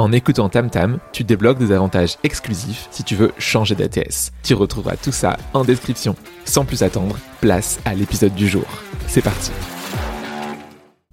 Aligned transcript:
En 0.00 0.12
écoutant 0.12 0.48
TamTam, 0.48 0.98
tu 1.12 1.24
débloques 1.24 1.58
des 1.58 1.72
avantages 1.72 2.16
exclusifs 2.24 2.88
si 2.90 3.04
tu 3.04 3.14
veux 3.14 3.32
changer 3.36 3.74
d'ATS. 3.74 4.32
Tu 4.42 4.54
retrouveras 4.54 4.96
tout 4.96 5.12
ça 5.12 5.36
en 5.52 5.62
description. 5.62 6.16
Sans 6.46 6.64
plus 6.64 6.82
attendre, 6.82 7.18
place 7.42 7.78
à 7.84 7.92
l'épisode 7.92 8.34
du 8.34 8.48
jour. 8.48 8.64
C'est 9.06 9.20
parti. 9.20 9.50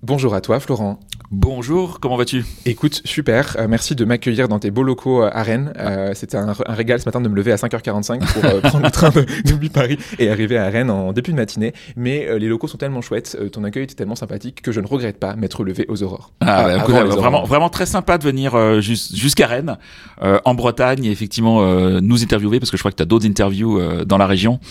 Bonjour 0.04 0.34
à 0.34 0.40
toi 0.40 0.62
Florent. 0.62 1.02
Bonjour, 1.30 2.00
comment 2.00 2.16
vas-tu? 2.16 2.46
Écoute, 2.66 3.02
super. 3.04 3.58
Euh, 3.60 3.68
merci 3.68 3.96
de 3.96 4.06
m'accueillir 4.06 4.48
dans 4.48 4.60
tes 4.60 4.72
beaux 4.72 4.84
locaux 4.84 5.24
euh, 5.24 5.30
à 5.34 5.44
Rennes. 5.44 5.74
Euh, 5.78 6.14
c'était 6.14 6.38
un, 6.38 6.54
régal 6.70 7.02
ce 7.02 7.06
matin 7.06 7.20
de 7.20 7.28
me 7.28 7.36
lever 7.36 7.52
à 7.52 7.58
5h45 7.58 8.20
pour 8.20 8.62
prendre 8.62 8.86
le 8.86 8.92
train 8.92 9.10
de 9.10 9.68
Paris 9.68 9.98
et 10.20 10.30
arriver 10.30 10.58
à 10.58 10.70
Rennes 10.70 10.90
en 10.90 11.12
début 11.12 11.32
de 11.32 11.36
matinée. 11.36 11.74
Mais 11.98 12.40
les 12.40 12.48
locaux 12.48 12.70
sont 12.70 12.78
tellement 12.78 13.02
chouettes, 13.02 13.38
ton 13.52 13.66
accueil 13.66 13.84
était 13.84 13.96
tellement 13.96 14.16
sympathique 14.16 14.62
que 14.62 14.72
je 14.72 14.80
ne 14.80 14.88
regrette 14.88 15.20
pas 15.20 15.36
m'être 15.36 15.66
levé 15.66 15.86
aux 15.90 16.02
aurores. 16.02 16.32
Ah, 16.40 16.78
bah, 16.78 17.08
vraiment, 17.08 17.44
vraiment 17.44 17.70
très 17.70 17.86
sympa 17.86 18.18
de 18.18 18.24
venir 18.24 18.80
jusqu'à 18.80 19.48
Rennes, 19.48 19.78
en 20.22 20.54
Bretagne, 20.56 21.04
et 21.04 21.12
effectivement 21.12 21.62
nous 22.00 22.24
interviewer 22.24 22.60
parce 22.60 22.72
que 22.72 22.78
je 22.78 22.82
crois 22.82 22.92
que 22.92 22.98
tu 22.98 23.04
as 23.04 23.06
d'autres 23.06 23.28
interviews 23.28 23.82
dans 24.06 24.18
la 24.18 24.28
région. 24.28 24.62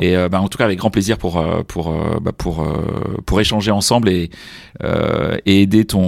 Et 0.00 0.14
bah, 0.28 0.40
en 0.40 0.46
tout 0.48 0.58
cas 0.58 0.64
avec 0.64 0.78
grand 0.78 0.90
plaisir 0.90 1.18
pour 1.18 1.44
pour 1.66 1.92
bah, 2.20 2.32
pour 2.36 2.64
pour 3.26 3.40
échanger 3.40 3.72
ensemble 3.72 4.08
et, 4.08 4.30
et 5.46 5.62
aider 5.62 5.84
ton 5.84 6.03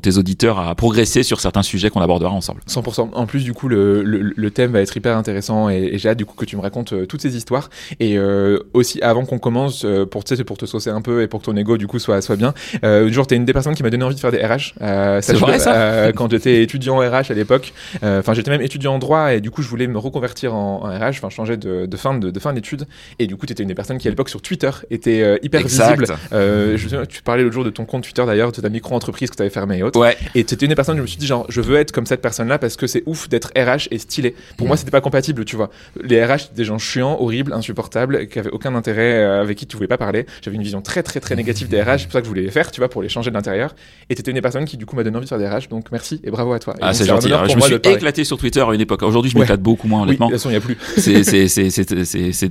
tes 0.00 0.18
auditeurs 0.18 0.58
à 0.58 0.74
progresser 0.74 1.22
sur 1.22 1.40
certains 1.40 1.62
sujets 1.62 1.90
qu'on 1.90 2.00
abordera 2.00 2.30
ensemble. 2.30 2.60
100%. 2.68 3.10
En 3.12 3.26
plus, 3.26 3.44
du 3.44 3.52
coup, 3.52 3.68
le, 3.68 4.02
le, 4.02 4.50
thème 4.50 4.72
va 4.72 4.80
être 4.80 4.96
hyper 4.96 5.16
intéressant 5.16 5.68
et, 5.68 5.98
j'ai 5.98 6.08
hâte 6.08 6.18
du 6.18 6.24
coup 6.24 6.34
que 6.36 6.44
tu 6.44 6.56
me 6.56 6.62
racontes 6.62 6.92
euh, 6.92 7.06
toutes 7.06 7.22
ces 7.22 7.36
histoires. 7.36 7.70
Et 8.00 8.18
euh, 8.18 8.58
aussi, 8.72 9.00
avant 9.02 9.24
qu'on 9.24 9.38
commence, 9.38 9.84
euh, 9.84 10.06
pour, 10.06 10.24
pour 10.46 10.58
te 10.58 10.66
saucer 10.66 10.90
un 10.90 11.00
peu 11.00 11.22
et 11.22 11.28
pour 11.28 11.40
que 11.40 11.46
ton 11.46 11.56
ego 11.56 11.76
du 11.76 11.86
coup 11.86 11.98
soit, 11.98 12.20
soit 12.22 12.36
bien, 12.36 12.54
euh, 12.84 13.10
genre, 13.10 13.26
t'es 13.26 13.36
une 13.36 13.44
des 13.44 13.52
personnes 13.52 13.74
qui 13.74 13.82
m'a 13.82 13.90
donné 13.90 14.04
envie 14.04 14.14
de 14.14 14.20
faire 14.20 14.32
des 14.32 14.44
RH. 14.44 14.74
c'est 15.22 15.34
vrai 15.34 15.58
ça 15.58 16.12
Quand 16.12 16.30
j'étais 16.30 16.62
étudiant 16.62 16.96
en 16.96 17.00
RH 17.00 17.30
à 17.30 17.34
l'époque, 17.34 17.72
enfin 18.02 18.34
j'étais 18.34 18.50
même 18.50 18.62
étudiant 18.62 18.94
en 18.94 18.98
droit 18.98 19.34
et 19.34 19.40
du 19.40 19.50
coup 19.50 19.62
je 19.62 19.68
voulais 19.68 19.86
me 19.86 19.98
reconvertir 19.98 20.54
en, 20.54 20.80
RH, 20.80 21.16
enfin 21.16 21.30
changer 21.30 21.56
de, 21.56 21.86
de, 21.86 21.96
fin 21.96 22.14
de, 22.14 22.30
de 22.30 22.40
fin 22.40 22.52
d'études. 22.52 22.86
Et 23.18 23.26
du 23.26 23.36
coup, 23.36 23.46
t'étais 23.46 23.62
une 23.62 23.68
des 23.68 23.74
personnes 23.74 23.98
qui 23.98 24.08
à 24.08 24.10
l'époque 24.10 24.28
sur 24.28 24.42
Twitter 24.42 24.70
était 24.90 25.38
hyper 25.42 25.62
visible. 25.62 26.06
Je, 26.32 27.04
tu 27.04 27.22
parlais 27.22 27.42
l'autre 27.42 27.54
jour 27.54 27.64
de 27.64 27.70
ton 27.70 27.84
compte 27.84 28.04
Twitter 28.04 28.24
d'ailleurs, 28.26 28.52
de 28.52 28.60
ta 28.60 28.68
micro-entreprise 28.68 29.30
que 29.34 29.38
tu 29.38 29.42
avais 29.42 29.50
fermé 29.50 29.78
et 29.78 29.82
autres. 29.82 30.00
Ouais. 30.00 30.16
Et 30.34 30.44
c'était 30.46 30.66
une 30.66 30.70
des 30.70 30.74
personnes, 30.74 30.96
je 30.96 31.02
me 31.02 31.06
suis 31.06 31.18
dit, 31.18 31.26
genre, 31.26 31.46
je 31.48 31.60
veux 31.60 31.76
être 31.76 31.92
comme 31.92 32.06
cette 32.06 32.22
personne-là 32.22 32.58
parce 32.58 32.76
que 32.76 32.86
c'est 32.86 33.02
ouf 33.06 33.28
d'être 33.28 33.52
RH 33.56 33.88
et 33.90 33.98
stylé. 33.98 34.34
Pour 34.56 34.66
moi, 34.66 34.74
mm. 34.74 34.78
c'était 34.78 34.90
pas 34.90 35.00
compatible, 35.00 35.44
tu 35.44 35.56
vois. 35.56 35.70
Les 36.02 36.24
RH, 36.24 36.52
des 36.54 36.64
gens 36.64 36.78
chiants, 36.78 37.16
horribles, 37.20 37.52
insupportables, 37.52 38.28
qui 38.28 38.38
avaient 38.38 38.50
aucun 38.50 38.74
intérêt, 38.74 39.14
euh, 39.14 39.42
avec 39.42 39.58
qui 39.58 39.66
tu 39.66 39.76
voulais 39.76 39.88
pas 39.88 39.98
parler. 39.98 40.26
J'avais 40.42 40.56
une 40.56 40.62
vision 40.62 40.80
très, 40.80 41.02
très, 41.02 41.20
très 41.20 41.36
négative 41.36 41.68
des 41.68 41.80
RH, 41.80 41.98
c'est 41.98 42.04
pour 42.04 42.12
ça 42.12 42.20
que 42.20 42.24
je 42.24 42.30
voulais 42.30 42.42
les 42.42 42.50
faire, 42.50 42.70
tu 42.70 42.80
vois, 42.80 42.88
pour 42.88 43.02
les 43.02 43.08
changer 43.08 43.30
de 43.30 43.34
l'intérieur. 43.34 43.74
Et 44.10 44.14
t'étais 44.14 44.30
une 44.30 44.36
des 44.36 44.42
personnes 44.42 44.64
qui, 44.64 44.76
du 44.76 44.86
coup, 44.86 44.96
m'a 44.96 45.04
donné 45.04 45.16
envie 45.16 45.26
de 45.26 45.28
faire 45.28 45.38
des 45.38 45.48
RH, 45.48 45.68
donc 45.68 45.90
merci 45.92 46.20
et 46.24 46.30
bravo 46.30 46.52
à 46.52 46.58
toi. 46.58 46.74
ah, 46.80 46.94
c'est 46.94 47.06
gentil. 47.06 47.28
je 47.28 47.56
me 47.56 47.60
suis 47.60 47.74
éclaté 47.74 48.24
sur 48.24 48.38
Twitter 48.38 48.60
à 48.60 48.72
une 48.74 48.80
époque. 48.80 49.02
Aujourd'hui, 49.02 49.30
je 49.30 49.38
m'éclate 49.38 49.60
beaucoup 49.60 49.88
moins, 49.88 50.02
honnêtement. 50.02 50.26
Oui, 50.26 50.32
de 50.32 50.36
toute 50.36 50.42
façon, 50.42 50.50
il 50.50 50.54
y 50.54 50.56
a 50.56 50.60
plus. 50.60 50.78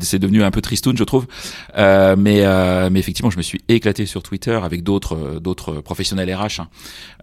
c'est 0.04 0.20
devenu 0.20 0.44
un 0.44 0.52
peu 0.52 0.62
tristoun, 0.62 0.98
je 0.98 1.04
trouve. 1.04 1.28
Euh, 1.78 2.16
mais, 2.18 2.42
euh, 2.44 2.90
mais 2.92 3.00
effectivement, 3.00 3.30
je 3.30 3.38
me 3.38 3.42
suis 3.42 3.62
éclaté 3.68 4.06
sur 4.06 4.24
Twitter 4.24 4.60
avec 4.64 4.84
d'autres, 4.84 5.40
d'autres 5.40 5.82
professionnels 5.82 6.34
RH. 6.34 6.62
Hein. 6.62 6.68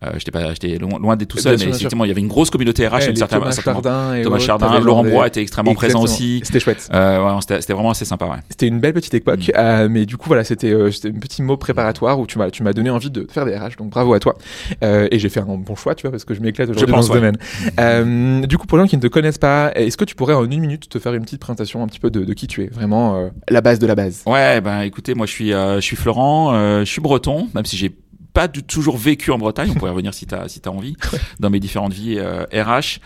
Euh, 0.03 0.13
j'étais 0.17 0.31
pas, 0.31 0.53
j'étais 0.53 0.79
loin, 0.79 0.99
loin 0.99 1.17
d'être 1.17 1.29
tout 1.29 1.39
seul, 1.39 1.57
mais 1.59 1.67
effectivement, 1.67 2.05
il 2.05 2.09
y 2.09 2.11
avait 2.11 2.21
une 2.21 2.29
grosse 2.29 2.51
communauté 2.51 2.87
RH. 2.87 3.09
une 3.09 3.17
certaine, 3.17 3.41
Thomas 3.41 3.53
Chardin, 3.53 4.23
Thomas 4.23 4.39
Chardin, 4.39 4.81
Laurent 4.81 5.05
Brois 5.05 5.27
était 5.27 5.43
extrêmement 5.43 5.75
présent 5.75 6.03
aussi. 6.03 6.41
C'était 6.45 6.61
chouette. 6.61 6.89
Euh, 6.93 7.25
ouais, 7.25 7.41
c'était 7.41 7.73
vraiment 7.73 7.91
assez 7.91 8.05
sympa. 8.05 8.27
Ouais. 8.27 8.39
C'était 8.49 8.67
une 8.67 8.81
belle 8.81 8.95
petite 8.95 9.15
époque, 9.15 9.49
mm. 9.49 9.53
euh, 9.57 9.89
mais 9.91 10.07
du 10.07 10.17
coup 10.17 10.29
voilà, 10.29 10.45
c'était 10.45 10.71
euh, 10.71 10.91
un 11.05 11.19
petit 11.19 11.43
mot 11.43 11.57
préparatoire 11.57 12.19
où 12.19 12.27
tu 12.27 12.39
m'as 12.39 12.51
tu 12.51 12.63
m'as 12.63 12.73
donné 12.73 12.91
envie 12.91 13.11
de 13.11 13.27
faire 13.31 13.45
des 13.45 13.57
RH, 13.57 13.77
donc 13.79 13.91
bravo 13.91 14.15
à 14.15 14.21
toi. 14.21 14.37
Euh, 14.83 15.09
et 15.11 15.19
j'ai 15.19 15.29
fait 15.29 15.41
un 15.41 15.57
bon 15.57 15.77
choix, 15.77 15.95
tu 15.95 16.03
vois, 16.03 16.11
parce 16.11 16.25
que 16.25 16.35
je 16.35 16.41
m'éclate 16.41 16.71
aujourd'hui 16.71 16.95
dans 16.95 17.03
ce 17.03 17.13
domaine. 17.13 17.37
Euh, 17.79 18.47
du 18.47 18.59
coup, 18.59 18.67
pour 18.67 18.79
les 18.79 18.85
gens 18.85 18.89
qui 18.89 18.97
ne 18.97 19.03
te 19.03 19.07
connaissent 19.07 19.39
pas, 19.39 19.73
est-ce 19.75 19.97
que 19.97 20.05
tu 20.05 20.15
pourrais 20.15 20.35
en 20.35 20.45
une 20.45 20.61
minute 20.61 20.89
te 20.89 20.99
faire 20.99 21.15
une 21.15 21.23
petite 21.23 21.41
présentation 21.41 21.83
un 21.83 21.87
petit 21.87 22.01
peu 22.01 22.11
de, 22.11 22.25
de 22.25 22.33
qui 22.33 22.47
tu 22.47 22.65
es, 22.65 22.67
vraiment 22.67 23.17
euh, 23.17 23.29
la 23.49 23.61
base 23.61 23.79
de 23.79 23.87
la 23.87 23.95
base. 23.95 24.23
Ouais, 24.27 24.61
ben 24.61 24.81
écoutez, 24.83 25.15
moi 25.15 25.27
je 25.27 25.33
suis 25.33 25.51
je 25.51 25.81
suis 25.81 25.97
Florent, 25.97 26.81
je 26.81 26.85
suis 26.85 27.01
breton, 27.01 27.49
même 27.55 27.65
si 27.65 27.77
j'ai 27.77 27.95
pas 28.33 28.49
du, 28.49 28.63
toujours 28.63 28.97
vécu 28.97 29.31
en 29.31 29.39
Bretagne. 29.39 29.71
On 29.71 29.75
pourrait 29.75 29.91
revenir 29.91 30.15
si 30.15 30.27
tu 30.27 30.35
as, 30.35 30.49
si 30.49 30.61
as 30.65 30.71
envie 30.71 30.97
dans 31.41 31.51
mes 31.51 31.61
différentes 31.61 31.93
vies 31.93 32.17
euh, 32.19 32.45
RH. 32.53 33.01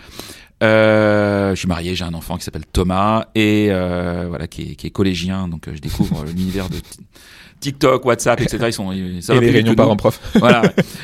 Euh, 0.63 1.51
je 1.55 1.59
suis 1.59 1.69
marié, 1.69 1.95
j'ai 1.95 2.05
un 2.05 2.15
enfant 2.15 2.37
qui 2.37 2.45
s'appelle 2.45 2.65
Thomas 2.65 3.27
et 3.35 3.69
euh, 3.71 4.27
voilà 4.29 4.47
qui 4.47 4.63
est, 4.63 4.75
qui 4.77 4.87
est, 4.87 4.91
collégien, 4.91 5.49
donc 5.49 5.69
euh, 5.69 5.73
je 5.75 5.81
découvre 5.81 6.25
l'univers 6.37 6.69
de 6.69 6.77
TikTok, 7.61 8.05
WhatsApp, 8.05 8.41
etc. 8.41 8.59
Ils 8.69 8.73
sont 8.73 8.93
ça 9.21 9.35
et 9.35 9.41
les 9.41 9.51
réunions 9.51 9.75
parents-prof. 9.75 10.21
Voilà, 10.39 10.63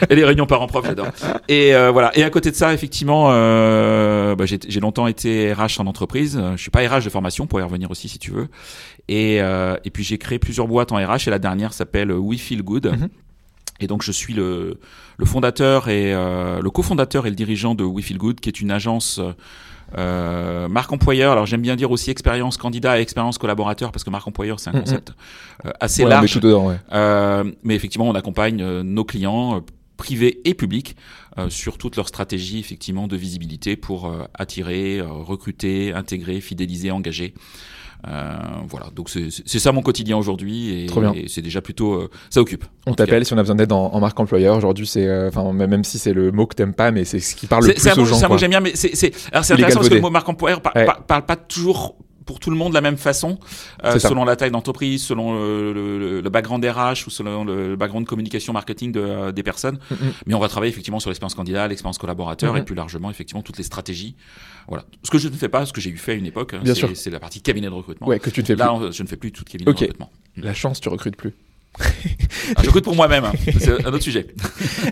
et 0.09 0.15
les 0.15 0.25
réunions 0.25 0.47
parents-prof, 0.47 0.87
j'adore. 0.87 1.09
Et 1.49 1.75
euh, 1.75 1.91
voilà. 1.91 2.17
Et 2.17 2.23
à 2.23 2.31
côté 2.31 2.51
de 2.51 2.57
ça, 2.57 2.75
effectivement, 2.75 3.29
bah, 3.29 4.45
j'ai 4.45 4.81
longtemps 4.81 5.07
été 5.07 5.53
RH 5.53 5.81
en 5.81 5.87
entreprise. 5.87 6.41
Je 6.57 6.61
suis 6.61 6.71
pas 6.71 6.87
RH 6.87 7.05
de 7.05 7.11
formation, 7.11 7.47
pour 7.47 7.61
y 7.61 7.63
revenir 7.63 7.91
aussi 7.91 8.09
si 8.09 8.19
tu 8.19 8.31
veux. 8.31 8.49
Et, 9.09 9.37
et 9.37 9.91
puis 9.91 10.05
j'ai 10.05 10.19
créé 10.19 10.39
plusieurs 10.39 10.69
boîtes 10.69 10.93
en 10.93 10.97
RH 10.97 11.29
et 11.29 11.31
la 11.31 11.39
dernière 11.39 11.73
s'appelle 11.73 12.13
We 12.13 12.39
Feel 12.39 12.63
Good. 12.63 12.87
Mm-hmm. 12.87 13.09
Et 13.79 13.87
donc 13.87 14.03
je 14.03 14.13
suis 14.13 14.35
le, 14.35 14.79
le 15.17 15.25
fondateur 15.25 15.89
et 15.89 16.13
euh, 16.13 16.61
le 16.61 16.71
cofondateur 16.71 17.27
et 17.27 17.31
le 17.31 17.37
dirigeant 17.37 17.75
de 17.75 17.85
We 17.85 18.05
Feel 18.05 18.19
Good, 18.19 18.41
qui 18.41 18.49
est 18.49 18.61
une 18.61 18.71
agence 18.71 19.21
euh, 19.99 20.69
marque 20.69 20.93
employeur. 20.93 21.33
Alors 21.33 21.47
j'aime 21.47 21.63
bien 21.63 21.77
dire 21.77 21.91
aussi 21.91 22.11
expérience 22.11 22.57
candidat 22.57 22.99
et 22.99 23.03
expérience 23.03 23.39
collaborateur 23.39 23.91
parce 23.91 24.05
que 24.05 24.11
marque 24.11 24.29
employeur 24.29 24.61
c'est 24.61 24.71
un 24.71 24.79
concept 24.81 25.13
euh, 25.65 25.71
assez 25.81 26.05
large. 26.05 26.35
dedans, 26.37 26.77
euh, 26.93 27.45
mais 27.63 27.75
effectivement 27.75 28.09
on 28.09 28.15
accompagne 28.15 28.61
euh, 28.63 28.83
nos 28.83 29.05
clients 29.05 29.57
euh, 29.57 29.61
privés 29.97 30.41
et 30.45 30.55
publics 30.55 30.97
sur 31.49 31.77
toute 31.79 31.97
leur 31.97 32.09
stratégie 32.09 32.59
effectivement 32.59 33.07
de 33.07 33.17
visibilité 33.17 33.77
pour 33.77 34.11
attirer, 34.35 35.01
recruter, 35.03 35.93
intégrer, 35.93 36.41
fidéliser, 36.41 36.91
engager. 36.91 37.35
Euh, 38.09 38.39
voilà, 38.69 38.87
donc 38.95 39.11
c'est 39.11 39.59
ça 39.59 39.73
mon 39.73 39.83
quotidien 39.83 40.17
aujourd'hui 40.17 40.71
et, 40.71 40.87
et 40.87 41.29
c'est 41.29 41.43
déjà 41.43 41.61
plutôt 41.61 41.95
euh, 41.95 42.11
ça 42.31 42.41
occupe. 42.41 42.65
On 42.87 42.95
t'appelle 42.95 43.27
si 43.27 43.35
on 43.35 43.39
a 43.39 43.43
besoin 43.43 43.57
d'aide 43.57 43.73
en, 43.73 44.01
marque 44.01 44.19
employeur. 44.19 44.57
Aujourd'hui, 44.57 44.87
c'est 44.87 45.07
euh, 45.07 45.29
enfin 45.29 45.53
même 45.53 45.85
si 45.85 45.99
c'est 45.99 46.15
le 46.15 46.33
mot 46.33 46.47
que 46.47 46.55
t'aimes 46.55 46.75
pas, 46.75 46.91
mais 46.91 47.05
c'est 47.05 47.21
ce 47.21 47.37
qui 47.37 47.47
parle 47.47 47.67
le 47.67 47.75
plus 47.75 47.87
aux 47.99 48.05
gens. 48.05 48.17
C'est 48.17 48.25
un 48.25 48.29
mot 48.29 48.35
que 48.35 48.41
j'aime 48.41 48.51
bien, 48.51 48.61
mais 48.61 48.73
c'est 48.75 49.13
intéressant 49.33 49.81
parce 49.81 49.89
que 49.89 49.95
le 49.95 50.01
mot 50.01 50.11
marque 50.11 50.29
employeur 50.29 50.61
parle 50.63 51.27
pas 51.27 51.37
toujours 51.37 51.97
pour 52.31 52.39
tout 52.39 52.51
le 52.51 52.57
monde 52.57 52.71
de 52.71 52.75
la 52.75 52.81
même 52.81 52.97
façon, 52.97 53.41
euh, 53.83 53.99
selon 53.99 54.25
la 54.25 54.37
taille 54.37 54.53
d'entreprise, 54.53 55.03
selon 55.03 55.35
le, 55.35 56.21
le, 56.21 56.31
background 56.31 56.65
RH 56.65 57.09
ou 57.09 57.11
selon 57.11 57.45
le, 57.45 57.75
background 57.75 58.07
communication 58.07 58.53
marketing 58.53 58.93
de, 58.93 59.01
euh, 59.01 59.33
des 59.33 59.43
personnes. 59.43 59.81
Mm, 59.91 59.95
mm. 59.95 60.13
Mais 60.27 60.35
on 60.35 60.39
va 60.39 60.47
travailler 60.47 60.71
effectivement 60.71 61.01
sur 61.01 61.11
l'expérience 61.11 61.35
candidat, 61.35 61.67
l'expérience 61.67 61.99
collaborateur 61.99 62.57
et 62.57 62.61
mm, 62.61 62.65
plus 62.65 62.77
largement 62.77 63.11
effectivement 63.11 63.43
toutes 63.43 63.59
les 63.59 63.65
stratégies. 63.65 64.15
Voilà. 64.71 64.85
Ce 65.03 65.11
que 65.11 65.19
je 65.19 65.29
ne 65.29 65.35
fais 65.35 65.49
pas, 65.49 65.67
ce 65.67 65.73
que 65.73 65.81
j'ai 65.81 65.91
eu 65.91 65.97
fait 65.99 66.13
à 66.13 66.15
une 66.15 66.27
époque, 66.27 66.55
hein, 66.55 66.63
c'est 66.95 67.11
la 67.11 67.21
partie 67.21 67.43
cabinet 67.43 67.67
de 67.67 67.73
recrutement. 67.73 68.07
Ouais, 68.07 68.19
que 68.21 68.31
tu 68.31 68.41
ne 68.41 68.47
fais 68.47 68.55
Là, 68.55 68.73
plus. 68.79 68.93
je 68.93 69.03
ne 69.03 69.09
fais 69.09 69.17
plus 69.17 69.33
tout 69.33 69.45
cabinet 69.45 69.65
de 69.71 69.77
recrutement. 69.77 70.11
La 70.37 70.55
chance, 70.55 70.81
tu 70.81 70.89
recrutes 70.89 71.17
plus. 71.17 71.35
Ah, 72.57 72.63
je 72.65 72.71
pour 72.81 72.97
moi-même, 72.97 73.25
hein. 73.25 73.33
c'est 73.59 73.87
un 73.87 73.93
autre 73.93 74.03
sujet. 74.03 74.27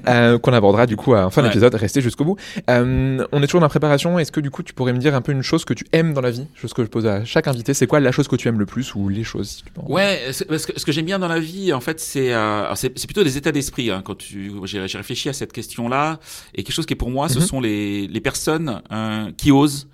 Euh, 0.07 0.39
qu'on 0.39 0.53
abordera 0.53 0.87
du 0.87 0.97
coup 0.97 1.15
à 1.15 1.31
fin 1.31 1.43
de 1.43 1.49
l'épisode, 1.49 1.75
restez 1.75 2.01
jusqu'au 2.01 2.25
bout. 2.25 2.37
Euh, 2.71 3.27
on 3.33 3.43
est 3.43 3.47
toujours 3.47 3.61
dans 3.61 3.67
la 3.67 3.71
préparation, 3.71 4.19
est-ce 4.19 4.33
que 4.33 4.41
du 4.41 4.51
coup 4.51 4.63
tu 4.63 4.73
pourrais 4.73 4.93
me 4.93 4.99
dire 4.99 5.15
un 5.15 5.21
peu 5.21 5.33
une 5.33 5.43
chose 5.43 5.65
que 5.65 5.75
tu 5.75 5.85
aimes 5.93 6.15
dans 6.15 6.21
la 6.21 6.31
vie? 6.31 6.47
Chose 6.55 6.73
que 6.73 6.83
je 6.83 6.89
pose 6.89 7.07
à 7.07 7.25
chaque 7.25 7.49
invité, 7.49 7.75
c'est 7.75 7.87
quoi 7.87 8.01
la 8.01 8.13
chose 8.13 8.29
que 8.29 8.37
tu 8.37 8.49
aimes 8.49 8.59
le 8.59 8.67
plus 8.67 8.95
ou 8.95 9.09
les 9.09 9.25
choses 9.25 9.49
si 9.49 9.63
tu 9.65 9.71
Ouais, 9.87 10.31
parce 10.49 10.67
que 10.67 10.79
ce 10.79 10.85
que 10.85 10.93
j'aime 10.93 11.07
bien 11.07 11.19
dans 11.19 11.29
la 11.29 11.41
vie, 11.41 11.73
en 11.73 11.81
fait, 11.81 12.01
c'est 12.01 12.33
euh, 12.33 12.75
c'est 12.75 12.91
plutôt 12.91 13.25
des 13.25 13.37
états 13.37 13.53
d'esprit. 13.53 13.91
Hein, 13.91 14.03
quand 14.05 14.23
j'ai 14.65 14.81
réfléchi 14.81 15.29
à 15.29 15.33
cette 15.33 15.53
question-là, 15.53 16.21
et 16.55 16.63
quelque 16.63 16.75
chose 16.75 16.87
qui 16.87 16.95
est 16.95 16.97
pour 16.97 17.11
moi, 17.11 17.29
ce 17.29 17.39
mhm. 17.39 17.45
sont 17.45 17.61
les, 17.61 18.07
les 18.07 18.21
personnes 18.21 18.83
qui 19.37 19.51
osent, 19.51 19.89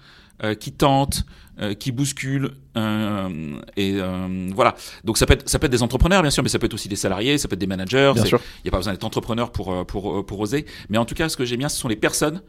qui 0.60 0.72
tentent, 0.72 1.24
euh, 1.60 1.74
qui 1.74 1.92
bousculent 1.92 2.50
euh, 2.76 3.60
et 3.76 3.94
euh, 3.94 4.50
voilà. 4.54 4.74
Donc 5.04 5.18
ça 5.18 5.26
peut 5.26 5.34
être 5.34 5.48
ça 5.48 5.58
peut 5.58 5.66
être 5.66 5.72
des 5.72 5.82
entrepreneurs 5.82 6.22
bien 6.22 6.30
sûr, 6.30 6.42
mais 6.42 6.48
ça 6.48 6.58
peut 6.58 6.66
être 6.66 6.74
aussi 6.74 6.88
des 6.88 6.96
salariés, 6.96 7.38
ça 7.38 7.48
peut 7.48 7.54
être 7.54 7.60
des 7.60 7.66
managers. 7.66 8.12
Il 8.16 8.22
n'y 8.64 8.68
a 8.68 8.70
pas 8.70 8.78
besoin 8.78 8.92
d'être 8.92 9.04
entrepreneur 9.04 9.52
pour 9.52 9.72
euh, 9.72 9.84
pour 9.84 10.18
euh, 10.18 10.22
pour 10.24 10.40
oser. 10.40 10.66
Mais 10.88 10.98
en 10.98 11.04
tout 11.04 11.14
cas, 11.14 11.28
ce 11.28 11.36
que 11.36 11.44
j'aime 11.44 11.60
bien, 11.60 11.68
ce 11.68 11.78
sont 11.78 11.88
les 11.88 11.96
personnes 11.96 12.42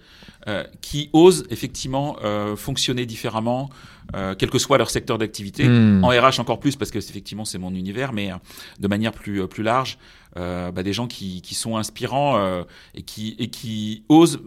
euh, 0.48 0.64
qui 0.82 1.10
osent 1.14 1.46
effectivement 1.50 2.18
euh, 2.24 2.56
fonctionner 2.56 3.06
différemment, 3.06 3.70
euh, 4.16 4.36
quel 4.38 4.50
que 4.50 4.60
soit 4.60 4.78
leur 4.78 4.90
secteur 4.90 5.18
d'activité. 5.18 5.68
Hmm. 5.68 6.04
En 6.04 6.10
RH 6.10 6.40
encore 6.40 6.60
plus 6.60 6.76
parce 6.76 6.92
que 6.92 7.00
effectivement 7.00 7.46
c'est 7.46 7.58
mon 7.60 7.74
univers, 7.74 8.14
mais 8.14 8.32
euh, 8.32 8.36
de 8.80 8.88
manière 8.88 9.12
plus 9.12 9.48
plus 9.48 9.64
large, 9.64 9.98
euh, 10.38 10.72
bah, 10.72 10.84
des 10.84 10.94
gens 10.94 11.08
qui, 11.08 11.42
qui 11.42 11.56
sont 11.56 11.78
inspirants 11.78 12.38
euh, 12.38 12.64
et 12.94 13.04
qui 13.04 13.36
et 13.40 13.50
qui 13.50 14.04
osent 14.10 14.40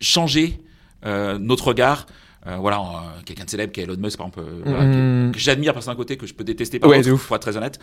changer 0.00 0.60
euh, 1.06 1.38
notre 1.38 1.68
regard. 1.68 2.06
Euh, 2.46 2.56
voilà, 2.56 2.78
euh, 2.80 3.20
quelqu'un 3.26 3.44
de 3.44 3.50
célèbre 3.50 3.70
qui 3.72 3.80
est 3.80 3.82
Elon 3.84 3.96
Musk 3.98 4.16
par 4.16 4.28
exemple, 4.28 4.40
euh, 4.48 4.62
voilà, 4.64 4.84
Hmm. 4.84 5.30
que, 5.30 5.34
que 5.34 5.38
j'admire 5.38 5.74
par 5.74 5.86
un 5.86 5.94
côté 5.94 6.16
que 6.16 6.26
je 6.26 6.32
peux 6.32 6.42
détester 6.42 6.78
par 6.78 6.88
Ouais, 6.88 6.98
l'autre, 7.02 7.12
ouf. 7.12 7.26
pour 7.26 7.36
être 7.36 7.42
très 7.42 7.56
honnête. 7.58 7.78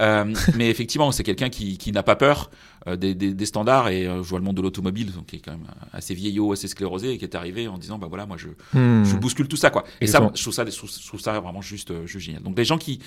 Euh, 0.00 0.32
mais 0.56 0.70
effectivement, 0.70 1.10
c'est 1.10 1.24
quelqu'un 1.24 1.48
qui, 1.48 1.76
qui 1.76 1.90
n'a 1.90 2.04
pas 2.04 2.14
peur 2.14 2.50
euh, 2.86 2.94
des, 2.94 3.16
des, 3.16 3.34
des 3.34 3.46
standards 3.46 3.88
et 3.88 4.06
euh, 4.06 4.22
je 4.22 4.28
vois 4.28 4.38
le 4.38 4.44
monde 4.44 4.56
de 4.56 4.62
l'automobile, 4.62 5.12
donc 5.12 5.26
qui 5.26 5.36
est 5.36 5.40
quand 5.40 5.50
même 5.52 5.66
assez 5.92 6.14
vieillot, 6.14 6.52
assez 6.52 6.68
sclérosé 6.68 7.10
et 7.14 7.18
qui 7.18 7.24
est 7.24 7.34
arrivé 7.34 7.66
en 7.66 7.78
disant 7.78 7.98
bah 7.98 8.06
voilà, 8.08 8.26
moi 8.26 8.36
je 8.38 8.46
je 8.74 9.16
bouscule 9.16 9.48
tout 9.48 9.56
ça 9.56 9.70
quoi. 9.70 9.82
Et 10.00 10.04
Exactement. 10.04 10.28
ça, 10.30 10.34
je 10.36 10.42
trouve 10.42 10.54
ça, 10.54 10.64
je 10.64 11.06
trouve, 11.08 11.20
ça 11.20 11.40
vraiment 11.40 11.60
juste, 11.62 11.92
juste 12.06 12.24
génial. 12.24 12.42
Donc 12.42 12.54
des 12.54 12.64
gens 12.64 12.78
qui 12.78 13.00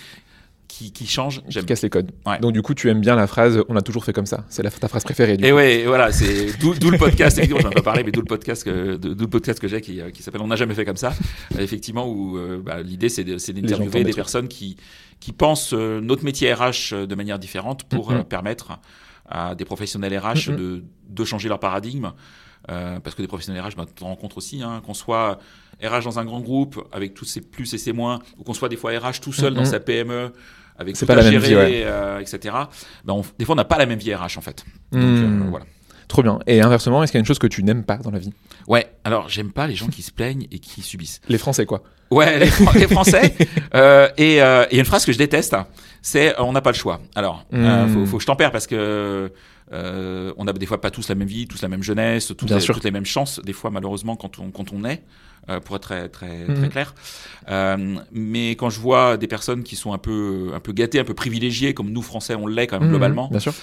qui, 0.70 0.94
qui 0.94 1.06
changent, 1.08 1.40
Qui 1.42 1.52
j'aime. 1.52 1.66
casse 1.66 1.82
les 1.82 1.90
codes. 1.90 2.12
Ouais. 2.26 2.40
Donc 2.40 2.54
du 2.54 2.62
coup, 2.62 2.74
tu 2.74 2.90
aimes 2.90 3.02
bien 3.02 3.16
la 3.18 3.28
phrase 3.28 3.62
"On 3.68 3.76
a 3.76 3.82
toujours 3.82 4.06
fait 4.06 4.14
comme 4.14 4.26
ça". 4.28 4.46
C'est 4.50 4.64
la, 4.64 4.72
ta 4.72 4.88
phrase 4.88 5.04
préférée. 5.04 5.36
Du 5.36 5.44
Et 5.44 5.50
coup. 5.50 5.56
ouais, 5.58 5.84
voilà, 5.86 6.12
c'est 6.14 6.58
d'où 6.60 6.74
d'où 6.76 6.90
le 6.92 6.98
podcast. 6.98 7.38
Effectivement, 7.40 7.60
j'en 7.62 7.72
ai 7.72 7.74
pas 7.76 7.82
parlé, 7.82 8.04
mais 8.06 8.12
d'où 8.12 8.22
le 8.22 8.26
podcast 8.28 8.64
que 8.64 8.96
d'où 8.96 9.16
le 9.26 9.28
podcast 9.30 9.60
que 9.60 9.68
j'ai 9.68 9.82
qui, 9.82 10.00
euh, 10.00 10.12
qui 10.12 10.24
s'appelle 10.24 10.42
"On 10.42 10.48
n'a 10.48 10.56
jamais 10.56 10.76
fait 10.76 10.86
comme 10.86 10.96
ça". 10.96 11.12
Euh, 11.58 11.60
effectivement, 11.62 12.08
où 12.08 12.38
euh, 12.38 12.62
bah, 12.64 12.82
l'idée 12.82 13.10
c'est 13.10 13.26
de- 13.26 13.38
c'est 13.38 13.54
gens 13.56 13.62
d'interviewer 13.62 14.04
des 14.06 14.14
personnes 14.14 14.48
qui 14.48 14.78
qui 15.20 15.34
pensent 15.34 15.74
euh, 15.74 16.00
notre 16.00 16.24
métier 16.24 16.54
RH 16.54 16.94
de 17.06 17.16
manière 17.16 17.40
différente 17.40 17.84
pour 17.84 18.12
Mhm. 18.12 18.18
euh, 18.20 18.24
permettre 18.24 18.80
à 19.28 19.54
des 19.56 19.66
professionnels 19.66 20.18
RH 20.18 20.50
Mhm. 20.52 20.56
de 20.56 20.84
de 21.10 21.26
changer 21.26 21.50
leur 21.50 21.60
paradigme. 21.60 22.12
Euh, 22.70 23.00
parce 23.00 23.16
que 23.16 23.22
des 23.22 23.28
professionnels 23.28 23.62
RH, 23.64 23.76
bah, 23.76 23.86
tu 23.96 24.04
compte 24.04 24.38
aussi, 24.38 24.62
hein, 24.62 24.82
qu'on 24.86 24.94
soit 24.94 25.40
RH 25.84 26.04
dans 26.04 26.20
un 26.20 26.26
grand 26.26 26.40
groupe 26.42 26.88
avec 26.92 27.14
tous 27.16 27.26
ses 27.26 27.42
plus 27.42 27.74
et 27.74 27.78
ses 27.78 27.94
moins, 27.94 28.20
ou 28.38 28.44
qu'on 28.44 28.54
soit 28.54 28.70
des 28.70 28.78
fois 28.78 28.92
RH 28.92 29.20
tout 29.22 29.34
seul 29.34 29.52
Mhm. 29.54 29.58
dans 29.60 29.66
sa 29.66 29.80
PME 29.80 30.32
avec 30.78 30.98
tout 30.98 31.06
pas 31.06 31.14
à 31.14 31.16
la 31.18 31.30
gérer, 31.32 31.48
vie, 31.48 31.56
ouais. 31.56 31.82
euh, 31.86 32.20
etc. 32.20 32.56
Ben, 33.06 33.14
on- 33.14 33.24
des 33.38 33.46
fois, 33.46 33.54
on 33.54 33.56
n'a 33.56 33.66
pas 33.66 33.78
la 33.78 33.86
même 33.86 34.00
vie 34.00 34.14
RH 34.14 34.38
en 34.38 34.42
fait. 34.42 34.64
Donc 34.92 35.02
Hmm. 35.02 35.42
euh, 35.44 35.50
voilà. 35.50 35.66
Trop 36.08 36.24
bien. 36.24 36.40
Et 36.48 36.60
inversement, 36.62 37.04
est-ce 37.04 37.12
qu'il 37.12 37.18
y 37.18 37.22
a 37.22 37.22
une 37.22 37.26
chose 37.28 37.38
que 37.38 37.46
tu 37.48 37.64
n'aimes 37.64 37.84
pas 37.84 37.98
dans 37.98 38.10
la 38.12 38.18
vie? 38.18 38.34
Ouais, 38.68 38.88
alors 39.04 39.30
j'aime 39.30 39.52
pas 39.52 39.68
les 39.68 39.76
gens 39.76 39.88
qui 39.88 40.02
se 40.02 40.12
plaignent 40.12 40.48
et 40.52 40.58
qui 40.60 40.82
subissent. 40.82 41.22
Les 41.30 41.38
Français, 41.38 41.66
quoi. 41.68 41.84
Ouais, 42.12 42.40
les, 42.40 42.48
Fran- 42.48 42.72
les 42.74 42.88
Français. 42.88 43.36
euh, 43.76 44.10
et 44.18 44.42
euh, 44.42 44.64
et 44.64 44.68
il 44.72 44.76
y 44.76 44.80
a 44.80 44.80
une 44.80 44.86
phrase 44.86 45.06
que 45.06 45.12
je 45.12 45.18
déteste, 45.20 45.56
c'est 46.02 46.34
on 46.40 46.52
n'a 46.54 46.62
pas 46.62 46.72
le 46.72 46.76
choix. 46.78 47.00
Alors, 47.16 47.46
euh, 47.54 47.86
Mm. 47.86 47.90
faut, 47.94 48.06
faut 48.08 48.18
que 48.18 48.22
je 48.24 48.28
tempère 48.28 48.52
parce 48.52 48.66
que 48.66 49.32
euh, 49.72 50.34
on 50.38 50.48
a 50.48 50.54
des 50.54 50.66
fois 50.66 50.82
pas 50.82 50.92
tous 50.92 51.08
la 51.10 51.16
même 51.16 51.28
vie, 51.28 51.48
tous 51.48 51.62
la 51.62 51.68
même 51.68 51.84
jeunesse, 51.84 52.28
toutes, 52.28 52.46
Bien 52.46 52.56
les, 52.56 52.62
sûr. 52.62 52.74
toutes 52.74 52.84
les 52.84 52.92
mêmes 52.92 53.06
chances. 53.06 53.40
Des 53.44 53.54
fois, 53.54 53.70
malheureusement, 53.70 54.16
quand 54.16 54.40
on 54.40 54.50
quand 54.52 54.74
on 54.74 54.84
est, 54.86 55.04
euh, 55.50 55.60
pour 55.60 55.76
être 55.76 55.84
très 55.84 56.10
très 56.10 56.46
Mhm. 56.48 56.56
très 56.56 56.70
clair. 56.70 56.96
Euh, 57.50 57.96
mais 58.12 58.52
quand 58.52 58.70
je 58.70 58.80
vois 58.80 59.18
des 59.18 59.28
personnes 59.28 59.64
qui 59.64 59.76
sont 59.76 59.94
un 59.94 59.98
peu 59.98 60.52
un 60.56 60.60
peu 60.60 60.72
gâtées, 60.74 61.00
un 61.00 61.04
peu 61.04 61.14
privilégiées, 61.14 61.74
comme 61.74 61.92
nous 61.92 62.02
Français 62.02 62.36
on 62.36 62.48
l'est 62.48 62.68
quand 62.68 62.78
même 62.80 62.88
Mhm. 62.90 62.94
globalement, 62.96 63.28
Bien 63.30 63.40
sûr. 63.40 63.54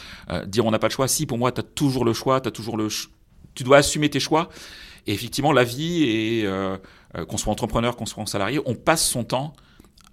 dire 0.47 0.64
on 0.67 0.70
n'a 0.70 0.79
pas 0.79 0.88
le 0.88 0.93
choix. 0.93 1.08
Si, 1.08 1.26
pour 1.26 1.38
moi, 1.38 1.53
tu 1.53 1.61
as 1.61 1.64
toujours 1.64 2.05
le 2.05 2.12
choix, 2.12 2.41
tu 2.41 2.50
toujours 2.52 2.76
le 2.76 2.88
tu 3.55 3.64
dois 3.64 3.79
assumer 3.79 4.09
tes 4.11 4.20
choix. 4.20 4.49
Et 5.06 5.12
effectivement, 5.14 5.52
la 5.52 5.64
vie, 5.64 6.02
et 6.05 6.47
qu'on 7.29 7.37
soit 7.37 7.52
entrepreneur, 7.52 7.97
qu'on 7.97 8.06
soit 8.06 8.26
salarié, 8.26 8.61
on 8.67 8.75
passe 8.75 9.06
son 9.09 9.25
temps 9.25 9.55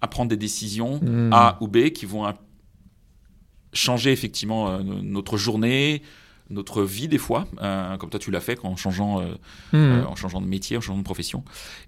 à 0.00 0.08
prendre 0.08 0.28
des 0.30 0.36
décisions 0.36 1.00
Mhm. 1.02 1.30
A 1.32 1.56
ou 1.60 1.68
B 1.68 1.90
qui 1.90 2.06
vont 2.06 2.24
changer 3.74 4.12
effectivement 4.12 4.68
euh, 4.68 4.82
notre 4.82 5.36
journée, 5.36 6.02
notre 6.50 6.82
vie 6.82 7.08
des 7.08 7.18
fois, 7.18 7.46
euh, 7.62 7.96
comme 7.96 8.10
toi 8.10 8.20
tu 8.20 8.30
l'as 8.30 8.40
fait 8.40 8.58
en 8.64 8.76
changeant, 8.76 9.20
euh, 9.20 9.24
Hmm. 9.72 9.76
euh, 9.76 10.04
en 10.06 10.14
changeant 10.14 10.40
de 10.42 10.46
métier, 10.46 10.76
en 10.76 10.80
changeant 10.80 10.98
de 10.98 11.04
profession. 11.04 11.42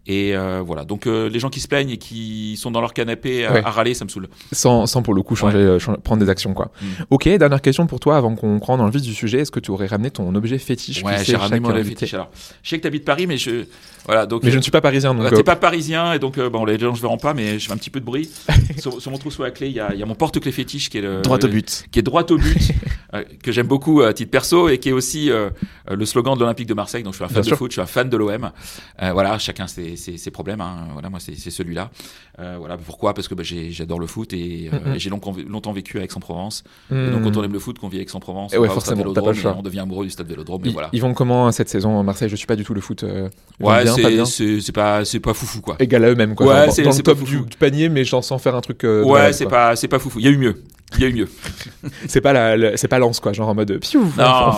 Et 0.07 0.35
voilà. 0.65 0.85
Donc 0.85 1.07
les 1.07 1.39
gens 1.39 1.51
qui 1.51 1.61
se 1.61 1.69
plaignent 1.69 1.91
et 1.91 1.99
qui 1.99 2.57
sont 2.57 2.71
dans 2.71 2.81
leur 2.81 2.95
canapé 2.95 3.45
à, 3.45 3.53
Ouais. 3.53 3.63
à 3.65 3.71
râler, 3.71 3.95
ça 3.95 4.05
me 4.05 4.11
saoule. 4.11 4.29
Sans, 4.53 4.87
sans 4.87 5.03
pour 5.03 5.15
le 5.15 5.23
coup 5.23 5.37
changer, 5.37 5.77
chan- 5.79 5.97
prendre 6.03 6.23
des 6.25 6.31
actions, 6.31 6.55
quoi. 6.55 6.71
Mm. 6.81 6.87
Ok, 7.11 7.29
dernière 7.29 7.61
question 7.61 7.87
pour 7.87 8.01
toi 8.01 8.17
avant 8.17 8.35
qu'on 8.35 8.59
rentre 8.59 8.79
dans 8.79 8.85
le 8.87 8.91
vif 8.91 9.03
du 9.03 9.15
sujet. 9.15 9.41
Est-ce 9.41 9.51
que 9.51 9.61
tu 9.61 9.71
aurais 9.71 9.87
ramené 9.87 10.11
ton 10.11 10.35
objet 10.35 10.59
fétiche? 10.59 11.03
Ouais, 11.03 11.23
j'ai 11.25 11.37
ramené 11.37 11.61
mon 11.61 11.71
invité 11.71 11.91
fétiche. 12.01 12.15
Alors, 12.15 12.31
je 12.63 12.69
sais 12.71 12.77
que 12.77 12.83
tu 12.83 12.89
habites 12.89 13.05
Paris, 13.05 13.27
mais 13.27 13.37
je 13.37 13.65
voilà 14.07 14.27
donc. 14.27 14.43
Mais 14.45 14.51
je 14.51 14.57
ne 14.57 14.63
suis 14.63 14.71
pas 14.71 14.81
parisien, 14.81 15.15
donc. 15.15 15.29
T'es 15.35 15.43
pas 15.43 15.57
parisien 15.57 16.13
et 16.15 16.19
donc 16.19 16.39
bon 16.39 16.65
les 16.65 16.79
gens 16.79 16.93
ne 16.93 16.97
verront 16.97 17.17
pas 17.19 17.35
mais 17.35 17.59
je 17.59 17.67
fais 17.67 17.73
un 17.73 17.77
petit 17.77 17.91
peu 17.91 18.01
de 18.01 18.05
bruit 18.05 18.31
sur, 18.79 19.01
sur 19.01 19.11
mon 19.11 19.19
trousseau 19.19 19.43
à 19.43 19.51
clé 19.51 19.67
il 19.69 19.73
y 19.73 19.77
y 19.99 20.03
a 20.03 20.07
mon 20.07 20.15
porte-clés 20.15 20.53
fétiche 20.53 20.89
qui 20.91 20.99
est 20.99 21.03
le 21.03 21.23
droit 21.23 21.39
au 21.43 21.49
but. 21.49 21.85
qui 21.91 21.99
est 21.99 22.03
droit 22.03 22.25
au 22.31 22.37
but 22.39 22.73
que 23.43 23.51
j'aime 23.53 23.67
beaucoup 23.67 24.03
à 24.03 24.13
titre 24.15 24.31
perso 24.47 24.69
et 24.69 24.79
qui 24.79 24.89
est 24.91 24.93
aussi 24.93 25.31
euh, 25.31 25.51
le 25.91 26.07
slogan 26.07 26.35
de 26.35 26.41
l'Olympique 26.41 26.69
de 26.69 26.75
Marseille. 26.75 27.03
Donc 27.03 27.13
je 27.15 27.17
suis 27.19 27.25
un 27.25 27.29
fan 27.29 27.35
Bien 27.35 27.43
de 27.43 27.47
sûr. 27.47 27.57
foot 27.59 27.71
je 27.71 27.75
suis 27.75 27.81
un 27.83 27.87
fan 27.87 28.09
de 28.09 28.17
l'OM 28.17 28.51
euh, 29.03 29.13
voilà 29.13 29.39
chacun 29.39 29.67
ses, 29.67 29.97
ses, 29.97 30.17
ses 30.19 30.31
problèmes 30.31 30.61
hein. 30.61 30.89
voilà 30.93 31.11
moi 31.11 31.19
c'est 31.21 31.35
celui-là. 31.51 31.91
Euh, 32.39 32.57
voilà 32.59 32.77
pourquoi? 32.77 33.15
Parce 33.15 33.29
que 33.29 33.35
bah, 33.35 33.43
j'adore 33.45 33.99
le 33.99 34.07
foot 34.07 34.33
et, 34.33 34.67
et 34.67 34.99
j'ai 34.99 35.11
longtemps, 35.11 35.35
longtemps 35.49 35.73
vécu 35.73 35.99
à 35.99 36.03
Aix-en-Provence. 36.05 36.65
Donc 36.91 37.23
quand 37.25 37.37
on 37.37 37.43
aime 37.45 37.53
le 37.53 37.59
foot 37.59 37.79
qu'on 37.79 37.89
vit 37.89 37.99
à 37.99 38.03
Aix-en-Provence 38.03 38.53
on 38.57 39.63
devient 39.63 39.81
amoureux 39.81 40.05
du 40.05 40.11
stade 40.11 40.29
Vélodrome 40.29 40.63
et 40.65 40.69
Ils, 40.69 40.73
voilà. 40.73 40.89
ils 40.93 41.01
vont 41.01 41.15
comment 41.15 41.51
cette 41.53 41.69
saison 41.69 41.99
à 41.99 42.03
Marseille? 42.03 42.29
Je 42.29 42.37
suis 42.37 42.47
pas 42.47 42.57
du 42.57 42.65
tout 42.65 42.75
le 42.75 42.81
foot. 42.81 43.03
ouais 43.61 43.85
pas 43.85 44.25
c'est 44.65 44.73
pas 44.73 45.05
c'est 45.05 45.21
pas 45.21 45.35
foufou 45.35 45.61
quoi. 45.61 45.77
Égal 45.79 46.05
à 46.05 46.11
eux-mêmes, 46.11 46.35
quoi. 46.35 46.47
Ouais, 46.47 46.71
c'est- 46.71 46.85
le 46.85 47.03
top 47.03 47.23
du, 47.25 47.41
panier, 47.59 47.89
mais 47.89 48.05
j'en 48.05 48.23
sens 48.23 48.43
faire 48.43 48.55
un 48.55 48.61
truc. 48.61 48.83
ouais 48.85 49.33
c'est 49.33 49.47
pas 49.47 49.77
c'est 49.77 49.89
pas 49.89 49.99
foufou. 49.99 50.19
Il 50.21 50.25
y 50.25 50.29
a 50.29 50.31
eu 50.31 50.39
mieux 50.39 50.63
il 50.97 51.03
y 51.03 51.05
a 51.05 51.09
eu 51.09 51.15
mieux 51.15 51.29
C'est 52.07 52.21
pas 52.21 52.33
la, 52.33 52.57
la- 52.57 52.77
c'est 52.77 52.89
pas 52.89 52.99
lance, 52.99 53.21
quoi. 53.21 53.33
Genre 53.33 53.49
en 53.49 53.55
mode. 53.55 53.81
On, 53.95 53.99
Non, 53.99 54.05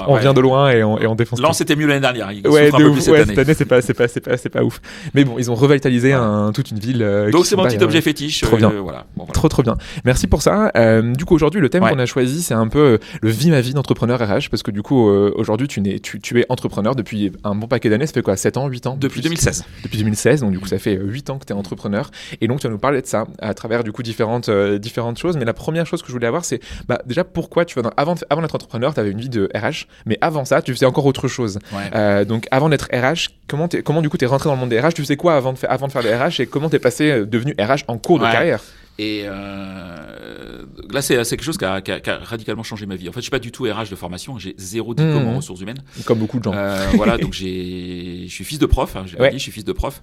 on 0.08 0.14
ouais. 0.14 0.20
vient 0.20 0.34
de 0.34 0.40
loin 0.40 0.70
et 0.70 0.82
on, 0.84 0.98
et 0.98 1.06
on 1.06 1.14
défonce. 1.14 1.40
Lens 1.40 1.56
c'était 1.58 1.75
mieux 1.76 1.86
l'année 1.86 2.00
dernière. 2.00 2.30
Il. 2.32 2.46
Ouais, 2.46 2.66
souffre 2.66 2.76
un 2.76 2.78
de 2.78 2.84
peu 2.84 2.88
ouf. 2.90 2.94
plus 2.96 3.02
cette 3.02 3.12
Ouais, 3.14 3.20
année. 3.20 3.28
cette 3.34 3.38
année, 3.38 3.54
c'est 3.54 3.64
pas, 3.64 3.80
c'est 3.82 3.94
pas, 3.94 4.08
c'est 4.08 4.20
pas, 4.20 4.36
c'est 4.36 4.48
pas 4.50 4.62
ouf. 4.62 4.80
Mais 5.14 5.25
bon, 5.25 5.36
ils 5.38 5.50
ont 5.50 5.54
revitalisé 5.54 6.12
un, 6.12 6.52
toute 6.54 6.70
une 6.70 6.78
ville. 6.78 7.02
euh, 7.02 7.30
Donc 7.30 7.46
c'est 7.46 7.56
mon 7.56 7.64
petit 7.64 7.82
objet 7.82 8.00
fétiche. 8.00 8.42
Trop 8.42 8.56
euh, 8.56 8.58
bien. 8.58 8.69
voilà. 8.70 9.06
Bon, 9.16 9.25
voilà. 9.25 9.32
Trop 9.32 9.48
trop 9.48 9.62
bien. 9.62 9.76
Merci 10.04 10.26
pour 10.26 10.42
ça. 10.42 10.70
Euh, 10.76 11.14
du 11.14 11.25
coup 11.25 11.34
aujourd'hui 11.34 11.60
le 11.60 11.69
thème 11.70 11.82
qu'on 11.82 11.98
a 11.98 12.06
choisi 12.06 12.42
c'est 12.42 12.54
un 12.54 12.69
peu 12.69 12.98
le 13.22 13.30
vie 13.30 13.50
ma 13.50 13.60
vie 13.60 13.72
d'entrepreneur 13.75 14.20
RH 14.20 14.50
parce 14.50 14.62
que 14.62 14.70
du 14.70 14.82
coup 14.82 15.08
aujourd'hui 15.08 15.66
tu, 15.69 15.80
n'es- 15.80 15.98
tu, 15.98 16.20
tu 16.20 16.40
es 16.40 16.46
entrepreneur 16.48 16.94
depuis 16.94 17.32
un 17.44 17.54
bon 17.54 17.66
paquet 17.69 17.88
d'années. 17.90 18.06
Ça 18.06 18.12
fait 18.12 18.22
quoi 18.22 18.36
7 18.36 18.56
ans, 18.58 18.69
8 18.69 18.86
ans 18.86 18.96
Depuis 19.00 19.20
Plus 19.20 19.28
2016. 19.28 19.64
Depuis 19.82 19.98
2016 19.98 20.40
donc 20.40 20.52
du 20.52 20.58
coup 20.60 20.66
ça 20.69 20.78
fait 20.78 20.94
8 21.00 21.30
ans 21.30 21.38
que 21.38 21.44
tu 21.46 21.52
es 21.52 21.56
entrepreneur 21.56 22.10
et 22.40 22.48
donc 22.48 22.60
tu 22.60 22.66
vas 22.66 22.72
nous 22.72 22.78
parler 22.78 23.00
de 23.02 23.06
ça 23.06 23.26
à 23.40 23.54
travers 23.54 23.82
du 23.84 23.92
coup 23.92 24.02
différentes 24.02 24.50
différentes 24.50 25.19
choses. 25.19 25.36
Mais 25.36 25.44
la 25.44 25.54
première 25.54 25.86
chose 25.86 26.02
que 26.02 26.08
je 26.08 26.17
voulais 26.18 26.26
avoir 26.28 26.44
c'est 26.44 26.60
bah, 26.88 27.00
déjà 27.06 27.24
pourquoi 27.24 27.64
tu 27.64 27.75
vas 27.75 27.82
dans- 27.82 27.92
avant 27.96 28.14
avant 28.30 28.42
d'être 28.42 28.54
entrepreneur 28.54 28.92
tu 28.94 29.00
avais 29.00 29.10
une 29.10 29.20
vie 29.20 29.28
de 29.28 29.48
RH 29.54 29.87
mais 30.06 30.18
avant 30.20 30.44
ça 30.44 30.62
tu 30.62 30.72
faisais 30.75 30.87
encore 30.87 31.06
autre 31.06 31.28
chose. 31.28 31.58
Ouais. 31.72 31.90
Euh, 31.94 32.25
donc 32.25 32.46
avant 32.50 32.68
d'être 32.68 32.88
RH 32.92 33.30
comment 33.48 33.68
comment 33.84 34.02
du 34.02 34.08
coup 34.10 34.18
tu 34.18 34.25
es 34.25 34.28
rentré 34.28 34.48
dans 34.48 34.54
le 34.54 34.60
monde 34.60 34.70
des 34.70 34.80
RH 34.80 34.94
Tu 34.94 35.02
faisais 35.02 35.16
quoi 35.16 35.34
avant 35.37 35.52
de 35.52 35.58
faire 35.58 35.70
avant 35.72 35.87
de 35.87 35.92
faire 35.92 36.02
des 36.02 36.14
RH 36.14 36.40
et 36.40 36.46
comment 36.46 36.68
t'es 36.68 36.78
passé 36.78 37.10
euh, 37.10 37.26
devenu 37.26 37.54
RH 37.58 37.84
en 37.88 37.98
cours 37.98 38.18
de 38.18 38.25
carrière? 38.32 38.60
Et 39.00 39.23
euh, 39.26 40.64
là, 40.90 41.02
c'est 41.02 41.17
quelque 41.17 41.43
chose 41.45 41.57
qui 41.57 41.64
a, 41.64 41.81
qui 41.81 41.93
a- 41.93 42.00
qui 42.00 42.11
a 42.11 42.19
radicalement 42.19 42.62
changé 42.64 42.85
ma 42.87 42.97
vie. 42.97 43.09
En 43.09 43.12
fait, 43.12 43.21
je 43.21 43.25
suis 43.25 43.31
pas 43.31 43.38
du 43.38 43.52
tout 43.52 43.62
RH 43.64 43.90
de 43.90 43.95
formation. 43.97 44.38
J'ai 44.38 44.55
zéro 44.59 44.93
diplôme 44.95 45.23
Mhm. 45.23 45.28
en 45.28 45.37
ressources 45.37 45.61
humaines. 45.61 45.83
comme 46.05 46.19
beaucoup 46.19 46.38
de 46.38 46.45
gens. 46.45 46.52
Euh, 46.55 46.85
voilà, 46.95 47.17
donc 47.17 47.33
j'ai, 47.40 48.25
je 48.26 48.33
suis 48.33 48.45
fils 48.45 48.59
de 48.59 48.67
prof. 48.67 48.97
Hein, 48.97 49.05
Ouais. 49.19 49.31
dit, 49.31 49.38
je 49.38 49.43
suis 49.43 49.52
fils 49.52 49.64
de 49.64 49.73
prof. 49.73 50.02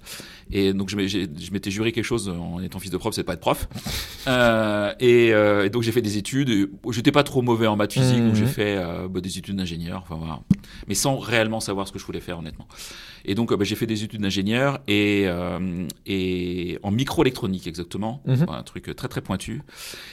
Et 0.50 0.72
donc 0.72 0.88
je 0.88 0.96
m'étais 1.52 1.70
juré 1.70 1.92
quelque 1.92 2.04
chose 2.04 2.28
en 2.28 2.60
étant 2.62 2.78
fils 2.78 2.90
de 2.90 2.96
prof, 2.96 3.12
c'est 3.14 3.22
de 3.22 3.26
pas 3.26 3.34
être 3.34 3.40
prof. 3.40 3.68
Euh, 4.28 4.92
et, 5.00 5.32
euh, 5.34 5.64
et 5.66 5.70
donc 5.70 5.82
j'ai 5.82 5.92
fait 5.92 6.02
des 6.02 6.16
études. 6.18 6.70
J'étais 6.90 7.12
pas 7.12 7.22
trop 7.24 7.42
mauvais 7.42 7.66
en 7.66 7.76
maths 7.76 7.92
physique, 7.92 8.18
donc 8.24 8.34
j'ai 8.34 8.46
fait 8.46 8.76
euh, 8.76 9.08
bah, 9.08 9.20
des 9.20 9.38
études 9.38 9.56
d'ingénieur. 9.56 10.02
Enfin 10.04 10.16
voilà, 10.18 10.40
mais 10.88 10.94
sans 10.94 11.18
réellement 11.18 11.60
savoir 11.60 11.86
ce 11.86 11.92
que 11.92 11.98
je 11.98 12.04
voulais 12.06 12.20
faire 12.20 12.38
honnêtement. 12.38 12.66
Et 13.24 13.34
donc 13.34 13.50
euh, 13.50 13.56
bah, 13.56 13.64
j'ai 13.64 13.74
fait 13.74 13.86
des 13.86 14.04
études 14.04 14.20
d'ingénieur 14.22 14.78
et, 14.86 15.24
euh, 15.26 15.86
et 16.06 16.78
en 16.84 16.92
microélectronique 16.92 17.66
exactement, 17.66 18.22
Mhm. 18.26 18.46
un 18.48 18.62
truc 18.62 18.85
très 18.94 19.08
très 19.08 19.20
pointu. 19.20 19.62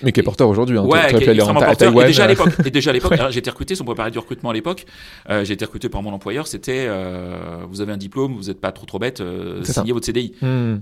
Mais 0.02 0.12
qui 0.12 0.20
est 0.20 0.24
porteur 0.24 0.50
aujourd'hui. 0.50 0.78
Hein. 0.78 0.84
Ouais, 0.84 1.08
qui 1.10 1.24
est 1.24 1.28
extrêmement 1.30 1.62
porteur. 1.62 2.02
Et 2.02 2.06
déjà 2.06 2.24
à 2.24 2.26
euh, 2.26 2.30
l'époque, 2.30 2.54
et 2.66 2.72
déjà 2.72 2.90
à 2.90 2.94
l'époque, 2.94 3.12
alors, 3.14 3.32
j'ai 3.32 3.40
été 3.40 3.50
recruté, 3.50 3.76
son 3.76 3.86
préparait 3.86 4.12
du 4.12 4.20
recrutement 4.20 4.50
à 4.50 4.54
l'époque. 4.54 4.86
Euh, 5.30 5.44
j'ai 5.44 5.54
été 5.54 5.66
recruté 5.66 5.90
par 5.90 6.02
mon 6.02 6.12
employeur. 6.12 6.48
C'était, 6.48 6.86
euh, 6.88 7.64
vous 7.70 7.82
avez 7.82 7.92
un 7.92 7.98
diplôme, 7.98 8.34
vous 8.36 8.44
n'êtes 8.44 8.62
pas 8.62 8.72
trop 8.72 8.86
trop 8.86 9.00
bête, 9.00 9.22
euh, 9.22 9.64
ça. 9.64 9.82
signez 9.82 9.94
votre 9.94 10.06
CDI. 10.06 10.34
Hmm, 10.42 10.78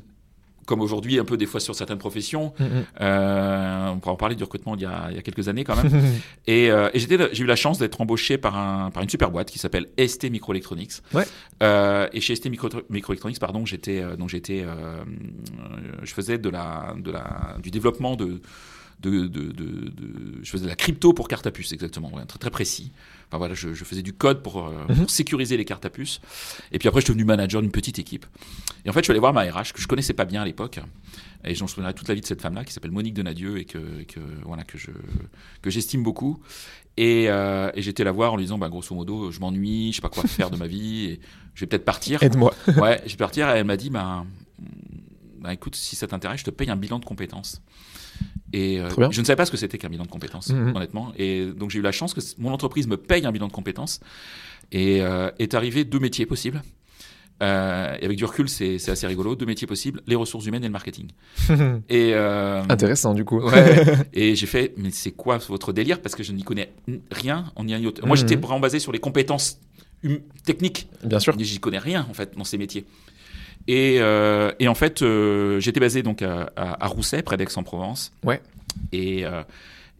Comme 0.65 0.81
aujourd'hui, 0.81 1.19
un 1.19 1.25
peu 1.25 1.37
des 1.37 1.45
fois 1.45 1.59
sur 1.59 1.75
certaines 1.75 1.97
professions. 1.97 2.53
hmm, 2.59 2.63
hmm. 2.63 2.83
Euh, 3.01 3.87
on 3.89 3.99
pourra 3.99 4.13
en 4.13 4.17
parler 4.17 4.35
du 4.35 4.43
recrutement 4.43 4.75
il 4.75 4.81
y 4.81 4.85
a, 4.85 5.07
il 5.09 5.15
y 5.15 5.19
a 5.19 5.21
quelques 5.21 5.47
années 5.47 5.63
quand 5.63 5.75
même. 5.75 5.91
et 6.47 6.71
euh, 6.71 6.89
et 6.93 6.99
j'ai 6.99 7.43
eu 7.43 7.45
la 7.45 7.55
chance 7.55 7.79
d'être 7.79 7.99
embauché 7.99 8.37
par 8.37 8.57
un 8.57 8.91
par 8.91 9.03
une 9.03 9.09
super 9.09 9.31
boîte 9.31 9.49
qui 9.49 9.59
s'appelle 9.59 9.87
ST 9.97 10.29
Microelectronics. 10.29 10.93
Ouais. 11.13 11.25
Euh, 11.63 12.07
et 12.13 12.21
chez 12.21 12.35
ST 12.35 12.49
Micro, 12.49 12.69
Microelectronics, 12.89 13.39
pardon, 13.39 13.65
j'étais 13.65 14.03
donc 14.17 14.29
j'étais, 14.29 14.65
je 16.03 16.13
faisais 16.13 16.37
de 16.37 16.49
la 16.49 16.95
de 16.97 17.11
la 17.11 17.57
du 17.61 17.71
développement 17.71 18.15
de 18.15 18.41
de, 19.01 19.27
de, 19.27 19.51
de, 19.51 19.91
je 20.43 20.49
faisais 20.51 20.63
de 20.65 20.69
la 20.69 20.75
crypto 20.75 21.13
pour 21.13 21.27
carte 21.27 21.47
à 21.47 21.51
puce 21.51 21.71
exactement, 21.71 22.13
ouais, 22.13 22.25
très, 22.25 22.37
très 22.39 22.49
précis. 22.51 22.91
Enfin 23.27 23.37
voilà, 23.37 23.53
je, 23.53 23.73
je 23.73 23.83
faisais 23.83 24.01
du 24.01 24.13
code 24.13 24.43
pour, 24.43 24.67
euh, 24.67 24.71
Mhm. 24.89 24.95
pour 24.97 25.09
sécuriser 25.09 25.57
les 25.57 25.65
cartes 25.65 25.85
à 25.85 25.89
puce. 25.89 26.19
Et 26.71 26.79
puis 26.79 26.87
après, 26.87 27.01
je 27.01 27.05
suis 27.05 27.13
devenu 27.13 27.25
manager 27.25 27.61
d'une 27.61 27.71
petite 27.71 27.97
équipe. 27.99 28.25
Et 28.85 28.89
en 28.89 28.93
fait, 28.93 28.99
je 28.99 29.05
suis 29.05 29.11
allé 29.11 29.19
voir 29.19 29.33
ma 29.33 29.41
RH 29.43 29.73
que 29.73 29.81
je 29.81 29.87
connaissais 29.87 30.13
pas 30.13 30.25
bien 30.25 30.41
à 30.41 30.45
l'époque. 30.45 30.79
Et 31.43 31.55
j'en 31.55 31.65
souviendrai 31.67 31.93
toute 31.93 32.07
la 32.07 32.13
vie 32.13 32.21
de 32.21 32.25
cette 32.25 32.41
femme-là 32.41 32.63
qui 32.65 32.73
s'appelle 32.73 32.91
Monique 32.91 33.13
Donadieu 33.15 33.57
et 33.57 33.65
que, 33.65 34.01
et 34.01 34.05
que 34.05 34.19
voilà 34.45 34.63
que 34.63 34.77
je 34.77 34.91
que 35.61 35.69
j'estime 35.71 36.03
beaucoup. 36.03 36.39
Et, 36.97 37.29
euh, 37.29 37.71
et 37.73 37.81
j'étais 37.81 38.03
la 38.03 38.11
voir 38.11 38.33
en 38.33 38.35
lui 38.37 38.43
disant, 38.43 38.57
bah, 38.57 38.69
grosso 38.69 38.93
modo, 38.93 39.31
je 39.31 39.39
m'ennuie, 39.39 39.91
je 39.91 39.95
sais 39.95 40.01
pas 40.01 40.09
quoi 40.09 40.23
faire 40.27 40.49
de 40.51 40.57
ma 40.57 40.67
vie, 40.67 41.05
et 41.05 41.19
je 41.55 41.61
vais 41.61 41.67
peut-être 41.67 41.85
partir. 41.85 42.21
Aide-moi. 42.21 42.53
Ouais, 42.77 43.01
je 43.05 43.11
vais 43.11 43.17
partir. 43.17 43.49
Et 43.55 43.59
elle 43.59 43.65
m'a 43.65 43.77
dit, 43.77 43.89
bah, 43.89 44.25
bah, 45.39 45.53
écoute, 45.53 45.75
si 45.75 45.95
ça 45.95 46.05
t'intéresse, 46.05 46.41
je 46.41 46.45
te 46.45 46.51
paye 46.51 46.69
un 46.69 46.75
bilan 46.75 46.99
de 46.99 47.05
compétences. 47.05 47.61
Et 48.53 48.79
euh, 48.79 48.89
je 49.11 49.21
ne 49.21 49.25
savais 49.25 49.37
pas 49.37 49.45
ce 49.45 49.51
que 49.51 49.57
c'était 49.57 49.77
qu'un 49.77 49.89
bilan 49.89 50.03
de 50.05 50.09
compétences, 50.09 50.49
Mhm. 50.49 50.75
honnêtement. 50.75 51.13
Et 51.17 51.45
donc 51.55 51.69
j'ai 51.69 51.79
eu 51.79 51.81
la 51.81 51.91
chance 51.93 52.13
que 52.13 52.19
mon 52.37 52.51
entreprise 52.51 52.87
me 52.87 52.97
paye 52.97 53.25
un 53.25 53.31
bilan 53.31 53.47
de 53.47 53.51
compétences. 53.53 53.99
Et 54.71 55.01
euh, 55.01 55.29
est 55.39 55.53
arrivé 55.53 55.83
deux 55.83 55.99
métiers 55.99 56.25
possibles. 56.25 56.61
Euh, 57.41 57.95
et 57.99 58.05
avec 58.05 58.17
du 58.17 58.25
recul, 58.25 58.47
c'est 58.47 58.75
assez 58.89 59.07
rigolo. 59.07 59.35
Deux 59.35 59.47
métiers 59.47 59.65
possibles 59.67 60.01
les 60.05 60.15
ressources 60.15 60.45
humaines 60.45 60.63
et 60.63 60.67
le 60.67 60.71
marketing. 60.71 61.07
Et 61.89 62.13
Intéressant 62.13 63.13
du 63.15 63.25
coup. 63.25 63.39
Ouais. 63.41 63.83
et 64.13 64.35
j'ai 64.35 64.45
fait, 64.45 64.73
mais 64.77 64.91
c'est 64.91 65.11
quoi 65.11 65.37
votre 65.39 65.73
délire? 65.73 66.01
Parce 66.01 66.13
que 66.15 66.21
je 66.23 66.33
n'y 66.33 66.43
connais 66.43 66.71
rien 67.11 67.45
en 67.55 67.67
y 67.67 67.85
autre. 67.87 68.05
Moi, 68.05 68.15
Mhm. 68.15 68.19
j'étais 68.21 68.35
vraiment 68.35 68.59
basé 68.59 68.77
sur 68.79 68.91
les 68.91 68.99
compétences 68.99 69.59
hum- 70.05 70.19
techniques. 70.45 70.87
Bien 71.03 71.19
sûr. 71.19 71.35
J'y 71.39 71.59
connais 71.59 71.79
rien 71.79 72.05
en 72.09 72.13
fait 72.13 72.37
dans 72.37 72.43
ces 72.43 72.57
métiers. 72.59 72.85
Et, 73.67 73.97
euh, 73.99 74.51
et 74.59 74.67
en 74.67 74.75
fait, 74.75 75.01
euh, 75.01 75.59
j'étais 75.59 75.79
basé 75.79 76.03
donc 76.03 76.21
à, 76.21 76.51
à, 76.55 76.85
à 76.85 76.87
Rousset, 76.87 77.21
près 77.21 77.37
d'Aix-en-Provence. 77.37 78.11
Ouais. 78.23 78.41
Et, 78.91 79.25
euh, 79.25 79.43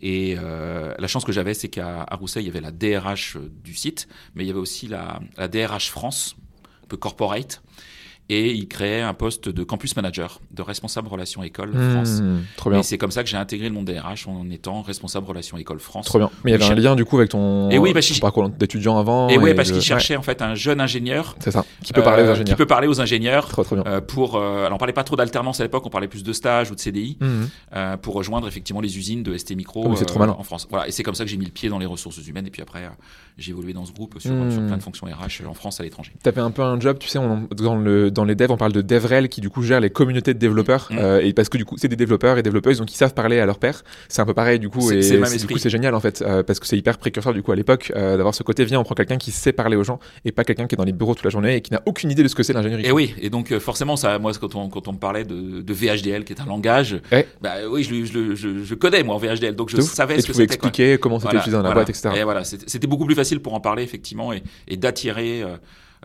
et 0.02 0.36
la 0.36 1.08
chance 1.08 1.24
que 1.24 1.32
j'avais, 1.32 1.54
c'est 1.54 1.70
qu'à 1.70 2.06
Rousset, 2.12 2.42
il 2.42 2.48
y 2.48 2.50
avait 2.50 2.62
la 2.62 2.72
DRH 2.72 3.38
du 3.64 3.76
site, 3.76 4.08
mais 4.36 4.44
il 4.44 4.48
y 4.48 4.50
avait 4.50 4.60
aussi 4.60 4.88
la, 4.88 5.20
la 5.38 5.48
DRH 5.48 5.92
France, 5.92 6.36
un 6.84 6.88
peu 6.88 6.98
corporate. 6.98 7.62
Et 8.34 8.54
il 8.54 8.70
créait 8.70 9.02
un 9.02 9.14
poste 9.14 9.50
de 9.50 9.62
campus 9.66 9.94
manager, 9.98 10.40
de 10.52 10.62
responsable 10.62 11.10
relations 11.10 11.44
école 11.44 11.74
France. 11.74 12.22
Mmh, 12.22 12.38
trop 12.56 12.70
bien. 12.70 12.80
Et 12.80 12.84
c'est 12.84 12.98
comme 12.98 13.12
ça 13.12 13.24
que 13.24 13.30
j'ai 13.30 13.36
intégré 13.36 13.68
le 13.68 13.76
monde 13.76 13.84
DRH 13.86 14.26
en 14.26 14.50
étant 14.50 14.82
responsable 14.84 15.28
relations 15.28 15.58
école 15.58 15.82
France. 15.82 16.06
Trop 16.06 16.18
bien. 16.18 16.30
Mais 16.46 16.52
il 16.52 16.54
y 16.54 16.56
avait 16.64 16.72
un 16.72 16.76
lien 16.76 16.96
du 16.96 17.04
coup 17.04 17.18
avec 17.18 17.30
ton, 17.32 17.70
Et 17.72 17.78
oui, 17.78 17.92
ton 17.94 18.00
je- 18.00 18.22
parcours 18.22 18.48
d'étudiant 18.48 18.98
avant. 18.98 19.28
Et 19.28 19.38
ouais, 19.38 19.54
parce 19.54 19.70
qu'il 19.72 19.82
cherchait 19.82 20.16
en 20.16 20.22
fait 20.22 20.42
un 20.42 20.56
jeune 20.56 20.80
ingénieur 20.80 21.36
c'est 21.40 21.52
ça. 21.52 21.66
Qui 21.84 21.92
peut 21.92 22.04
parler 22.04 22.24
aux 22.24 22.28
euh, 22.28 22.32
ingénieurs. 22.32 22.56
Qui 22.56 22.58
peut 22.58 22.66
parler 22.66 22.88
aux 22.88 23.02
ingénieurs. 23.02 23.50
Trop 23.50 23.66
trop 23.66 23.76
bien. 23.76 23.84
euh, 23.86 24.00
pour, 24.00 24.38
euh, 24.38 24.62
alors 24.66 24.76
on 24.76 24.78
parlait 24.78 24.94
pas 24.94 25.04
trop 25.04 25.18
d'alternance 25.18 25.60
à 25.60 25.64
l'époque, 25.64 25.86
on 25.86 25.90
parlait 25.90 26.08
plus 26.08 26.24
de 26.24 26.32
stage 26.32 26.72
ou 26.72 26.76
de 26.76 26.80
CDI 26.80 27.18
Mhm. 27.20 27.50
euh, 27.76 27.98
pour 27.98 28.14
rejoindre 28.14 28.48
effectivement 28.48 28.80
les 28.82 28.98
usines 28.98 29.24
de 29.24 29.36
ST 29.38 29.56
Micro 29.58 29.94
c'est 29.98 30.06
trop 30.06 30.22
en 30.22 30.44
France. 30.44 30.68
Voilà, 30.70 30.88
et 30.88 30.92
c'est 30.92 31.04
comme 31.04 31.16
ça 31.16 31.26
que 31.26 31.30
j'ai 31.30 31.36
mis 31.38 31.46
le 31.46 31.52
pied 31.52 31.68
dans 31.68 31.80
les 31.80 31.86
ressources 31.86 32.26
humaines. 32.26 32.48
Et 32.48 32.52
puis 32.52 32.62
après, 32.62 32.90
j'ai 33.38 33.52
évolué 33.52 33.74
dans 33.74 33.86
ce 33.86 33.92
groupe 33.92 34.14
sur, 34.20 34.32
sur 34.52 34.66
plein 34.66 34.78
de 34.78 34.82
fonctions 34.84 35.08
RH 35.08 35.46
en 35.48 35.54
France, 35.54 35.80
à 35.82 35.84
l'étranger. 35.84 36.14
T'avais 36.24 36.42
un 36.42 36.52
peu 36.52 36.62
un 36.62 36.80
job, 36.80 36.98
tu 37.00 37.08
sais, 37.10 37.18
on- 37.18 37.48
dans, 37.56 37.76
le, 37.76 38.10
dans 38.12 38.21
les 38.26 38.36
devs, 38.36 38.52
on 38.52 38.58
parle 38.58 38.72
de 38.74 38.82
DevRel 38.82 39.30
qui 39.30 39.42
du 39.42 39.50
coup 39.50 39.64
gère 39.64 39.80
les 39.80 39.90
communautés 39.90 40.34
de 40.34 40.40
développeurs. 40.40 40.88
Mhm. 40.92 40.98
euh, 41.00 41.22
et 41.22 41.34
parce 41.34 41.50
que 41.50 41.58
du 41.58 41.66
coup, 41.66 41.76
c'est 41.78 41.88
des 41.88 41.96
développeurs 41.96 42.38
et 42.38 42.44
développeuses 42.44 42.78
donc 42.80 42.92
ils 42.92 42.98
savent 42.98 43.14
parler 43.14 43.40
à 43.40 43.46
leur 43.46 43.60
père. 43.60 43.84
C'est 44.10 44.22
un 44.22 44.26
peu 44.26 44.34
pareil 44.34 44.60
du 44.60 44.70
coup. 44.70 44.82
C'est- 44.82 45.00
Et 45.16 45.38
du 45.38 45.48
coup, 45.48 45.58
c'est 45.58 45.70
génial 45.70 45.96
en 45.96 46.00
fait. 46.00 46.22
euh, 46.22 46.44
parce 46.44 46.60
que 46.60 46.68
c'est 46.68 46.78
hyper 46.78 46.98
précurseur 46.98 47.34
du 47.34 47.42
coup 47.44 47.52
à 47.52 47.56
l'époque 47.56 47.92
euh, 47.96 48.18
d'avoir 48.18 48.34
ce 48.36 48.44
côté, 48.44 48.64
viens, 48.66 48.80
on 48.80 48.84
prend 48.84 48.96
quelqu'un 48.96 49.18
qui 49.18 49.32
sait 49.32 49.54
parler 49.54 49.76
aux 49.76 49.84
gens 49.84 50.00
et 50.26 50.32
pas 50.32 50.44
quelqu'un 50.44 50.68
qui 50.68 50.76
est 50.76 50.78
dans 50.78 50.84
les 50.84 50.92
bureaux 50.92 51.16
toute 51.16 51.24
la 51.26 51.30
journée 51.30 51.56
et 51.56 51.62
qui 51.62 51.72
n'a 51.74 51.82
aucune 51.86 52.12
idée 52.12 52.24
de 52.24 52.28
ce 52.28 52.36
que 52.36 52.44
c'est 52.44 52.54
l'ingénierie. 52.54 52.86
Et 52.86 52.92
oui, 52.92 53.14
et 53.22 53.30
donc 53.30 53.58
forcément, 53.60 53.96
ça, 53.96 54.18
moi, 54.20 54.32
quand 54.40 54.56
on, 54.56 54.70
quand 54.70 54.88
on 54.88 54.94
me 54.94 54.98
parlait 54.98 55.24
de, 55.24 55.62
de 55.62 55.74
VHDL, 55.74 56.24
qui 56.24 56.34
est 56.34 56.42
un 56.42 56.46
langage, 56.46 57.00
Ouais. 57.12 57.28
bah 57.42 57.52
oui, 57.70 57.84
je, 57.84 57.94
le- 57.94 58.06
je, 58.06 58.14
le- 58.14 58.36
je, 58.36 58.64
je 58.64 58.76
connais 58.76 59.04
moi 59.04 59.16
en 59.16 59.18
VHDL, 59.18 59.56
donc 59.56 59.70
je 59.70 59.80
savais 59.82 60.16
et 60.16 60.22
ce 60.22 60.26
tu 60.26 60.32
que 60.32 60.38
c'était. 60.38 60.58
quoi. 60.58 60.68
expliquer 60.70 60.98
comment 60.98 61.18
c'était 61.20 61.28
Voilà, 61.30 61.40
utilisé 61.40 61.58
dans 61.58 61.64
la 61.64 61.70
voilà. 61.70 61.86
boîte, 61.86 61.90
etc. 61.90 62.10
Et 62.20 62.24
voilà, 62.24 62.44
c'était 62.44 62.88
beaucoup 62.88 63.06
plus 63.06 63.16
facile 63.16 63.40
pour 63.42 63.54
en 63.54 63.60
parler 63.60 63.84
effectivement 63.84 64.34
et, 64.34 64.44
et 64.68 64.78
d'attirer 64.78 65.44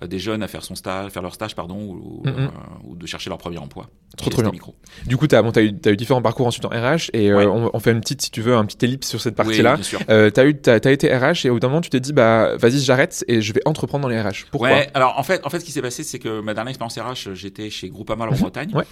des 0.07 0.19
jeunes 0.19 0.43
à 0.43 0.49
faire 0.49 0.63
son 0.63 0.75
stage, 0.75 1.11
faire 1.11 1.23
leur 1.23 1.33
stage 1.35 1.55
pardon, 1.55 1.77
ou, 1.79 2.23
Mhm. 2.27 2.35
euh, 2.37 2.49
ou 2.85 2.97
de 2.97 3.07
chercher 3.07 3.31
leur 3.31 3.39
premier 3.39 3.59
emploi. 3.59 3.89
Trop, 4.17 4.31
trop 4.31 4.43
bien. 4.43 4.51
Micro. 4.51 4.75
Du 5.07 5.17
coup, 5.17 5.27
t'as 5.27 5.41
bon, 5.43 5.51
as 5.57 5.61
eu, 5.63 5.73
différents 5.97 6.21
parcours 6.23 6.47
ensuite 6.47 6.65
en 6.65 6.69
RH 6.69 7.11
et 7.13 7.31
euh, 7.31 7.37
Ouais. 7.39 7.47
on, 7.47 7.71
on 7.75 7.79
fait 7.81 7.93
une 7.93 8.01
petite, 8.01 8.21
si 8.23 8.31
tu 8.31 8.41
veux, 8.43 8.55
un 8.57 8.65
petit 8.67 8.85
ellipse 8.85 9.09
sur 9.09 9.21
cette 9.21 9.35
Oui, 9.35 9.37
partie-là. 9.45 9.83
sûr. 9.83 10.01
Euh, 10.11 10.31
t'as 10.31 10.45
eu, 10.47 10.57
t'as 10.59 10.77
été 10.77 11.15
RH 11.15 11.47
et 11.47 11.51
au 11.51 11.55
bout 11.55 11.61
d'un 11.61 11.69
moment, 11.69 11.81
tu 11.81 11.91
t'es 11.91 12.01
dit, 12.01 12.13
bah, 12.13 12.57
vas-y, 12.57 12.81
j'arrête 12.81 13.25
et 13.29 13.41
je 13.41 13.53
vais 13.53 13.61
entreprendre 13.65 14.03
dans 14.03 14.09
les 14.09 14.21
RH. 14.21 14.47
Pourquoi? 14.51 14.69
Ouais, 14.71 14.91
alors 14.95 15.19
en 15.19 15.23
fait, 15.23 15.41
en 15.47 15.51
fait, 15.51 15.61
ce 15.61 15.65
qui 15.65 15.73
s'est 15.73 15.83
passé, 15.83 16.03
c'est 16.03 16.19
que 16.19 16.41
ma 16.41 16.53
dernière 16.55 16.71
expérience 16.77 16.99
RH, 16.99 17.35
j'étais 17.35 17.71
chez 17.71 17.89
Groupama 17.89 18.27
en 18.27 18.33
Bretagne. 18.35 18.73
Ouais. 18.75 18.85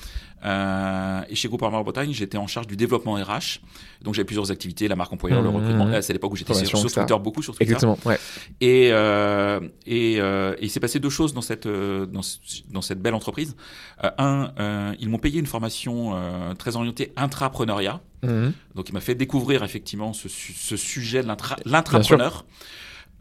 Euh, 0.44 1.20
et 1.28 1.34
chez 1.34 1.48
Groupama 1.48 1.78
en 1.78 1.82
Bretagne, 1.82 2.12
j'étais 2.12 2.36
en 2.36 2.46
charge 2.46 2.66
du 2.66 2.76
développement 2.76 3.14
RH. 3.14 3.60
Donc 4.02 4.12
j'avais 4.14 4.26
plusieurs 4.26 4.50
activités, 4.50 4.88
la 4.88 4.96
marque 4.96 5.12
employeur, 5.12 5.40
le 5.40 5.48
Mhm. 5.48 5.56
recrutement. 5.56 5.84
Là, 5.86 6.02
c'est 6.02 6.12
l'époque 6.12 6.32
où 6.32 6.36
j'étais 6.36 6.52
sur, 6.54 6.78
sur. 6.78 6.92
Twitter, 6.92 7.14
beaucoup 7.22 7.42
sur 7.42 7.54
Twitter. 7.54 7.64
Exactement, 7.72 7.98
ouais. 8.04 8.18
Et, 8.60 8.90
euh, 8.92 9.60
et, 9.86 10.16
euh, 10.20 10.54
et 10.58 10.64
il 10.64 10.70
s'est 10.70 10.80
passé 10.80 10.93
deux 11.00 11.10
choses 11.10 11.34
dans 11.34 11.40
cette, 11.42 11.66
euh, 11.66 12.06
dans, 12.06 12.22
ce- 12.22 12.38
dans 12.70 12.82
cette 12.82 13.00
belle 13.00 13.14
entreprise. 13.14 13.56
Euh, 14.02 14.10
un, 14.18 14.52
euh, 14.58 14.94
ils 15.00 15.08
m'ont 15.08 15.18
payé 15.18 15.38
une 15.40 15.46
formation 15.46 16.14
très 16.58 16.76
orientée 16.76 17.12
intrapreneuriat. 17.16 18.00
Mhm. 18.22 18.52
Donc 18.74 18.88
il 18.88 18.92
m'a 18.92 19.00
fait 19.00 19.14
découvrir 19.14 19.62
effectivement 19.64 20.12
ce, 20.12 20.28
su- 20.28 20.52
ce 20.54 20.76
sujet 20.76 21.22
de 21.22 21.28
l'intra- 21.28 21.56
l'intrapreneur. 21.64 22.44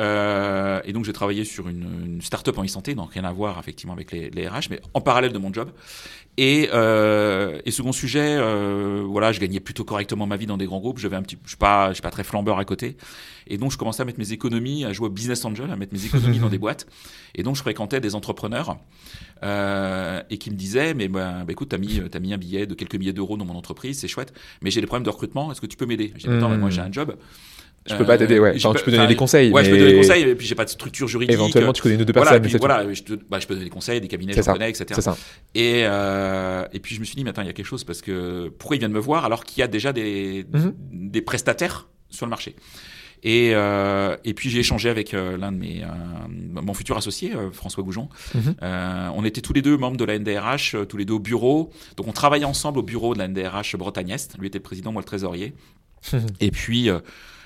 Euh, 0.01 0.81
et 0.85 0.93
donc 0.93 1.05
j'ai 1.05 1.13
travaillé 1.13 1.45
sur 1.45 1.69
une, 1.69 1.83
une 2.15 2.21
start-up 2.21 2.57
en 2.57 2.63
e-santé, 2.63 2.95
donc 2.95 3.13
rien 3.13 3.25
à 3.25 3.31
voir 3.31 3.59
effectivement 3.59 3.93
avec 3.93 4.11
les, 4.11 4.31
les 4.31 4.47
RH, 4.47 4.69
mais 4.71 4.81
en 4.95 5.01
parallèle 5.01 5.31
de 5.33 5.37
mon 5.37 5.53
job. 5.53 5.69
Et, 6.37 6.69
euh, 6.73 7.59
et 7.65 7.71
second 7.71 7.91
sujet, 7.91 8.37
euh, 8.39 9.03
voilà, 9.07 9.31
je 9.31 9.39
gagnais 9.39 9.59
plutôt 9.59 9.83
correctement 9.83 10.25
ma 10.25 10.35
vie 10.35 10.47
dans 10.47 10.57
des 10.57 10.65
grands 10.65 10.79
groupes. 10.79 10.97
J'avais 10.97 11.15
un 11.15 11.21
petit, 11.21 11.37
je 11.43 11.49
suis 11.49 11.57
pas, 11.57 11.89
je 11.89 11.93
suis 11.93 12.01
pas 12.01 12.09
très 12.09 12.23
flambeur 12.23 12.57
à 12.57 12.65
côté. 12.65 12.97
Et 13.45 13.57
donc 13.57 13.71
je 13.71 13.77
commençais 13.77 14.01
à 14.01 14.05
mettre 14.05 14.19
mes 14.19 14.31
économies, 14.31 14.83
à 14.85 14.93
jouer 14.93 15.07
au 15.07 15.11
business 15.11 15.45
angel, 15.45 15.69
à 15.69 15.75
mettre 15.75 15.93
mes 15.93 16.05
économies 16.05 16.39
dans 16.39 16.49
des 16.49 16.57
boîtes. 16.59 16.87
Et 17.35 17.43
donc 17.43 17.55
je 17.55 17.61
fréquentais 17.61 17.99
des 17.99 18.15
entrepreneurs 18.15 18.77
euh, 19.43 20.23
et 20.29 20.37
qui 20.37 20.49
me 20.49 20.55
disaient, 20.55 20.95
mais 20.95 21.07
ben, 21.07 21.43
bah, 21.45 21.51
écoute, 21.51 21.69
t'as 21.69 21.77
mis, 21.77 22.01
t'as 22.09 22.19
mis 22.19 22.33
un 22.33 22.37
billet 22.37 22.65
de 22.65 22.73
quelques 22.73 22.95
milliers 22.95 23.13
d'euros 23.13 23.37
dans 23.37 23.45
mon 23.45 23.55
entreprise, 23.55 23.99
c'est 23.99 24.07
chouette, 24.07 24.33
mais 24.61 24.71
j'ai 24.71 24.81
des 24.81 24.87
problèmes 24.87 25.05
de 25.05 25.11
recrutement. 25.11 25.51
Est-ce 25.51 25.61
que 25.61 25.67
tu 25.67 25.77
peux 25.77 25.85
m'aider? 25.85 26.13
J'ai 26.15 26.29
dit, 26.29 26.33
attends, 26.33 26.49
mais 26.49 26.57
moi 26.57 26.71
j'ai 26.71 26.81
un 26.81 26.91
job. 26.91 27.15
Je 27.85 27.95
peux 27.95 28.05
pas 28.05 28.17
t'aider, 28.17 28.39
ouais. 28.39 28.53
j'ai 28.57 28.65
Enfin, 28.65 28.73
pas- 28.73 28.79
tu 28.79 28.85
peux 28.85 28.91
donner 28.91 29.07
des 29.07 29.15
conseils. 29.15 29.51
Ouais, 29.51 29.63
je 29.63 29.69
peux 29.69 29.77
donner 29.77 29.91
des 29.91 29.97
conseils, 29.97 30.23
et 30.23 30.35
puis 30.35 30.47
j'ai 30.47 30.55
pas 30.55 30.63
de 30.65 30.69
structure 30.69 31.07
juridique. 31.07 31.33
Éventuellement, 31.33 31.73
tu 31.73 31.81
connais 31.81 31.95
une 31.95 32.01
ou 32.01 32.05
deux 32.05 32.13
voilà, 32.13 32.31
personnes. 32.31 32.41
mais 32.43 32.47
puis 32.49 32.53
tout. 32.59 32.65
voilà, 32.65 32.93
je, 32.93 33.03
te, 33.03 33.13
bah, 33.29 33.39
je 33.39 33.47
peux 33.47 33.53
donner 33.55 33.65
des 33.65 33.69
conseils, 33.71 33.99
des 33.99 34.07
cabinets, 34.07 34.33
je 34.33 34.41
connais, 34.41 34.69
etc. 34.69 34.85
C'est 34.95 35.01
ça. 35.01 35.17
Et, 35.53 35.81
euh, 35.85 36.65
et 36.73 36.79
puis 36.79 36.95
je 36.95 36.99
me 37.01 37.05
suis 37.05 37.15
dit, 37.15 37.23
mais 37.23 37.31
attends, 37.31 37.41
il 37.41 37.47
y 37.47 37.49
a 37.49 37.53
quelque 37.53 37.65
chose 37.65 37.83
parce 37.83 38.01
que 38.01 38.49
pourquoi 38.57 38.75
ils 38.77 38.79
viennent 38.79 38.91
me 38.93 38.99
voir 38.99 39.25
alors 39.25 39.43
qu'il 39.43 39.59
y 39.59 39.63
a 39.63 39.67
déjà 39.67 39.91
des, 39.93 40.45
Mhm. 40.53 40.73
des 41.11 41.21
prestataires 41.21 41.87
sur 42.09 42.25
le 42.25 42.29
marché 42.29 42.55
et, 43.25 43.51
euh, 43.53 44.17
et 44.25 44.33
puis 44.33 44.49
j'ai 44.49 44.59
échangé 44.59 44.89
avec 44.89 45.13
euh, 45.13 45.37
l'un 45.37 45.51
de 45.53 45.57
mes, 45.57 45.81
euh, 45.83 45.87
mon 46.61 46.73
futur 46.73 46.97
associé, 46.97 47.33
euh, 47.33 47.51
François 47.51 47.81
Goujon. 47.83 48.09
Mhm. 48.35 48.55
Euh, 48.61 49.07
on 49.15 49.23
était 49.23 49.39
tous 49.41 49.53
les 49.53 49.61
deux 49.61 49.77
membres 49.77 49.95
de 49.97 50.03
la 50.03 50.15
NDRH, 50.19 50.75
euh, 50.75 50.85
tous 50.85 50.97
les 50.97 51.05
deux 51.05 51.13
au 51.13 51.19
bureau. 51.19 51.69
Donc 51.95 52.07
on 52.07 52.11
travaillait 52.11 52.43
ensemble 52.45 52.79
au 52.79 52.83
bureau 52.83 53.13
de 53.13 53.19
la 53.19 53.27
NDRH 53.29 53.75
Bretagne-Est. 53.77 54.37
Lui 54.39 54.47
était 54.47 54.57
le 54.59 54.63
président, 54.63 54.91
moi 54.91 55.01
le 55.01 55.05
trésorier. 55.05 55.53
et 56.41 56.51
puis, 56.51 56.89
euh, 56.89 56.99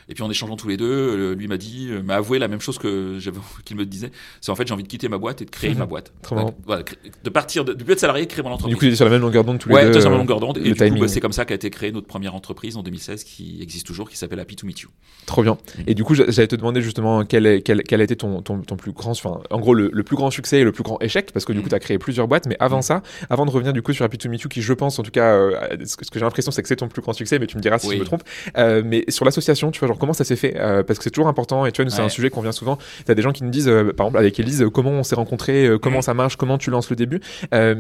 et 0.10 0.14
puis 0.14 0.24
en 0.24 0.30
échangeant 0.30 0.56
tous 0.56 0.68
les 0.68 0.78
deux, 0.78 0.86
euh, 0.90 1.36
lui 1.36 1.48
m'a 1.48 1.58
dit, 1.58 1.88
euh, 1.92 2.02
m'a 2.02 2.16
avoué 2.16 2.40
la 2.40 2.48
même 2.48 2.62
chose 2.62 2.78
que 2.78 3.18
qu'il 3.66 3.76
me 3.78 3.86
disait. 3.86 4.12
C'est 4.42 4.52
en 4.52 4.56
fait 4.56 4.68
j'ai 4.68 4.74
envie 4.74 4.84
de 4.84 4.88
quitter 4.88 5.10
ma 5.10 5.18
boîte 5.18 5.42
et 5.42 5.46
de 5.46 5.50
créer 5.50 5.72
Mhm. 5.72 5.78
ma 5.80 5.86
boîte. 5.86 6.12
Donc, 6.30 6.56
voilà, 6.66 6.84
de 7.24 7.30
partir, 7.30 7.66
de, 7.66 7.74
de 7.74 7.84
plus 7.84 7.94
être 7.94 8.00
salarié, 8.00 8.26
de 8.26 8.32
créer 8.32 8.44
mon 8.44 8.52
entreprise. 8.52 8.78
Du 8.80 8.90
coup, 8.90 8.96
sur 8.96 9.06
la 9.06 9.12
même 9.12 9.22
longueur 9.22 9.44
d'onde 9.44 9.60
tous 9.60 9.70
les 9.70 9.76
Ouais, 9.76 9.86
deux. 9.86 9.92
tout 9.94 10.02
sur 10.02 10.10
la 10.10 10.16
euh, 10.16 10.20
longueur 10.20 10.40
d'onde. 10.40 10.58
Et 10.58 10.62
du 10.74 10.74
coup, 10.74 11.00
bah, 11.00 11.08
c'est 11.08 11.20
comme 11.20 11.32
ça 11.34 11.46
qu'a 11.46 11.56
été 11.56 11.70
créée 11.70 11.92
notre 11.92 12.08
première 12.08 12.36
entreprise 12.36 12.78
en 12.78 12.84
2016 12.84 13.24
qui 13.24 13.60
existe 13.62 13.86
toujours, 13.86 14.10
qui 14.10 14.18
s'appelle 14.18 14.40
Happy 14.40 14.56
to 14.56 14.66
Meet 14.66 14.80
You. 14.82 14.90
Trop 15.26 15.44
bien. 15.44 15.54
Mm. 15.54 15.82
Et 15.88 15.94
du 15.96 16.04
coup, 16.04 16.16
j'a- 16.16 16.30
j'allais 16.30 16.48
te 16.48 16.56
demander 16.56 16.82
justement 16.82 17.26
quel, 17.26 17.46
est, 17.46 17.62
quel, 17.62 17.84
quel 17.84 18.02
a 18.02 18.04
été 18.04 18.16
ton, 18.16 18.42
ton, 18.42 18.62
ton 18.62 18.76
plus 18.78 18.92
grand, 18.94 19.12
enfin, 19.12 19.42
en 19.50 19.60
gros, 19.60 19.74
le, 19.74 19.90
le 19.92 20.04
plus 20.04 20.16
grand 20.16 20.32
succès 20.32 20.60
et 20.60 20.64
le 20.64 20.72
plus 20.72 20.84
grand 20.84 21.02
échec, 21.02 21.32
parce 21.34 21.46
que 21.46 21.52
du 21.54 21.60
coup, 21.60 21.66
Mm. 21.68 21.70
tu 21.70 21.76
as 21.76 21.80
créé 21.80 21.98
plusieurs 21.98 22.28
boîtes. 22.28 22.46
Mais 22.48 22.56
avant 22.60 22.80
Mm. 22.80 22.84
ça, 22.84 23.02
avant 23.30 23.46
de 23.46 23.52
revenir 23.52 23.74
du 23.74 23.82
coup 23.82 23.94
sur 23.94 24.06
Happy 24.06 24.18
to 24.18 24.30
Meet 24.30 24.42
You, 24.44 24.50
qui 24.50 24.62
je 24.62 24.74
pense, 24.74 24.98
en 25.00 25.04
tout 25.04 25.12
cas, 25.12 25.34
euh, 25.34 25.76
ce 25.86 25.98
que, 25.98 26.06
ce 26.06 26.12
que 26.12 26.20
j'ai 26.20 26.26
l'impression, 26.26 26.52
c'est 26.52 26.62
que 26.62 26.68
c'est 26.68 26.76
ton 26.78 26.88
plus 26.88 27.02
grand 27.02 27.14
succès, 27.14 27.40
mais 27.40 27.48
tu 27.48 27.58
me 27.58 27.62
diras 27.62 27.78
si 27.80 27.88
Oui. 27.88 27.96
je 27.96 28.00
me 28.02 28.06
trompe. 28.06 28.24
Euh, 28.58 28.82
mais 28.86 29.04
sur 29.10 29.26
l'association, 29.26 29.72
tu 29.72 29.80
vois, 29.80 29.88
genre, 29.90 29.97
comment 29.98 30.14
ça 30.14 30.24
s'est 30.24 30.36
fait 30.36 30.56
Euh, 30.58 30.84
Parce 30.84 30.98
que 31.00 31.04
c'est 31.04 31.10
toujours 31.12 31.28
important, 31.28 31.66
et 31.66 31.72
tu 31.72 31.82
vois, 31.82 31.92
c'est 31.92 32.00
un 32.02 32.06
Ouais. 32.06 32.10
sujet 32.10 32.30
qu'on 32.30 32.42
vient 32.42 32.52
souvent. 32.52 32.78
Tu 33.06 33.12
as 33.12 33.16
des 33.16 33.22
gens 33.22 33.32
qui 33.32 33.44
nous 33.44 33.50
disent, 33.50 33.68
euh, 33.68 33.94
par 33.94 34.08
exemple, 34.08 34.18
avec 34.20 34.40
Elise, 34.40 34.66
comment 34.74 34.92
on 34.92 35.04
s'est 35.04 35.16
rencontrés, 35.16 35.66
euh, 35.66 35.78
comment 35.78 36.00
Mm. 36.00 36.04
ça 36.04 36.14
marche, 36.14 36.36
comment 36.38 36.58
tu 36.58 36.70
lances 36.70 36.90
le 36.90 36.96
début. 36.96 37.20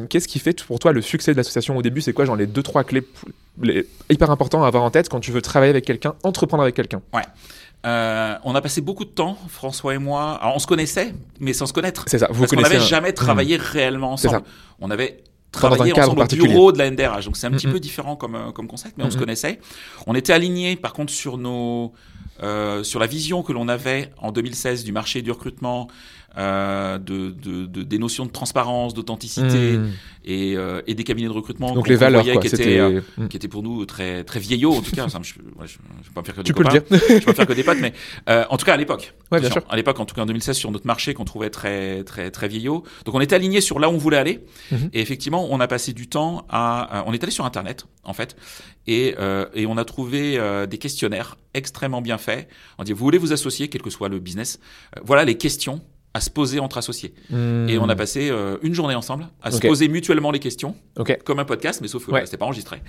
Qu'est-ce 0.09 0.27
qui 0.27 0.39
fait 0.39 0.63
pour 0.63 0.79
toi 0.79 0.91
le 0.91 1.01
succès 1.01 1.31
de 1.31 1.37
l'association 1.37 1.75
au 1.77 1.81
début 1.81 2.01
C'est 2.01 2.13
quoi, 2.13 2.25
genre, 2.25 2.35
les 2.35 2.47
deux, 2.47 2.63
trois 2.63 2.83
clés 2.83 3.03
les- 3.61 3.87
hyper 4.09 4.29
importants 4.31 4.63
à 4.63 4.67
avoir 4.67 4.83
en 4.83 4.91
tête 4.91 5.09
quand 5.09 5.19
tu 5.19 5.31
veux 5.31 5.41
travailler 5.41 5.71
avec 5.71 5.83
quelqu'un, 5.85 6.13
entreprendre 6.23 6.61
avec 6.63 6.75
quelqu'un? 6.75 7.01
Euh, 7.85 8.35
on 8.43 8.55
a 8.55 8.61
passé 8.61 8.81
beaucoup 8.81 9.05
de 9.05 9.09
temps, 9.09 9.37
François 9.49 9.93
et 9.93 9.97
moi. 9.97 10.39
Alors, 10.41 10.55
on 10.55 10.59
se 10.59 10.67
connaissait, 10.67 11.13
mais 11.39 11.53
sans 11.53 11.67
se 11.67 11.73
connaître. 11.73 12.03
C'est 12.07 12.17
ça, 12.19 12.27
vous 12.31 12.39
Parce 12.41 12.51
qu'on 12.53 12.61
n'avait 12.61 12.79
jamais 12.79 13.13
travaillé 13.13 13.55
réellement 13.55 14.17
C'est 14.17 14.27
ensemble. 14.27 14.43
On 14.81 14.89
avait 14.91 15.19
travaillé 15.51 15.93
ensemble 15.93 16.21
au 16.21 16.25
bureau 16.25 16.71
de 16.71 16.77
la 16.77 16.89
NDRH. 16.89 17.25
Donc 17.25 17.37
c'est 17.37 17.47
un 17.47 17.51
petit 17.51 17.67
peu 17.67 17.79
différent 17.79 18.15
comme, 18.15 18.35
euh, 18.35 18.51
comme 18.51 18.67
concept, 18.67 18.95
mais 18.97 19.03
on 19.03 19.11
se 19.11 19.17
connaissait. 19.17 19.59
On 20.05 20.15
était 20.15 20.33
alignés, 20.33 20.75
par 20.75 20.93
contre, 20.93 21.11
sur 21.11 21.37
nos, 21.37 21.93
euh, 22.43 22.83
sur 22.83 22.99
la 22.99 23.07
vision 23.07 23.41
que 23.41 23.53
l'on 23.53 23.67
avait 23.67 24.11
en 24.17 24.31
2016 24.31 24.83
du 24.83 24.91
marché 24.91 25.21
du 25.21 25.31
recrutement, 25.31 25.87
euh, 26.37 26.97
de, 26.99 27.31
de, 27.31 27.65
de- 27.65 27.83
des 27.83 27.97
notions 27.99 28.25
de 28.25 28.31
transparence, 28.31 28.93
d'authenticité 28.93 29.77
Mmh. 29.77 29.89
et, 30.25 30.55
euh, 30.55 30.81
et 30.87 30.93
des 30.93 31.03
cabinets 31.03 31.27
de 31.27 31.33
recrutement 31.33 31.73
Donc 31.73 31.87
les 31.87 31.95
valeurs, 31.95 32.21
voyait 32.21 32.33
quoi. 32.33 32.41
qui 32.41 32.47
étaient, 32.47 32.57
C'était. 32.57 32.79
euh, 32.79 33.01
Mm. 33.17 33.27
qui 33.27 33.37
étaient 33.37 33.47
pour 33.47 33.63
nous 33.63 33.85
très 33.85 34.23
très 34.23 34.39
vieillots 34.39 34.73
en 34.73 34.81
tout 34.81 34.95
cas. 34.95 35.07
Je, 35.07 35.15
ouais, 35.15 35.67
je 35.67 35.73
vais 35.77 36.13
pas 36.13 36.21
me 36.21 36.25
faire 36.25 36.35
que 36.35 36.41
des 36.41 36.43
Tu 36.45 36.53
peux 36.53 36.63
le 36.63 36.69
dire. 36.69 36.81
je 36.91 36.95
vais 36.95 37.19
pas 37.21 37.31
me 37.31 37.35
faire 37.35 37.47
que 37.47 37.53
des 37.53 37.63
potes, 37.63 37.79
mais 37.81 37.93
en 38.27 38.57
tout 38.57 38.65
cas 38.65 38.73
à 38.73 38.77
l'époque. 38.77 39.13
Ouais, 39.31 39.39
bien 39.39 39.49
sûr. 39.51 39.61
À 39.69 39.75
l'époque, 39.75 39.99
en 39.99 40.05
tout 40.05 40.15
cas 40.15 40.21
en 40.21 40.25
2016, 40.25 40.55
sur 40.57 40.71
notre 40.71 40.85
marché 40.87 41.13
qu'on 41.13 41.25
trouvait 41.25 41.49
très 41.49 42.03
très 42.03 42.29
très 42.31 42.47
vieillot. 42.47 42.83
Donc 43.05 43.15
on 43.15 43.19
était 43.21 43.35
aligné 43.35 43.61
sur 43.61 43.79
là 43.79 43.89
où 43.89 43.93
on 43.93 43.97
voulait 43.97 44.17
aller. 44.17 44.45
Mhm. 44.71 44.89
Et 44.93 45.01
effectivement, 45.01 45.47
on 45.49 45.59
a 45.59 45.67
passé 45.67 45.93
du 45.93 46.07
temps 46.07 46.45
à, 46.49 47.03
on 47.07 47.13
est 47.13 47.23
allé 47.23 47.31
sur 47.31 47.45
Internet 47.45 47.85
en 48.03 48.13
fait, 48.13 48.35
et 48.85 49.15
et 49.53 49.65
on 49.65 49.77
a 49.77 49.85
trouvé 49.85 50.39
des 50.69 50.77
questionnaires 50.77 51.37
extrêmement 51.53 52.01
bien 52.01 52.17
faits. 52.17 52.47
On 52.77 52.83
dit 52.83 52.91
vous 52.93 53.03
voulez 53.03 53.17
vous 53.17 53.33
associer, 53.33 53.67
quel 53.69 53.81
que 53.81 53.89
soit 53.89 54.09
le 54.09 54.19
business. 54.19 54.59
Voilà 55.03 55.25
les 55.25 55.35
questions 55.37 55.81
à 56.13 56.21
se 56.21 56.29
poser 56.29 56.59
entre 56.59 56.77
associés. 56.77 57.13
Mm. 57.29 57.69
Et 57.69 57.77
on 57.77 57.87
a 57.89 57.95
passé 57.95 58.29
euh, 58.29 58.57
une 58.63 58.73
journée 58.73 58.95
ensemble 58.95 59.27
à 59.41 59.51
se 59.51 59.59
poser 59.59 59.87
mutuellement 59.87 60.31
les 60.31 60.39
questions, 60.39 60.75
comme 61.25 61.39
un 61.39 61.45
podcast, 61.45 61.79
mais 61.81 61.87
sauf 61.87 62.05
que 62.05 62.11
Ouais. 62.11 62.25
c'était 62.25 62.37
pas 62.37 62.45
enregistré. 62.45 62.81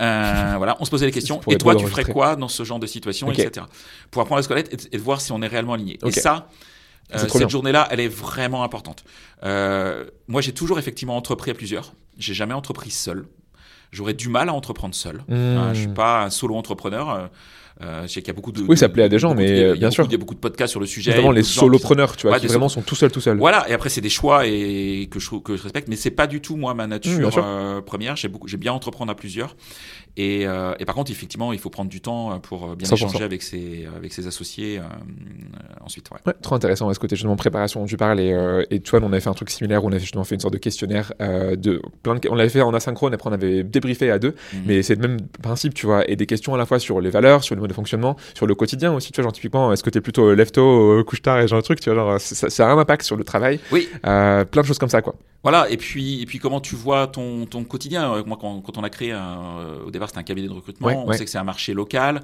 Euh, 0.00 0.54
voilà, 0.56 0.76
on 0.80 0.84
se 0.84 0.90
posait 0.90 1.06
les 1.06 1.12
questions. 1.12 1.40
Et 1.50 1.58
toi, 1.58 1.74
tu 1.76 1.86
ferais 1.86 2.04
quoi 2.04 2.36
dans 2.36 2.48
ce 2.48 2.62
genre 2.64 2.78
de 2.78 2.86
situation, 2.86 3.30
etc. 3.30 3.66
Pour 4.10 4.22
apprendre 4.22 4.38
à 4.38 4.42
se 4.42 4.48
connaître 4.48 4.70
et, 4.72 4.94
et 4.94 4.98
de 4.98 5.02
voir 5.02 5.20
si 5.20 5.32
on 5.32 5.42
est 5.42 5.46
réellement 5.46 5.74
aligné. 5.74 5.98
Et 6.06 6.12
ça, 6.12 6.48
euh, 7.14 7.18
cette 7.28 7.50
journée-là, 7.50 7.88
elle 7.90 8.00
est 8.00 8.08
vraiment 8.08 8.64
importante. 8.64 9.04
Moi, 9.42 10.40
j'ai 10.40 10.52
toujours 10.52 10.78
effectivement 10.78 11.16
entrepris 11.16 11.50
à 11.50 11.54
plusieurs. 11.54 11.92
J'ai 12.18 12.34
jamais 12.34 12.54
entrepris 12.54 12.90
seul. 12.90 13.26
J'aurais 13.92 14.14
du 14.14 14.28
mal 14.28 14.48
à 14.48 14.54
entreprendre 14.54 14.94
seul. 14.94 15.22
Mm. 15.28 15.34
Hein, 15.34 15.70
je 15.74 15.78
suis 15.80 15.88
pas 15.88 16.24
un 16.24 16.30
solo 16.30 16.56
entrepreneur. 16.56 17.10
Euh, 17.10 17.26
euh, 17.80 18.02
je 18.02 18.08
sais 18.08 18.20
qu'il 18.20 18.28
y 18.28 18.30
a 18.30 18.34
beaucoup 18.34 18.52
de. 18.52 18.62
Oui, 18.62 18.76
ça 18.76 18.88
plaît 18.88 19.02
à 19.04 19.08
des 19.08 19.18
gens, 19.18 19.34
mais, 19.34 19.46
de- 19.50 19.62
euh, 19.64 19.72
bien 19.72 19.88
beaucoup- 19.88 19.94
sûr. 19.94 20.04
Il 20.06 20.12
y 20.12 20.14
a 20.14 20.18
beaucoup 20.18 20.34
de 20.34 20.40
podcasts 20.40 20.70
sur 20.70 20.78
le 20.78 20.86
sujet. 20.86 21.10
Notamment 21.10 21.30
les 21.32 21.42
solopreneurs, 21.42 22.16
tu 22.16 22.26
vois, 22.26 22.36
Ouais, 22.36 22.40
qui 22.40 22.46
vraiment 22.46 22.68
sont 22.68 22.82
tout 22.82 22.94
seuls, 22.94 23.10
tout 23.10 23.20
seuls. 23.20 23.38
voilà, 23.38 23.68
et 23.68 23.72
après 23.72 23.88
c'est 23.88 24.02
des 24.02 24.10
choix 24.10 24.46
et 24.46 25.08
que 25.10 25.18
je 25.18 25.30
que 25.42 25.56
je 25.56 25.62
respecte, 25.62 25.88
mais 25.88 25.96
c'est 25.96 26.10
pas 26.10 26.26
du 26.26 26.40
tout 26.40 26.56
moi 26.56 26.74
ma 26.74 26.86
Mmh, 26.86 26.90
nature 26.90 27.30
euh, 27.38 27.80
première. 27.80 28.14
J'ai 28.16 28.28
beaucoup, 28.28 28.46
j'ai 28.46 28.58
bien 28.58 28.72
entreprendre 28.72 29.10
à 29.10 29.14
plusieurs, 29.16 29.56
et, 30.18 30.46
euh, 30.46 30.74
et 30.78 30.84
par 30.84 30.94
contre 30.94 31.10
effectivement 31.10 31.52
il 31.52 31.58
faut 31.58 31.70
prendre 31.70 31.90
du 31.90 32.00
temps 32.02 32.38
pour 32.40 32.76
bien 32.76 32.86
100%. 32.86 32.94
échanger 33.08 33.24
avec 33.24 33.42
ses 33.42 33.88
avec 33.96 34.12
ses 34.12 34.26
associés 34.26 34.80
ensuite. 35.84 36.10
Ouais. 36.12 36.18
Ouais, 36.26 36.34
trop 36.40 36.54
intéressant 36.54 36.88
à 36.88 36.94
ce 36.94 36.98
côté 37.00 37.16
justement 37.16 37.36
préparation 37.36 37.84
tu 37.86 37.96
parles 37.96 38.20
et, 38.20 38.34
et 38.70 38.80
tu 38.80 38.90
vois 38.90 39.00
on 39.02 39.06
avait 39.12 39.20
fait 39.20 39.30
un 39.30 39.34
truc 39.34 39.50
similaire 39.50 39.82
on 39.84 39.88
avait 39.88 39.98
justement 39.98 40.24
fait 40.24 40.34
une 40.34 40.40
sorte 40.40 40.54
de 40.54 40.58
questionnaire 40.58 41.12
de 41.20 41.80
plein 42.02 42.14
de 42.16 42.20
on 42.30 42.34
l'avait 42.34 42.50
fait 42.50 42.62
en 42.62 42.74
asynchrone 42.74 43.14
après 43.14 43.30
on 43.30 43.32
avait 43.32 43.64
débriefé 43.82 44.10
à 44.10 44.18
deux. 44.18 44.34
Mhm. 44.54 44.62
mais 44.66 44.82
c'est 44.82 44.94
le 44.94 45.00
même 45.08 45.18
principe 45.42 45.74
tu 45.74 45.86
vois. 45.86 46.08
Et 46.10 46.16
des 46.16 46.26
questions 46.26 46.54
à 46.54 46.58
la 46.58 46.66
fois 46.66 46.78
sur 46.78 47.00
les 47.00 47.10
valeurs 47.10 47.42
sur 47.44 47.54
le 47.54 47.60
mode 47.60 47.70
de 47.70 47.74
fonctionnement 47.74 48.16
sur 48.34 48.46
le 48.46 48.54
quotidien 48.54 48.92
aussi 48.94 49.10
tu 49.12 49.20
vois. 49.20 49.24
Genre 49.24 49.32
typiquement 49.32 49.72
est-ce 49.72 49.82
que 49.82 49.90
t'es 49.90 50.00
plutôt 50.00 50.28
euh, 50.28 50.34
lève-tôt 50.34 50.98
euh, 51.00 51.04
couche 51.04 51.22
tard 51.22 51.40
et 51.40 51.48
genre 51.48 51.58
de 51.60 51.64
truc 51.64 51.80
tu 51.80 51.90
vois. 51.90 51.98
Genre 51.98 52.20
ça, 52.20 52.48
ça 52.50 52.68
a 52.68 52.72
un 52.72 52.78
impact 52.78 53.02
sur 53.04 53.16
le 53.16 53.24
travail. 53.24 53.58
Oui. 53.72 53.88
Euh, 54.06 54.44
plein 54.44 54.62
de 54.62 54.66
choses 54.66 54.78
comme 54.78 54.88
ça 54.88 55.02
quoi. 55.02 55.14
Voilà, 55.42 55.68
et 55.70 55.76
puis, 55.76 56.22
et 56.22 56.26
puis 56.26 56.38
comment 56.38 56.60
tu 56.60 56.76
vois 56.76 57.08
ton, 57.08 57.46
ton 57.46 57.64
quotidien? 57.64 58.22
Moi, 58.24 58.38
quand, 58.40 58.60
quand 58.60 58.78
on 58.78 58.84
a 58.84 58.90
créé, 58.90 59.10
un, 59.10 59.80
au 59.84 59.90
départ, 59.90 60.08
c'était 60.08 60.20
un 60.20 60.22
cabinet 60.22 60.46
de 60.46 60.52
recrutement, 60.52 60.86
Ouais, 60.86 60.94
on 60.94 61.08
ouais. 61.08 61.16
sait 61.16 61.24
que 61.24 61.30
c'est 61.30 61.38
un 61.38 61.42
marché 61.42 61.74
local, 61.74 62.20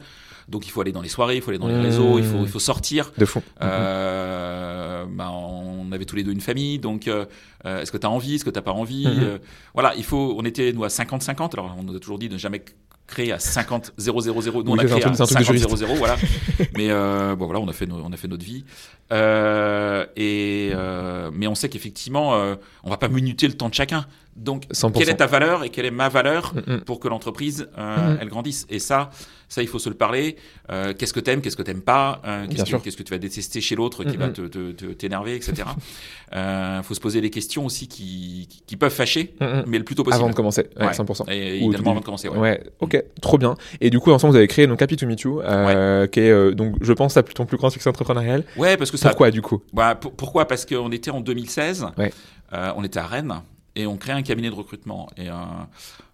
donc 0.48 0.66
il 0.66 0.70
faut 0.70 0.80
aller 0.80 0.92
dans 0.92 1.02
les 1.02 1.08
soirées, 1.08 1.36
il 1.36 1.42
faut 1.42 1.50
aller 1.50 1.58
dans 1.58 1.68
les 1.68 1.74
Mmh. 1.74 1.82
réseaux, 1.82 2.18
il 2.18 2.24
faut, 2.24 2.38
il 2.42 2.48
faut 2.48 2.58
sortir. 2.58 3.12
de 3.18 3.24
fond 3.24 3.42
Euh, 3.62 5.04
bah, 5.10 5.30
on 5.30 5.90
avait 5.92 6.04
tous 6.04 6.16
les 6.16 6.24
deux 6.24 6.32
une 6.32 6.40
famille, 6.40 6.78
donc 6.78 7.08
euh, 7.08 7.24
euh, 7.66 7.80
est-ce 7.82 7.92
que 7.92 7.96
tu 7.98 8.06
as 8.06 8.10
envie, 8.10 8.34
est-ce 8.36 8.44
que 8.44 8.50
tu 8.50 8.60
pas 8.60 8.72
envie 8.72 9.06
Mhm. 9.06 9.22
Euh, 9.22 9.38
Voilà, 9.74 9.94
il 9.96 10.04
faut. 10.04 10.34
On 10.38 10.44
était 10.44 10.72
nous 10.72 10.84
à 10.84 10.88
50-50. 10.88 11.52
Alors 11.54 11.74
on 11.78 11.82
nous 11.82 11.96
a 11.96 12.00
toujours 12.00 12.18
dit 12.18 12.28
de 12.28 12.34
ne 12.34 12.38
jamais 12.38 12.62
créer 13.06 13.32
à 13.32 13.38
50 13.38 13.92
0 13.96 14.20
0 14.20 14.40
0 14.42 14.62
Nous 14.62 14.72
Oui, 14.72 14.78
on 14.78 14.82
a 14.82 14.84
créé 14.84 15.04
à 15.04 15.14
c'est 15.14 15.22
un 15.22 15.26
truc 15.26 15.28
de 15.28 15.32
50 15.44 15.46
juriste. 15.46 15.64
0 15.64 15.76
0 15.76 15.94
Voilà. 15.94 16.16
mais 16.76 16.90
euh, 16.90 17.34
bon 17.36 17.46
voilà, 17.46 17.60
on 17.60 17.68
a 17.68 17.72
fait 17.72 17.86
no- 17.86 18.02
on 18.04 18.12
a 18.12 18.16
fait 18.16 18.28
notre 18.28 18.44
vie. 18.44 18.64
Euh, 19.12 20.04
et 20.16 20.70
euh, 20.74 21.30
mais 21.32 21.46
on 21.46 21.54
sait 21.54 21.68
qu'effectivement, 21.68 22.32
on 22.84 22.90
va 22.90 22.96
pas 22.98 23.08
minuter 23.08 23.46
le 23.46 23.54
temps 23.54 23.68
de 23.68 23.74
chacun. 23.74 24.04
Donc 24.38 24.64
100%. 24.72 24.92
quelle 24.92 25.08
est 25.10 25.16
ta 25.16 25.26
valeur 25.26 25.64
et 25.64 25.68
quelle 25.70 25.84
est 25.86 25.90
ma 25.90 26.08
valeur 26.08 26.54
Mm, 26.54 26.72
mm. 26.74 26.80
pour 26.82 27.00
que 27.00 27.08
l'entreprise 27.08 27.68
euh, 27.78 28.12
Mhm. 28.12 28.18
elle 28.20 28.28
grandisse? 28.28 28.66
Et 28.70 28.78
ça 28.78 29.10
ça 29.50 29.62
il 29.62 29.68
faut 29.68 29.78
se 29.78 29.88
le 29.88 29.94
parler 29.94 30.36
Euh, 30.70 30.92
qu'est-ce 30.96 31.14
que 31.14 31.20
t'aimes 31.20 31.40
qu'est-ce 31.40 31.56
que 31.56 31.62
t'aimes 31.62 31.80
pas? 31.80 32.20
Euh, 32.26 32.46
qu'est-ce 32.46 32.62
que, 32.64 32.68
sûr. 32.68 32.82
qu'est-ce 32.82 32.96
que 32.96 33.02
tu 33.02 33.12
vas 33.12 33.18
détester 33.18 33.60
chez 33.62 33.74
l'autre 33.74 34.04
qui 34.04 34.16
va 34.18 34.28
te, 34.28 34.42
te- 34.42 34.72
te- 34.72 34.84
t'énerver 34.92 35.34
etc 35.36 35.62
euh, 36.34 36.82
faut 36.82 36.94
se 36.94 37.00
poser 37.00 37.20
des 37.20 37.30
questions 37.30 37.64
aussi 37.66 37.88
qui, 37.88 38.46
qui, 38.50 38.62
qui 38.66 38.76
peuvent 38.76 38.92
fâcher 38.92 39.34
Mm, 39.40 39.44
mm. 39.44 39.64
mais 39.66 39.78
le 39.78 39.84
plus 39.84 39.94
tôt 39.94 40.04
possible 40.04 40.20
avant 40.22 40.30
de 40.30 40.34
commencer 40.34 40.66
ouais, 40.78 40.86
Ouais. 40.86 40.92
100% 40.92 41.24
et 41.30 41.62
Ou 41.62 41.68
idéalement 41.68 41.92
avant 41.92 42.00
de 42.00 42.04
commencer 42.04 42.28
ouais. 42.28 42.38
Ouais, 42.38 42.62
ok, 42.80 43.02
trop 43.22 43.38
bien. 43.38 43.54
Et 43.80 43.90
du 43.90 43.98
coup, 44.00 44.10
ensemble, 44.12 44.32
vous 44.32 44.36
avez 44.36 44.46
créé 44.48 44.66
donc 44.66 44.80
Happy 44.82 44.96
to 44.96 45.06
Meet 45.06 45.20
You, 45.22 45.40
qui 46.12 46.20
est 46.20 46.54
donc, 46.54 46.76
je 46.80 46.92
pense, 46.92 47.16
à 47.16 47.22
ton 47.22 47.46
plus 47.46 47.56
grand 47.56 47.70
succès 47.70 47.88
entrepreneurial. 47.88 48.44
Ouais, 48.56 48.76
parce 48.76 48.90
que 48.90 48.96
ça 48.96 49.08
Pourquoi, 49.10 49.30
du 49.30 49.42
coup? 49.42 49.62
Bah, 49.72 49.94
pour- 49.94 50.12
pourquoi? 50.12 50.46
Parce 50.46 50.64
qu'on 50.66 50.90
était 50.92 51.10
en 51.10 51.20
2016, 51.20 51.86
Ouais. 51.96 52.12
euh, 52.52 52.72
on 52.76 52.84
était 52.84 52.98
à 52.98 53.06
Rennes 53.06 53.40
et 53.78 53.86
on 53.86 53.96
crée 53.96 54.12
un 54.12 54.22
cabinet 54.22 54.50
de 54.50 54.54
recrutement. 54.54 55.08
Et 55.16 55.28
euh, 55.30 55.32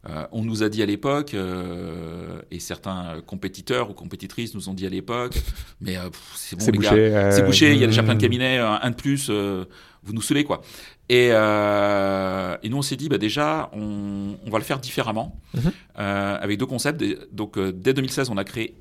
euh, 0.08 0.26
on 0.32 0.44
nous 0.44 0.62
a 0.62 0.68
dit 0.68 0.82
à 0.82 0.86
l'époque, 0.86 1.32
euh, 1.32 2.40
et 2.50 2.60
certains 2.60 3.22
compétiteurs 3.26 3.88
ou 3.90 3.94
compétitrices 3.94 4.54
nous 4.54 4.68
ont 4.68 4.74
dit 4.74 4.86
à 4.86 4.90
l'époque, 4.90 5.34
mais 5.80 5.96
euh, 5.96 6.10
c'est 6.34 6.56
bon 6.56 6.64
C'est 6.64 6.72
les 6.72 6.78
bouché. 6.78 7.10
gars, 7.10 7.32
c'est 7.32 7.42
bouché, 7.42 7.72
il 7.72 7.78
y 7.80 7.84
a 7.84 7.86
déjà 7.86 8.02
plein 8.02 8.12
de 8.14 8.18
hmm. 8.18 8.22
cabinets, 8.22 8.58
un, 8.58 8.90
de 8.90 8.94
plus, 8.94 9.30
vous 9.30 10.12
nous 10.12 10.20
saoulez 10.22 10.44
quoi. 10.44 10.60
Et, 11.08 11.28
et 11.28 12.68
nous 12.68 12.76
on 12.76 12.82
s'est 12.82 12.96
dit, 12.96 13.08
bah 13.08 13.18
déjà, 13.18 13.70
on, 13.72 14.36
on 14.46 14.50
va 14.50 14.58
le 14.58 14.64
faire 14.64 14.78
différemment, 14.78 15.40
Mhm. 15.54 15.72
euh, 15.98 16.38
avec 16.40 16.58
deux 16.58 16.66
concepts. 16.66 17.02
Donc 17.32 17.58
dès 17.58 17.94
2016, 17.94 18.28
on 18.30 18.36
a 18.36 18.44
créé 18.44 18.74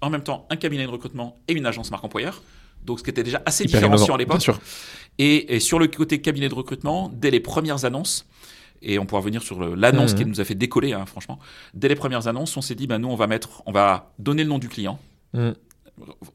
en 0.00 0.08
même 0.08 0.22
temps 0.22 0.46
un 0.50 0.56
cabinet 0.56 0.84
de 0.86 0.90
recrutement 0.90 1.38
et 1.46 1.52
une 1.52 1.66
agence 1.66 1.90
marque 1.90 2.04
employeur. 2.04 2.42
Donc 2.84 2.98
ce 2.98 3.04
qui 3.04 3.10
était 3.10 3.22
déjà 3.22 3.42
assez 3.46 3.64
Hyper 3.64 3.80
différenciant 3.80 4.14
à 4.14 4.18
l'époque. 4.18 4.48
Et, 5.18 5.54
et 5.56 5.60
sur 5.60 5.78
le 5.78 5.86
côté 5.88 6.20
cabinet 6.20 6.48
de 6.48 6.54
recrutement, 6.54 7.10
dès 7.14 7.30
les 7.30 7.40
premières 7.40 7.84
annonces, 7.84 8.26
et 8.82 8.98
on 8.98 9.04
pourra 9.06 9.20
venir 9.20 9.42
sur 9.42 9.76
l'annonce 9.76 10.12
Mhm. 10.12 10.18
qui 10.18 10.24
nous 10.26 10.40
a 10.40 10.44
fait 10.44 10.54
décoller, 10.54 10.92
hein, 10.94 11.04
franchement. 11.04 11.38
Dès 11.74 11.88
les 11.88 11.94
premières 11.94 12.26
annonces, 12.28 12.56
on 12.56 12.62
s'est 12.62 12.74
dit, 12.74 12.86
bah, 12.86 12.96
nous, 12.98 13.08
on 13.08 13.16
va 13.16 13.26
mettre, 13.26 13.62
on 13.66 13.72
va 13.72 14.12
donner 14.18 14.42
le 14.42 14.48
nom 14.48 14.58
du 14.58 14.68
client. 14.68 14.98
Mhm. 15.34 15.54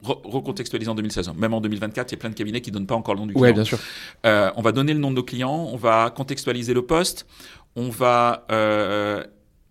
Re- 0.04 0.22
recontextualiser 0.30 0.92
en 0.92 0.96
2016. 0.96 1.32
Même 1.36 1.56
en 1.56 1.62
2024, 1.62 2.12
il 2.12 2.16
y 2.16 2.18
a 2.18 2.20
plein 2.20 2.30
de 2.30 2.36
cabinets 2.36 2.62
qui 2.62 2.70
donnent 2.70 2.86
pas 2.86 2.94
encore 2.94 3.16
le 3.16 3.22
nom 3.22 3.26
du 3.26 3.34
client. 3.34 3.44
Ouais, 3.48 3.54
bien 3.54 3.64
sûr. 3.64 3.80
Euh, 4.28 4.52
on 4.56 4.62
va 4.62 4.72
donner 4.72 4.94
le 4.94 5.00
nom 5.00 5.10
de 5.10 5.16
nos 5.16 5.24
clients, 5.24 5.68
on 5.72 5.78
va 5.78 6.12
contextualiser 6.16 6.76
le 6.76 6.84
poste, 6.86 7.26
on 7.76 7.90
va 7.90 8.46
euh, 8.52 9.24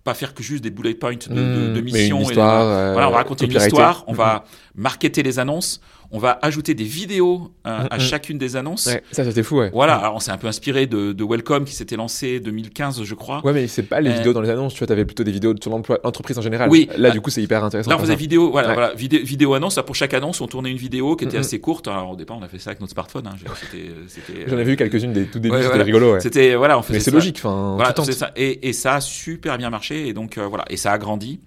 pas 0.02 0.14
faire 0.14 0.34
que 0.34 0.42
juste 0.42 0.64
des 0.64 0.70
bullet 0.70 0.94
points 0.94 1.12
de, 1.14 1.28
de, 1.28 1.34
de 1.34 1.40
Hmm, 1.70 1.74
mais 1.74 1.82
mission. 1.82 2.18
et 2.18 2.24
de- 2.24 2.28
histoire. 2.30 2.62
euh, 2.66 2.92
voilà, 2.92 3.06
on 3.08 3.12
va 3.12 3.18
raconter 3.18 3.44
une 3.46 3.52
histoire, 3.52 4.02
on 4.08 4.12
Mhm. 4.12 4.18
va 4.18 4.44
marketer 4.74 5.22
les 5.22 5.38
annonces, 5.38 5.80
on 6.16 6.18
va 6.18 6.38
ajouter 6.42 6.74
des 6.74 6.84
vidéos 6.84 7.50
euh, 7.66 7.86
à 7.90 7.96
Mhm. 7.96 8.00
chacune 8.00 8.38
des 8.38 8.54
annonces. 8.54 8.86
Ouais, 8.86 9.02
ça, 9.10 9.24
c'était 9.24 9.42
fou, 9.42 9.58
ouais. 9.58 9.70
Voilà, 9.74 9.96
alors 9.96 10.14
on 10.14 10.20
s'est 10.20 10.30
un 10.30 10.38
peu 10.38 10.46
inspiré 10.46 10.86
de, 10.86 11.12
de 11.12 11.24
Welcome 11.24 11.64
qui 11.64 11.74
s'était 11.74 11.96
lancé 11.96 12.38
2015, 12.38 13.02
je 13.02 13.14
crois. 13.16 13.44
Ouais, 13.44 13.52
mais 13.52 13.66
c'est 13.66 13.82
pas 13.82 14.00
les 14.00 14.10
Euh, 14.10 14.14
vidéos 14.14 14.32
dans 14.32 14.40
les 14.40 14.48
annonces, 14.50 14.74
tu 14.74 14.78
vois, 14.78 14.86
t'avais 14.86 15.04
plutôt 15.04 15.24
des 15.24 15.32
vidéos 15.32 15.54
sur 15.60 15.70
l'entreprise 15.72 16.38
en 16.38 16.42
général. 16.42 16.70
Oui. 16.70 16.88
Là, 16.96 17.08
Ah. 17.08 17.12
du 17.12 17.20
coup, 17.20 17.30
c'est 17.30 17.42
hyper 17.42 17.64
intéressant. 17.64 17.90
Là, 17.90 17.96
on 17.96 17.98
faisait 17.98 18.12
faire 18.12 18.16
ça. 18.16 18.20
vidéo, 18.20 18.50
voilà, 18.52 18.68
Ouais. 18.68 18.74
voilà, 18.74 18.94
vidéo, 18.94 19.20
vidéo 19.24 19.54
annonce. 19.54 19.76
Là, 19.76 19.82
pour 19.82 19.96
chaque 19.96 20.14
annonce, 20.14 20.40
on 20.40 20.46
tournait 20.46 20.70
une 20.70 20.76
vidéo 20.76 21.16
qui 21.16 21.24
était 21.24 21.34
Mhm. 21.36 21.40
assez 21.40 21.58
courte. 21.60 21.88
Alors, 21.88 22.12
au 22.12 22.16
départ, 22.16 22.38
on 22.38 22.42
a 22.42 22.48
fait 22.48 22.60
ça 22.60 22.70
avec 22.70 22.80
notre 22.80 22.92
smartphone. 22.92 23.26
Hein. 23.26 23.34
J'en 24.46 24.58
ai 24.58 24.64
vu 24.64 24.76
quelques-unes 24.76 25.12
des 25.12 25.24
tout 25.26 25.38
débuts, 25.40 25.50
Ouais, 25.54 25.62
c'était 25.62 25.68
voilà. 25.70 25.84
rigolo, 25.84 26.12
ouais. 26.14 26.20
C'était, 26.20 26.54
voilà, 26.54 26.78
on 26.78 26.82
faisait 26.82 26.98
Mais 26.98 27.00
c'est 27.04 27.10
logique, 27.10 27.36
enfin, 27.38 27.74
Voilà, 27.76 27.92
tout 27.92 28.04
ça. 28.04 28.30
Et, 28.36 28.68
et 28.68 28.72
ça 28.72 28.94
a 28.94 29.00
super 29.00 29.58
bien 29.58 29.70
marché. 29.70 30.06
Et 30.06 30.12
donc, 30.12 30.38
euh, 30.38 30.46
voilà. 30.46 30.64
Et 30.70 30.76
ça 30.76 30.92
a 30.92 30.98
grandi. 30.98 31.40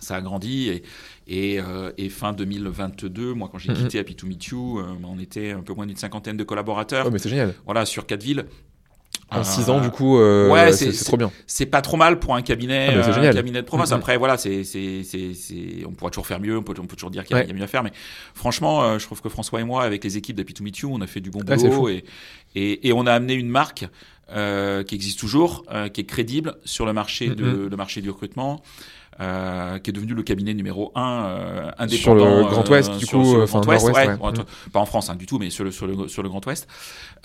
Ça 0.00 0.14
a 0.16 0.20
grandi. 0.20 0.68
Et, 0.68 0.82
et, 1.28 1.60
euh, 1.60 1.92
et 1.98 2.08
fin 2.08 2.32
2022, 2.32 3.34
moi, 3.34 3.48
quand 3.52 3.58
j'ai 3.58 3.70
Mhm. 3.70 3.76
quitté 3.76 3.98
Happy 3.98 4.14
to 4.16 4.26
Meet 4.26 4.46
You, 4.46 4.78
euh, 4.78 4.84
on 5.04 5.18
était 5.18 5.50
un 5.52 5.60
peu 5.62 5.74
moins 5.74 5.86
d'une 5.86 5.96
cinquantaine 5.96 6.36
de 6.36 6.44
collaborateurs. 6.44 7.04
Ouais, 7.06 7.12
mais 7.12 7.18
c'est 7.18 7.28
génial. 7.28 7.54
Voilà, 7.66 7.84
sur 7.86 8.06
quatre 8.06 8.22
villes. 8.22 8.46
En 9.30 9.40
Euh, 9.40 9.42
6 9.42 9.68
ans, 9.68 9.82
du 9.82 9.90
coup, 9.90 10.16
euh, 10.18 10.50
ouais, 10.50 10.72
c'est 10.72 10.90
trop 11.04 11.18
bien. 11.18 11.30
c'est 11.46 11.66
pas 11.66 11.82
trop 11.82 11.98
mal 11.98 12.18
pour 12.18 12.34
un 12.34 12.40
cabinet, 12.40 12.88
Ah, 12.92 13.10
euh, 13.10 13.28
un 13.28 13.32
cabinet 13.34 13.60
de 13.60 13.66
province. 13.66 13.92
Après, 13.92 14.16
voilà, 14.16 14.38
c'est, 14.38 14.64
c'est, 14.64 15.02
c'est, 15.04 15.34
c'est- 15.34 15.84
on 15.86 15.92
pourra 15.92 16.10
toujours 16.10 16.26
faire 16.26 16.40
mieux, 16.40 16.56
on 16.56 16.62
peut, 16.62 16.72
on 16.78 16.86
peut 16.86 16.96
toujours 16.96 17.10
dire 17.10 17.24
qu'il 17.24 17.36
y 17.36 17.38
a, 17.38 17.42
Ouais. 17.42 17.48
y 17.48 17.50
a 17.50 17.54
mieux 17.54 17.62
à 17.62 17.66
faire, 17.66 17.82
mais 17.82 17.92
franchement, 18.34 18.82
euh, 18.82 18.98
je 18.98 19.04
trouve 19.04 19.20
que 19.20 19.28
François 19.28 19.60
et 19.60 19.64
moi, 19.64 19.82
avec 19.84 20.02
les 20.02 20.16
équipes 20.16 20.36
d'Happy 20.36 20.54
to 20.54 20.64
Meet 20.64 20.78
You, 20.78 20.90
on 20.94 21.02
a 21.02 21.06
fait 21.06 21.20
du 21.20 21.28
bon 21.28 21.40
Ah, 21.46 21.56
boulot 21.56 21.90
et, 21.90 22.04
et, 22.54 22.88
et 22.88 22.92
on 22.94 23.06
a 23.06 23.12
amené 23.12 23.34
une 23.34 23.50
marque 23.50 23.86
euh, 24.30 24.82
qui 24.82 24.94
existe 24.94 25.18
toujours, 25.18 25.64
euh, 25.72 25.88
qui 25.88 26.00
est 26.02 26.04
crédible 26.04 26.56
sur 26.64 26.86
le 26.86 26.94
marché, 26.94 27.28
de, 27.28 27.66
le 27.70 27.76
marché 27.76 28.00
du 28.00 28.08
recrutement. 28.08 28.62
Euh, 29.20 29.80
qui 29.80 29.90
est 29.90 29.92
devenu 29.92 30.14
le 30.14 30.22
cabinet 30.22 30.54
numéro 30.54 30.92
un 30.94 31.24
euh, 31.24 31.70
indépendant 31.76 31.98
Sur 31.98 32.14
le 32.14 32.44
Grand 32.44 32.64
euh, 32.68 32.70
Ouest, 32.70 32.92
du 32.98 33.04
sur- 33.04 33.18
coup, 33.18 33.24
sur 33.24 33.36
le 33.38 33.42
enfin, 33.42 33.60
Grand 33.62 33.72
Ouest, 33.72 33.86
ouais, 33.86 33.92
ouais. 33.92 34.06
ouais, 34.16 34.32
pas 34.72 34.78
en 34.78 34.86
France 34.86 35.10
hein, 35.10 35.16
du 35.16 35.26
tout, 35.26 35.40
mais 35.40 35.50
sur 35.50 35.64
le 35.64 35.72
sur 35.72 35.88
le 35.88 36.06
sur 36.06 36.22
le 36.22 36.28
Grand 36.28 36.46
Ouest. 36.46 36.68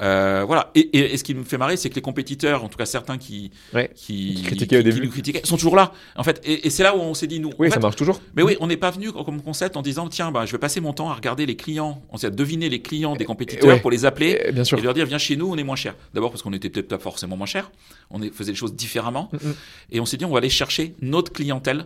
Euh, 0.01 0.43
voilà. 0.47 0.71
Et, 0.73 0.79
et, 0.79 1.13
et 1.13 1.17
ce 1.17 1.23
qui 1.23 1.35
me 1.35 1.43
fait 1.43 1.59
marrer, 1.59 1.77
c'est 1.77 1.91
que 1.91 1.95
les 1.95 2.01
compétiteurs, 2.01 2.63
en 2.63 2.67
tout 2.67 2.77
cas 2.79 2.87
certains 2.87 3.19
qui 3.19 3.51
Ouais. 3.75 3.91
qui, 3.95 4.33
Qui 4.35 4.41
critiquaient 4.43 4.77
au 4.77 4.79
qui- 4.79 4.85
qui 4.89 4.93
début. 4.95 5.05
nous 5.05 5.11
critiquaient, 5.11 5.41
sont 5.43 5.55
toujours 5.55 5.75
là. 5.75 5.91
En 6.15 6.23
fait, 6.23 6.41
et, 6.43 6.65
et 6.65 6.69
c'est 6.71 6.81
là 6.81 6.95
où 6.95 6.99
on 6.99 7.13
s'est 7.13 7.27
dit 7.27 7.39
nous. 7.39 7.51
Oui, 7.59 7.67
en 7.67 7.71
ça 7.71 7.79
marche 7.79 7.95
toujours. 7.95 8.19
mais 8.35 8.41
oui, 8.41 8.57
on 8.59 8.65
n'est 8.65 8.75
pas 8.77 8.89
venu 8.89 9.11
comme 9.11 9.41
concept 9.43 9.77
en 9.77 9.83
disant 9.83 10.07
tiens, 10.07 10.31
bah, 10.31 10.47
je 10.47 10.51
vais 10.51 10.57
passer 10.57 10.81
mon 10.81 10.93
temps 10.93 11.11
à 11.11 11.13
regarder 11.13 11.45
les 11.45 11.55
clients, 11.55 12.01
on 12.11 12.17
s'est 12.17 12.31
deviner 12.31 12.69
les 12.69 12.81
clients 12.81 13.15
des 13.15 13.25
compétiteurs 13.25 13.79
pour 13.81 13.91
les 13.91 14.05
appeler 14.05 14.49
Bien 14.51 14.63
sûr. 14.63 14.79
et 14.79 14.81
leur 14.81 14.95
dire 14.95 15.05
viens 15.05 15.19
chez 15.19 15.35
nous, 15.35 15.47
on 15.51 15.57
est 15.57 15.63
moins 15.63 15.75
cher. 15.75 15.93
D'abord 16.15 16.31
parce 16.31 16.41
qu'on 16.41 16.53
était 16.53 16.69
peut-être 16.71 16.87
pas 16.87 16.97
forcément 16.97 17.37
moins 17.37 17.45
cher, 17.45 17.69
on 18.09 18.19
faisait 18.31 18.51
les 18.51 18.57
choses 18.57 18.73
différemment, 18.75 19.29
Mhm. 19.33 19.53
et 19.91 19.99
on 19.99 20.05
s'est 20.07 20.17
dit 20.17 20.25
on 20.25 20.31
va 20.31 20.39
aller 20.39 20.49
chercher 20.49 20.95
notre 21.01 21.31
clientèle 21.31 21.82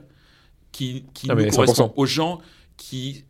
qui, 0.78 1.06
qui 1.14 1.28
Ah, 1.30 1.36
nous 1.36 1.50
correspond 1.50 1.88
100%. 1.88 1.94
aux 1.96 2.06
gens 2.06 2.40
qui 2.78 3.24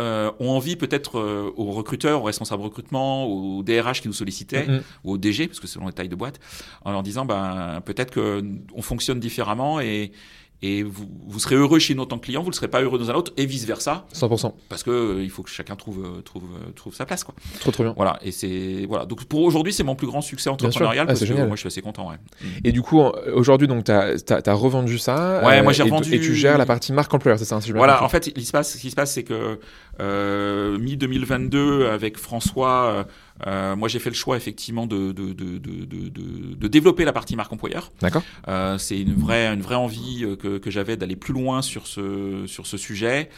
euh, 0.00 0.32
ont 0.40 0.50
envie 0.50 0.74
peut-être 0.74 1.20
euh, 1.20 1.52
aux 1.56 1.70
recruteurs, 1.70 2.22
aux 2.22 2.24
responsables 2.24 2.62
recrutement, 2.62 3.26
aux 3.26 3.62
DRH 3.62 4.00
qui 4.02 4.08
nous 4.08 4.14
sollicitaient, 4.14 4.66
Mhm. 4.66 4.82
ou 5.04 5.12
aux 5.12 5.18
DG, 5.18 5.46
parce 5.46 5.60
que 5.60 5.68
selon 5.68 5.86
les 5.86 5.92
tailles 5.92 6.08
de 6.08 6.16
boîte, 6.16 6.40
en 6.84 6.90
leur 6.90 7.02
disant 7.04 7.24
ben, 7.24 7.80
peut-être 7.84 8.12
qu'on 8.12 8.82
fonctionne 8.82 9.20
différemment 9.20 9.78
et, 9.80 10.10
et 10.64 10.82
vous, 10.82 11.06
vous 11.26 11.38
serez 11.40 11.56
heureux 11.56 11.78
chez 11.78 11.94
nous 11.94 12.04
en 12.04 12.06
tant 12.06 12.16
que 12.18 12.24
client, 12.24 12.42
vous 12.42 12.48
ne 12.48 12.54
serez 12.54 12.68
pas 12.68 12.80
heureux 12.80 12.98
dans 12.98 13.10
un 13.10 13.14
autre, 13.14 13.34
et 13.36 13.44
vice-versa, 13.44 14.06
100%. 14.14 14.54
parce 14.70 14.82
que 14.82 14.90
euh, 14.90 15.22
il 15.22 15.28
faut 15.28 15.42
que 15.42 15.50
chacun 15.50 15.76
trouve, 15.76 16.02
euh, 16.02 16.22
trouve, 16.22 16.44
euh, 16.44 16.72
trouve 16.74 16.94
sa 16.94 17.04
place. 17.04 17.22
Quoi. 17.22 17.34
Trop, 17.60 17.70
trop 17.70 17.82
bien. 17.82 17.92
Voilà, 17.98 18.18
et 18.22 18.32
c'est 18.32 18.86
voilà. 18.88 19.04
Donc 19.04 19.24
pour 19.26 19.42
aujourd'hui, 19.42 19.74
c'est 19.74 19.82
mon 19.82 19.94
plus 19.94 20.06
grand 20.06 20.22
succès 20.22 20.48
entrepreneurial 20.48 21.04
Ah, 21.04 21.08
parce 21.08 21.18
c'est 21.18 21.26
que 21.26 21.32
génial. 21.32 21.48
moi, 21.48 21.56
je 21.56 21.60
suis 21.60 21.66
assez 21.66 21.82
content. 21.82 22.08
Ouais. 22.08 22.16
Et 22.64 22.72
du 22.72 22.80
coup, 22.80 22.98
aujourd'hui, 23.34 23.68
donc, 23.68 23.84
tu 23.84 23.92
as, 23.92 24.54
revendu 24.54 24.96
ça. 24.96 25.42
Ouais, 25.44 25.60
moi, 25.62 25.72
j'ai 25.74 25.82
et, 25.82 25.90
revendu- 25.90 26.14
Et 26.14 26.20
tu 26.20 26.34
gères 26.34 26.56
la 26.56 26.64
partie 26.64 26.94
marque 26.94 27.12
employeur, 27.12 27.38
c'est 27.38 27.44
ça, 27.44 27.60
si 27.60 27.66
j'ai 27.66 27.72
bien 27.74 27.80
Voilà, 27.80 28.02
en 28.02 28.08
fait, 28.08 28.32
il 28.34 28.46
se 28.46 28.52
passe, 28.52 28.72
ce 28.72 28.78
qui 28.78 28.90
se 28.90 28.96
passe, 28.96 29.12
c'est 29.12 29.24
que 29.24 29.58
euh, 30.00 30.78
mi 30.78 30.96
2022, 30.96 31.88
avec 31.88 32.16
François, 32.16 33.04
euh, 33.46 33.74
moi 33.76 33.88
j'ai 33.88 33.98
fait 33.98 34.10
le 34.10 34.14
choix 34.14 34.36
effectivement 34.36 34.86
de 34.86 35.12
de, 35.12 35.32
de, 35.32 35.58
de, 35.58 35.84
de, 35.84 36.08
de- 36.08 36.54
de 36.54 36.68
développer 36.68 37.04
la 37.04 37.12
partie 37.12 37.34
marque 37.36 37.52
employeur. 37.52 37.90
D'accord. 38.00 38.22
Euh, 38.48 38.78
c'est 38.78 39.00
une 39.00 39.14
vraie 39.14 39.46
une 39.52 39.60
vraie 39.62 39.74
envie 39.74 40.24
euh, 40.24 40.36
que, 40.36 40.58
que 40.58 40.70
j'avais 40.70 40.96
d'aller 40.96 41.16
plus 41.16 41.34
loin 41.34 41.60
sur 41.62 41.86
ce 41.86 42.46
sur 42.46 42.66
ce 42.66 42.76
sujet. 42.76 43.28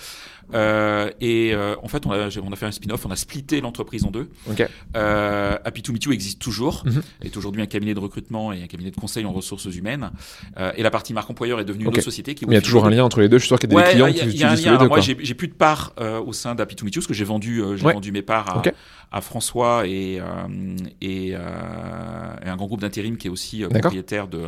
Euh, 0.54 1.10
et 1.20 1.52
euh, 1.54 1.74
en 1.82 1.88
fait, 1.88 2.06
on 2.06 2.12
a, 2.12 2.28
on 2.42 2.52
a 2.52 2.56
fait 2.56 2.66
un 2.66 2.70
spin-off, 2.70 3.04
on 3.06 3.10
a 3.10 3.16
splitté 3.16 3.60
l'entreprise 3.60 4.04
en 4.04 4.10
deux. 4.10 4.28
Ok. 4.50 4.66
Euh, 4.96 5.58
Happy 5.64 5.82
to 5.82 5.92
Meet 5.92 6.04
You 6.04 6.12
existe 6.12 6.40
toujours, 6.40 6.82
Mhm. 6.86 7.02
est 7.22 7.36
aujourd'hui 7.36 7.62
un 7.62 7.66
cabinet 7.66 7.94
de 7.94 7.98
recrutement 8.00 8.52
et 8.52 8.62
un 8.62 8.66
cabinet 8.66 8.90
de 8.90 8.96
conseil 8.96 9.24
en 9.24 9.32
ressources 9.32 9.64
humaine. 9.66 10.10
Euh, 10.58 10.72
et 10.76 10.82
la 10.82 10.90
partie 10.90 11.12
marque 11.14 11.28
employeur 11.30 11.58
est 11.60 11.64
devenue 11.64 11.84
une 11.84 11.88
autre 11.90 12.00
société 12.00 12.34
qui 12.34 12.46
Mais 12.46 12.52
il 12.52 12.54
y 12.54 12.58
a 12.58 12.62
toujours 12.62 12.86
un 12.86 12.90
lien 12.90 13.04
entre 13.04 13.20
les 13.20 13.28
deux. 13.28 13.38
Je 13.38 13.42
suis 13.42 13.48
sûr 13.48 13.58
qu'il 13.58 13.72
y 13.72 13.76
a 13.76 13.80
des 13.80 13.84
Ouais, 13.84 13.90
clients 13.92 14.06
qui 14.12 14.18
utilisent 14.36 14.42
a 14.44 14.50
un 14.50 14.54
lien. 14.54 14.72
les 14.72 14.78
deux. 14.78 14.88
Moi, 14.88 15.00
j'ai 15.00 15.16
j'ai 15.20 15.34
plus 15.34 15.48
de 15.48 15.54
part 15.54 15.92
euh, 16.00 16.20
au 16.20 16.32
sein 16.32 16.54
d'Happy 16.54 16.76
to 16.76 16.84
Meet 16.84 16.94
You, 16.94 17.00
parce 17.00 17.06
que 17.08 17.14
j'ai 17.14 17.24
vendu, 17.24 17.60
euh, 17.62 17.76
j'ai 17.76 17.84
Ouais. 17.86 17.92
vendu 17.94 18.12
mes 18.12 18.22
parts 18.22 18.48
à, 18.58 19.16
à 19.18 19.20
François 19.20 19.86
et, 19.86 20.20
euh, 20.20 20.24
et, 21.00 21.30
euh, 21.34 21.38
et 22.44 22.48
un 22.48 22.56
grand 22.56 22.66
groupe 22.66 22.80
d'intérim 22.80 23.16
qui 23.16 23.26
est 23.26 23.30
aussi 23.30 23.64
propriétaire 23.64 24.28
de 24.28 24.42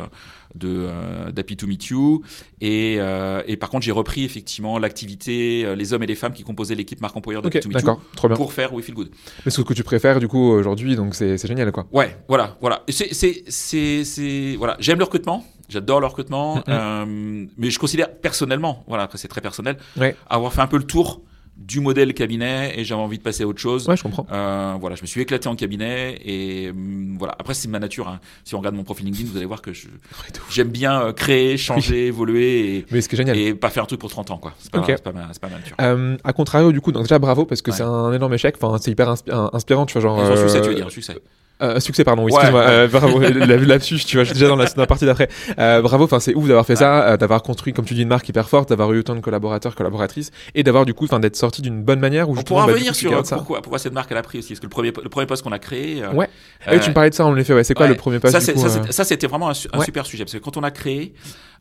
de 0.59 0.67
euh, 0.89 1.31
d'Happy 1.31 1.55
to 1.57 1.65
Meet 1.67 1.87
You. 1.87 2.21
Et, 2.61 2.97
euh, 2.99 3.41
et 3.47 3.57
par 3.57 3.69
contre, 3.69 3.83
j'ai 3.85 3.91
repris 3.91 4.23
effectivement 4.23 4.77
l'activité, 4.77 5.63
euh, 5.65 5.75
les 5.75 5.93
hommes 5.93 6.03
et 6.03 6.07
les 6.07 6.15
femmes 6.15 6.33
qui 6.33 6.43
composaient 6.43 6.75
l'équipe 6.75 7.01
marque 7.01 7.15
employeur 7.15 7.41
d'Happy 7.41 7.57
Ok, 7.57 7.63
to 7.63 7.69
Meet 7.69 7.75
You 7.77 7.81
d'accord, 7.87 8.01
trop 8.15 8.27
bien. 8.27 8.37
pour 8.37 8.53
faire 8.53 8.73
We 8.73 8.85
Feel 8.85 8.95
Good. 8.95 9.09
Mais 9.45 9.51
c'est 9.51 9.57
ce 9.57 9.61
que 9.61 9.73
tu 9.73 9.83
préfères 9.83 10.19
du 10.19 10.27
coup 10.27 10.49
aujourd'hui, 10.51 10.95
donc 10.95 11.15
c'est 11.15 11.37
génial 11.47 11.71
quoi. 11.71 11.87
Ouais, 11.91 12.15
voilà, 12.27 12.57
voilà. 12.61 12.83
C'est, 12.89 14.55
voilà. 14.57 14.75
J'aime 14.79 14.97
le 14.99 15.03
recrutement. 15.05 15.43
J'adore 15.69 15.99
le 15.99 16.07
recrutement, 16.07 16.55
Mhm. 16.55 16.63
euh, 16.69 17.45
mais 17.57 17.69
je 17.69 17.77
considère 17.77 18.11
personnellement, 18.15 18.83
voilà, 18.87 19.03
après 19.03 19.19
c'est 19.19 19.27
très 19.27 19.39
personnel, 19.41 19.77
Ouais. 19.97 20.15
avoir 20.27 20.51
fait 20.51 20.61
un 20.61 20.67
peu 20.67 20.77
le 20.77 20.83
tour 20.83 21.21
du 21.59 21.81
modèle 21.81 22.13
cabinet 22.13 22.73
et 22.79 22.83
j'avais 22.85 23.01
envie 23.01 23.17
de 23.17 23.23
passer 23.23 23.43
à 23.43 23.47
autre 23.47 23.59
chose. 23.59 23.87
Ouais, 23.87 23.97
je 23.97 24.01
comprends. 24.03 24.25
Euh, 24.31 24.75
voilà, 24.79 24.95
je 24.95 25.01
me 25.01 25.07
suis 25.07 25.19
éclaté 25.21 25.47
en 25.49 25.55
cabinet 25.55 26.17
et 26.25 26.69
hum, 26.69 27.17
voilà. 27.19 27.35
Après, 27.37 27.53
c'est 27.53 27.67
ma 27.67 27.79
nature. 27.79 28.07
hein. 28.07 28.19
Si 28.45 28.55
on 28.55 28.59
regarde 28.59 28.75
mon 28.75 28.83
profil 28.83 29.05
LinkedIn, 29.05 29.29
vous 29.29 29.37
allez 29.37 29.45
voir 29.45 29.61
que 29.61 29.73
je, 29.73 29.87
j'aime 30.49 30.69
bien 30.69 31.01
euh, 31.01 31.11
créer, 31.13 31.57
changer, 31.57 32.07
évoluer 32.07 32.77
et, 32.77 32.85
Mais 32.91 33.01
ce 33.01 33.09
qui 33.09 33.15
est 33.15 33.17
génial. 33.17 33.37
et 33.37 33.53
pas 33.53 33.69
faire 33.69 33.83
un 33.83 33.87
truc 33.87 33.99
pour 33.99 34.09
30 34.09 34.31
ans, 34.31 34.37
quoi. 34.37 34.53
C'est 34.59 34.71
pas, 34.71 34.79
Ok. 34.79 34.85
c'est 34.87 35.03
pas, 35.03 35.11
ma, 35.11 35.27
pas 35.39 35.49
ma 35.49 35.57
nature. 35.57 35.75
Euh, 35.81 36.17
à 36.23 36.33
contrario, 36.33 36.71
du 36.71 36.81
coup, 36.81 36.91
donc 36.91 37.03
déjà 37.03 37.19
bravo 37.19 37.45
parce 37.45 37.61
que 37.61 37.71
Ouais. 37.71 37.77
c'est 37.77 37.83
un 37.83 38.13
énorme 38.13 38.33
échec. 38.33 38.55
Enfin, 38.61 38.77
c'est 38.81 38.91
hyper 38.91 39.13
inspi- 39.13 39.49
inspirant, 39.53 39.85
tu 39.85 39.93
vois, 39.93 40.01
genre. 40.01 40.19
Un 40.19 40.31
euh, 40.31 40.37
succès, 40.37 40.61
tu 40.61 40.69
veux 40.69 40.75
dire, 40.75 40.87
un 40.87 40.89
succès. 40.89 41.17
Euh, 41.61 41.79
succès, 41.79 42.03
pardon. 42.03 42.23
Ouais, 42.23 42.31
Excuse-moi. 42.31 42.61
ouais. 42.61 42.67
euh, 42.69 42.87
bravo. 42.87 43.19
la, 43.21 43.29
la 43.45 43.57
lapsus, 43.57 43.99
tu 44.05 44.17
vois, 44.17 44.23
je 44.23 44.29
suis 44.29 44.33
déjà 44.39 44.47
dans 44.47 44.55
la, 44.55 44.65
dans 44.65 44.81
la 44.81 44.87
partie 44.87 45.05
d'après. 45.05 45.27
Euh, 45.57 45.81
bravo. 45.81 46.05
Enfin, 46.05 46.19
c'est 46.19 46.33
ouf 46.35 46.47
d'avoir 46.47 46.65
fait 46.65 46.75
ça, 46.75 47.07
euh, 47.09 47.17
d'avoir 47.17 47.41
construit, 47.43 47.73
comme 47.73 47.85
tu 47.85 47.93
dis, 47.93 48.03
une 48.03 48.07
marque 48.07 48.27
hyper 48.29 48.47
forte, 48.49 48.69
d'avoir 48.69 48.91
eu 48.93 48.99
autant 48.99 49.15
de 49.15 49.19
collaborateurs, 49.21 49.75
collaboratrices, 49.75 50.31
et 50.55 50.63
d'avoir 50.63 50.85
du 50.85 50.93
coup, 50.93 51.05
enfin, 51.05 51.19
d'être 51.19 51.35
sorti 51.35 51.61
d'une 51.61 51.81
bonne 51.83 51.99
manière. 51.99 52.29
Où 52.29 52.37
On 52.37 52.41
pourra 52.43 52.65
bah, 52.65 52.73
revenir 52.73 52.93
tu 52.93 52.99
sur 52.99 53.11
gardes 53.11 53.25
ça. 53.25 53.35
pourquoi, 53.35 53.61
pourquoi 53.61 53.79
cette 53.79 53.93
marque 53.93 54.11
elle 54.11 54.17
a 54.17 54.21
pris 54.23 54.39
aussi. 54.39 54.49
Parce 54.53 54.59
que 54.61 54.65
le 54.65 54.69
premier, 54.69 54.91
le 55.03 55.09
premier 55.09 55.25
poste 55.27 55.43
qu'on 55.43 55.51
a 55.51 55.59
créé. 55.59 56.01
euh, 56.03 56.11
Ouais. 56.13 56.29
Ah 56.65 56.71
oui, 56.73 56.79
tu 56.81 56.89
me 56.89 56.93
parlais 56.93 57.09
de 57.09 57.15
ça 57.15 57.25
en 57.25 57.35
effet. 57.37 57.53
Ouais. 57.53 57.63
C'est 57.63 57.73
quoi 57.73 57.87
le 57.87 57.95
premier 57.95 58.19
pas 58.19 58.31
ça, 58.31 58.37
euh, 58.37 58.91
c'était- 59.03 59.27
vraiment 59.27 59.49
un, 59.49 59.53
super 59.53 60.05
sujet 60.05 60.23
parce 60.23 60.33
que 60.33 60.37
quand 60.39 60.57
on 60.57 60.63
a 60.63 60.71
créé 60.71 61.13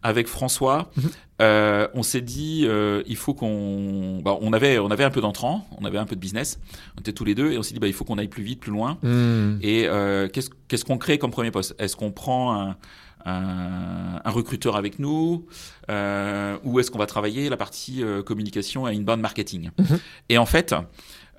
avec 0.03 0.29
François, 0.29 0.91
Mhm. 0.97 1.03
euh, 1.43 1.89
on 1.95 2.03
s'est 2.05 2.21
dit 2.21 2.65
euh, 2.69 3.03
il 3.07 3.17
faut 3.17 3.35
qu'on, 3.35 4.21
bah, 4.25 4.37
on 4.41 4.53
avait 4.53 4.79
on 4.79 4.91
avait 4.91 5.03
un 5.05 5.11
peu 5.11 5.21
d'entrants, 5.21 5.67
on 5.81 5.85
avait 5.85 5.99
un 5.99 6.05
peu 6.07 6.15
de 6.15 6.21
business, 6.21 6.59
on 6.97 7.01
était 7.01 7.13
tous 7.13 7.25
les 7.25 7.35
deux 7.35 7.51
et 7.53 7.59
on 7.59 7.63
s'est 7.63 7.75
dit 7.75 7.81
bah 7.81 7.89
il 7.89 7.93
faut 7.93 8.05
qu'on 8.05 8.17
aille 8.19 8.29
plus 8.29 8.43
vite, 8.45 8.61
plus 8.61 8.71
loin. 8.73 8.97
hmm. 9.03 9.59
Et 9.63 9.88
euh, 9.89 10.29
qu'est-ce 10.29 10.85
qu'on 10.85 10.99
crée 10.99 11.19
comme 11.19 11.31
premier 11.31 11.51
poste? 11.51 11.75
Est-ce 11.79 11.97
qu'on 11.97 12.13
prend 12.13 12.55
un, 12.61 12.77
un, 13.25 14.21
un 14.25 14.31
recruteur 14.31 14.77
avec 14.77 14.99
nous 14.99 15.47
euh, 15.91 16.57
ou 16.65 16.81
est-ce 16.81 16.91
qu'on 16.91 16.99
va 16.99 17.07
travailler 17.07 17.49
la 17.49 17.57
partie 17.57 18.03
euh, 18.03 18.23
communication 18.23 18.87
et 18.89 18.97
inbound 18.97 19.21
marketing? 19.21 19.71
Mhm. 19.79 19.99
Et 20.29 20.39
en 20.39 20.47
fait, 20.47 20.75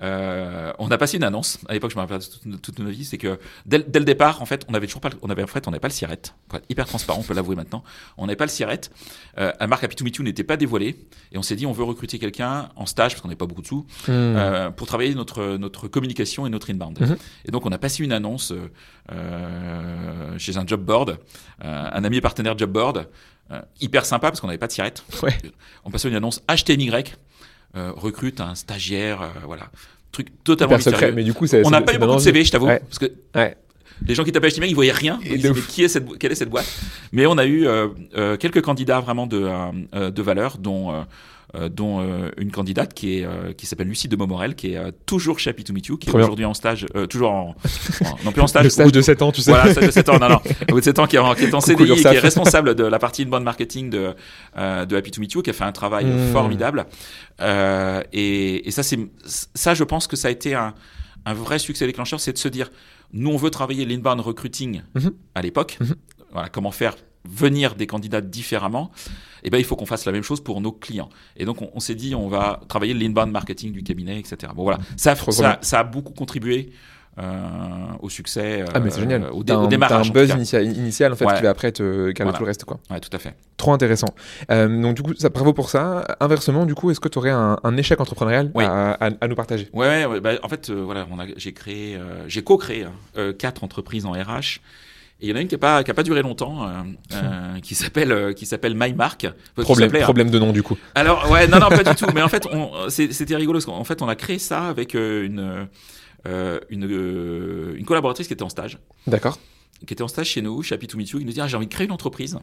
euh, 0.02 0.72
on 0.78 0.90
a 0.90 0.98
passé 0.98 1.16
une 1.16 1.24
annonce. 1.24 1.58
À 1.68 1.72
l'époque, 1.74 1.90
je 1.90 1.96
me 1.96 2.00
rappelle 2.00 2.20
toute, 2.20 2.62
toute 2.62 2.78
notre 2.78 2.90
vie, 2.90 3.04
c'est 3.04 3.18
que 3.18 3.38
dès, 3.66 3.80
dès 3.80 3.98
le 3.98 4.04
départ, 4.04 4.40
en 4.42 4.46
fait, 4.46 4.64
on 4.68 4.74
avait 4.74 4.86
toujours 4.86 5.00
pas, 5.00 5.10
on 5.22 5.30
avait 5.30 5.42
en 5.42 5.46
fait, 5.46 5.66
on 5.68 5.70
n'avait 5.70 5.80
pas 5.80 5.88
le 5.88 5.92
sirette. 5.92 6.34
Hyper 6.68 6.86
transparent, 6.86 7.20
on 7.20 7.22
peut 7.22 7.34
l'avouer 7.34 7.56
maintenant. 7.56 7.82
On 8.16 8.26
n'avait 8.26 8.36
pas 8.36 8.46
le 8.46 8.50
sirette. 8.50 8.90
Euh, 9.38 9.52
la 9.60 9.66
marque 9.66 9.84
Happy 9.84 9.96
to 9.96 10.04
Meet 10.04 10.16
You 10.16 10.24
n'était 10.24 10.44
pas 10.44 10.56
dévoilée, 10.56 10.96
et 11.32 11.38
on 11.38 11.42
s'est 11.42 11.56
dit, 11.56 11.66
on 11.66 11.72
veut 11.72 11.84
recruter 11.84 12.18
quelqu'un 12.18 12.70
en 12.76 12.86
stage 12.86 13.12
parce 13.12 13.20
qu'on 13.22 13.28
n'avait 13.28 13.36
pas 13.36 13.46
beaucoup 13.46 13.62
de 13.62 13.66
sous 13.66 13.86
Hmm. 14.06 14.10
euh, 14.10 14.70
pour 14.70 14.86
travailler 14.86 15.14
notre 15.14 15.56
notre 15.56 15.88
communication 15.88 16.46
et 16.46 16.50
notre 16.50 16.70
inbound. 16.70 17.00
Mhm. 17.00 17.16
Et 17.44 17.50
donc, 17.50 17.66
on 17.66 17.72
a 17.72 17.78
passé 17.78 18.02
une 18.04 18.12
annonce 18.12 18.52
euh, 18.52 18.68
euh, 19.12 20.38
chez 20.38 20.56
un 20.56 20.66
job 20.66 20.82
board, 20.84 21.18
euh, 21.64 21.88
un 21.92 22.04
ami 22.04 22.16
et 22.18 22.20
partenaire 22.20 22.56
job 22.56 22.70
board, 22.70 23.08
hyper 23.80 24.04
sympa 24.04 24.28
parce 24.30 24.40
qu'on 24.40 24.46
n'avait 24.46 24.58
pas 24.58 24.68
de 24.68 24.72
sirette. 24.72 25.02
Ouais. 25.22 25.36
On 25.84 25.90
passait 25.90 26.08
une 26.08 26.14
annonce 26.14 26.40
HTMY. 26.48 26.90
Euh, 27.76 27.92
recrute 27.94 28.40
un 28.40 28.56
stagiaire, 28.56 29.22
euh, 29.22 29.26
voilà, 29.46 29.70
truc 30.10 30.26
totalement 30.42 30.78
secret. 30.80 31.12
Mais 31.12 31.22
du 31.22 31.32
coup. 31.32 31.46
On 31.64 31.70
n'a 31.70 31.80
pas 31.82 31.94
eu 31.94 31.98
beaucoup 31.98 32.16
de 32.16 32.20
CV, 32.20 32.42
je 32.42 32.50
t'avoue, 32.50 32.66
Ouais. 32.66 32.80
parce 32.80 32.98
que 32.98 33.06
Ouais. 33.36 33.56
les 34.04 34.14
gens 34.16 34.24
qui 34.24 34.32
tapaient 34.32 34.48
HTML, 34.50 34.70
ils 34.70 34.74
voyaient 34.74 34.90
rien. 34.90 35.20
Ils 35.24 35.36
disaient, 35.36 35.52
mais 35.54 35.60
qui 35.60 35.84
est 35.84 35.88
cette, 35.88 36.18
quelle 36.18 36.32
est 36.32 36.34
cette 36.34 36.50
boîte? 36.50 36.66
Mais 37.12 37.26
on 37.26 37.38
a 37.38 37.46
eu 37.46 37.68
euh, 37.68 37.86
euh, 38.16 38.36
quelques 38.36 38.60
candidats 38.60 38.98
vraiment 38.98 39.28
de, 39.28 39.48
de 40.10 40.22
valeur, 40.22 40.58
dont, 40.58 41.04
dont 41.68 42.00
euh, 42.00 42.30
une 42.36 42.50
candidate 42.52 42.94
qui 42.94 43.18
est 43.18 43.24
euh, 43.24 43.52
qui 43.52 43.66
s'appelle 43.66 43.88
Lucie 43.88 44.06
de 44.08 44.14
Momorel, 44.16 44.54
qui 44.54 44.72
est 44.72 44.76
euh, 44.76 44.90
toujours 45.06 45.38
chez 45.38 45.50
Happy 45.50 45.64
to 45.64 45.72
Meet 45.72 45.86
You, 45.86 45.96
qui 45.96 46.08
est 46.10 46.14
aujourd'hui 46.14 46.44
en 46.44 46.54
stage, 46.54 46.86
euh, 46.94 47.06
toujours 47.06 47.30
en, 47.32 47.56
en- 48.04 48.16
non 48.24 48.32
plus 48.32 48.40
en 48.42 48.46
stage, 48.46 48.64
Le 48.64 48.70
stage 48.70 48.92
de 48.92 49.00
7 49.00 49.22
ans, 49.22 49.32
tu 49.32 49.40
sais. 49.40 49.50
voilà, 49.50 49.72
stage 49.72 49.86
de 49.86 49.90
7 49.90 50.08
ans, 50.10 50.18
non, 50.20 50.28
non, 50.28 50.36
au 50.68 50.72
bout 50.72 50.80
de 50.80 50.84
7 50.84 50.98
ans, 51.00 51.06
qui 51.06 51.16
est 51.16 51.18
en, 51.18 51.34
qui 51.34 51.44
est 51.44 51.54
en 51.54 51.60
CDI 51.60 51.94
qui 51.96 52.06
est 52.06 52.18
responsable 52.20 52.74
de 52.74 52.84
la 52.84 52.98
partie 52.98 53.22
inbound 53.22 53.42
marketing 53.44 53.90
de, 53.90 54.14
euh, 54.56 54.86
de 54.86 54.96
Happy 54.96 55.10
to 55.10 55.20
Meet 55.20 55.32
You, 55.32 55.42
qui 55.42 55.50
a 55.50 55.52
fait 55.52 55.64
un 55.64 55.72
travail 55.72 56.04
Mmh. 56.06 56.32
formidable. 56.32 56.86
Euh, 57.40 58.02
et, 58.12 58.68
et 58.68 58.70
ça, 58.70 58.82
c'est, 58.82 58.98
ça, 59.24 59.74
je 59.74 59.84
pense 59.84 60.06
que 60.06 60.16
ça 60.16 60.28
a 60.28 60.30
été 60.30 60.54
un, 60.54 60.74
un 61.26 61.34
vrai 61.34 61.58
succès 61.58 61.86
déclencheur, 61.86 62.20
c'est 62.20 62.32
de 62.32 62.38
se 62.38 62.48
dire, 62.48 62.70
nous, 63.12 63.30
on 63.30 63.36
veut 63.36 63.50
travailler 63.50 63.84
l'inbound 63.84 64.20
recruiting 64.20 64.82
Mhm. 64.94 65.12
à 65.34 65.42
l'époque. 65.42 65.78
Mhm. 65.80 65.94
Voilà, 66.32 66.48
comment 66.48 66.70
faire 66.70 66.96
venir 67.28 67.74
des 67.74 67.86
candidats 67.86 68.20
différemment. 68.20 68.90
Et 69.44 69.50
ben, 69.50 69.58
il 69.58 69.64
faut 69.64 69.76
qu'on 69.76 69.86
fasse 69.86 70.04
la 70.04 70.12
même 70.12 70.22
chose 70.22 70.40
pour 70.42 70.60
nos 70.60 70.72
clients. 70.72 71.08
Et 71.36 71.44
donc, 71.44 71.62
on, 71.62 71.70
on 71.74 71.80
s'est 71.80 71.94
dit, 71.94 72.14
on 72.14 72.28
va 72.28 72.60
travailler 72.68 72.94
l'inbound 72.94 73.30
marketing 73.32 73.72
du 73.72 73.82
cabinet, 73.82 74.18
etc. 74.18 74.52
Bon, 74.54 74.62
voilà. 74.64 74.78
Ça, 74.96 75.14
trop 75.14 75.30
ça, 75.32 75.58
a 75.72 75.84
beaucoup 75.84 76.12
contribué 76.12 76.72
euh, 77.18 77.22
au 78.00 78.08
succès, 78.08 78.64
Ah, 78.72 78.80
mais 78.80 78.90
c'est 78.90 78.98
euh, 78.98 79.00
génial. 79.00 79.24
au, 79.32 79.42
dé- 79.42 79.52
T'as 79.52 79.58
au 79.58 79.64
un, 79.64 79.68
démarrage. 79.68 80.10
un 80.10 80.12
buzz 80.12 80.30
initial, 80.30 80.64
initial, 80.64 81.12
en 81.12 81.16
fait 81.16 81.26
Ouais. 81.26 81.36
qui 81.36 81.42
va 81.42 81.50
après 81.50 81.72
te 81.72 82.12
calmer 82.12 82.30
Voilà. 82.30 82.38
tout 82.38 82.44
le 82.44 82.46
reste 82.48 82.64
quoi. 82.64 82.78
Ouais, 82.88 83.00
tout 83.00 83.10
à 83.14 83.18
fait. 83.18 83.34
Trop 83.56 83.72
intéressant. 83.72 84.06
Euh, 84.50 84.80
donc 84.80 84.94
du 84.94 85.02
coup, 85.02 85.12
ça, 85.18 85.28
bravo 85.28 85.52
pour 85.52 85.70
ça. 85.70 86.06
Inversement, 86.20 86.64
du 86.66 86.74
coup, 86.74 86.90
est-ce 86.90 87.00
que 87.00 87.08
tu 87.08 87.18
aurais 87.18 87.30
un, 87.30 87.58
un 87.62 87.76
échec 87.76 88.00
entrepreneurial 88.00 88.50
Oui. 88.54 88.64
à, 88.64 88.92
à- 88.92 89.10
à 89.20 89.28
nous 89.28 89.34
partager? 89.34 89.68
Ouais, 89.72 90.06
bah, 90.20 90.34
en 90.42 90.48
fait, 90.48 90.70
euh, 90.70 90.82
voilà, 90.84 91.06
j'ai 91.36 91.52
créé, 91.52 91.96
euh, 91.96 92.26
j'ai 92.28 92.42
co-créé 92.42 92.84
hein, 92.84 92.92
euh, 93.18 93.32
quatre 93.32 93.64
entreprises 93.64 94.06
en 94.06 94.12
RH. 94.12 94.60
Et 95.20 95.26
il 95.26 95.30
y 95.30 95.32
en 95.32 95.36
a 95.36 95.40
une 95.42 95.48
qui 95.48 95.54
a 95.54 95.58
pas, 95.58 95.84
qui 95.84 95.90
a 95.90 95.94
pas 95.94 96.02
duré 96.02 96.22
longtemps, 96.22 96.66
euh, 96.66 96.82
euh, 97.12 97.60
qui 97.60 97.74
s'appelle, 97.74 98.10
euh, 98.10 98.32
qui 98.32 98.46
s'appelle 98.46 98.74
MyMark. 98.74 99.24
Enfin, 99.26 99.34
qui 99.56 99.62
Problème, 99.62 99.94
hein. 99.94 100.00
problème 100.00 100.30
de 100.30 100.38
nom 100.38 100.52
du 100.52 100.62
coup. 100.62 100.78
Alors 100.94 101.30
ouais, 101.30 101.46
non, 101.46 101.58
non, 101.58 101.68
pas 101.68 101.84
du 101.84 101.94
tout. 101.96 102.06
Mais 102.14 102.22
en 102.22 102.28
fait, 102.28 102.48
c'était 102.88 103.36
rigolo 103.36 103.58
parce 103.58 103.66
qu'en 103.66 103.84
fait, 103.84 104.00
on 104.00 104.08
a 104.08 104.16
créé 104.16 104.38
ça 104.38 104.68
avec 104.68 104.94
euh, 104.94 105.26
une, 105.26 105.68
euh, 106.26 106.60
une, 106.70 106.86
euh, 106.90 107.74
une 107.76 107.84
collaboratrice 107.84 108.26
qui 108.26 108.32
était 108.32 108.42
en 108.42 108.48
stage, 108.48 108.78
D'accord. 109.06 109.38
qui 109.86 109.92
était 109.94 110.02
en 110.02 110.08
stage 110.08 110.28
chez 110.28 110.42
nous, 110.42 110.62
chez 110.62 110.74
Happy 110.74 110.86
to 110.86 110.96
Meet 110.96 111.10
You, 111.10 111.18
qui 111.18 111.24
nous 111.24 111.32
dit 111.32 111.40
ah, 111.40 111.46
j'ai 111.46 111.56
envie 111.56 111.66
de 111.66 111.72
créer 111.72 111.86
une 111.86 111.92
entreprise. 111.92 112.38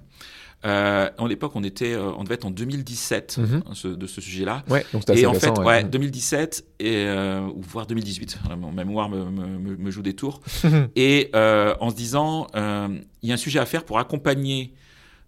Euh, 0.66 1.10
en 1.20 1.28
l'époque, 1.28 1.52
on 1.56 1.64
était, 1.64 1.94
euh, 1.94 2.12
on 2.18 2.24
devait 2.24 2.34
être 2.36 2.46
en 2.46 2.50
2017 2.52 3.38
Mhm. 3.38 3.62
ce- 3.74 3.88
de 3.88 4.08
ce 4.08 4.22
sujet-là. 4.22 4.64
Ouais, 4.70 4.84
donc 4.92 5.04
Et 5.12 5.26
en 5.28 5.34
fait, 5.34 5.50
récent, 5.50 5.64
ouais, 5.64 5.84
2017 5.84 6.66
et 6.80 7.06
euh, 7.06 7.42
ou 7.42 7.62
voire 7.62 7.86
2018, 7.86 8.40
ma 8.60 8.84
mémoire 8.84 9.08
me, 9.10 9.24
me, 9.26 9.46
me- 9.60 9.78
me 9.78 9.92
joue 9.92 10.02
des 10.02 10.14
tours. 10.16 10.42
et 10.96 11.30
en 11.34 11.90
se 11.92 11.96
disant, 11.96 12.48
il 12.56 13.30
y 13.30 13.32
a 13.32 13.36
un 13.36 13.38
sujet 13.38 13.60
à 13.60 13.66
faire 13.66 13.84
pour 13.86 14.00
accompagner, 14.00 14.74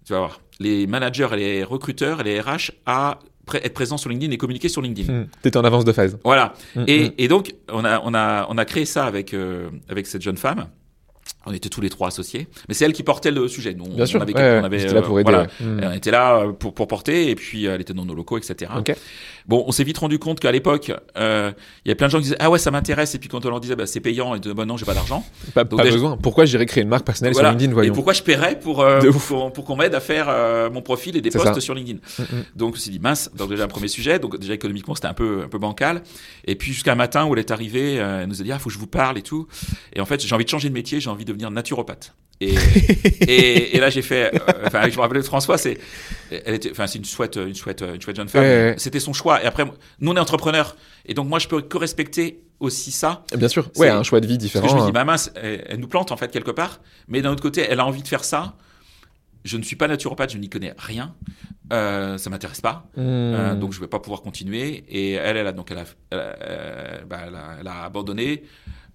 tu 0.05 0.13
vas 0.13 0.19
voir, 0.19 0.41
les 0.59 0.87
managers 0.87 1.27
et 1.33 1.37
les 1.37 1.63
recruteurs 1.63 2.21
et 2.21 2.23
les 2.23 2.41
RH 2.41 2.71
à 2.85 3.19
être 3.53 3.73
présents 3.73 3.97
sur 3.97 4.09
LinkedIn 4.09 4.31
et 4.33 4.37
communiquer 4.37 4.69
sur 4.69 4.81
LinkedIn. 4.81 5.11
Hmm. 5.11 5.27
T'étais 5.41 5.57
en 5.57 5.63
avance 5.63 5.85
de 5.85 5.91
phase. 5.91 6.19
Voilà. 6.23 6.53
Hmm, 6.75 6.81
hmm. 6.81 6.85
Et, 6.87 7.23
et 7.23 7.27
donc, 7.27 7.53
on 7.71 7.83
a, 7.85 7.99
on 8.03 8.13
a, 8.13 8.45
on 8.49 8.57
a 8.57 8.65
créé 8.65 8.85
ça 8.85 9.05
avec, 9.05 9.33
euh, 9.33 9.69
avec 9.89 10.05
cette 10.07 10.21
jeune 10.21 10.37
femme. 10.37 10.67
On 11.45 11.53
était 11.53 11.69
tous 11.69 11.79
les 11.81 11.89
trois 11.89 12.09
associés, 12.09 12.47
mais 12.67 12.73
c'est 12.75 12.83
elle 12.83 12.91
qui 12.93 13.01
portait 13.01 13.31
le 13.31 13.47
sujet. 13.47 13.73
Nous, 13.73 13.85
Bien 13.85 14.03
on 14.03 14.05
sûr, 14.05 14.21
avait, 14.21 14.33
ouais, 14.35 14.59
on 14.61 14.65
avait, 14.65 14.85
là 14.85 14.93
euh, 14.99 15.01
pour 15.01 15.19
aider, 15.19 15.31
voilà, 15.31 15.47
ouais. 15.61 15.65
Hmm. 15.65 15.81
on 15.85 15.91
était 15.93 16.11
là 16.11 16.35
euh, 16.41 16.51
pour, 16.51 16.73
pour 16.73 16.87
porter, 16.87 17.29
et 17.29 17.35
puis 17.35 17.65
euh, 17.65 17.75
elle 17.75 17.81
était 17.81 17.93
dans 17.93 18.05
nos 18.05 18.13
locaux, 18.13 18.37
etc. 18.37 18.69
Bon, 19.47 19.63
on 19.65 19.71
s'est 19.71 19.83
vite 19.85 19.97
rendu 19.97 20.19
compte 20.19 20.39
qu'à 20.39 20.51
l'époque, 20.51 20.91
euh, 21.17 21.51
il 21.85 21.89
y 21.89 21.91
a 21.91 21.95
plein 21.95 22.07
de 22.07 22.11
gens 22.11 22.17
qui 22.19 22.25
disaient 22.25 22.35
ah 22.39 22.49
ouais 22.51 22.59
ça 22.59 22.71
m'intéresse, 22.71 23.15
et 23.15 23.19
puis 23.19 23.29
quand 23.29 23.45
on 23.45 23.49
leur 23.49 23.61
disait 23.61 23.75
bah, 23.75 23.87
c'est 23.87 24.01
payant, 24.01 24.35
et 24.35 24.39
de 24.39 24.53
bah 24.53 24.65
non 24.65 24.75
j'ai 24.77 24.85
pas 24.85 24.93
d'argent. 24.93 25.25
Pas, 25.53 25.63
Donc 25.63 25.77
pas 25.79 25.83
déjà- 25.85 25.95
besoin. 25.95 26.17
Pourquoi 26.17 26.45
j'irais 26.45 26.65
créer 26.65 26.83
une 26.83 26.89
marque 26.89 27.05
personnelle 27.05 27.33
Voilà. 27.33 27.49
sur 27.49 27.53
LinkedIn, 27.53 27.71
Et 27.71 27.73
voyons 27.73 27.93
pourquoi 27.93 28.13
je 28.13 28.21
paierais 28.21 28.59
pour, 28.59 28.81
euh, 28.81 28.99
pour 28.99 29.25
qu'on 29.27 29.49
pour 29.49 29.63
qu'on 29.65 29.75
m'aide 29.77 29.95
à 29.95 30.01
faire 30.01 30.27
euh, 30.29 30.69
mon 30.69 30.81
profil 30.81 31.15
et 31.17 31.21
des 31.21 31.31
posts 31.31 31.45
ça. 31.55 31.61
sur 31.61 31.73
LinkedIn. 31.73 31.99
Mm, 32.19 32.21
mm. 32.21 32.43
Donc 32.57 32.73
me 32.73 32.79
suis 32.79 32.91
dit 32.91 32.99
mince, 32.99 33.31
donc 33.33 33.49
déjà 33.49 33.63
un 33.63 33.67
premier 33.67 33.87
sujet, 33.87 34.19
donc 34.19 34.37
déjà 34.37 34.53
économiquement 34.53 34.93
c'était 34.93 35.07
un 35.07 35.13
peu 35.13 35.43
un 35.45 35.47
peu 35.47 35.57
bancal. 35.57 36.03
Et 36.45 36.55
puis 36.55 36.73
jusqu'à 36.73 36.91
un 36.91 36.95
matin 36.95 37.25
où 37.25 37.33
elle 37.33 37.39
est 37.39 37.51
arrivée, 37.51 37.99
euh, 37.99 38.21
elle 38.23 38.27
nous 38.29 38.41
a 38.41 38.43
dit 38.43 38.51
ah 38.51 38.59
faut 38.59 38.69
que 38.69 38.73
je 38.75 38.79
vous 38.79 38.87
parle 38.87 39.17
et 39.17 39.21
tout. 39.23 39.47
Et 39.93 40.01
en 40.01 40.05
fait 40.05 40.21
j'ai 40.23 40.35
envie 40.35 40.45
de 40.45 40.49
changer 40.49 40.69
de 40.69 40.73
métier, 40.73 40.99
j'ai 40.99 41.09
envie 41.09 41.25
de 41.25 41.33
devenir 41.39 41.51
naturopathe. 41.51 42.13
Et, 42.41 42.53
et, 43.27 43.75
et 43.75 43.79
là 43.81 43.89
j'ai 43.89 44.01
fait, 44.01 44.33
euh, 44.33 44.39
enfin 44.65 44.89
je 44.89 44.95
me 44.95 45.01
rappelle 45.01 45.17
de 45.17 45.23
François, 45.23 45.57
c'est, 45.57 45.77
elle 46.31 46.53
était, 46.53 46.71
enfin 46.71 46.87
c'est 46.87 46.97
une 46.97 47.03
chouette, 47.05 47.35
une 47.35 47.53
chouette, 47.55 47.81
une 47.81 47.99
chouette 48.01 48.15
jeune 48.15 48.29
femme. 48.29 48.43
Ouais, 48.43 48.47
ouais. 48.71 48.75
C'était 48.77 49.01
son 49.01 49.11
choix. 49.11 49.43
Et 49.43 49.45
après 49.45 49.65
nous 49.99 50.11
on 50.11 50.15
est 50.15 50.19
entrepreneurs 50.19 50.77
et 51.05 51.13
donc 51.13 51.27
moi 51.27 51.39
je 51.39 51.49
peux 51.49 51.61
que 51.61 51.77
respecter 51.77 52.41
aussi 52.61 52.91
ça. 52.91 53.25
Bien 53.35 53.49
sûr. 53.49 53.69
Ouais, 53.75 53.89
un 53.89 54.03
choix 54.03 54.21
de 54.21 54.27
vie 54.27 54.35
Parce 54.37 54.43
différent. 54.45 54.65
que 54.67 54.71
je 54.71 54.75
me 54.77 54.81
dis, 54.83 54.87
hein. 54.87 54.91
bah 54.93 55.03
mince, 55.03 55.31
elle, 55.35 55.65
elle 55.67 55.79
nous 55.79 55.87
plante 55.89 56.13
en 56.13 56.17
fait 56.17 56.31
quelque 56.31 56.51
part, 56.51 56.79
mais 57.09 57.21
d'un 57.21 57.31
autre 57.31 57.41
côté, 57.43 57.65
elle 57.69 57.79
a 57.81 57.85
envie 57.85 58.03
de 58.03 58.07
faire 58.07 58.23
ça. 58.23 58.55
Je 59.45 59.57
ne 59.57 59.63
suis 59.63 59.77
pas 59.77 59.87
naturopathe, 59.87 60.31
je 60.33 60.37
n'y 60.37 60.49
connais 60.49 60.73
rien, 60.77 61.15
euh, 61.71 62.17
ça 62.17 62.29
m'intéresse 62.29 62.59
pas, 62.61 62.87
Hmm. 62.95 62.99
euh, 63.01 63.55
donc 63.55 63.71
je 63.73 63.79
vais 63.79 63.87
pas 63.87 63.99
pouvoir 63.99 64.21
continuer. 64.21 64.83
Et 64.89 65.13
elle, 65.13 65.35
elle 65.37 65.47
a 65.47 65.51
donc 65.53 65.71
elle 65.71 65.77
a, 65.79 65.85
elle 66.11 66.19
a, 66.19 66.21
euh, 66.41 66.97
bah, 67.05 67.19
elle 67.27 67.35
a, 67.35 67.57
elle 67.61 67.67
a 67.67 67.83
abandonné. 67.83 68.43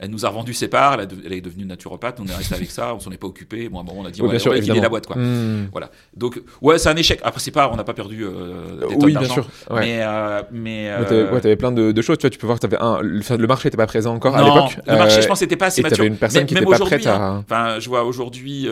Elle 0.04 0.10
nous 0.10 0.24
a 0.24 0.28
revendu 0.28 0.54
ses 0.54 0.68
parts, 0.68 0.94
elle, 0.94 1.00
a 1.00 1.06
de- 1.06 1.16
elle 1.24 1.32
est 1.32 1.40
devenue 1.40 1.64
naturopathe, 1.64 2.18
on 2.20 2.26
est 2.26 2.34
resté 2.34 2.54
avec 2.54 2.70
ça, 2.70 2.94
on 2.94 3.00
s'en 3.00 3.10
est 3.10 3.16
pas 3.16 3.26
occupé. 3.26 3.68
Bon, 3.68 3.78
à 3.78 3.80
un 3.80 3.84
moment, 3.84 4.00
on 4.02 4.06
a 4.06 4.10
dit, 4.10 4.20
Ouais, 4.20 4.28
on 4.28 4.32
va, 4.32 4.38
sûr, 4.38 4.50
on 4.50 4.54
va 4.54 4.56
liquider 4.60 4.72
évidemment. 4.72 4.82
la 4.84 4.88
boîte, 4.90 5.06
quoi. 5.06 5.16
Hmm. 5.16 5.68
Voilà. 5.72 5.90
Donc, 6.16 6.40
ouais, 6.62 6.78
c'est 6.78 6.88
un 6.88 6.96
échec. 6.96 7.20
Après, 7.24 7.40
c'est 7.40 7.50
pas, 7.50 7.70
on 7.72 7.76
n'a 7.76 7.84
pas 7.84 7.94
perdu 7.94 8.24
euh, 8.24 8.86
des 8.88 8.94
Oui, 9.04 9.16
bien 9.16 9.28
sûr. 9.28 9.46
Ouais. 9.70 9.80
Mais, 9.80 9.98
euh, 10.02 10.42
mais, 10.52 10.90
Mais 10.98 11.04
t'avais, 11.04 11.14
euh, 11.20 11.32
ouais, 11.32 11.40
t'avais 11.40 11.56
plein 11.56 11.72
de, 11.72 11.92
de 11.92 12.02
choses. 12.02 12.18
Tu 12.18 12.22
vois, 12.22 12.30
tu 12.30 12.38
peux 12.38 12.46
voir 12.46 12.58
que 12.58 12.66
t'avais 12.66 12.78
un, 12.80 13.00
le, 13.02 13.46
marché 13.46 13.66
n'était 13.68 13.76
pas 13.76 13.86
présent 13.86 14.14
encore 14.14 14.36
à 14.36 14.42
l'époque. 14.42 14.78
Le 14.86 14.96
marché, 14.96 15.22
je 15.22 15.26
pense, 15.26 15.40
n'était 15.40 15.56
pas 15.56 15.66
assez 15.66 15.82
mature. 15.82 16.04
une 16.04 16.16
personne 16.16 16.42
Mais- 16.42 16.46
qui 16.46 16.54
même 16.54 16.64
était 16.64 16.72
pas 16.78 16.84
prête 16.84 17.06
à- 17.06 17.16
hein. 17.16 17.44
Enfin, 17.48 17.78
je 17.80 17.88
vois 17.88 18.04
aujourd'hui 18.04 18.68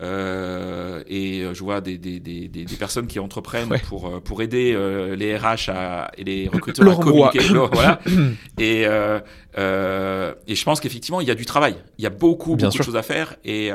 euh, 0.00 1.02
et 1.08 1.40
euh, 1.42 1.54
je 1.54 1.62
vois 1.64 1.80
des, 1.80 1.98
des, 1.98 2.20
des, 2.20 2.48
des, 2.48 2.64
des 2.64 2.76
personnes 2.76 3.06
qui 3.06 3.18
entreprennent 3.18 3.68
Ouais. 3.70 3.80
pour 3.88 4.06
euh, 4.08 4.20
pour 4.20 4.42
aider 4.42 4.72
euh, 4.74 5.16
les 5.16 5.36
RH 5.36 5.70
à, 5.70 6.10
et 6.16 6.24
les 6.24 6.48
recruteurs 6.48 6.84
Laurent 6.84 7.00
à 7.02 7.04
communiquer. 7.32 7.40
Voilà. 7.72 8.00
et 8.58 8.86
euh, 8.86 9.18
euh, 9.58 10.34
et 10.46 10.54
je 10.54 10.64
pense 10.64 10.80
qu'effectivement, 10.80 11.20
il 11.20 11.26
y 11.28 11.30
a 11.30 11.34
du 11.34 11.46
travail. 11.46 11.74
Il 11.98 12.04
y 12.04 12.06
a 12.06 12.10
beaucoup 12.10 12.54
Bien 12.56 12.66
beaucoup 12.68 12.76
sûr. 12.76 12.82
de 12.84 12.86
choses 12.86 12.96
à 12.96 13.02
faire 13.02 13.36
et 13.44 13.70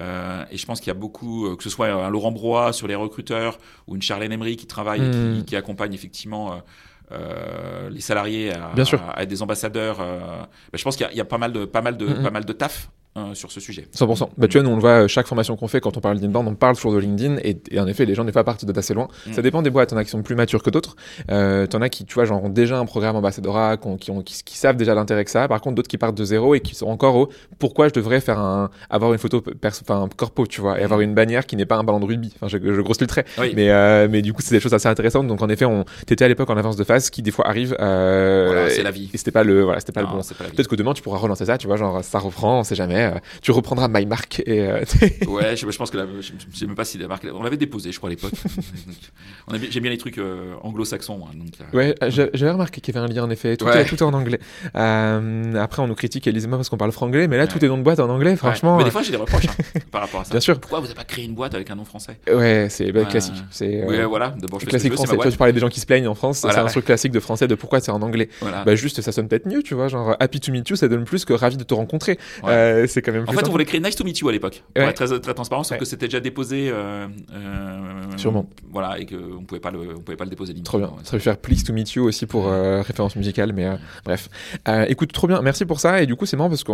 et 0.00 0.56
je 0.56 0.64
pense 0.64 0.78
qu'il 0.78 0.86
y 0.88 0.90
a 0.92 0.94
beaucoup, 0.94 1.56
que 1.56 1.64
ce 1.64 1.70
soit 1.70 1.88
un 1.88 2.08
Laurent 2.08 2.30
Broy 2.30 2.72
sur 2.72 2.86
les 2.86 2.94
recruteurs 2.94 3.58
ou 3.88 3.96
une 3.96 4.02
Charlène 4.02 4.30
Emery 4.32 4.56
qui 4.56 4.66
travaille 4.68 5.02
et 5.04 5.10
qui, 5.38 5.44
qui 5.44 5.56
accompagne 5.56 5.92
effectivement 5.92 6.62
euh, 7.10 7.90
les 7.90 8.00
salariés 8.00 8.52
à, 8.52 8.70
Bien 8.76 8.84
sûr. 8.84 9.02
à 9.12 9.22
être 9.24 9.28
des 9.28 9.42
ambassadeurs. 9.42 9.98
euh, 10.00 10.20
bah, 10.20 10.48
je 10.78 10.82
pense 10.84 10.96
qu'il 10.96 11.08
y, 11.12 11.16
y 11.16 11.20
a 11.20 11.24
pas 11.24 11.38
mal 11.38 11.52
de, 11.52 11.64
pas 11.64 11.82
mal 11.82 11.96
de, 11.96 12.06
Mm, 12.06 12.20
mm. 12.20 12.22
pas 12.22 12.30
mal 12.30 12.44
de 12.44 12.52
taf 12.52 12.90
euh, 13.16 13.34
sur 13.34 13.50
ce 13.50 13.58
sujet. 13.60 13.86
100%. 13.96 14.28
Bah, 14.36 14.46
tu 14.48 14.58
vois, 14.58 14.62
nous, 14.66 14.70
on 14.72 14.76
le 14.76 14.80
voit, 14.80 15.04
euh, 15.04 15.08
chaque 15.08 15.26
formation 15.26 15.56
qu'on 15.56 15.66
fait, 15.68 15.80
quand 15.80 15.96
on 15.96 16.00
parle 16.00 16.20
d'inbound, 16.20 16.46
on 16.48 16.54
parle 16.54 16.76
toujours 16.76 16.92
de 16.92 16.98
LinkedIn. 16.98 17.36
Et, 17.42 17.60
et 17.70 17.80
en 17.80 17.86
effet, 17.86 18.04
les 18.04 18.14
gens, 18.14 18.24
des 18.24 18.32
fois, 18.32 18.44
partent 18.44 18.64
d'assez 18.64 18.94
loin. 18.94 19.08
Mm. 19.26 19.32
Ça 19.32 19.42
dépend 19.42 19.62
des 19.62 19.70
boîtes. 19.70 19.90
T'en 19.90 19.96
as 19.96 20.04
qui 20.04 20.10
sont 20.10 20.22
plus 20.22 20.34
matures 20.34 20.62
que 20.62 20.70
d'autres. 20.70 20.94
Euh, 21.30 21.66
t'en 21.66 21.80
as 21.82 21.88
qui, 21.88 22.04
tu 22.04 22.14
vois, 22.14 22.24
genre, 22.26 22.42
ont 22.44 22.48
déjà 22.48 22.78
un 22.78 22.84
programme 22.86 23.16
ambassadora, 23.16 23.76
qui, 23.76 23.88
ont- 23.88 23.96
qui, 23.96 24.10
ont, 24.10 24.22
qui, 24.22 24.42
qui 24.44 24.56
savent 24.56 24.76
déjà 24.76 24.94
l'intérêt 24.94 25.24
que 25.24 25.30
ça 25.30 25.44
a. 25.44 25.48
Par 25.48 25.60
contre, 25.60 25.76
d'autres 25.76 25.88
qui 25.88 25.98
partent 25.98 26.16
de 26.16 26.24
zéro 26.24 26.54
et 26.54 26.60
qui 26.60 26.74
sont 26.74 26.86
encore 26.86 27.16
au 27.16 27.28
pourquoi 27.58 27.88
je 27.88 27.92
devrais 27.94 28.20
faire 28.20 28.38
un, 28.38 28.70
avoir 28.90 29.12
une 29.12 29.18
photo, 29.18 29.42
enfin, 29.64 30.02
un 30.02 30.08
corpo, 30.08 30.46
tu 30.46 30.60
vois, 30.60 30.78
et 30.80 30.84
avoir 30.84 31.00
une 31.00 31.14
bannière 31.14 31.46
qui 31.46 31.56
n'est 31.56 31.66
pas 31.66 31.76
un 31.76 31.84
ballon 31.84 32.00
de 32.00 32.04
rugby? 32.06 32.32
Enfin, 32.36 32.48
je, 32.48 32.58
je 32.58 32.80
grossis 32.80 33.00
le 33.00 33.06
trait. 33.06 33.24
Oui. 33.38 33.52
Mais, 33.56 33.70
euh, 33.70 34.06
mais 34.10 34.22
du 34.22 34.32
coup, 34.32 34.42
c'est 34.42 34.54
des 34.54 34.60
choses 34.60 34.74
assez 34.74 34.88
intéressantes. 34.88 35.26
Donc, 35.26 35.42
en 35.42 35.48
effet, 35.48 35.64
on, 35.64 35.84
t'étais 36.06 36.24
à 36.24 36.28
l'époque 36.28 36.50
en 36.50 36.56
avance 36.56 36.76
de 36.76 36.84
phase, 36.84 37.10
qui 37.10 37.22
des 37.22 37.30
fois 37.30 37.46
arrive, 37.48 37.76
euh, 37.80 38.44
Voilà, 38.46 38.70
c'est 38.70 38.82
la 38.82 38.90
vie. 38.90 39.10
Et 39.12 39.18
c'était 39.18 39.30
pas 39.32 39.42
le, 39.44 39.62
voilà, 39.62 39.80
c'était 39.80 39.92
pas 39.92 40.02
le 40.02 40.06
bon. 40.06 40.18
Peut-être 40.18 40.68
que 40.68 40.76
demain 40.76 40.92
tu 40.94 41.02
pourras 41.02 41.18
relancer 41.18 41.46
ça, 41.46 41.58
tu 41.58 41.66
vois, 41.66 41.76
genre 41.76 42.02
ça 42.04 42.18
reprend, 42.18 42.60
on 42.60 42.64
sait 42.64 42.74
jamais. 42.74 42.97
Euh, 43.04 43.18
tu 43.42 43.50
reprendras 43.52 43.88
My 43.88 44.06
Mark 44.06 44.40
et 44.46 44.60
euh, 44.62 44.84
Ouais, 45.28 45.56
je, 45.56 45.70
je 45.70 45.76
pense 45.78 45.90
que 45.90 45.96
la, 45.98 46.06
je, 46.20 46.32
je 46.52 46.58
sais 46.58 46.66
même 46.66 46.74
pas 46.76 46.84
si 46.84 46.98
la 46.98 47.08
marque, 47.08 47.26
on 47.32 47.42
l'avait 47.42 47.56
déposé, 47.56 47.92
je 47.92 47.96
crois 47.98 48.08
à 48.08 48.10
l'époque. 48.10 48.32
J'aime 49.70 49.82
bien 49.82 49.90
les 49.90 49.98
trucs 49.98 50.18
euh, 50.18 50.54
anglo-saxons, 50.62 51.18
donc. 51.18 51.48
euh, 51.74 51.76
ouais, 51.76 51.94
j'avais 52.10 52.50
remarqué 52.50 52.80
qu'il 52.80 52.94
y 52.94 52.98
avait 52.98 53.06
un 53.10 53.12
lien 53.12 53.24
en 53.24 53.30
effet. 53.30 53.56
Tout, 53.56 53.64
Ouais. 53.66 53.82
est, 53.82 53.84
tout 53.84 53.96
est 53.96 54.02
en 54.02 54.14
anglais. 54.14 54.40
Après, 54.74 55.82
on 55.82 55.86
nous 55.88 55.94
critique 55.94 56.28
moi 56.48 56.58
parce 56.58 56.68
qu'on 56.68 56.76
parle 56.76 56.92
franglais, 56.92 57.28
mais 57.28 57.36
là 57.36 57.44
Ouais. 57.44 57.48
tout 57.48 57.64
est 57.64 57.68
nom 57.68 57.78
de 57.78 57.82
boîte 57.82 58.00
en 58.00 58.08
anglais. 58.08 58.30
ouais. 58.30 58.36
Franchement, 58.36 58.76
Mais 58.78 58.84
des 58.84 58.90
fois, 58.90 59.02
j'ai 59.02 59.10
des 59.10 59.16
reproches 59.16 59.46
hein, 59.48 59.80
par 59.90 60.02
rapport 60.02 60.20
à 60.20 60.24
ça. 60.24 60.30
Bien 60.30 60.40
sûr. 60.40 60.58
Pourquoi 60.60 60.80
vous 60.80 60.84
n'avez 60.86 60.94
pas 60.96 61.04
créé 61.04 61.24
une 61.24 61.34
boîte 61.34 61.54
avec 61.54 61.70
un 61.70 61.74
nom 61.76 61.84
français 61.84 62.18
ouais, 62.32 62.66
c'est 62.70 62.92
bah, 62.92 63.04
classique. 63.04 63.34
C'est 63.50 63.84
Ouais, 63.84 64.04
voilà. 64.04 64.34
D'abord, 64.38 64.60
je 64.60 64.66
classique 64.66 64.92
français. 64.94 65.16
Tu 65.30 65.36
parlais 65.36 65.52
des 65.52 65.60
gens 65.60 65.68
qui 65.68 65.80
se 65.80 65.86
plaignent 65.86 66.08
en 66.08 66.14
France, 66.14 66.40
Voilà. 66.42 66.54
c'est 66.56 66.64
un 66.64 66.66
truc 66.66 66.84
classique 66.86 67.12
de 67.12 67.20
français 67.20 67.46
de 67.48 67.54
pourquoi 67.54 67.80
c'est 67.80 67.90
en 67.90 68.02
anglais. 68.02 68.28
Voilà. 68.40 68.64
Bah 68.64 68.74
juste, 68.74 69.00
ça 69.00 69.12
sonne 69.12 69.28
peut-être 69.28 69.46
mieux, 69.46 69.62
tu 69.62 69.74
vois, 69.74 69.88
genre 69.88 70.16
Happy 70.20 70.40
to 70.40 70.52
meet 70.52 70.68
you, 70.68 70.76
ça 70.76 70.88
donne 70.88 71.04
plus 71.04 71.24
que 71.24 71.32
ravi 71.32 71.56
de 71.56 71.64
te 71.64 71.74
rencontrer. 71.74 72.18
Ouais. 72.42 72.50
Euh, 72.52 72.86
c'est 72.88 73.02
quand 73.02 73.12
même 73.12 73.22
En 73.22 73.26
fait, 73.26 73.32
on 73.32 73.40
simple. 73.40 73.50
voulait 73.52 73.64
créer 73.64 73.80
Nice 73.80 73.94
to 73.96 74.04
Meet 74.04 74.18
You 74.18 74.28
à 74.28 74.32
l'époque, 74.32 74.62
pour 74.74 74.82
Ouais. 74.84 74.90
être 74.90 75.06
très, 75.06 75.20
très 75.20 75.34
transparent, 75.34 75.62
sauf 75.62 75.72
Ouais. 75.72 75.78
que 75.78 75.84
c'était 75.84 76.06
déjà 76.08 76.20
déposé. 76.20 76.70
Euh, 76.72 77.06
euh, 77.32 78.16
Sûrement. 78.16 78.48
Voilà, 78.72 78.98
et 78.98 79.06
qu'on 79.06 79.44
pouvait 79.44 79.60
pas 79.60 79.70
le, 79.70 79.78
on 79.96 80.00
pouvait 80.00 80.16
pas 80.16 80.24
le 80.24 80.30
déposer. 80.30 80.54
Trop 80.64 80.78
bien. 80.78 80.90
Ça 81.04 81.12
veut 81.16 81.20
faire 81.22 81.36
Please 81.36 81.62
to 81.64 81.72
meet 81.72 81.92
you 81.92 82.04
aussi 82.04 82.26
pour 82.26 82.48
euh, 82.48 82.82
référence 82.82 83.14
musicale, 83.16 83.52
mais 83.52 83.66
euh, 83.66 83.76
bref. 84.04 84.28
Euh, 84.66 84.86
écoute, 84.88 85.12
trop 85.12 85.26
bien. 85.28 85.40
Merci 85.42 85.64
pour 85.66 85.78
ça. 85.80 86.02
Et 86.02 86.06
du 86.06 86.16
coup, 86.16 86.26
c'est 86.26 86.36
marrant 86.36 86.48
parce 86.50 86.64
que 86.64 86.72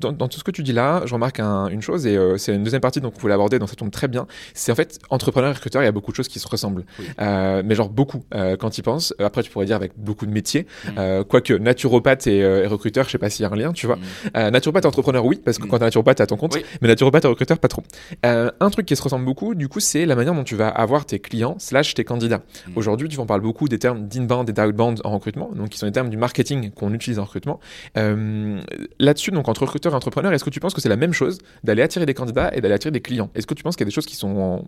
dans, 0.00 0.12
dans 0.12 0.28
tout 0.28 0.38
ce 0.38 0.44
que 0.44 0.50
tu 0.50 0.62
dis 0.62 0.72
là, 0.72 1.02
je 1.04 1.14
remarque 1.14 1.38
un- 1.40 1.68
une 1.68 1.82
chose 1.82 2.06
et 2.06 2.16
euh, 2.16 2.36
c'est 2.38 2.54
une 2.54 2.64
deuxième 2.64 2.80
partie 2.80 3.00
donc 3.00 3.14
vous 3.18 3.28
l'aborder, 3.28 3.58
donc 3.58 3.68
ça 3.68 3.76
tombe 3.76 3.90
très 3.90 4.08
bien. 4.08 4.26
C'est 4.54 4.72
en 4.72 4.74
fait 4.74 4.98
entrepreneur 5.10 5.50
et 5.50 5.54
recruteur, 5.54 5.82
il 5.82 5.84
y 5.84 5.88
a 5.88 5.92
beaucoup 5.92 6.10
de 6.10 6.16
choses 6.16 6.28
qui 6.28 6.38
se 6.40 6.48
ressemblent, 6.48 6.84
Oui. 6.98 7.04
Mais 7.18 7.74
genre 7.74 7.88
beaucoup 7.88 8.24
quand 8.58 8.70
penses. 8.82 9.14
Euh, 9.20 9.26
Après, 9.26 9.42
tu 9.42 9.50
pourrais 9.50 9.66
dire 9.66 9.76
avec 9.76 9.92
beaucoup 9.96 10.26
de 10.26 10.32
métiers. 10.32 10.66
Mm. 10.84 10.88
Euh, 10.98 11.24
quoique 11.24 11.52
naturopathe 11.54 12.26
et, 12.26 12.38
et 12.38 12.66
recruteur, 12.66 13.04
je 13.06 13.10
sais 13.10 13.18
pas 13.18 13.30
s'il 13.30 13.42
y 13.44 13.46
a 13.46 13.52
un 13.52 13.56
lien, 13.56 13.72
tu 13.72 13.86
vois. 13.86 13.96
Mm. 13.96 14.00
Euh, 14.36 14.50
naturopathe 14.50 14.84
et 14.84 14.88
entrepreneur, 14.88 15.24
oui, 15.24 15.40
parce 15.50 15.58
que 15.58 15.64
Mm. 15.66 15.68
quand 15.70 15.78
t'es 15.78 15.84
naturopathe, 15.84 16.16
t'es 16.18 16.22
à 16.22 16.26
ton 16.26 16.36
compte. 16.36 16.54
Oui. 16.54 16.62
Mais 16.80 16.88
naturopathe 16.88 17.24
et 17.24 17.28
recruteur, 17.28 17.58
pas 17.58 17.68
trop. 17.68 17.82
Euh, 18.26 18.50
un 18.60 18.70
truc 18.70 18.86
qui 18.86 18.96
se 18.96 19.02
ressemble 19.02 19.24
beaucoup, 19.24 19.54
du 19.54 19.68
coup, 19.68 19.80
c'est 19.80 20.06
la 20.06 20.14
manière 20.16 20.34
dont 20.34 20.44
tu 20.44 20.56
vas 20.56 20.68
avoir 20.68 21.04
tes 21.06 21.18
clients 21.18 21.56
slash 21.58 21.94
tes 21.94 22.04
candidats. 22.04 22.42
Mm. 22.68 22.72
Aujourd'hui, 22.76 23.08
tu 23.08 23.16
vois, 23.16 23.24
on 23.24 23.26
parle 23.26 23.40
beaucoup 23.42 23.68
des 23.68 23.78
termes 23.78 24.06
d'inbound 24.08 24.48
et 24.48 24.52
d'outbound 24.52 25.00
en 25.04 25.10
recrutement, 25.12 25.50
donc 25.54 25.68
qui 25.70 25.78
sont 25.78 25.86
les 25.86 25.92
termes 25.92 26.10
du 26.10 26.16
marketing 26.16 26.70
qu'on 26.70 26.92
utilise 26.94 27.18
en 27.18 27.24
recrutement. 27.24 27.60
Euh, 27.96 28.60
Là-dessus, 28.98 29.30
donc 29.30 29.48
entre 29.48 29.62
recruteur 29.62 29.92
et 29.92 29.96
entrepreneur, 29.96 30.32
est-ce 30.32 30.44
que 30.44 30.50
tu 30.50 30.60
penses 30.60 30.74
que 30.74 30.80
c'est 30.80 30.88
la 30.88 30.96
même 30.96 31.12
chose 31.12 31.38
d'aller 31.64 31.82
attirer 31.82 32.06
des 32.06 32.14
candidats 32.14 32.50
et 32.54 32.60
d'aller 32.60 32.74
attirer 32.74 32.92
des 32.92 33.00
clients? 33.00 33.30
Est-ce 33.34 33.46
que 33.46 33.54
tu 33.54 33.62
penses 33.62 33.76
qu'il 33.76 33.84
y 33.84 33.88
a 33.88 33.90
des 33.90 33.94
choses 33.94 34.06
qui 34.06 34.16
sont 34.16 34.36
en- 34.36 34.64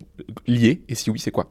liées? 0.47 0.81
Et 0.89 0.95
si 0.95 1.09
oui, 1.09 1.19
c'est 1.19 1.31
quoi? 1.31 1.47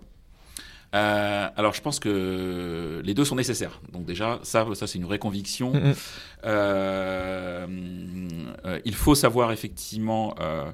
Euh, 0.95 1.49
alors, 1.57 1.73
je 1.73 1.81
pense 1.81 1.99
que 1.99 3.01
les 3.05 3.15
deux 3.15 3.25
sont 3.25 3.37
nécessaires. 3.37 3.81
Donc 3.93 4.05
déjà, 4.05 4.39
ça, 4.43 4.67
ça 4.75 4.87
c'est 4.87 4.99
une 4.99 5.05
vraie 5.05 5.19
conviction. 5.19 5.73
Mm, 5.73 5.79
mm. 5.79 5.95
Euh, 6.45 7.67
euh, 8.67 8.79
il 8.85 8.95
faut 8.95 9.15
savoir 9.15 9.53
effectivement 9.53 10.35
euh, 10.41 10.71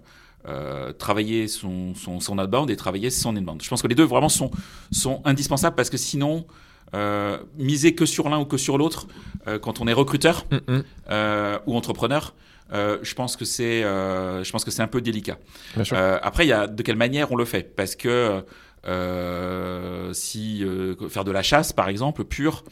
euh, 0.49 0.93
travailler 0.93 1.47
son, 1.49 1.95
son, 1.95 2.21
son 2.21 2.39
outbound 2.39 2.71
et 2.71 2.77
travailler 2.77 3.11
son 3.11 3.37
inbound. 3.37 3.63
Je 3.63 3.69
pense 3.69 3.83
que 3.83 3.89
les 3.89 3.95
deux 3.95 4.05
vraiment 4.05 4.29
sont, 4.29 4.51
sont 4.91 5.21
indispensables 5.25 5.77
parce 5.77 5.91
que 5.91 5.97
sinon, 5.97 6.47
euh, 6.95 7.39
miser 7.57 7.95
que 7.95 8.07
sur 8.07 8.29
l'un 8.29 8.41
ou 8.41 8.45
que 8.45 8.57
sur 8.57 8.79
l'autre, 8.79 9.07
euh, 9.47 9.59
quand 9.59 9.81
on 9.81 9.87
est 9.87 9.93
recruteur 9.93 10.47
Mm, 10.51 10.57
mm. 10.73 10.83
euh, 11.11 11.59
ou 11.67 11.77
entrepreneur, 11.77 12.35
euh, 12.73 12.99
je 13.03 13.15
pense 13.15 13.37
que 13.37 13.45
c'est, 13.45 13.83
euh, 13.85 14.45
je 14.45 14.51
pense 14.53 14.65
que 14.65 14.71
c'est 14.71 14.83
un 14.83 14.89
peu 14.89 15.01
délicat. 15.01 15.39
Bien 15.75 15.85
sûr. 15.85 15.97
Euh, 15.97 16.19
après, 16.23 16.45
il 16.45 16.49
y 16.49 16.53
a 16.53 16.67
de 16.67 16.83
quelle 16.83 16.97
manière 16.97 17.33
on 17.33 17.37
le 17.37 17.45
fait, 17.45 17.75
parce 17.75 17.97
que 17.97 18.43
euh, 18.87 20.13
si 20.13 20.65
euh, 20.65 20.95
faire 21.09 21.25
de 21.25 21.31
la 21.31 21.43
chasse, 21.43 21.73
par 21.73 21.89
exemple, 21.89 22.25
pure, 22.25 22.65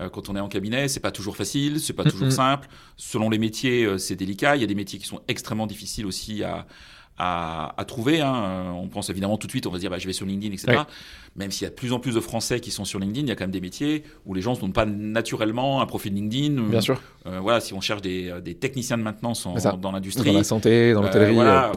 euh, 0.00 0.08
quand 0.08 0.28
on 0.28 0.36
est 0.36 0.40
en 0.40 0.48
cabinet, 0.48 0.88
c'est 0.88 1.00
pas 1.00 1.10
toujours 1.12 1.36
facile, 1.36 1.80
c'est 1.80 1.92
pas 1.92 2.04
toujours 2.04 2.32
simple. 2.32 2.68
Selon 2.96 3.28
les 3.30 3.38
métiers, 3.38 3.84
euh, 3.84 3.98
c'est 3.98 4.16
délicat. 4.16 4.56
Il 4.56 4.60
y 4.60 4.64
a 4.64 4.68
des 4.68 4.74
métiers 4.74 4.98
qui 4.98 5.06
sont 5.06 5.20
extrêmement 5.28 5.66
difficiles 5.66 6.06
aussi 6.06 6.42
à 6.44 6.66
à, 7.22 7.74
à 7.78 7.84
trouver. 7.84 8.22
Hein. 8.22 8.34
Euh, 8.34 8.70
On 8.70 8.88
pense 8.88 9.10
évidemment 9.10 9.36
tout 9.36 9.46
de 9.46 9.52
suite, 9.52 9.66
on 9.66 9.70
va 9.70 9.76
se 9.76 9.80
dire, 9.80 9.90
bah, 9.90 9.98
je 9.98 10.06
vais 10.06 10.14
sur 10.14 10.24
LinkedIn, 10.24 10.54
etc. 10.54 10.84
Même 11.36 11.50
s'il 11.50 11.64
y 11.64 11.66
a 11.66 11.68
de 11.68 11.74
plus 11.74 11.92
en 11.92 11.98
plus 12.00 12.14
de 12.14 12.20
Français 12.20 12.60
qui 12.60 12.70
sont 12.70 12.86
sur 12.86 12.98
LinkedIn, 12.98 13.26
il 13.26 13.28
y 13.28 13.30
a 13.30 13.36
quand 13.36 13.44
même 13.44 13.50
des 13.50 13.60
métiers 13.60 14.04
où 14.24 14.32
les 14.32 14.40
gens 14.40 14.54
ne 14.54 14.60
donnent 14.60 14.72
pas 14.72 14.86
naturellement 14.86 15.82
un 15.82 15.86
profil 15.86 16.14
LinkedIn. 16.14 16.62
Bien 16.70 16.80
sûr. 16.80 16.98
Euh, 17.26 17.38
voilà, 17.40 17.60
si 17.60 17.74
on 17.74 17.82
cherche 17.82 18.00
des, 18.00 18.32
des 18.42 18.54
techniciens 18.54 18.96
de 18.96 19.02
maintenance 19.02 19.44
en- 19.44 19.52
dans 19.52 19.76
Dans 19.76 19.92
l'industrie, 19.92 20.32
la 20.32 20.44
santé, 20.44 20.94
dans 20.94 21.02
l'hôtellerie. 21.02 21.34
voilà. 21.34 21.72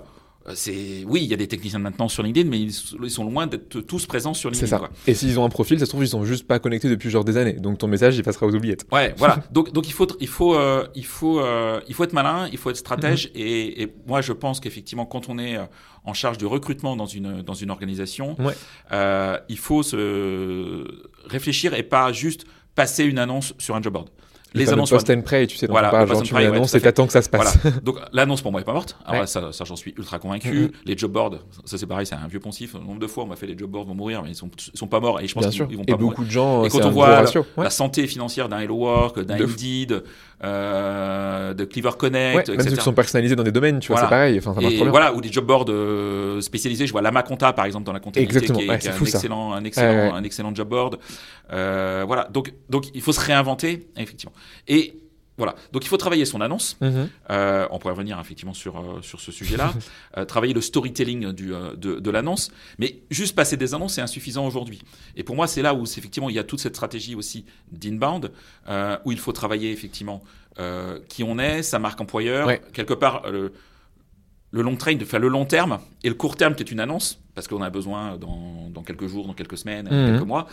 Euh, 0.47 0.51
C'est 0.55 1.03
oui, 1.07 1.21
il 1.23 1.27
y 1.29 1.33
a 1.33 1.37
des 1.37 1.47
techniciens 1.47 1.79
de 1.79 1.83
maintenance 1.83 2.13
sur 2.13 2.21
LinkedIn, 2.23 2.49
mais 2.49 2.59
ils, 2.59 2.73
sont 2.73 3.23
loin 3.23 3.47
d'être 3.47 3.79
tous 3.81 4.05
présents 4.05 4.33
sur 4.33 4.49
c'est 4.53 4.61
LinkedIn. 4.65 4.69
ça. 4.69 4.79
quoi. 4.79 4.89
Et 5.07 5.13
s'ils 5.13 5.39
ont 5.39 5.45
un 5.45 5.49
profil, 5.49 5.79
ça 5.79 5.85
se 5.85 5.89
trouve, 5.91 6.03
ils 6.03 6.07
sont 6.09 6.25
juste 6.25 6.45
pas 6.47 6.59
connectés 6.59 6.89
depuis 6.89 7.09
genre 7.09 7.23
des 7.23 7.37
années. 7.37 7.53
Donc 7.53 7.77
ton 7.77 7.87
message, 7.87 8.17
il 8.17 8.23
passera 8.23 8.45
aux 8.45 8.53
oubliettes. 8.53 8.85
Ouais, 8.91 9.13
voilà. 9.17 9.37
Donc 9.51 9.71
donc 9.71 9.87
il 9.87 9.93
faut 9.93 10.07
il 10.19 10.27
faut 10.27 10.55
euh, 10.55 10.85
il 10.95 11.05
faut 11.05 11.39
euh, 11.39 11.79
il 11.87 11.93
faut 11.93 12.03
être 12.03 12.13
malin, 12.13 12.49
il 12.51 12.57
faut 12.57 12.69
être 12.69 12.77
stratège 12.77 13.27
Mhm. 13.27 13.41
et, 13.41 13.81
et 13.83 13.93
moi 14.07 14.21
je 14.21 14.33
pense 14.33 14.59
qu'effectivement 14.59 15.05
quand 15.05 15.29
on 15.29 15.37
est 15.39 15.57
en 16.03 16.13
charge 16.13 16.37
du 16.37 16.45
recrutement 16.45 16.95
dans 16.97 17.05
une 17.05 17.41
dans 17.41 17.53
une 17.53 17.71
organisation, 17.71 18.35
Ouais. 18.39 18.53
euh, 18.91 19.37
il 19.49 19.57
faut 19.57 19.81
se 19.83 20.85
réfléchir 21.25 21.73
et 21.73 21.83
pas 21.83 22.11
juste 22.11 22.45
passer 22.75 23.05
une 23.05 23.19
annonce 23.19 23.53
sur 23.59 23.75
un 23.75 23.81
job 23.81 23.93
board. 23.93 24.09
Les 24.53 24.69
annonces 24.71 24.89
post 24.89 25.09
and 25.09 25.21
pray, 25.21 25.47
tu 25.47 25.57
sais, 25.57 25.67
dont 25.67 25.73
Voilà, 25.73 25.89
on 25.89 25.91
parle, 25.91 26.07
genre 26.09 26.21
tu 26.23 26.33
ouais, 26.33 26.45
à 26.45 26.77
et 26.77 26.81
t'attends 26.81 27.05
que 27.07 27.13
ça 27.13 27.21
se 27.21 27.29
passe. 27.29 27.57
Voilà. 27.61 27.77
Donc 27.81 27.97
l'annonce 28.11 28.41
pour 28.41 28.51
moi 28.51 28.61
est 28.61 28.63
pas 28.63 28.73
morte. 28.73 28.97
Alors 29.03 29.13
Ouais. 29.13 29.19
là, 29.21 29.27
ça, 29.27 29.51
ça 29.51 29.63
j'en 29.65 29.75
suis 29.75 29.93
ultra 29.97 30.19
convaincu. 30.19 30.53
Mhm. 30.53 30.71
Les 30.85 30.97
job 30.97 31.11
boards, 31.11 31.39
ça 31.65 31.77
c'est 31.77 31.85
pareil, 31.87 32.05
c'est 32.05 32.15
un 32.15 32.27
vieux 32.27 32.39
poncif. 32.39 32.73
Le 32.73 32.79
nombre 32.81 32.99
de 32.99 33.07
fois 33.07 33.23
on 33.23 33.27
m'a 33.27 33.35
fait 33.35 33.47
les 33.47 33.57
job 33.57 33.69
boards 33.69 33.85
vont 33.85 33.95
mourir, 33.95 34.21
mais 34.23 34.29
ils 34.29 34.35
sont, 34.35 34.49
ils 34.73 34.77
sont 34.77 34.87
pas 34.87 34.99
morts 34.99 35.19
et 35.21 35.27
je 35.27 35.33
pense 35.33 35.47
qu'ils 35.49 35.59
vont 35.61 35.67
Et 35.69 35.75
pas 35.85 35.93
mourir. 35.93 35.97
beaucoup 35.97 36.23
de 36.25 36.31
gens, 36.31 36.63
Et 36.65 36.69
quand 36.69 36.83
on 36.85 36.91
voit. 36.91 37.23
Ouais. 37.23 37.63
La 37.63 37.69
santé 37.69 38.05
financière 38.07 38.49
d'un 38.49 38.59
Hello 38.59 38.75
Work, 38.75 39.19
d'un. 39.21 39.35
Indeed, 39.43 40.03
euh, 40.43 41.53
de 41.53 41.63
Clever 41.65 41.91
Connect, 41.97 42.35
Ouais, 42.35 42.43
même 42.51 42.59
etc. 42.59 42.69
ceux 42.71 42.75
qui 42.77 42.83
sont 42.83 42.93
personnalisés 42.93 43.35
dans 43.35 43.43
des 43.43 43.51
domaines, 43.51 43.79
tu 43.79 43.87
vois, 43.87 43.95
Voilà. 44.01 44.07
c'est 44.07 44.15
pareil. 44.15 44.37
Enfin, 44.39 44.53
ça 44.53 44.61
marche 44.61 44.73
Et 44.73 44.75
trop 44.77 44.85
bien. 44.85 44.91
voilà, 44.91 45.13
ou 45.13 45.21
des 45.21 45.31
job 45.31 45.45
boards 45.45 45.65
euh, 45.69 46.41
spécialisés. 46.41 46.85
Je 46.87 46.91
vois 46.91 47.01
Lama 47.01 47.23
Compta, 47.23 47.53
par 47.53 47.65
exemple, 47.65 47.85
dans 47.85 47.93
la 47.93 47.99
comptabilité, 47.99 48.37
Exactement, 48.37 48.59
qui 48.59 48.65
est, 48.65 48.69
ouais, 48.69 48.77
qui 48.79 48.87
est 48.87 48.89
c'est 48.91 48.95
un, 48.95 48.97
fou, 48.97 49.05
ça. 49.05 49.17
excellent, 49.17 49.53
un, 49.53 49.63
excellent, 49.63 49.93
ouais. 49.93 50.11
un 50.17 50.23
excellent 50.23 50.53
job 50.55 50.67
board. 50.67 50.99
Euh, 51.51 52.03
voilà, 52.05 52.27
donc, 52.31 52.53
donc 52.69 52.85
il 52.93 53.01
faut 53.01 53.13
se 53.13 53.21
réinventer, 53.21 53.87
effectivement. 53.97 54.33
Et 54.67 54.95
voilà, 55.37 55.55
donc 55.71 55.83
il 55.83 55.87
faut 55.87 55.97
travailler 55.97 56.25
son 56.25 56.41
annonce. 56.41 56.77
Mhm. 56.81 57.09
Euh, 57.31 57.67
on 57.71 57.79
pourrait 57.79 57.93
revenir 57.93 58.19
effectivement 58.19 58.53
sur, 58.53 58.77
euh, 58.79 59.01
sur 59.01 59.19
ce 59.19 59.31
sujet-là. 59.31 59.73
Euh, 60.17 60.25
travailler 60.25 60.53
le 60.53 60.61
storytelling 60.61 61.31
du, 61.31 61.47
de, 61.47 61.99
de 61.99 62.11
l'annonce. 62.11 62.51
Mais 62.77 62.99
juste 63.09 63.35
passer 63.35 63.57
des 63.57 63.73
annonces, 63.73 63.95
c'est 63.95 64.01
insuffisant 64.01 64.45
aujourd'hui. 64.45 64.83
Et 65.15 65.23
pour 65.23 65.35
moi, 65.35 65.47
c'est 65.47 65.63
là 65.63 65.73
où 65.73 65.87
c'est 65.87 65.99
effectivement 65.99 66.29
il 66.29 66.35
y 66.35 66.39
a 66.39 66.43
toute 66.43 66.59
cette 66.59 66.75
stratégie 66.75 67.15
aussi 67.15 67.45
d'inbound, 67.71 68.31
où 69.05 69.11
il 69.11 69.17
faut 69.17 69.31
travailler 69.31 69.71
effectivement 69.71 70.23
qui 71.09 71.23
on 71.23 71.39
est, 71.39 71.63
sa 71.63 71.79
marque 71.79 71.99
employeur, 71.99 72.45
Ouais. 72.45 72.61
quelque 72.73 72.93
part. 72.93 73.23
le 73.31 74.61
long 74.61 74.75
train, 74.75 74.95
enfin 75.01 75.17
le 75.17 75.29
long 75.29 75.45
terme 75.45 75.79
et 76.03 76.09
le 76.09 76.15
court 76.15 76.35
terme 76.35 76.53
qui 76.53 76.61
est 76.61 76.71
une 76.71 76.79
annonce, 76.79 77.19
parce 77.35 77.47
qu'on 77.47 77.61
a 77.61 77.69
besoin 77.69 78.17
dans, 78.17 78.69
dans 78.73 78.83
quelques 78.83 79.07
jours, 79.07 79.27
dans 79.27 79.33
quelques 79.33 79.57
semaines, 79.57 79.87
Mhm. 79.91 80.11
quelques 80.11 80.27
mois, 80.27 80.47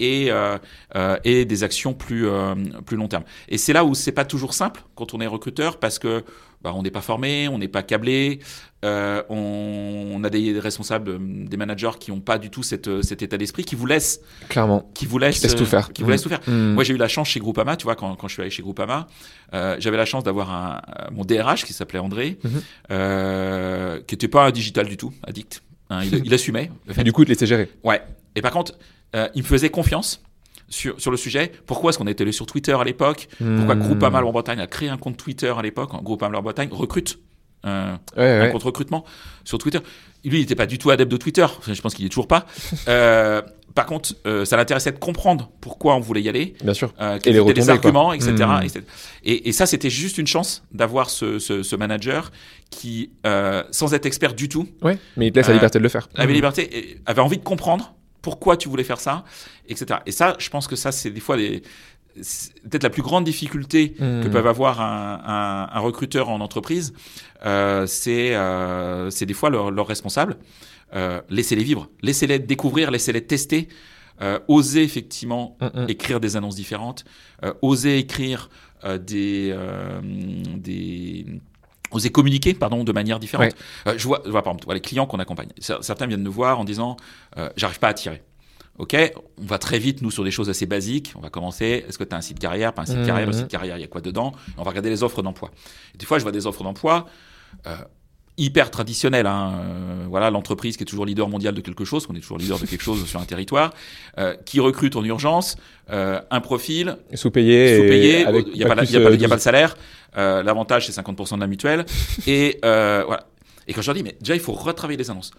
et, 0.00 0.30
euh, 0.30 0.58
euh, 0.96 1.16
et 1.24 1.44
des 1.44 1.62
actions 1.64 1.94
plus, 1.94 2.26
euh, 2.26 2.54
plus 2.86 2.96
long 2.96 3.08
terme. 3.08 3.24
Et 3.48 3.58
c'est 3.58 3.72
là 3.72 3.84
où 3.84 3.94
c'est 3.94 4.12
pas 4.12 4.24
toujours 4.24 4.54
simple 4.54 4.82
quand 4.94 5.14
on 5.14 5.20
est 5.20 5.26
recruteur, 5.26 5.78
parce 5.78 5.98
que 5.98 6.24
bah, 6.62 6.72
on 6.76 6.82
n'est 6.82 6.92
pas 6.92 7.00
formé, 7.00 7.48
on 7.48 7.58
n'est 7.58 7.66
pas 7.66 7.82
câblé, 7.82 8.38
euh, 8.84 9.20
on, 9.28 10.12
on 10.14 10.22
a 10.24 10.30
des 10.30 10.58
responsables, 10.60 11.10
euh, 11.10 11.18
des 11.20 11.56
managers 11.56 11.90
qui 11.98 12.12
n'ont 12.12 12.20
pas 12.20 12.38
du 12.38 12.50
tout 12.50 12.62
cette, 12.62 12.86
euh, 12.86 13.02
cet 13.02 13.20
état 13.20 13.36
d'esprit, 13.36 13.64
qui 13.64 13.74
vous 13.74 13.84
laissent, 13.86 14.20
Clairement. 14.48 14.88
qui 14.94 15.04
vous 15.04 15.18
laissent, 15.18 15.40
Qui 15.40 15.42
laissent 15.48 15.56
tout 15.56 15.66
faire. 15.66 15.92
qui 15.92 16.04
vous 16.04 16.10
laissent 16.10 16.22
tout 16.22 16.28
faire. 16.28 16.40
Mhm. 16.46 16.74
Moi, 16.74 16.84
j'ai 16.84 16.94
eu 16.94 16.98
la 16.98 17.08
chance 17.08 17.28
chez 17.28 17.40
Groupama, 17.40 17.76
tu 17.76 17.82
vois, 17.84 17.96
quand, 17.96 18.14
quand 18.14 18.28
je 18.28 18.34
suis 18.34 18.42
allé 18.42 18.50
chez 18.50 18.62
Groupama, 18.62 19.08
euh, 19.54 19.74
j'avais 19.80 19.96
la 19.96 20.04
chance 20.04 20.22
d'avoir 20.22 20.50
un, 20.52 20.80
mon 21.10 21.24
DRH 21.24 21.64
qui 21.64 21.72
s'appelait 21.72 21.98
André, 21.98 22.38
qui 22.40 24.14
n'était 24.14 24.28
pas 24.28 24.46
un 24.46 24.50
digital 24.52 24.86
du 24.86 24.96
tout, 24.96 25.12
addict. 25.26 25.62
Hein, 25.92 26.04
il, 26.04 26.22
il 26.26 26.34
assumait. 26.34 26.70
le 26.86 26.94
fait. 26.94 27.00
Et 27.00 27.04
du 27.04 27.12
coup, 27.12 27.24
te 27.24 27.28
laisser 27.30 27.46
gérer. 27.46 27.68
Ouais. 27.84 28.02
Et 28.34 28.42
par 28.42 28.50
contre, 28.52 28.72
euh, 29.14 29.28
il 29.34 29.42
me 29.42 29.46
faisait 29.46 29.70
confiance 29.70 30.22
sur, 30.68 31.00
sur 31.00 31.10
le 31.10 31.16
sujet. 31.16 31.52
Pourquoi 31.66 31.90
est-ce 31.90 31.98
qu'on 31.98 32.06
était 32.06 32.22
allé 32.22 32.32
sur 32.32 32.46
Twitter 32.46 32.72
à 32.72 32.84
l'époque? 32.84 33.28
Pourquoi 33.38 33.74
Mhm. 33.74 33.82
Groupama 33.82 34.20
Loire-Bretagne 34.20 34.60
a 34.60 34.66
créé 34.66 34.88
un 34.88 34.96
compte 34.96 35.16
Twitter 35.16 35.52
à 35.56 35.60
l'époque? 35.62 35.90
Groupama 36.02 36.32
Loire-Bretagne 36.32 36.68
recrute 36.72 37.18
euh, 37.64 37.94
Ouais, 38.16 38.24
un 38.24 38.40
ouais. 38.46 38.50
compte 38.50 38.62
recrutement 38.64 39.04
sur 39.44 39.58
Twitter. 39.58 39.78
Lui, 40.24 40.38
il 40.38 40.40
n'était 40.40 40.54
pas 40.56 40.66
du 40.66 40.78
tout 40.78 40.90
adepte 40.90 41.10
de 41.12 41.16
Twitter. 41.16 41.46
Je 41.70 41.80
pense 41.80 41.94
qu'il 41.94 42.04
est 42.06 42.08
toujours 42.08 42.26
pas. 42.26 42.46
Euh, 42.88 43.42
par 43.74 43.86
contre, 43.86 44.14
euh, 44.26 44.44
ça 44.44 44.56
l'intéressait 44.56 44.92
de 44.92 44.98
comprendre 44.98 45.50
pourquoi 45.60 45.94
on 45.96 46.00
voulait 46.00 46.22
y 46.22 46.28
aller, 46.28 46.54
Bien 46.62 46.74
sûr. 46.74 46.92
euh, 47.00 47.16
Et 47.16 47.20
quels 47.20 47.32
les 47.34 47.40
étaient 47.40 47.52
les 47.60 47.64
quoi. 47.66 47.72
arguments, 47.74 48.12
etc. 48.12 48.32
Mm. 48.32 48.62
etc. 48.64 48.80
Et, 49.24 49.48
et 49.48 49.52
ça, 49.52 49.66
c'était 49.66 49.90
juste 49.90 50.18
une 50.18 50.26
chance 50.26 50.62
d'avoir 50.72 51.08
ce, 51.10 51.38
ce, 51.38 51.62
ce 51.62 51.76
manager 51.76 52.30
qui, 52.70 53.10
euh, 53.26 53.62
sans 53.70 53.94
être 53.94 54.06
expert 54.06 54.34
du 54.34 54.48
tout, 54.48 54.68
Ouais, 54.82 54.98
mais 55.16 55.28
il 55.28 55.32
te 55.32 55.38
laisse 55.38 55.48
la 55.48 55.54
liberté 55.54 55.78
de 55.78 55.82
le 55.82 55.88
faire. 55.88 56.08
avait 56.14 56.28
Mhm. 56.28 56.34
liberté, 56.34 56.98
avait 57.06 57.20
envie 57.20 57.38
de 57.38 57.44
comprendre 57.44 57.94
pourquoi 58.20 58.56
tu 58.56 58.68
voulais 58.68 58.84
faire 58.84 59.00
ça, 59.00 59.24
etc. 59.68 60.00
Et 60.06 60.12
ça, 60.12 60.36
je 60.38 60.48
pense 60.50 60.68
que 60.68 60.76
ça, 60.76 60.92
c'est 60.92 61.10
des 61.10 61.20
fois 61.20 61.36
des- 61.36 61.62
peut-être 62.68 62.82
la 62.82 62.90
plus 62.90 63.02
grande 63.02 63.24
difficulté 63.24 63.92
que 63.92 64.04
Mhm. 64.26 64.30
peuvent 64.30 64.46
avoir 64.46 64.80
un, 64.82 65.20
un- 65.24 65.68
un 65.76 65.80
recruteur 65.80 66.28
en 66.28 66.40
entreprise, 66.40 66.92
euh, 67.46 67.86
c'est 67.86 68.34
euh, 68.34 69.08
des 69.10 69.34
fois 69.34 69.48
leurs 69.50 69.70
leurs 69.70 69.86
responsables. 69.86 70.36
Euh, 70.94 71.20
laissez-les 71.30 71.64
vivre, 71.64 71.88
laissez-les 72.02 72.38
découvrir, 72.38 72.90
laissez-les 72.90 73.24
tester, 73.26 73.68
euh, 74.20 74.38
oser 74.48 74.82
effectivement 74.82 75.56
Mhm. 75.60 75.86
écrire 75.88 76.20
des 76.20 76.36
annonces 76.36 76.54
différentes, 76.56 77.04
euh, 77.44 77.52
oser 77.62 77.98
écrire 77.98 78.50
des, 79.06 79.54
des 80.56 81.26
oser 81.92 82.10
communiquer 82.10 82.54
pardon 82.54 82.84
de 82.84 82.92
manière 82.92 83.18
différente. 83.20 83.54
Je 83.96 84.06
vois, 84.06 84.22
je 84.24 84.30
vois 84.30 84.42
par 84.42 84.54
exemple 84.54 84.72
les 84.74 84.80
clients 84.80 85.06
qu'on 85.06 85.18
accompagne. 85.18 85.48
Cer- 85.60 85.82
Certains 85.82 86.06
viennent 86.06 86.22
nous 86.22 86.32
voir 86.32 86.58
en 86.58 86.64
disant 86.64 86.96
j'arrive 87.56 87.78
pas 87.78 87.88
à 87.88 87.94
tirer. 87.94 88.22
Ok, 88.78 88.96
on 89.38 89.44
va 89.44 89.58
très 89.58 89.78
vite 89.78 90.00
nous 90.00 90.10
sur 90.10 90.24
des 90.24 90.30
choses 90.30 90.48
assez 90.48 90.64
basiques. 90.64 91.12
On 91.16 91.20
va 91.20 91.28
commencer. 91.28 91.84
Est-ce 91.86 91.98
que 91.98 92.04
tu 92.04 92.14
as 92.14 92.18
un 92.18 92.22
site 92.22 92.38
carrière, 92.38 92.72
pas 92.72 92.82
un 92.82 92.86
site 92.86 92.96
Mhm. 92.98 93.06
carrière 93.06 93.26
Le 93.26 93.32
site 93.34 93.48
carrière, 93.48 93.76
il 93.76 93.82
y 93.82 93.84
a 93.84 93.88
quoi 93.88 94.00
dedans? 94.00 94.32
On 94.56 94.62
va 94.62 94.70
regarder 94.70 94.88
les 94.90 95.02
offres 95.02 95.22
d'emploi. 95.22 95.50
Des 95.94 96.06
fois, 96.06 96.18
je 96.18 96.22
vois 96.22 96.32
des 96.32 96.46
offres 96.46 96.64
d'emploi. 96.64 97.06
euh, 97.66 97.76
hyper 98.38 98.70
traditionnelles. 98.70 99.26
Hein. 99.26 99.52
Euh, 99.60 100.04
voilà, 100.08 100.30
l'entreprise 100.30 100.76
qui 100.76 100.82
est 100.82 100.86
toujours 100.86 101.04
leader 101.06 101.28
mondial 101.28 101.54
de 101.54 101.60
quelque 101.60 101.84
chose, 101.84 102.06
qu'on 102.06 102.14
est 102.14 102.20
toujours 102.20 102.38
leader 102.38 102.58
de 102.58 102.66
quelque 102.66 102.82
chose 102.82 103.04
sur 103.06 103.20
un 103.20 103.24
territoire, 103.24 103.72
euh, 104.18 104.34
qui 104.44 104.58
recrute 104.60 104.96
en 104.96 105.04
urgence 105.04 105.56
euh, 105.90 106.20
un 106.30 106.40
profil 106.40 106.96
Sous-payé. 107.14 107.76
il 107.78 107.86
n'y 107.86 108.22
a, 108.22 108.24
pas, 108.24 108.32
pas- 108.32 108.36
euh, 108.38 108.42
il 108.54 108.56
y 108.60 108.64
a 108.64 108.68
pas 108.68 109.10
12. 109.10 109.30
le 109.30 109.38
salaire, 109.38 109.76
euh, 110.16 110.42
l'avantage 110.42 110.86
c'est 110.86 110.98
50% 111.00 111.36
de 111.36 111.40
la 111.40 111.46
mutuelle, 111.46 111.84
et 112.26 112.58
euh, 112.64 113.02
voilà. 113.06 113.26
Et 113.68 113.74
quand 113.74 113.80
je 113.82 113.86
leur 113.86 113.94
dis, 113.94 114.02
mais 114.02 114.16
déjà 114.20 114.34
il 114.34 114.40
faut 114.40 114.52
retravailler 114.52 114.98
les 114.98 115.10
annonces. 115.10 115.30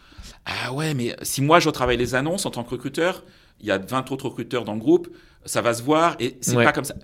Ah 0.45 0.71
ouais, 0.73 0.93
mais 0.93 1.15
si 1.23 1.41
moi 1.41 1.59
je 1.59 1.67
retravaille 1.67 1.97
les 1.97 2.15
annonces 2.15 2.45
en 2.45 2.51
tant 2.51 2.63
que 2.63 2.69
recruteur, 2.71 3.23
il 3.59 3.65
y 3.67 3.71
a 3.71 3.77
20 3.77 4.11
autres 4.11 4.25
recruteurs 4.25 4.63
dans 4.65 4.73
le 4.73 4.79
groupe, 4.79 5.09
ça 5.45 5.61
va 5.61 5.73
se 5.73 5.81
voir, 5.83 6.15
et 6.19 6.37
c'est 6.41 6.55
Ouais. 6.55 6.63
pas 6.63 6.71
comme 6.71 6.85
ça. 6.85 6.95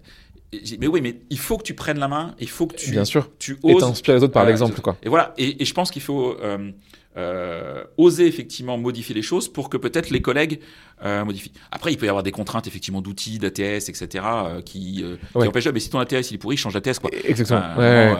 Et 0.51 0.61
mais 0.79 0.87
oui, 0.87 1.01
mais 1.01 1.21
il 1.29 1.37
faut 1.37 1.57
que 1.57 1.63
tu 1.63 1.73
prennes 1.75 1.99
la 1.99 2.07
main, 2.07 2.33
il 2.39 2.49
faut 2.49 2.65
que 2.65 2.75
tu, 2.75 2.91
Bien 2.91 3.05
sûr. 3.05 3.29
tu 3.37 3.57
Et 3.63 3.73
oses. 3.73 3.81
t'inspires 3.83 4.15
les 4.15 4.23
autres 4.23 4.33
par 4.33 4.43
Voilà, 4.43 4.51
l'exemple, 4.51 4.81
quoi. 4.81 4.97
Et 5.03 5.09
voilà, 5.09 5.33
et, 5.37 5.61
et 5.61 5.65
je 5.65 5.73
pense 5.75 5.91
qu'il 5.91 6.01
faut 6.01 6.35
euh, 6.41 6.71
euh, 7.17 7.83
oser 7.97 8.25
effectivement 8.25 8.77
modifier 8.77 9.13
les 9.13 9.21
choses 9.21 9.47
pour 9.51 9.69
que 9.69 9.77
peut-être 9.77 10.09
les 10.09 10.21
collègues 10.21 10.59
euh. 11.05 11.23
Après, 11.71 11.91
il 11.93 11.97
peut 11.97 12.05
y 12.05 12.09
avoir 12.09 12.23
des 12.23 12.31
contraintes 12.31 12.67
effectivement 12.67 13.01
d'outils, 13.01 13.37
d'ATS, 13.39 13.89
etc. 13.89 14.07
euh, 14.25 14.61
qui, 14.61 15.01
euh, 15.03 15.15
qui 15.31 15.37
Ouais. 15.37 15.47
empêchent. 15.47 15.67
Mais 15.73 15.79
si 15.79 15.89
ton 15.89 15.99
ATS 15.99 16.31
il 16.31 16.35
est 16.35 16.37
pourri, 16.37 16.57
change 16.57 16.73
d'ATS 16.73 16.99
quoi. 16.99 17.09
Exactement. 17.23 17.59
Ouais, 17.77 18.13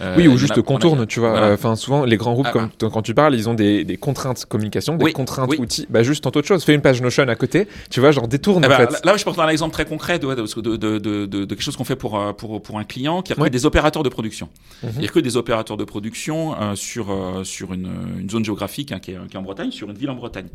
euh, 0.00 0.14
Oui, 0.16 0.28
ou 0.28 0.36
juste 0.36 0.52
a- 0.52 0.56
on 0.58 0.60
a- 0.60 0.62
contourne, 0.64 1.06
tu 1.06 1.20
vois. 1.20 1.30
Voilà. 1.30 1.52
Enfin, 1.52 1.76
souvent, 1.76 2.04
les 2.04 2.16
grands 2.16 2.32
groupes, 2.32 2.46
Ah, 2.48 2.52
comme 2.52 2.70
t- 2.70 2.86
quand 2.92 3.02
tu 3.02 3.14
parles, 3.14 3.34
ils 3.34 3.48
ont 3.48 3.54
des, 3.54 3.84
des 3.84 3.96
contraintes 3.96 4.44
communication, 4.46 4.96
des 4.96 5.04
Oui, 5.04 5.12
contraintes 5.12 5.50
oui. 5.50 5.58
outils. 5.58 5.86
Bah, 5.90 6.02
juste 6.02 6.24
tente 6.24 6.36
autre 6.36 6.46
chose. 6.48 6.64
Fais 6.64 6.74
une 6.74 6.80
page 6.82 7.00
Notion 7.02 7.26
à 7.28 7.34
côté, 7.34 7.68
tu 7.90 8.00
vois, 8.00 8.10
genre 8.12 8.28
détourne, 8.28 8.62
Eh 8.64 8.66
en 8.66 8.70
ben, 8.70 8.88
fait. 8.88 9.04
là, 9.04 9.16
je 9.16 9.24
dans 9.24 9.40
un 9.40 9.48
exemple 9.48 9.72
très 9.72 9.84
concret 9.84 10.18
de, 10.18 10.26
de, 10.34 10.60
de, 10.60 10.76
de, 10.76 10.98
de- 10.98 11.26
de 11.26 11.44
quelque 11.46 11.62
chose 11.62 11.76
qu'on 11.76 11.84
fait 11.84 11.96
pour, 11.96 12.34
pour, 12.36 12.60
pour 12.62 12.78
un 12.78 12.84
client 12.84 13.22
qui 13.22 13.32
recrute 13.32 13.42
Ouais. 13.44 13.50
des 13.50 13.66
opérateurs 13.66 14.02
de 14.02 14.08
production. 14.08 14.48
Mhm. 14.82 14.90
Il 15.00 15.06
recrute 15.06 15.24
des 15.24 15.36
opérateurs 15.36 15.76
de 15.76 15.84
production 15.84 16.54
sur, 16.76 17.14
sur 17.44 17.72
une, 17.72 17.88
une 18.20 18.28
zone 18.30 18.44
géographique 18.44 18.92
hein, 18.92 18.98
qui, 19.00 19.12
est, 19.12 19.18
qui 19.28 19.34
est 19.36 19.38
en 19.38 19.42
Bretagne, 19.42 19.70
sur 19.70 19.88
une 19.90 19.96
ville 19.96 20.10
en 20.10 20.14
Bretagne. 20.14 20.46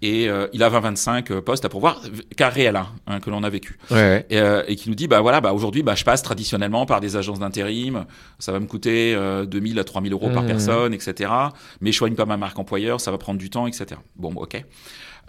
Et 0.00 0.28
euh, 0.28 0.46
il 0.52 0.62
a 0.62 0.70
20-25 0.70 1.32
euh, 1.32 1.40
postes 1.40 1.64
à 1.64 1.68
pourvoir, 1.68 2.00
cas 2.36 2.48
réel 2.50 2.76
hein, 2.76 2.86
hein, 3.08 3.18
que 3.18 3.30
l'on 3.30 3.42
a 3.42 3.50
vécu. 3.50 3.78
Ouais, 3.90 3.96
ouais. 3.96 4.26
et, 4.30 4.38
euh, 4.38 4.62
et 4.68 4.76
qui 4.76 4.88
nous 4.88 4.94
dit 4.94 5.08
bah 5.08 5.20
voilà 5.20 5.40
bah 5.40 5.52
aujourd'hui 5.52 5.82
bah 5.82 5.96
je 5.96 6.04
passe 6.04 6.22
traditionnellement 6.22 6.86
par 6.86 7.00
des 7.00 7.16
agences 7.16 7.40
d'intérim 7.40 8.06
ça 8.38 8.52
va 8.52 8.60
me 8.60 8.66
coûter 8.66 9.14
euh, 9.16 9.44
2000 9.44 9.76
à 9.78 9.82
3000 9.84 10.12
euros 10.12 10.30
par 10.30 10.42
Mhm. 10.42 10.48
personne 10.48 10.94
etc 10.94 11.32
mais 11.80 11.90
je 11.90 11.96
soigne 11.96 12.14
pas 12.14 12.26
ma 12.26 12.36
marque 12.36 12.58
employeur 12.60 13.00
ça 13.00 13.10
va 13.10 13.18
prendre 13.18 13.38
du 13.40 13.50
temps 13.50 13.66
etc 13.66 14.00
bon 14.16 14.32
ok 14.36 14.64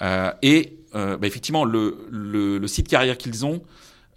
Euh, 0.01 0.31
et 0.43 0.77
euh, 0.95 1.17
bah, 1.17 1.27
effectivement 1.27 1.65
le, 1.65 1.97
le, 2.09 2.57
le 2.57 2.67
site 2.67 2.87
carrière 2.87 3.17
qu'ils 3.17 3.45
ont 3.45 3.61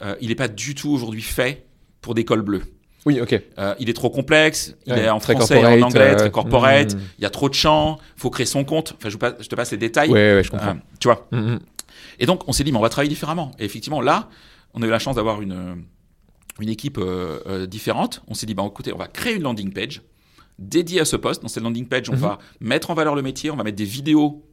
euh, 0.02 0.14
il 0.20 0.28
n'est 0.28 0.36
pas 0.36 0.46
du 0.48 0.74
tout 0.76 0.90
aujourd'hui 0.90 1.22
fait 1.22 1.66
pour 2.00 2.14
des 2.14 2.24
cols 2.24 2.42
bleus 2.42 2.62
Oui, 3.04 3.20
ok. 3.20 3.40
Euh, 3.58 3.74
il 3.80 3.90
est 3.90 3.94
trop 3.94 4.10
complexe, 4.10 4.76
il 4.86 4.92
Ouais, 4.92 5.00
est 5.04 5.08
en 5.08 5.18
français 5.18 5.54
et 5.54 5.58
en 5.58 5.62
corporate, 5.62 5.82
anglais, 5.82 6.10
euh, 6.12 6.16
très 6.16 6.30
corporate, 6.30 6.94
mhm. 6.94 7.00
il 7.18 7.22
y 7.22 7.26
a 7.26 7.30
trop 7.30 7.48
de 7.48 7.54
champs, 7.54 7.98
faut 8.16 8.30
créer 8.30 8.46
son 8.46 8.64
compte. 8.64 8.94
Enfin, 8.96 9.08
je, 9.08 9.14
vous 9.14 9.18
passe- 9.18 9.34
je 9.40 9.48
te 9.48 9.54
passe 9.56 9.72
les 9.72 9.76
détails. 9.78 10.08
Ouais, 10.10 10.34
ouais, 10.36 10.42
je 10.44 10.50
comprends. 10.50 10.70
Euh, 10.70 10.98
tu 11.00 11.08
vois. 11.08 11.26
Mhm. 11.32 11.58
Et 12.20 12.26
donc, 12.26 12.48
on 12.48 12.52
s'est 12.52 12.62
dit, 12.62 12.70
mais 12.70 12.78
on 12.78 12.82
va 12.82 12.88
travailler 12.90 13.08
différemment. 13.08 13.50
Et 13.58 13.64
effectivement, 13.64 14.00
là, 14.00 14.28
on 14.74 14.82
a 14.82 14.86
eu 14.86 14.90
la 14.90 15.00
chance 15.00 15.16
d'avoir 15.16 15.42
une, 15.42 15.82
une 16.60 16.68
équipe 16.68 16.98
euh, 16.98 17.66
différente. 17.66 18.22
On 18.28 18.34
s'est 18.34 18.46
dit, 18.46 18.54
bah, 18.54 18.64
écoutez, 18.66 18.92
on 18.92 18.98
va 18.98 19.08
créer 19.08 19.34
une 19.34 19.42
landing 19.42 19.72
page 19.72 20.02
dédiée 20.60 21.00
à 21.00 21.04
ce 21.04 21.16
poste. 21.16 21.42
Dans 21.42 21.48
cette 21.48 21.62
landing 21.64 21.88
page, 21.88 22.08
on 22.08 22.14
va 22.14 22.38
mettre 22.60 22.90
en 22.90 22.94
valeur 22.94 23.16
le 23.16 23.22
métier, 23.22 23.50
on 23.50 23.56
va 23.56 23.64
mettre 23.64 23.76
des 23.78 23.84
vidéos 23.84 24.44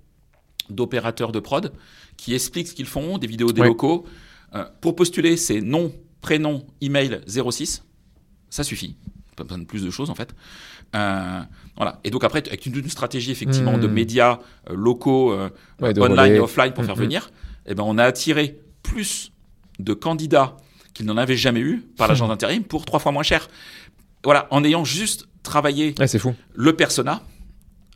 d'opérateurs 0.72 1.32
de 1.32 1.40
prod 1.40 1.72
qui 2.18 2.34
expliquent 2.34 2.68
ce 2.68 2.74
qu'ils 2.74 2.86
font, 2.88 3.18
des 3.20 3.28
vidéos 3.28 3.52
des 3.52 3.62
Ouais. 3.62 3.68
locaux. 3.68 4.06
Pour 4.82 4.96
postuler, 4.96 5.38
c'est 5.38 5.62
nom, 5.62 5.92
prénom, 6.22 6.66
email 6.82 7.22
06. 7.28 7.84
Ça 8.50 8.64
suffit. 8.64 8.96
Pas 9.36 9.44
besoin 9.44 9.60
de 9.60 9.66
plus 9.66 9.84
de 9.84 9.90
choses, 9.90 10.10
en 10.10 10.16
fait. 10.16 10.34
Euh, 10.96 11.42
voilà. 11.76 12.00
Et 12.04 12.10
donc 12.10 12.24
après, 12.24 12.40
avec 12.48 12.66
une, 12.66 12.76
une 12.78 12.90
stratégie 12.90 13.32
effectivement 13.32 13.78
de 13.78 13.88
médias 13.88 14.40
euh, 14.70 14.76
locaux, 14.76 15.32
euh, 15.32 15.50
Ouais, 15.82 15.94
de 15.94 16.02
online 16.02 16.20
relais. 16.20 16.36
et 16.36 16.40
offline 16.40 16.74
pour 16.74 16.84
faire 16.84 16.96
Mhm. 16.98 17.02
venir, 17.04 17.32
eh 17.68 17.76
ben, 17.76 17.84
on 17.86 17.98
a 17.98 18.04
attiré 18.04 18.60
plus 18.84 19.32
de 19.80 19.94
candidats 19.94 20.58
qu'ils 20.94 21.06
n'en 21.06 21.16
avaient 21.18 21.38
jamais 21.38 21.60
eu 21.62 21.84
par 21.98 22.08
l'agence 22.08 22.28
d'intérim 22.30 22.64
pour 22.64 22.86
trois 22.86 23.00
fois 23.00 23.12
moins 23.12 23.24
cher. 23.24 23.48
Voilà, 24.24 24.48
en 24.52 24.64
ayant 24.64 24.84
juste 24.84 25.28
travaillé 25.44 25.96
Ouais, 26.00 26.08
c'est 26.08 26.20
fou. 26.20 26.36
le 26.56 26.74
persona, 26.76 27.22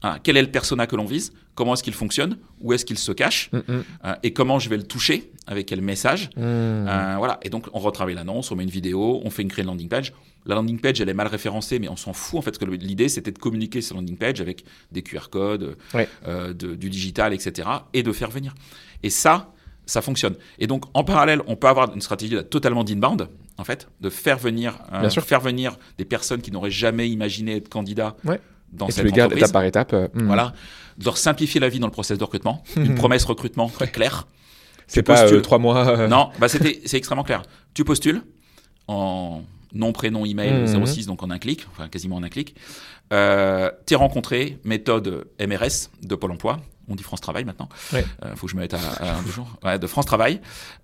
Hein, 0.05 0.17
quel 0.21 0.35
est 0.37 0.41
le 0.41 0.51
persona 0.51 0.85
que 0.85 0.95
l'on 0.97 1.05
vise? 1.05 1.31
Comment 1.55 1.73
est-ce 1.75 1.83
qu'il 1.83 1.93
fonctionne? 1.93 2.37
Où 2.59 2.73
est-ce 2.73 2.83
qu'il 2.83 2.97
se 2.97 3.11
cache? 3.13 3.49
Mm, 3.53 3.57
mm. 3.57 3.83
Euh, 4.05 4.15
Et 4.23 4.33
comment 4.33 4.59
je 4.59 4.69
vais 4.69 4.75
le 4.77 4.83
toucher? 4.83 5.31
Avec 5.47 5.65
quel 5.67 5.81
message? 5.81 6.29
Mm. 6.35 6.41
Euh, 6.41 7.15
Voilà. 7.17 7.39
Et 7.43 7.49
donc, 7.49 7.67
on 7.73 7.79
retravaille 7.79 8.15
l'annonce, 8.15 8.51
on 8.51 8.55
met 8.57 8.63
une 8.63 8.69
vidéo, 8.69 9.21
on 9.23 9.29
fait 9.29 9.41
une 9.43 9.47
créer 9.49 9.63
landing 9.63 9.87
page. 9.87 10.13
La 10.45 10.55
landing 10.55 10.79
page, 10.79 10.99
elle 10.99 11.07
est 11.07 11.13
mal 11.13 11.27
référencée, 11.27 11.79
mais 11.79 11.87
on 11.87 11.95
s'en 11.95 12.11
fout 12.11 12.39
en 12.39 12.41
fait, 12.41 12.51
parce 12.51 12.57
que 12.57 12.65
l'idée, 12.65 13.07
c'était 13.07 13.31
de 13.31 13.39
communiquer 13.39 13.79
sur 13.81 13.95
landing 13.95 14.17
page 14.17 14.41
avec 14.41 14.65
des 14.91 15.01
QR 15.03 15.29
codes, 15.31 15.77
Ouais. 15.93 16.09
euh, 16.27 16.53
de- 16.53 16.75
du 16.75 16.89
digital, 16.89 17.33
etc., 17.33 17.67
et 17.93 18.03
de 18.03 18.11
faire 18.11 18.29
venir. 18.29 18.53
Et 19.03 19.09
ça, 19.09 19.53
ça 19.85 20.01
fonctionne. 20.01 20.35
Et 20.59 20.67
donc, 20.67 20.83
en 20.93 21.03
parallèle, 21.05 21.41
on 21.47 21.55
peut 21.55 21.67
avoir 21.67 21.93
une 21.93 22.01
stratégie 22.01 22.35
là, 22.35 22.43
totalement 22.43 22.83
d'inbound, 22.83 23.29
en 23.57 23.63
fait, 23.63 23.87
de 24.01 24.09
faire 24.09 24.37
venir, 24.37 24.79
euh, 24.91 24.99
Bien 25.01 25.09
sûr. 25.09 25.23
faire 25.23 25.39
venir 25.39 25.77
des 25.97 26.05
personnes 26.05 26.41
qui 26.41 26.51
n'auraient 26.51 26.71
jamais 26.71 27.09
imaginé 27.09 27.55
être 27.57 27.69
candidats 27.69 28.15
Ouais. 28.25 28.39
Dans 28.73 28.85
Et 28.87 28.89
tu 28.89 28.95
cette 28.95 29.05
les 29.05 29.11
gardes 29.11 29.31
entreprise. 29.33 29.43
étape 29.43 29.53
par 29.53 29.63
étape. 29.63 29.93
euh, 29.93 30.07
mm. 30.13 30.25
Voilà, 30.27 30.53
de 30.97 31.05
leur 31.05 31.17
simplifier 31.17 31.59
la 31.59 31.69
vie 31.69 31.79
dans 31.79 31.87
le 31.87 31.91
process 31.93 32.17
de 32.17 32.23
recrutement, 32.23 32.63
une 32.75 32.95
promesse 32.95 33.23
recrutement 33.25 33.71
est 33.81 33.87
claire. 33.87 34.27
C'est 34.87 35.01
Tu 35.01 35.03
pas 35.05 35.21
postules. 35.21 35.37
euh, 35.37 35.41
trois 35.41 35.59
mois. 35.59 35.87
euh, 35.87 36.07
Non, 36.07 36.29
bah 36.39 36.47
c'était 36.49 36.81
c'est 36.85 36.97
extrêmement 36.97 37.23
clair. 37.23 37.41
Tu 37.73 37.83
postules 37.85 38.21
en 38.87 39.41
nom, 39.73 39.91
prénom, 39.93 40.25
email 40.25 40.51
Mhm. 40.67 40.85
06, 40.85 41.05
donc 41.07 41.23
en 41.23 41.29
un 41.31 41.39
clic, 41.39 41.65
enfin 41.71 41.87
quasiment 41.87 42.17
en 42.17 42.23
un 42.23 42.29
clic. 42.29 42.55
Euh, 43.11 43.71
T'es 43.85 43.95
rencontré, 43.95 44.59
méthode 44.63 45.25
MRS 45.39 45.89
de 46.03 46.15
Pôle 46.15 46.31
Emploi. 46.31 46.59
On 46.89 46.95
dit 46.95 47.03
France 47.03 47.21
Travail 47.21 47.45
maintenant. 47.45 47.69
Ouais. 47.93 48.05
Euh, 48.25 48.35
faut 48.35 48.45
que 48.47 48.51
je 48.51 48.57
me 48.57 48.61
mette 48.61 48.73
à, 48.73 48.77
à 48.99 49.15
un 49.17 49.21
deux 49.23 49.31
jours. 49.31 49.47
Ouais, 49.63 49.79
de 49.79 49.87
France 49.87 50.05
Travail. 50.05 50.41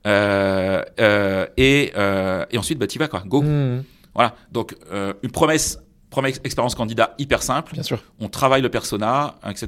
Euh, 0.07 0.81
euh, 0.99 1.45
et, 1.57 1.91
euh, 1.97 2.45
et 2.51 2.57
ensuite, 2.57 2.79
bah, 2.79 2.87
t'y 2.87 2.97
vas 2.97 3.09
quoi. 3.09 3.21
Go. 3.25 3.41
mm, 3.41 3.83
Voilà. 4.15 4.35
Donc 4.51 4.75
euh, 4.91 5.13
une 5.23 5.31
promesse, 5.31 5.77
promesse 6.09 6.39
expérience 6.43 6.73
candidat 6.75 7.13
hyper 7.19 7.43
simple 7.43 7.73
Bien 7.73 7.83
sûr. 7.83 8.01
on 8.19 8.29
travaille 8.29 8.61
le 8.61 8.69
persona, 8.69 9.35
etc. 9.47 9.67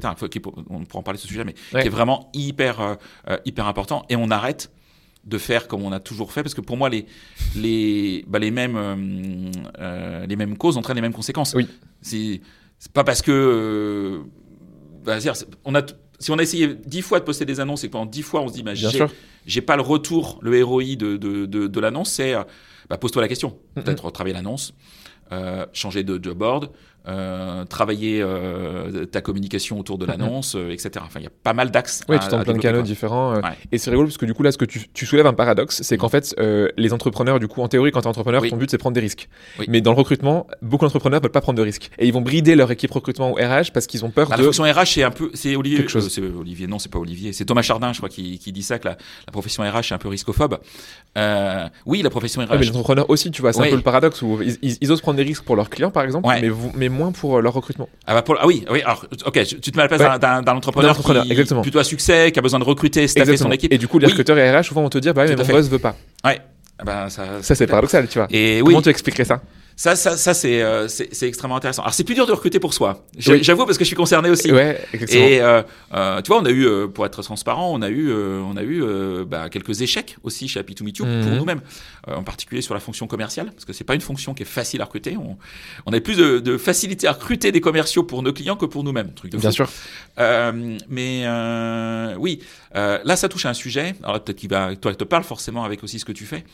On 0.70 0.84
pourra 0.84 1.00
en 1.00 1.02
parler 1.02 1.18
de 1.18 1.22
ce 1.22 1.28
sujet, 1.28 1.44
mais 1.44 1.54
Ouais. 1.72 1.82
qui 1.82 1.86
est 1.86 1.90
vraiment 1.90 2.30
hyper, 2.34 2.80
euh, 2.80 2.94
euh, 3.28 3.36
hyper 3.44 3.66
important. 3.66 4.04
Et 4.08 4.16
on 4.16 4.30
arrête 4.30 4.70
de 5.24 5.38
faire 5.38 5.68
comme 5.68 5.82
on 5.82 5.92
a 5.92 6.00
toujours 6.00 6.32
fait, 6.32 6.42
parce 6.42 6.54
que 6.54 6.60
pour 6.60 6.76
moi, 6.76 6.88
les, 6.88 7.06
les, 7.54 8.24
bah, 8.26 8.40
les, 8.40 8.50
mêmes, 8.50 8.74
euh, 9.78 10.26
les 10.26 10.36
mêmes 10.36 10.56
causes 10.56 10.76
entraînent 10.76 10.96
les 10.96 11.02
mêmes 11.02 11.12
conséquences. 11.12 11.54
Oui. 11.54 11.68
C'est 12.00 12.40
pas 12.92 13.04
parce 13.04 13.22
que. 13.22 13.30
euh, 13.30 14.22
bah, 15.04 15.18
on 15.64 15.74
a, 15.74 15.82
si 16.18 16.30
on 16.30 16.38
a 16.38 16.42
essayé 16.42 16.74
dix 16.86 17.02
fois 17.02 17.18
de 17.20 17.24
poster 17.24 17.44
des 17.44 17.58
annonces 17.60 17.82
et 17.84 17.88
que 17.88 17.92
pendant 17.92 18.06
dix 18.06 18.22
fois 18.22 18.40
on 18.42 18.48
se 18.48 18.52
dit, 18.54 18.62
bah, 18.62 18.72
j'ai- 18.74 19.60
pas 19.62 19.76
le 19.76 19.82
retour, 19.82 20.38
le 20.42 20.62
ROI 20.64 20.94
de, 20.96 21.16
de, 21.16 21.46
de, 21.46 21.66
de 21.66 21.80
l'annonce, 21.80 22.10
c'est 22.10 22.34
bah, 22.88 22.98
pose-toi 22.98 23.22
la 23.22 23.28
question. 23.28 23.58
Peut-être 23.74 24.04
retravailler 24.04 24.34
l'annonce, 24.34 24.72
euh, 24.74 25.01
changer 25.72 26.04
de 26.04 26.32
board, 26.32 26.70
euh, 27.08 27.64
travailler 27.64 28.20
euh, 28.22 29.06
ta 29.06 29.20
communication 29.20 29.78
autour 29.78 29.98
de 29.98 30.06
l'annonce, 30.06 30.54
euh, 30.54 30.70
etc. 30.70 30.90
Enfin, 31.04 31.20
il 31.20 31.24
y 31.24 31.26
a 31.26 31.32
pas 31.42 31.52
mal 31.52 31.70
d'axes. 31.70 32.02
Oui, 32.08 32.16
tu 32.20 32.28
tentes 32.28 32.44
plein 32.44 32.52
de 32.54 32.58
canaux 32.58 32.82
différents. 32.82 33.34
Ouais. 33.34 33.40
Et 33.72 33.78
c'est 33.78 33.90
rigolo 33.90 34.06
parce 34.08 34.18
que 34.18 34.26
du 34.26 34.34
coup, 34.34 34.42
là, 34.42 34.52
ce 34.52 34.58
que 34.58 34.64
tu, 34.64 34.86
tu 34.94 35.06
soulèves 35.06 35.26
un 35.26 35.32
paradoxe, 35.32 35.82
c'est 35.82 35.96
qu'en 35.96 36.08
fait, 36.08 36.34
euh, 36.38 36.68
les 36.76 36.92
entrepreneurs, 36.92 37.40
du 37.40 37.48
coup, 37.48 37.60
en 37.62 37.68
théorie, 37.68 37.90
quand 37.90 38.00
tu 38.02 38.06
es 38.06 38.08
entrepreneur, 38.08 38.42
Oui. 38.42 38.50
ton 38.50 38.56
but, 38.56 38.70
c'est 38.70 38.78
prendre 38.78 38.94
des 38.94 39.00
risques. 39.00 39.28
Oui. 39.58 39.66
Mais 39.68 39.80
dans 39.80 39.90
le 39.92 39.96
recrutement, 39.98 40.46
beaucoup 40.62 40.84
d'entrepreneurs 40.84 41.20
veulent 41.20 41.30
pas 41.32 41.40
prendre 41.40 41.56
de 41.58 41.62
risques. 41.62 41.90
Et 41.98 42.06
ils 42.06 42.12
vont 42.12 42.20
brider 42.20 42.54
leur 42.54 42.70
équipe 42.70 42.90
recrutement 42.92 43.30
ou 43.32 43.34
RH 43.34 43.72
parce 43.74 43.86
qu'ils 43.86 44.04
ont 44.04 44.10
peur 44.10 44.28
Bah, 44.28 44.36
de. 44.36 44.42
La 44.42 44.46
fonction 44.46 44.64
RH, 44.64 44.86
c'est 44.86 45.02
un 45.02 45.10
peu, 45.10 45.30
c'est 45.34 45.56
Olivier, 45.56 45.78
Quelque 45.78 45.90
chose. 45.90 46.08
c'est 46.12 46.22
Olivier, 46.22 46.66
non, 46.66 46.78
c'est 46.78 46.90
pas 46.92 46.98
Olivier, 46.98 47.32
c'est 47.32 47.44
Thomas 47.44 47.62
Chardin, 47.62 47.92
je 47.92 47.98
crois, 47.98 48.08
qui, 48.08 48.38
qui 48.38 48.52
dit 48.52 48.62
ça 48.62 48.78
que 48.78 48.86
la, 48.88 48.96
la 49.26 49.32
profession 49.32 49.62
RH 49.64 49.90
est 49.90 49.92
un 49.92 49.98
peu 49.98 50.08
riscophobe. 50.08 50.58
Oui, 51.86 52.02
la 52.02 52.10
profession 52.10 52.42
RH. 52.42 52.48
Mais 52.52 52.58
les 52.58 52.68
entrepreneurs 52.70 53.10
aussi, 53.10 53.30
tu 53.30 53.42
vois, 53.42 53.52
c'est 53.52 53.60
Ouais. 53.60 53.66
un 53.68 53.70
peu 53.70 53.76
le 53.76 53.82
paradoxe 53.82 54.22
où 54.22 54.40
ils, 54.42 54.58
ils- 54.62 54.76
ils 54.80 54.92
osent 54.92 55.00
prendre 55.00 55.16
des 55.16 55.22
risques 55.22 55.44
pour 55.44 55.56
leurs 55.56 55.70
clients, 55.70 55.90
par 55.90 56.04
exemple, 56.04 56.26
Ouais. 56.26 56.40
mais, 56.40 56.48
vous- 56.48 56.72
mais 56.74 56.88
moins 56.92 57.10
pour 57.12 57.38
euh, 57.38 57.40
leur 57.40 57.52
recrutement. 57.52 57.88
Ah, 58.06 58.14
bah, 58.14 58.22
pour- 58.22 58.36
ah 58.40 58.46
oui, 58.46 58.64
oui, 58.70 58.82
alors, 58.82 59.04
ok, 59.26 59.42
tu 59.44 59.60
te 59.60 59.76
mets 59.76 59.82
à 59.82 59.86
la 59.86 59.88
place 59.88 60.00
Ouais. 60.00 60.18
d'un- 60.18 60.56
entrepreneur, 60.56 60.96
qui, 61.24 61.30
exactement. 61.32 61.62
plutôt 61.62 61.78
à 61.80 61.84
succès, 61.84 62.30
qui 62.32 62.38
a 62.38 62.42
besoin 62.42 62.58
de 62.60 62.64
recruter, 62.64 63.08
staffer 63.08 63.36
son 63.36 63.50
équipe. 63.50 63.72
Et 63.72 63.78
du 63.78 63.88
coup, 63.88 63.98
les 63.98 64.06
Oui. 64.06 64.12
recruteurs 64.12 64.38
et 64.38 64.50
RH 64.56 64.62
souvent 64.68 64.82
vont 64.82 64.88
te 64.90 64.98
dire, 64.98 65.14
bah 65.14 65.24
oui, 65.26 65.34
mais 65.36 65.42
mon 65.44 65.48
boss 65.50 65.68
veut 65.68 65.78
pas. 65.78 65.96
Ouais. 66.24 66.40
Ah 66.78 66.84
bah, 66.84 67.10
ça, 67.10 67.24
Ça, 67.42 67.54
c'est 67.54 67.66
paradoxal, 67.66 68.08
tu 68.08 68.18
vois. 68.18 68.26
Et 68.30 68.60
oui, 68.62 68.72
Comment 68.72 68.82
tu 68.82 68.88
expliquerais 68.88 69.24
ça? 69.24 69.40
Ça, 69.82 69.96
ça, 69.96 70.16
ça 70.16 70.32
c'est, 70.32 70.62
euh, 70.62 70.86
c'est, 70.86 71.12
c'est 71.12 71.26
extrêmement 71.26 71.56
intéressant. 71.56 71.82
Alors, 71.82 71.92
c'est 71.92 72.04
plus 72.04 72.14
dur 72.14 72.24
de 72.24 72.30
recruter 72.30 72.60
pour 72.60 72.72
soi. 72.72 73.04
Oui. 73.26 73.42
J'avoue 73.42 73.66
parce 73.66 73.78
que 73.78 73.82
je 73.84 73.88
suis 73.88 73.96
concerné 73.96 74.30
aussi. 74.30 74.52
Ouais, 74.52 74.80
exactement. 74.92 75.24
Et 75.26 75.40
euh, 75.40 75.62
euh, 75.92 76.22
tu 76.22 76.28
vois, 76.28 76.40
on 76.40 76.44
a 76.44 76.50
eu, 76.50 76.64
euh, 76.66 76.86
pour 76.86 77.04
être 77.04 77.20
transparent, 77.20 77.68
on 77.74 77.82
a 77.82 77.88
eu, 77.88 78.08
euh, 78.08 78.40
on 78.42 78.56
a 78.56 78.62
eu 78.62 78.80
euh, 78.84 79.24
bah, 79.24 79.48
quelques 79.50 79.82
échecs 79.82 80.16
aussi 80.22 80.46
chez 80.46 80.60
Happy 80.60 80.76
to 80.76 80.84
Meet 80.84 80.98
You 80.98 81.04
Mhm. 81.06 81.22
pour 81.26 81.32
nous-mêmes, 81.36 81.62
en 82.06 82.22
particulier 82.22 82.62
sur 82.62 82.74
la 82.74 82.80
fonction 82.80 83.08
commerciale, 83.08 83.50
parce 83.50 83.64
que 83.64 83.72
c'est 83.72 83.82
pas 83.82 83.96
une 83.96 84.00
fonction 84.00 84.34
qui 84.34 84.44
est 84.44 84.46
facile 84.46 84.80
à 84.82 84.84
recruter. 84.84 85.16
On, 85.16 85.36
on 85.86 85.92
a 85.92 85.98
plus 86.00 86.16
de, 86.16 86.38
de 86.38 86.56
facilité 86.58 87.08
à 87.08 87.12
recruter 87.12 87.50
des 87.50 87.60
commerciaux 87.60 88.04
pour 88.04 88.22
nos 88.22 88.32
clients 88.32 88.54
que 88.56 88.66
pour 88.66 88.84
nous-mêmes. 88.84 89.12
Truc 89.14 89.32
de 89.32 89.38
Bien 89.38 89.50
fou. 89.50 89.56
sûr. 89.56 89.68
Euh, 90.20 90.78
mais 90.88 91.22
euh, 91.24 92.14
oui, 92.18 92.38
euh, 92.76 93.00
là, 93.04 93.16
ça 93.16 93.28
touche 93.28 93.46
à 93.46 93.48
un 93.50 93.54
sujet. 93.54 93.96
Alors 94.04 94.20
peut-être 94.22 94.38
qu'il 94.38 94.50
va, 94.50 94.76
toi, 94.76 94.94
te 94.94 95.02
parle 95.02 95.24
forcément 95.24 95.64
avec 95.64 95.82
aussi 95.82 95.98
ce 95.98 96.04
que 96.04 96.12
tu 96.12 96.24
fais, 96.24 96.44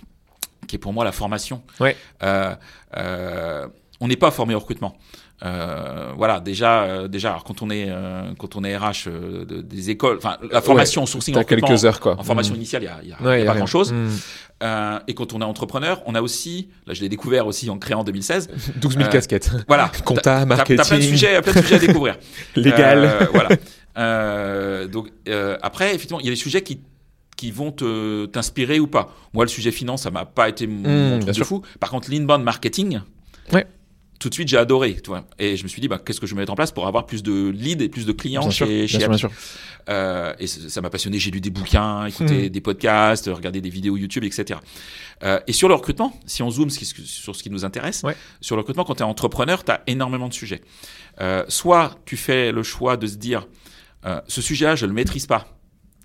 qui 0.68 0.76
est 0.76 0.78
pour 0.78 0.92
moi 0.92 1.04
la 1.04 1.12
formation. 1.12 1.62
Ouais. 1.80 1.96
Euh, 2.22 2.54
euh, 2.96 3.66
on 4.00 4.06
n'est 4.06 4.16
pas 4.16 4.30
formé 4.30 4.54
au 4.54 4.60
recrutement. 4.60 4.96
Euh, 5.44 6.12
voilà, 6.16 6.40
déjà, 6.40 6.82
euh, 6.82 7.06
déjà, 7.08 7.30
alors 7.30 7.44
quand 7.44 7.62
on 7.62 7.70
est 7.70 7.86
euh, 7.88 8.22
quand 8.38 8.56
on 8.56 8.64
est 8.64 8.76
RH 8.76 9.08
de- 9.08 9.60
des 9.62 9.90
écoles, 9.90 10.16
enfin 10.18 10.36
la 10.50 10.60
formation 10.60 11.04
au 11.04 11.06
sourcing 11.06 11.36
en 11.36 11.44
quelques 11.44 11.84
heures, 11.84 12.00
quoi. 12.00 12.16
en 12.18 12.24
formation 12.24 12.54
Mm. 12.54 12.56
initiale, 12.56 12.82
il 12.82 12.86
y 12.86 12.88
a, 12.88 12.98
il 13.04 13.08
y 13.10 13.12
a- 13.12 13.22
Ouais, 13.22 13.36
il 13.36 13.40
y 13.40 13.42
a 13.42 13.44
y 13.44 13.48
a 13.48 13.52
pas 13.52 13.56
grand 13.58 13.66
chose. 13.66 13.92
Mm. 13.92 14.08
Et 15.06 15.14
quand 15.14 15.32
on 15.34 15.40
est 15.40 15.44
entrepreneur, 15.44 16.02
on 16.06 16.16
a 16.16 16.22
aussi, 16.22 16.70
là 16.88 16.94
je 16.94 17.00
l'ai 17.02 17.08
découvert 17.08 17.46
aussi 17.46 17.70
en 17.70 17.78
créant 17.78 18.00
en 18.00 18.04
2016. 18.04 18.48
12 18.76 18.94
000 18.94 19.04
Euh, 19.06 19.08
casquettes. 19.12 19.50
Voilà, 19.68 19.92
Compta, 20.04 20.22
t'as- 20.22 20.44
marketing. 20.44 20.76
T'as 20.76 20.84
plein 20.84 20.96
de 20.98 21.02
sujets, 21.02 21.40
plein 21.42 21.52
de 21.52 21.60
sujets 21.60 21.76
à 21.76 21.78
découvrir. 21.86 22.16
Légal. 22.56 23.28
Voilà. 23.32 24.86
Donc 24.88 25.08
après, 25.62 25.88
effectivement, 25.94 26.18
il 26.20 26.26
y 26.26 26.28
a 26.28 26.32
des 26.32 26.36
sujets 26.36 26.62
qui 26.62 26.80
qui 27.38 27.50
vont 27.52 27.70
t'inspirer 28.32 28.80
ou 28.80 28.86
pas. 28.88 29.14
Moi, 29.32 29.44
le 29.44 29.48
sujet 29.48 29.70
finance, 29.70 30.02
ça 30.02 30.10
m'a 30.10 30.24
pas 30.26 30.48
été 30.50 30.66
mon, 30.66 30.80
Mmh, 30.82 31.18
bien 31.20 31.20
truc 31.20 31.36
de 31.38 31.44
fou. 31.44 31.62
Par 31.80 31.88
contre, 31.90 32.10
l'inbound 32.10 32.42
marketing, 32.44 33.00
Ouais. 33.52 33.64
tout 34.18 34.28
de 34.28 34.34
suite, 34.34 34.48
j'ai 34.48 34.56
adoré. 34.58 34.96
Tu 35.02 35.08
vois. 35.08 35.24
Et 35.38 35.56
je 35.56 35.62
me 35.62 35.68
suis 35.68 35.80
dit, 35.80 35.86
bah, 35.86 36.00
qu'est-ce 36.04 36.20
que 36.20 36.26
je 36.26 36.34
vais 36.34 36.40
mettre 36.40 36.50
en 36.52 36.56
place 36.56 36.72
pour 36.72 36.86
avoir 36.88 37.06
plus 37.06 37.22
de 37.22 37.48
leads 37.50 37.80
et 37.84 37.88
plus 37.88 38.06
de 38.06 38.12
clients 38.12 38.40
Bien 38.40 38.50
chez, 38.50 38.56
sûr, 38.66 38.66
bien 38.66 38.86
chez 38.88 38.98
sûr, 38.98 39.08
bien 39.08 39.18
sûr. 39.18 39.30
Euh, 39.88 40.34
et 40.40 40.48
ça 40.48 40.80
m'a 40.80 40.90
passionné. 40.90 41.18
J'ai 41.20 41.30
lu 41.30 41.40
des 41.40 41.50
bouquins, 41.50 42.06
écouté 42.06 42.46
Hmm. 42.46 42.48
des 42.48 42.60
podcasts, 42.60 43.30
regardé 43.32 43.60
des 43.60 43.70
vidéos 43.70 43.96
YouTube, 43.96 44.24
etc. 44.24 44.58
Euh, 45.22 45.38
et 45.46 45.52
sur 45.52 45.68
le 45.68 45.74
recrutement, 45.74 46.12
si 46.26 46.42
on 46.42 46.50
zoome 46.50 46.68
sur 46.70 47.36
ce 47.36 47.42
qui 47.42 47.50
nous 47.50 47.64
intéresse, 47.64 48.02
Ouais. 48.02 48.16
sur 48.40 48.56
le 48.56 48.60
recrutement, 48.62 48.84
quand 48.84 48.96
tu 48.96 49.00
es 49.02 49.06
entrepreneur, 49.06 49.62
tu 49.64 49.70
as 49.70 49.82
énormément 49.86 50.28
de 50.28 50.34
sujets. 50.34 50.60
Euh, 51.20 51.44
soit 51.48 51.96
tu 52.04 52.16
fais 52.16 52.50
le 52.50 52.62
choix 52.64 52.96
de 52.96 53.06
se 53.06 53.14
dire, 53.16 53.46
ce 54.26 54.42
sujet-là, 54.42 54.74
je 54.74 54.86
le 54.86 54.92
maîtrise 54.92 55.26
pas, 55.26 55.46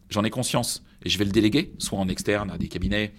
j'en 0.10 0.24
ai 0.24 0.30
conscience 0.30 0.84
et 1.04 1.10
je 1.10 1.18
vais 1.18 1.26
le 1.26 1.32
déléguer, 1.32 1.74
soit 1.80 2.00
en 2.00 2.08
externe 2.08 2.50
à 2.52 2.58
des 2.58 2.68
cabinets 2.68 3.14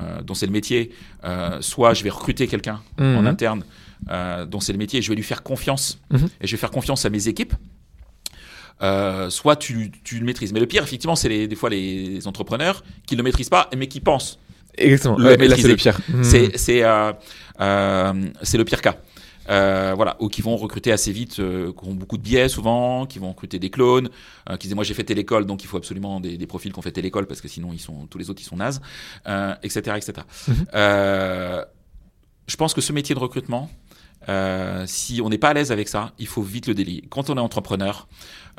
euh, 0.00 0.22
dont 0.22 0.34
c'est 0.34 0.46
le 0.46 0.52
métier, 0.52 0.90
euh, 1.24 1.60
soit 1.60 1.94
je 1.94 2.02
vais 2.04 2.10
recruter 2.10 2.46
quelqu'un 2.46 2.80
en 2.98 3.22
Mhm. 3.22 3.26
interne 3.26 3.64
euh, 4.10 4.46
dont 4.46 4.60
c'est 4.60 4.72
le 4.72 4.78
métier 4.78 4.98
et 5.00 5.02
je 5.02 5.08
vais 5.08 5.16
lui 5.16 5.22
faire 5.22 5.42
confiance 5.42 5.98
Mhm. 6.10 6.28
et 6.40 6.46
je 6.46 6.52
vais 6.52 6.60
faire 6.60 6.70
confiance 6.70 7.04
à 7.04 7.10
mes 7.10 7.28
équipes. 7.28 7.54
Soit 9.30 9.56
tu, 9.56 9.90
tu 10.04 10.18
le 10.18 10.24
maîtrises. 10.24 10.52
Mais 10.52 10.60
le 10.60 10.66
pire, 10.66 10.82
effectivement, 10.82 11.16
c'est 11.16 11.46
des 11.48 11.56
fois 11.56 11.68
les 11.70 12.26
entrepreneurs 12.26 12.84
qui 13.06 13.14
ne 13.14 13.18
le 13.18 13.24
maîtrisent 13.24 13.48
pas, 13.50 13.68
mais 13.76 13.88
qui 13.88 14.00
pensent. 14.00 14.38
Exactement. 14.76 15.18
Le 15.18 15.24
Ouais, 15.24 15.36
mais 15.36 15.48
là, 15.48 15.56
c'est 15.56 15.66
maîtriser. 15.68 15.90
le 15.92 16.02
pire. 16.14 16.24
C'est 16.24 16.56
c'est 16.56 16.82
euh, 16.84 17.12
c'est 18.42 18.58
le 18.58 18.64
pire 18.64 18.80
cas. 18.80 18.96
Euh, 19.48 19.94
voilà, 19.96 20.16
ou 20.20 20.28
qui 20.28 20.42
vont 20.42 20.56
recruter 20.56 20.92
assez 20.92 21.10
vite, 21.10 21.40
euh, 21.40 21.72
qui 21.72 21.88
ont 21.88 21.94
beaucoup 21.94 22.18
de 22.18 22.22
biais 22.22 22.48
souvent, 22.48 23.06
qui 23.06 23.18
vont 23.18 23.30
recruter 23.30 23.58
des 23.58 23.70
clones, 23.70 24.10
euh, 24.50 24.56
qui 24.56 24.68
disent 24.68 24.74
moi 24.74 24.84
j'ai 24.84 24.94
fait 24.94 25.08
l'école 25.14 25.46
donc 25.46 25.62
il 25.64 25.66
faut 25.66 25.78
absolument 25.78 26.20
des, 26.20 26.36
des 26.36 26.46
profils 26.46 26.70
qui 26.70 26.78
ont 26.78 26.82
fait 26.82 26.96
l'école 27.00 27.26
parce 27.26 27.40
que 27.40 27.48
sinon 27.48 27.70
ils 27.72 27.80
sont 27.80 28.06
tous 28.06 28.18
les 28.18 28.28
autres 28.28 28.42
ils 28.42 28.44
sont 28.44 28.56
nazes, 28.56 28.82
etc 29.62 29.96
etc. 29.96 30.12
Mhm. 30.48 30.66
Je 32.48 32.56
pense 32.56 32.72
que 32.72 32.80
ce 32.80 32.92
métier 32.92 33.14
de 33.14 33.20
recrutement, 33.20 33.70
euh, 34.28 34.84
si 34.86 35.20
on 35.22 35.28
n'est 35.28 35.38
pas 35.38 35.50
à 35.50 35.54
l'aise 35.54 35.70
avec 35.70 35.88
ça, 35.88 36.12
il 36.18 36.26
faut 36.26 36.42
vite 36.42 36.66
le 36.66 36.74
délier. 36.74 37.04
Quand 37.08 37.30
on 37.30 37.36
est 37.36 37.40
entrepreneur, 37.40 38.08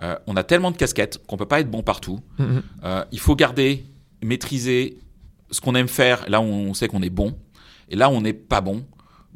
euh, 0.01 0.15
on 0.27 0.35
a 0.35 0.43
tellement 0.43 0.71
de 0.71 0.77
casquettes 0.77 1.19
qu'on 1.27 1.37
peut 1.37 1.47
pas 1.47 1.59
être 1.59 1.69
bon 1.69 1.83
partout. 1.83 2.19
Mhm. 2.37 2.61
Euh, 2.83 3.05
il 3.11 3.19
faut 3.19 3.35
garder, 3.35 3.85
maîtriser 4.23 4.99
ce 5.51 5.59
qu'on 5.59 5.75
aime 5.75 5.87
faire, 5.87 6.23
là 6.29 6.39
où 6.39 6.45
on 6.45 6.73
sait 6.73 6.87
qu'on 6.87 7.01
est 7.01 7.09
bon, 7.09 7.35
et 7.89 7.95
là 7.95 8.09
où 8.09 8.13
on 8.13 8.21
n'est 8.21 8.33
pas 8.33 8.61
bon, 8.61 8.85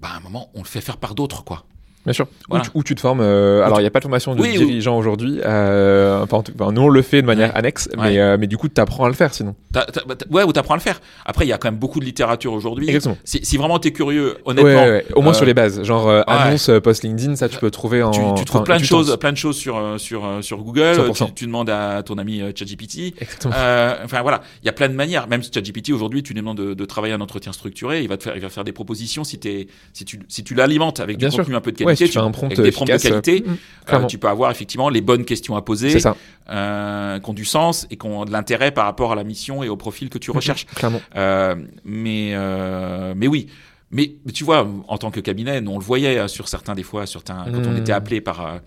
bah, 0.04 0.10
à 0.12 0.18
un 0.18 0.20
moment, 0.20 0.52
on 0.54 0.60
le 0.60 0.66
fait 0.66 0.82
faire 0.82 0.98
par 0.98 1.16
d'autres, 1.16 1.46
quoi. 1.46 1.66
Bien 2.06 2.14
sûr. 2.14 2.28
Voilà. 2.50 2.64
Où, 2.64 2.66
tu, 2.66 2.72
où 2.76 2.84
tu 2.84 2.96
te 2.96 3.00
formes. 3.00 3.22
euh, 3.22 3.64
alors, 3.64 3.80
il 3.80 3.84
n'y 3.84 3.88
a 3.88 3.92
pas 3.92 4.00
de 4.00 4.04
formation 4.04 4.36
de 4.36 4.42
Oui, 4.42 4.58
dirigeant 4.58 4.98
aujourd'hui. 4.98 5.40
Euh, 5.46 6.22
enfin, 6.22 6.44
enfin, 6.60 6.72
nous, 6.72 6.82
on 6.82 6.90
le 6.90 7.02
fait 7.02 7.22
de 7.22 7.28
manière 7.28 7.50
Ouais. 7.50 7.58
annexe, 7.60 7.88
Ouais. 7.98 8.12
mais, 8.12 8.20
euh, 8.20 8.38
mais 8.40 8.48
du 8.48 8.58
coup, 8.58 8.68
tu 8.68 8.80
apprends 8.82 9.06
à 9.06 9.08
le 9.08 9.14
faire 9.14 9.34
sinon. 9.34 9.56
Bah, 9.72 9.86
ouais, 10.30 10.44
ou 10.44 10.52
t'apprends 10.52 10.74
à 10.74 10.78
le 10.78 10.82
faire. 10.82 11.00
Après, 11.26 11.46
il 11.46 11.50
y 11.50 11.54
a 11.54 11.58
quand 11.58 11.68
même 11.70 11.80
beaucoup 11.80 12.00
de 12.00 12.06
littérature 12.06 12.52
aujourd'hui. 12.54 12.88
Exactement. 12.88 13.18
Si, 13.24 13.40
si 13.44 13.58
vraiment 13.58 13.80
t'es 13.80 13.92
curieux, 13.92 14.34
Ouais, 14.34 14.42
honnêtement, 14.46 14.84
ouais, 14.84 14.90
ouais. 14.90 15.06
Au 15.16 15.22
moins 15.22 15.32
euh, 15.32 15.36
sur 15.36 15.46
les 15.46 15.54
bases. 15.54 15.82
Genre, 15.84 16.08
euh, 16.10 16.22
annonce, 16.28 16.70
euh, 16.70 16.80
post 16.82 17.04
LinkedIn, 17.04 17.36
ça, 17.38 17.48
tu 17.50 17.58
peux 17.58 17.72
trouver 17.72 18.04
en. 18.04 18.12
tu, 18.12 18.20
tu 18.38 18.46
trouves 18.46 18.64
plein 18.64 18.76
de 18.78 18.82
tu 18.82 18.88
choses, 18.88 19.16
plein 19.18 19.32
de 19.32 19.38
choses 19.38 19.58
sur 19.58 19.82
sur 19.98 20.28
sur 20.42 20.58
Google. 20.64 20.96
100%. 20.98 21.28
Tu, 21.28 21.34
tu 21.34 21.46
demandes 21.46 21.70
à 21.70 22.04
ton 22.04 22.18
ami 22.18 22.42
ChatGPT. 22.56 23.14
Exactement. 23.20 23.54
Euh, 23.58 23.96
enfin 24.04 24.22
voilà, 24.22 24.42
il 24.62 24.66
y 24.66 24.70
a 24.70 24.74
plein 24.74 24.90
de 24.90 24.94
manières. 24.94 25.28
Même 25.28 25.42
ChatGPT 25.42 25.92
aujourd'hui, 25.92 26.22
tu 26.24 26.34
lui 26.34 26.42
demandes 26.42 26.58
de, 26.58 26.74
de 26.74 26.86
travailler 26.86 27.14
un 27.14 27.22
entretien 27.22 27.54
structuré, 27.54 28.02
il 28.02 28.10
va 28.10 28.18
te 28.18 28.24
faire, 28.24 28.36
il 28.36 28.42
va 28.42 28.50
faire 28.50 28.64
des 28.64 28.72
propositions 28.74 29.24
si 29.24 29.40
t'es, 29.40 29.68
si 29.94 30.06
tu, 30.06 30.20
si 30.28 30.44
tu 30.44 30.54
l'alimentes 30.54 31.00
avec 31.00 31.18
du 31.18 31.22
Bien 31.26 31.30
sûr. 31.32 31.40
contenu 31.44 31.56
un 31.56 31.62
peu 31.62 31.72
de 31.72 31.84
Ouais, 31.84 31.93
Si 31.96 32.04
tu 32.04 32.10
tu 32.10 32.14
fais 32.20 32.26
un 32.26 32.32
prompt 32.32 32.48
avec 32.48 32.60
des 32.62 32.72
prompts 32.72 32.88
de 32.88 32.98
qualité, 32.98 33.44
euh, 33.48 33.94
euh, 33.94 34.06
tu 34.06 34.18
peux 34.18 34.28
avoir 34.28 34.52
effectivement 34.52 34.90
les 34.90 35.02
bonnes 35.02 35.26
questions 35.26 35.56
à 35.56 35.62
poser, 35.62 36.00
ça. 36.00 36.16
euh, 36.50 37.20
qui 37.20 37.30
ont 37.30 37.34
du 37.34 37.46
sens 37.46 37.88
et 37.90 37.98
qui 37.98 38.06
ont 38.06 38.26
de 38.26 38.32
l'intérêt 38.32 38.72
par 38.72 38.86
rapport 38.86 39.12
à 39.12 39.16
la 39.16 39.24
mission 39.24 39.64
et 39.64 39.70
au 39.70 39.78
profil 39.78 40.10
que 40.10 40.18
tu 40.18 40.32
recherches. 40.32 40.66
Clairement. 40.76 41.02
Euh, 41.16 41.56
mais, 41.84 42.32
euh, 42.34 43.14
mais 43.16 43.28
oui. 43.28 43.48
Mais, 43.92 44.16
mais 44.26 44.32
tu 44.32 44.44
vois, 44.44 44.68
en 44.88 44.98
tant 44.98 45.12
que 45.12 45.20
cabinet, 45.20 45.62
nous, 45.62 45.72
on 45.72 45.78
le 45.80 45.84
voyait 45.86 46.18
euh, 46.18 46.28
sur 46.28 46.48
certains, 46.48 46.74
des 46.74 46.84
fois, 46.84 47.06
certains, 47.06 47.46
quand 47.54 47.68
on 47.68 47.76
était 47.76 47.92
appelé 47.92 48.22
par, 48.22 48.60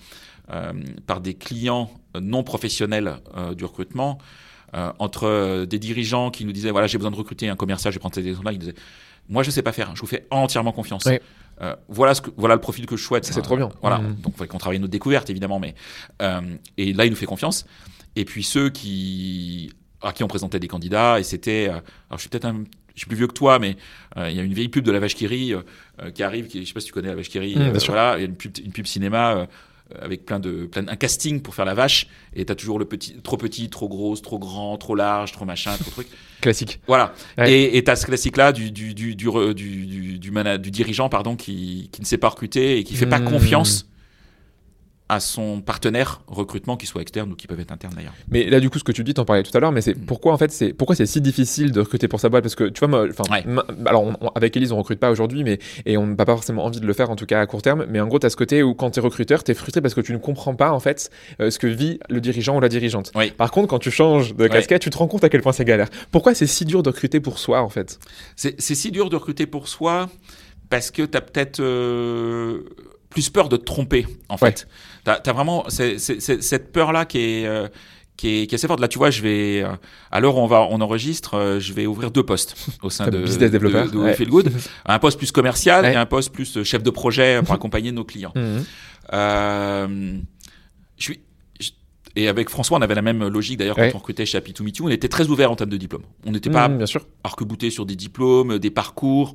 par 1.06 1.20
des 1.20 1.34
clients 1.34 1.90
non 2.20 2.44
professionnels 2.44 3.16
du 3.56 3.64
recrutement, 3.64 4.18
euh, 4.74 4.90
entre 4.98 5.64
des 5.64 5.78
dirigeants 5.78 6.30
qui 6.30 6.44
nous 6.44 6.50
disaient 6.52 6.72
voilà, 6.72 6.88
j'ai 6.88 6.98
besoin 6.98 7.12
de 7.12 7.16
recruter 7.16 7.48
un 7.48 7.54
commercial, 7.54 7.92
je 7.92 7.98
vais 7.98 8.00
prendre 8.00 8.16
ces 8.16 8.26
exemples-là, 8.26 8.52
ils 8.52 8.58
disaient 8.58 8.74
moi, 9.28 9.42
je 9.42 9.50
sais 9.50 9.62
pas 9.62 9.72
faire, 9.72 9.94
je 9.94 10.00
vous 10.00 10.06
fais 10.06 10.26
entièrement 10.30 10.72
confiance. 10.72 11.06
Euh, 11.62 11.74
voilà, 11.88 12.14
ce 12.14 12.20
que, 12.20 12.30
voilà 12.36 12.54
le 12.54 12.60
profil 12.60 12.84
que 12.86 12.96
je 12.96 13.02
souhaite. 13.02 13.24
Ça, 13.24 13.32
c'est 13.32 13.40
trop 13.42 13.56
bien. 13.56 13.70
Voilà, 13.80 13.98
Mm. 13.98 14.14
donc 14.16 14.34
il 14.34 14.38
fallait 14.38 14.48
qu'on 14.48 14.58
travaille 14.58 14.78
notre 14.78 14.90
découverte, 14.90 15.30
évidemment, 15.30 15.58
mais 15.58 15.74
euh, 16.22 16.40
et 16.76 16.92
là, 16.92 17.06
il 17.06 17.10
nous 17.10 17.16
fait 17.16 17.24
confiance. 17.26 17.64
Et 18.14 18.24
puis 18.24 18.42
ceux 18.42 18.68
qui 18.70 19.72
à 20.02 20.12
qui 20.12 20.22
on 20.22 20.28
présentait 20.28 20.60
des 20.60 20.68
candidats, 20.68 21.18
et 21.18 21.22
c'était, 21.22 21.66
euh, 21.68 21.72
alors 21.72 22.16
je 22.16 22.20
suis 22.20 22.28
peut-être 22.28 22.44
un, 22.44 22.64
je 22.94 23.00
suis 23.00 23.06
plus 23.06 23.16
vieux 23.16 23.26
que 23.26 23.32
toi, 23.32 23.58
mais 23.58 23.76
euh, 24.18 24.30
il 24.30 24.36
y 24.36 24.40
a 24.40 24.42
une 24.42 24.52
vieille 24.52 24.68
pub 24.68 24.84
de 24.84 24.92
la 24.92 25.00
vache 25.00 25.14
qui 25.14 25.26
rit 25.26 25.54
euh, 25.54 25.62
euh, 26.02 26.10
qui 26.10 26.22
arrive, 26.22 26.46
qui, 26.46 26.60
je 26.62 26.68
sais 26.68 26.74
pas 26.74 26.80
si 26.80 26.86
tu 26.86 26.92
connais 26.92 27.08
la 27.08 27.14
vache 27.14 27.28
qui 27.30 27.38
rit, 27.38 27.56
Mm, 27.56 27.60
euh, 27.62 27.70
bien 27.70 27.80
sûr. 27.80 27.94
voilà, 27.94 28.16
il 28.18 28.20
y 28.20 28.24
a 28.24 28.26
une 28.28 28.36
pub, 28.36 28.52
une 28.62 28.72
pub 28.72 28.86
cinéma. 28.86 29.46
Euh, 29.94 29.98
avec 30.04 30.24
plein 30.26 30.40
de 30.40 30.66
plein, 30.66 30.86
un 30.88 30.96
casting 30.96 31.40
pour 31.40 31.54
faire 31.54 31.64
la 31.64 31.74
vache 31.74 32.06
et 32.34 32.44
t'as 32.44 32.54
toujours 32.54 32.78
le 32.78 32.84
petit 32.84 33.14
trop 33.22 33.36
petit 33.36 33.68
trop 33.70 33.88
grosse 33.88 34.22
trop 34.22 34.38
grand 34.38 34.76
trop 34.78 34.94
large 34.94 35.32
trop 35.32 35.44
machin 35.44 35.76
trop 35.76 35.90
truc 35.90 36.08
Classique. 36.40 36.80
voilà. 36.86 37.14
Ouais. 37.38 37.50
Et 37.52 37.76
et 37.78 37.84
t'as 37.84 37.96
ce 37.96 38.04
classique-là 38.06 38.52
du, 38.52 38.70
du, 38.70 38.94
du, 38.94 39.14
du, 39.14 39.26
du, 39.54 39.86
du, 39.86 40.18
du, 40.18 40.30
mana- 40.30 40.58
du 40.58 40.70
dirigeant 40.70 41.08
pardon, 41.08 41.34
qui, 41.36 41.88
qui 41.92 42.00
ne 42.02 42.06
sait 42.06 42.18
pas 42.18 42.28
recruter 42.28 42.78
et 42.78 42.84
qui 42.84 42.94
fait 42.94 43.06
pas 43.06 43.20
Hmm. 43.20 43.30
confiance 43.30 43.86
à 45.08 45.20
son 45.20 45.60
partenaire 45.60 46.20
recrutement, 46.26 46.76
qu'il 46.76 46.88
soit 46.88 47.00
externe 47.00 47.30
ou 47.30 47.36
qui 47.36 47.46
peuvent 47.46 47.60
être 47.60 47.70
interne 47.70 47.92
d'ailleurs. 47.94 48.14
Mais 48.28 48.50
là, 48.50 48.58
du 48.58 48.70
coup, 48.70 48.78
ce 48.80 48.84
que 48.84 48.90
tu 48.90 49.04
dis, 49.04 49.14
t'en 49.14 49.24
parlais 49.24 49.44
tout 49.44 49.56
à 49.56 49.60
l'heure, 49.60 49.70
mais 49.70 49.80
c'est 49.80 49.96
Mm. 49.96 50.06
pourquoi 50.06 50.32
en 50.32 50.36
fait, 50.36 50.50
c'est 50.50 50.72
pourquoi 50.72 50.96
c'est 50.96 51.06
si 51.06 51.20
difficile 51.20 51.70
de 51.70 51.78
recruter 51.78 52.08
pour 52.08 52.18
sa 52.18 52.28
boîte? 52.28 52.42
Parce 52.42 52.56
que 52.56 52.64
tu 52.64 52.80
vois, 52.80 52.88
moi, 52.88 53.06
enfin, 53.08 53.22
Ouais. 53.32 53.44
ma- 53.46 53.64
alors 53.86 54.02
on- 54.02 54.16
on- 54.20 54.28
avec 54.34 54.56
Elise, 54.56 54.72
on 54.72 54.78
recrute 54.78 54.98
pas 54.98 55.10
aujourd'hui, 55.12 55.44
mais 55.44 55.58
et 55.84 55.96
on 55.96 56.06
n'a 56.08 56.16
pas 56.16 56.26
forcément 56.26 56.64
envie 56.64 56.80
de 56.80 56.86
le 56.86 56.92
faire, 56.92 57.08
en 57.10 57.14
tout 57.16 57.26
cas 57.26 57.40
à 57.40 57.46
court 57.46 57.62
terme. 57.62 57.86
Mais 57.88 58.00
en 58.00 58.08
gros, 58.08 58.18
t'as 58.18 58.30
ce 58.30 58.36
côté 58.36 58.64
où 58.64 58.74
quand 58.74 58.90
t'es 58.90 59.00
recruteur, 59.00 59.44
t'es 59.44 59.54
frustré 59.54 59.80
parce 59.80 59.94
que 59.94 60.00
tu 60.00 60.12
ne 60.12 60.18
comprends 60.18 60.54
pas 60.56 60.72
en 60.72 60.80
fait 60.80 61.08
euh, 61.40 61.50
ce 61.50 61.58
que 61.60 61.68
vit 61.68 62.00
le 62.08 62.20
dirigeant 62.20 62.56
ou 62.56 62.60
la 62.60 62.68
dirigeante. 62.68 63.12
Oui. 63.14 63.30
Par 63.30 63.52
contre, 63.52 63.68
quand 63.68 63.78
tu 63.78 63.92
changes 63.92 64.34
de 64.34 64.48
casquette, 64.48 64.82
tu 64.82 64.90
te 64.90 64.98
rends 64.98 65.06
compte 65.06 65.22
à 65.22 65.28
quel 65.28 65.40
point 65.42 65.52
c'est 65.52 65.64
galère. 65.64 65.88
Pourquoi 66.10 66.34
c'est 66.34 66.46
si 66.48 66.64
dur 66.64 66.82
de 66.82 66.88
recruter 66.90 67.20
pour 67.20 67.38
soi 67.38 67.60
en 67.62 67.68
fait? 67.68 68.00
C'est 68.34 68.60
c'est 68.60 68.74
si 68.74 68.90
dur 68.90 69.08
de 69.08 69.14
recruter 69.16 69.46
pour 69.46 69.68
soi 69.68 70.08
parce 70.68 70.90
que 70.90 71.02
t'as 71.02 71.20
peut-être 71.20 71.60
euh, 71.60 72.62
plus 73.10 73.30
peur 73.30 73.48
de 73.48 73.56
te 73.56 73.64
tromper 73.64 74.06
en 74.28 74.34
Ouais. 74.34 74.38
fait. 74.52 74.68
T'as 75.04 75.14
as 75.24 75.32
vraiment 75.32 75.64
cette 75.68 76.72
peur-là 76.72 77.04
qui 77.04 77.18
est 77.18 77.46
euh, 77.46 77.68
qui 78.16 78.28
est, 78.42 78.46
qui 78.46 78.54
est 78.54 78.56
assez 78.56 78.66
forte. 78.66 78.80
Là, 78.80 78.88
tu 78.88 78.96
vois, 78.96 79.10
je 79.10 79.20
vais, 79.20 79.62
euh, 79.62 79.68
à 80.10 80.20
l'heure 80.20 80.36
où 80.36 80.40
on 80.40 80.46
va, 80.46 80.62
on 80.70 80.80
enregistre, 80.80 81.34
euh, 81.34 81.60
je 81.60 81.74
vais 81.74 81.84
ouvrir 81.84 82.10
deux 82.10 82.22
postes 82.22 82.56
au 82.82 82.88
sein 82.88 83.08
de, 83.08 83.18
business 83.18 83.50
développeur, 83.50 83.90
de 83.90 83.98
ouais. 83.98 84.14
Feel 84.14 84.30
Good. 84.30 84.50
Un 84.86 84.98
poste 84.98 85.18
plus 85.18 85.32
commercial 85.32 85.84
Ouais. 85.84 85.92
et 85.92 85.96
un 85.96 86.06
poste 86.06 86.32
plus 86.32 86.56
euh, 86.56 86.64
chef 86.64 86.82
de 86.82 86.88
projet 86.88 87.42
pour 87.44 87.54
accompagner 87.54 87.92
nos 87.92 88.04
clients. 88.04 88.32
Mhm. 88.34 88.64
Euh, 89.12 90.16
je 90.96 91.02
suis, 91.02 91.20
je- 91.60 91.70
et 92.16 92.28
avec 92.28 92.48
François, 92.48 92.78
on 92.78 92.80
avait 92.82 92.94
la 92.94 93.02
même 93.02 93.26
logique 93.28 93.58
d'ailleurs 93.58 93.76
quand 93.76 93.82
Ouais. 93.82 93.92
on 93.94 93.98
recrutait 93.98 94.24
chez 94.26 94.38
Happy 94.38 94.54
to 94.54 94.64
Meet 94.64 94.78
You. 94.78 94.86
On 94.86 94.88
était 94.90 95.08
très 95.08 95.28
ouvert 95.28 95.50
en 95.50 95.56
termes 95.56 95.68
de 95.70 95.76
diplômes. 95.76 96.04
On 96.24 96.30
n'était 96.32 96.48
pas 96.50 96.68
Mhm, 96.68 96.78
bien 96.78 96.86
sûr. 96.86 97.06
arc-bouté 97.22 97.68
sur 97.70 97.84
des 97.84 97.96
diplômes, 97.96 98.58
des 98.58 98.70
parcours. 98.70 99.34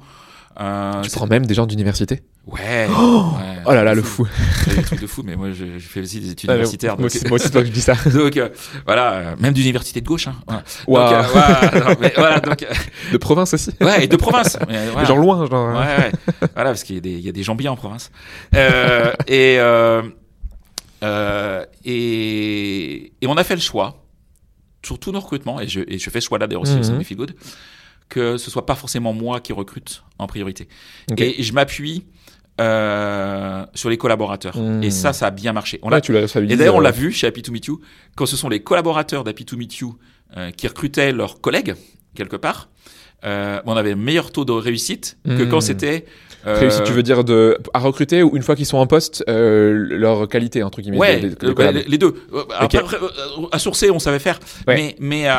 Euh, 0.60 1.02
Tu 1.02 1.10
prends 1.12 1.28
même 1.28 1.46
des 1.46 1.54
gens 1.54 1.66
d'université. 1.66 2.22
Ouais. 2.48 2.88
Oh, 2.90 3.26
ouais, 3.38 3.62
Oh 3.66 3.72
là 3.74 3.84
là, 3.84 3.94
le 3.94 4.02
fou. 4.02 4.28
Des 4.76 4.82
trucs 4.82 5.00
de 5.02 5.08
fou, 5.08 5.22
mais 5.24 5.36
moi, 5.36 5.52
je, 5.52 5.78
je 5.78 5.88
fais 5.88 6.02
aussi 6.02 6.20
des 6.20 6.32
études 6.32 6.50
Ah, 6.50 6.54
universitaires. 6.54 6.98
Moi 7.00 7.08
donc- 7.10 7.30
moi 7.30 7.36
aussi, 7.36 7.52
toi, 7.52 7.64
je 7.64 7.70
dis 7.70 7.82
ça. 7.82 7.94
donc 8.14 8.36
euh, 8.38 8.50
voilà, 8.86 9.14
euh, 9.14 9.36
même 9.40 9.54
d'université 9.54 10.02
de 10.02 10.08
gauche. 10.08 10.28
Hein, 10.28 10.36
voilà. 10.48 10.64
Waouh. 10.88 11.10
Donc, 11.10 11.14
euh, 11.14 11.28
voilà, 11.32 11.90
non, 11.90 11.96
mais 12.02 12.14
voilà, 12.16 12.40
donc, 12.40 12.66
De 13.12 13.18
province 13.18 13.54
aussi. 13.54 13.72
ouais, 13.80 14.04
et 14.04 14.08
de 14.08 14.16
province. 14.18 14.58
mais, 14.68 14.78
euh, 14.78 14.90
voilà. 14.92 15.08
Genre 15.08 15.18
loin, 15.18 15.46
genre. 15.48 15.70
Ouais, 15.80 15.86
ouais. 16.06 16.12
voilà, 16.56 16.72
parce 16.72 16.84
qu'il 16.84 16.96
y, 16.96 16.98
a 16.98 17.02
des- 17.02 17.12
il 17.12 17.26
y 17.26 17.30
a 17.30 17.34
des 17.34 17.44
gens 17.44 17.56
bien 17.56 17.72
en 17.72 17.76
province. 17.76 18.10
Euh, 18.56 19.14
et, 19.28 19.58
euh, 19.60 20.02
euh, 21.04 21.64
et, 21.86 23.14
et 23.22 23.28
on 23.28 23.36
a 23.36 23.44
fait 23.44 23.56
le 23.56 23.62
choix, 23.62 24.04
sur 24.84 25.00
tous 25.00 25.12
nos 25.12 25.20
recrutements, 25.20 25.60
et 25.62 25.68
je, 25.68 25.82
et 25.88 26.00
je 26.00 26.10
fais 26.10 26.22
ce 26.22 26.28
choix-là 26.28 26.48
d'ailleurs 26.48 26.64
aussi 26.64 26.74
Mhm. 26.76 27.04
Feel 27.04 27.18
Good, 27.18 27.36
que 28.12 28.38
ce 28.38 28.52
soit 28.52 28.66
pas 28.66 28.76
forcément 28.76 29.14
moi 29.14 29.40
qui 29.40 29.54
recrute 29.54 30.04
en 30.20 30.28
priorité. 30.28 30.68
Et 31.18 31.42
je 31.42 31.54
m'appuie 31.54 32.04
euh, 32.60 33.66
sur 33.74 33.90
les 33.90 33.98
collaborateurs. 33.98 34.58
Mhm. 34.58 34.84
Et 34.84 34.92
ça, 34.92 35.14
ça 35.14 35.28
a 35.28 35.32
bien 35.32 35.54
marché. 35.54 35.80
On 35.82 35.90
Ouais, 35.90 36.02
tu 36.02 36.16
et 36.16 36.56
d'ailleurs, 36.58 36.76
on 36.76 36.82
l'a 36.82 36.92
vu 36.92 37.14
chez 37.14 37.26
Happy 37.26 37.42
to 37.42 37.54
Meet 37.54 37.66
You, 37.68 37.80
quand 38.16 38.26
ce 38.26 38.36
sont 38.36 38.50
les 38.50 38.62
collaborateurs 38.62 39.24
d'Happy 39.24 39.46
to 39.46 39.56
Meet 39.56 39.78
You 39.78 39.98
euh, 40.36 40.52
qui 40.52 40.68
recrutaient 40.68 41.14
leurs 41.14 41.40
collègues, 41.40 41.74
quelque 42.14 42.36
part, 42.36 42.70
euh, 43.26 43.60
on 43.66 43.76
avait 43.76 43.96
meilleur 43.96 44.32
taux 44.32 44.46
de 44.46 44.52
réussite 44.52 45.18
que 45.26 45.44
Hmm. 45.44 45.50
quand 45.50 45.62
c'était... 45.62 46.06
euh, 46.48 46.58
Réussi, 46.60 46.82
tu 46.84 46.92
veux 46.92 47.04
dire 47.04 47.24
de, 47.24 47.56
à 47.74 47.78
recruter 47.80 48.24
ou 48.24 48.36
une 48.36 48.42
fois 48.42 48.56
qu'ils 48.56 48.66
sont 48.66 48.78
en 48.80 48.88
poste, 48.88 49.24
euh, 49.30 49.74
leur 49.92 50.28
qualité, 50.28 50.64
entre 50.64 50.82
guillemets. 50.82 50.98
Ouais, 50.98 51.20
les, 51.20 51.84
les 51.84 51.98
deux. 52.00 52.16
Euh, 52.34 52.44
Après, 52.58 52.80
euh, 52.80 53.46
à 53.52 53.60
sourcer, 53.60 53.92
on 53.92 54.00
savait 54.00 54.18
faire, 54.18 54.40
Ouais. 54.68 54.76
mais, 54.76 54.96
mais 55.00 55.28
à, 55.28 55.36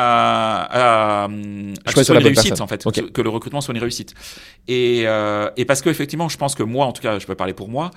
à, 0.61 1.23
à 1.25 1.27
que 1.91 1.97
ce 1.99 2.03
soit 2.03 2.15
une 2.15 2.23
réussite, 2.23 2.61
en 2.61 2.67
fait, 2.67 2.85
Ok. 2.85 3.11
que 3.11 3.21
le 3.21 3.29
recrutement 3.29 3.59
soit 3.59 3.73
une 3.73 3.81
réussite. 3.81 4.13
Et, 4.69 5.03
euh, 5.05 5.49
et 5.57 5.65
parce 5.65 5.81
qu'effectivement, 5.81 6.29
je 6.29 6.37
pense 6.37 6.55
que 6.55 6.63
moi, 6.63 6.85
en 6.85 6.93
tout 6.93 7.01
cas, 7.01 7.19
je 7.19 7.25
peux 7.25 7.35
parler 7.35 7.53
pour 7.53 7.67
moi, 7.67 7.91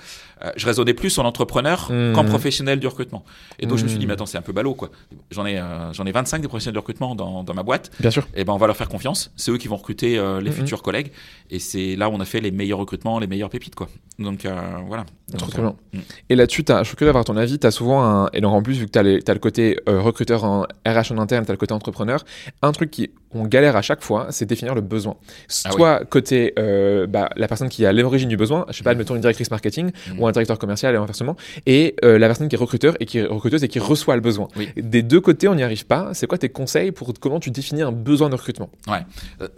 je 0.57 0.67
raisonnais 0.67 0.93
plus 0.95 1.17
en 1.19 1.25
entrepreneur 1.25 1.89
Mhm. 1.91 2.13
qu'en 2.13 2.25
professionnel 2.25 2.79
du 2.81 2.87
recrutement. 2.89 3.25
Et 3.61 3.67
donc, 3.67 3.79
je 3.79 3.85
me 3.85 3.89
suis 3.89 3.99
dit, 3.99 4.05
Mhm. 4.05 4.09
mais 4.09 4.15
attends, 4.15 4.27
c'est 4.27 4.37
un 4.39 4.43
peu 4.43 4.53
ballot, 4.53 4.75
quoi. 4.75 4.91
J'en 5.31 5.47
ai, 5.47 5.63
j'en 5.93 6.05
ai 6.07 6.13
25 6.13 6.43
des 6.43 6.49
professionnels 6.49 6.75
de 6.75 6.79
recrutement 6.81 7.15
dans, 7.15 7.45
dans 7.45 7.55
ma 7.55 7.63
boîte. 7.63 7.91
Bien 8.01 8.11
sûr. 8.11 8.27
et 8.35 8.45
ben 8.45 8.53
on 8.53 8.57
va 8.59 8.67
leur 8.67 8.77
faire 8.77 8.89
confiance. 8.89 9.31
C'est 9.37 9.51
eux 9.53 9.59
qui 9.59 9.69
vont 9.69 9.76
recruter 9.77 10.19
euh, 10.19 10.41
les 10.41 10.51
Mhm. 10.51 10.57
futurs 10.57 10.83
collègues. 10.83 11.11
Et 11.51 11.59
c'est 11.61 11.95
là 11.95 12.09
où 12.09 12.13
on 12.13 12.21
a 12.21 12.25
fait 12.25 12.41
les 12.41 12.51
meilleurs 12.51 12.79
recrutements, 12.81 13.19
les 13.21 13.29
meilleures 13.29 13.51
pépites, 13.51 13.75
quoi. 13.77 13.89
Donc 14.19 14.45
euh, 14.45 14.55
voilà. 14.89 15.05
Trop, 15.37 15.51
trop 15.51 15.61
euh, 15.63 15.71
bien. 15.93 16.01
mm. 16.01 16.05
Et 16.31 16.35
là-dessus, 16.37 16.65
je 16.69 16.85
suis 16.85 16.97
curieux 16.97 17.09
d'avoir 17.11 17.25
ton 17.25 17.37
avis. 17.37 17.59
Tu 17.59 17.67
as 17.67 17.71
souvent 17.71 18.03
un. 18.05 18.29
Et 18.33 18.41
donc, 18.41 18.53
en 18.53 18.63
plus, 18.63 18.75
vu 18.79 18.87
que 18.87 18.91
tu 18.91 18.99
as, 18.99 19.03
le 19.35 19.39
côté 19.41 19.79
euh, 19.89 20.01
recruteur 20.01 20.43
en 20.45 20.63
RH 20.87 21.13
en 21.13 21.19
interne, 21.19 21.45
tu 21.45 21.51
as 21.51 21.55
le 21.55 21.59
côté 21.59 21.73
entrepreneur. 21.75 22.25
Un 22.63 22.73
truc 22.73 22.91
qui 22.91 23.11
on 23.33 23.45
galère 23.45 23.77
à 23.77 23.83
chaque 23.83 24.03
fois, 24.03 24.29
c'est 24.31 24.47
définir 24.47 24.75
le 24.75 24.81
besoin. 24.81 25.17
Ah 25.65 25.71
Soit 25.73 26.05
côté 26.07 26.55
euh, 26.59 27.07
bah, 27.07 27.29
la 27.37 27.47
personne 27.49 27.69
qui 27.69 27.85
à 27.85 27.93
l'origine 27.93 28.29
du 28.31 28.37
besoin, 28.37 28.65
je 28.71 28.79
sais 28.79 28.83
pas, 28.85 28.91
admettons 28.91 29.15
une 29.15 29.21
directrice 29.21 29.51
marketing 29.51 29.91
Mm. 30.13 30.21
ou 30.21 30.27
un 30.27 30.33
directeur 30.33 30.59
commercial 30.59 30.95
et 30.95 30.99
inversement, 30.99 31.37
et 31.67 31.97
la 32.03 32.27
personne 32.27 32.49
qui 32.49 32.55
est 32.57 32.59
recruteur 32.59 32.97
et 33.01 33.05
qui 33.07 33.19
est 33.19 33.27
recruteuse 33.27 33.63
et 33.63 33.69
qui 33.69 33.79
reçoit 33.79 34.15
le 34.15 34.21
besoin. 34.23 34.49
Oui. 34.57 34.69
Des 34.77 35.03
deux 35.03 35.21
côtés, 35.21 35.49
on 35.49 35.55
n'y 35.55 35.63
arrive 35.63 35.87
pas. 35.87 36.11
C'est 36.15 36.27
quoi 36.27 36.39
tes 36.39 36.49
conseils 36.49 36.93
pour 36.93 37.13
comment 37.21 37.39
tu 37.41 37.51
définis 37.51 37.83
un 37.83 37.93
besoin 37.93 38.29
de 38.31 38.35
recrutement? 38.37 38.71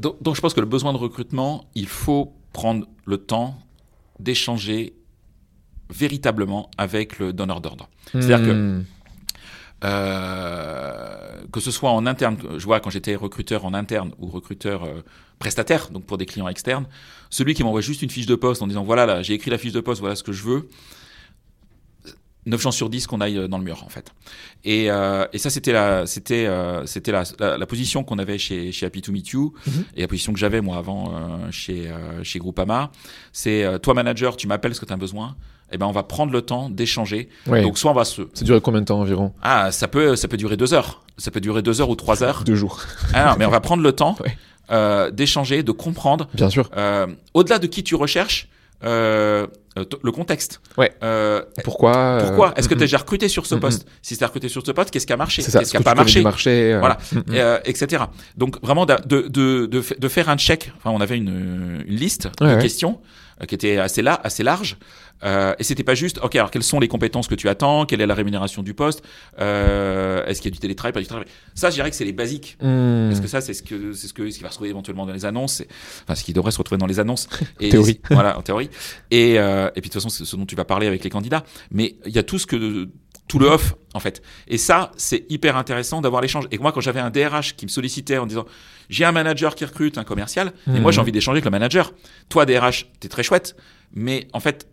Donc, 0.01 0.08
donc 0.21 0.37
je 0.37 0.41
pense 0.41 0.55
que 0.55 0.61
le 0.61 0.67
besoin 0.67 0.93
de 0.93 0.99
recrutement, 0.99 1.65
il 1.75 1.89
faut 1.89 2.35
prendre 2.53 2.87
le 3.05 3.19
temps 3.19 3.59
d'échanger 4.19 4.95
véritablement 5.91 6.71
avec 6.77 7.19
le 7.19 7.33
donneur 7.33 7.61
d'ordre. 7.61 7.89
C'est-à-dire 8.13 8.43
que 8.43 8.53
Hmm. 8.53 8.85
Euh, 9.85 11.45
que 11.53 11.61
ce 11.61 11.71
soit 11.71 11.91
en 11.91 12.05
interne, 12.05 12.37
je 12.57 12.65
vois 12.65 12.81
quand 12.81 12.91
j'étais 12.91 13.15
recruteur 13.15 13.65
en 13.65 13.75
interne 13.75 14.11
ou 14.19 14.27
recruteur 14.27 14.83
euh, 14.83 15.03
prestataire, 15.39 15.91
donc 15.91 16.05
pour 16.05 16.19
des 16.19 16.27
clients 16.27 16.49
externes, 16.49 16.87
celui 17.31 17.55
qui 17.55 17.63
m'envoie 17.63 17.81
juste 17.81 18.03
une 18.03 18.11
fiche 18.11 18.27
de 18.27 18.35
poste 18.35 18.61
en 18.61 18.67
disant 18.67 18.83
voilà 18.83 19.07
là 19.07 19.23
j'ai 19.23 19.35
écrit 19.35 19.53
la 19.53 19.59
fiche 19.59 19.73
de 19.73 19.81
poste, 19.81 20.01
voilà 20.01 20.17
ce 20.17 20.25
que 20.25 20.33
je 20.33 20.43
veux, 20.43 20.69
9 22.49 22.61
chances 22.61 22.77
sur 22.77 22.89
10 22.91 23.07
qu'on 23.07 23.21
aille 23.21 23.49
dans 23.49 23.59
le 23.59 23.65
mur 23.65 23.83
en 23.85 23.89
fait. 23.89 24.13
Et, 24.65 24.91
euh, 24.91 25.27
et 25.33 25.39
ça 25.39 25.51
c'était 25.51 25.73
la 25.73 26.07
c'était 26.07 26.47
euh, 26.47 26.85
c'était 26.87 27.13
la, 27.13 27.23
la, 27.39 27.59
la 27.59 27.67
position 27.67 28.03
qu'on 28.05 28.19
avait 28.19 28.39
chez 28.39 28.73
chez 28.73 28.87
Happy 28.87 29.03
to 29.03 29.13
Meet 29.13 29.29
You 29.31 29.55
Mhm. 29.67 29.85
et 29.97 30.01
la 30.03 30.09
position 30.09 30.33
que 30.33 30.39
j'avais 30.39 30.61
moi 30.61 30.77
avant 30.79 31.13
euh, 31.15 31.51
chez 31.51 31.89
euh, 31.89 32.23
chez 32.25 32.39
Groupama, 32.39 32.91
c'est 33.33 33.65
euh, 33.65 33.79
toi 33.79 33.95
manager, 33.95 34.37
tu 34.37 34.47
m'appelles 34.49 34.75
ce 34.75 34.81
que 34.81 34.87
tu 34.87 34.93
as 34.93 34.97
besoin, 34.97 35.37
et 35.73 35.79
ben 35.79 35.87
on 35.87 35.93
va 35.93 36.03
prendre 36.03 36.33
le 36.33 36.43
temps 36.43 36.69
d'échanger. 36.71 37.29
Ouais. 37.47 37.63
Donc 37.63 37.79
soit 37.79 37.91
on 37.91 37.95
va 37.95 38.05
se 38.05 38.23
Ça 38.35 38.45
dure 38.45 38.61
combien 38.63 38.81
de 38.81 38.87
temps 38.87 39.01
environ? 39.01 39.33
Ah, 39.43 39.71
ça 39.71 39.87
peut, 39.89 40.17
ça 40.17 40.27
peut 40.29 40.37
durer 40.37 40.57
deux 40.57 40.75
heures. 40.75 41.03
Ça 41.19 41.31
peut 41.31 41.41
durer 41.41 41.63
deux 41.63 41.81
heures 41.81 41.91
ou 41.91 41.97
trois 41.97 42.23
heures. 42.23 42.45
Deux 42.45 42.55
jours. 42.55 42.81
Ah 43.13 43.31
non, 43.31 43.37
mais 43.39 43.45
on 43.45 43.51
va 43.51 43.61
prendre 43.61 43.83
le 43.83 43.93
temps 43.93 44.17
Ouais. 44.25 44.37
euh, 44.71 45.11
d'échanger, 45.11 45.63
de 45.63 45.73
comprendre, 45.73 46.29
Bien 46.35 46.49
sûr. 46.51 46.71
euh, 46.77 47.07
au-delà 47.35 47.59
de 47.59 47.67
qui 47.67 47.83
tu 47.83 47.95
recherches, 47.95 48.49
euh, 48.85 49.47
le 50.03 50.13
contexte. 50.13 50.61
Ouais. 50.77 50.93
Euh, 51.03 51.43
Pourquoi 51.65 51.97
euh, 51.97 52.21
pourquoi 52.27 52.53
Est-ce 52.57 52.69
que 52.69 52.75
mm, 52.75 52.79
tu 52.79 52.83
as 52.83 52.87
déjà 52.87 52.99
recruté 52.99 53.29
sur 53.29 53.47
ce 53.47 53.55
Mhm. 53.55 53.61
poste 53.61 53.87
Si 54.03 54.17
tu 54.17 54.25
as 54.25 54.27
recruté 54.27 54.49
sur 54.49 54.65
ce 54.65 54.73
poste, 54.73 54.91
qu'est-ce 54.91 55.07
qui 55.07 55.13
a 55.13 55.17
marché. 55.17 55.43
Qu'est-ce 55.43 55.65
ce 55.65 55.71
qui 55.71 55.77
a 55.77 55.81
pas 55.81 55.95
marché 55.95 56.25
euh, 56.75 56.79
Voilà. 56.81 56.99
mm, 57.13 57.17
mm. 57.19 57.35
Et, 57.35 57.41
euh, 57.41 57.59
etc. 57.65 58.05
Donc 58.37 58.61
vraiment 58.63 58.87
de, 58.87 58.95
de, 59.07 59.29
de, 59.29 59.67
de, 59.67 59.81
fa- 59.81 59.95
de 59.97 60.09
faire 60.09 60.29
un 60.29 60.37
check. 60.37 60.73
Enfin, 60.77 60.91
on 60.91 61.01
avait 61.01 61.17
une, 61.17 61.83
une 61.87 61.95
liste 61.97 62.29
Ouais, 62.41 62.49
de 62.51 62.55
ouais. 62.57 62.63
questions 62.63 63.01
qui 63.47 63.55
était 63.55 63.79
assez 63.79 64.03
là, 64.03 64.21
assez 64.25 64.43
large. 64.43 64.79
Euh, 65.25 65.55
et 65.59 65.65
c'était 65.65 65.83
pas 65.83 65.95
juste. 65.95 66.21
Ok, 66.23 66.37
alors 66.37 66.51
quelles 66.51 66.63
sont 66.63 66.79
les 66.79 66.87
compétences 66.89 67.27
que 67.27 67.35
tu 67.35 67.49
attends 67.49 67.87
Quelle 67.87 68.01
est 68.01 68.07
la 68.07 68.15
rémunération 68.15 68.63
du 68.63 68.73
poste 68.73 69.03
euh, 69.41 70.25
Est-ce 70.27 70.41
qu'il 70.41 70.51
y 70.51 70.53
a 70.53 70.55
du 70.55 70.61
télétravail, 70.61 70.93
pas 70.93 71.01
du 71.01 71.07
télétravail? 71.07 71.33
Ça, 71.55 71.71
je 71.71 71.75
dirais 71.75 71.91
que 71.91 71.97
c'est 71.97 72.05
les 72.05 72.13
basiques. 72.13 72.57
Hmm. 72.63 73.09
Parce 73.09 73.21
que 73.21 73.27
ça, 73.27 73.41
c'est 73.41 73.55
ce 73.55 73.63
que 73.63 73.93
c'est 73.93 74.07
ce 74.07 74.13
que 74.13 74.31
ce 74.31 74.37
qui 74.37 74.43
va 74.43 74.49
se 74.49 74.55
retrouver 74.55 74.71
éventuellement 74.71 75.07
dans 75.07 75.13
les 75.13 75.25
annonces, 75.25 75.63
enfin 76.05 76.15
ce 76.15 76.23
qui 76.23 76.33
devrait 76.33 76.53
se 76.53 76.59
retrouver 76.59 76.79
dans 76.79 76.87
les 76.87 77.01
annonces. 77.01 77.29
Et 77.61 77.71
Théorie. 77.71 78.01
Voilà, 78.11 78.39
en 78.39 78.43
théorie. 78.43 78.71
Et, 79.11 79.39
euh, 79.39 79.49
Euh, 79.49 79.71
et 79.75 79.81
puis 79.81 79.89
de 79.89 79.93
toute 79.93 80.03
façon, 80.03 80.09
c'est 80.09 80.25
ce 80.25 80.37
dont 80.37 80.47
tu 80.47 80.57
vas 80.57 80.65
parler 80.65 80.87
avec 80.87 81.05
les 81.05 81.11
candidats. 81.11 81.45
Mais 81.71 81.97
il 82.07 82.13
y 82.13 82.19
a 82.19 82.23
tout 82.23 82.39
ce 82.39 82.47
que 82.47 82.89
tout 83.29 83.39
le 83.39 83.47
off 83.47 83.75
en 83.95 84.01
fait. 84.01 84.23
Et 84.49 84.59
ça, 84.59 84.91
c'est 84.97 85.25
hyper 85.29 85.57
intéressant 85.57 86.01
d'avoir 86.01 86.23
l'échange. 86.23 86.47
Et 86.51 86.59
moi, 86.59 86.73
quand 86.73 86.81
j'avais 86.81 87.01
un 87.01 87.11
DRH 87.11 87.55
qui 87.57 87.67
me 87.67 87.71
sollicitait 87.71 88.19
en 88.19 88.27
disant 88.27 88.47
j'ai 88.89 89.05
un 89.05 89.13
manager 89.13 89.55
qui 89.55 89.65
recrute 89.65 89.99
un 89.99 90.05
commercial, 90.05 90.53
et 90.67 90.81
moi 90.81 90.93
j'ai 90.93 91.01
envie 91.01 91.13
d'échanger 91.13 91.37
avec 91.37 91.45
le 91.45 91.51
manager. 91.51 91.93
Toi, 92.29 92.47
DRH, 92.47 92.87
t'es 93.01 93.09
très 93.09 93.23
chouette, 93.23 93.55
mais 93.93 94.27
en 94.33 94.41
fait, 94.41 94.67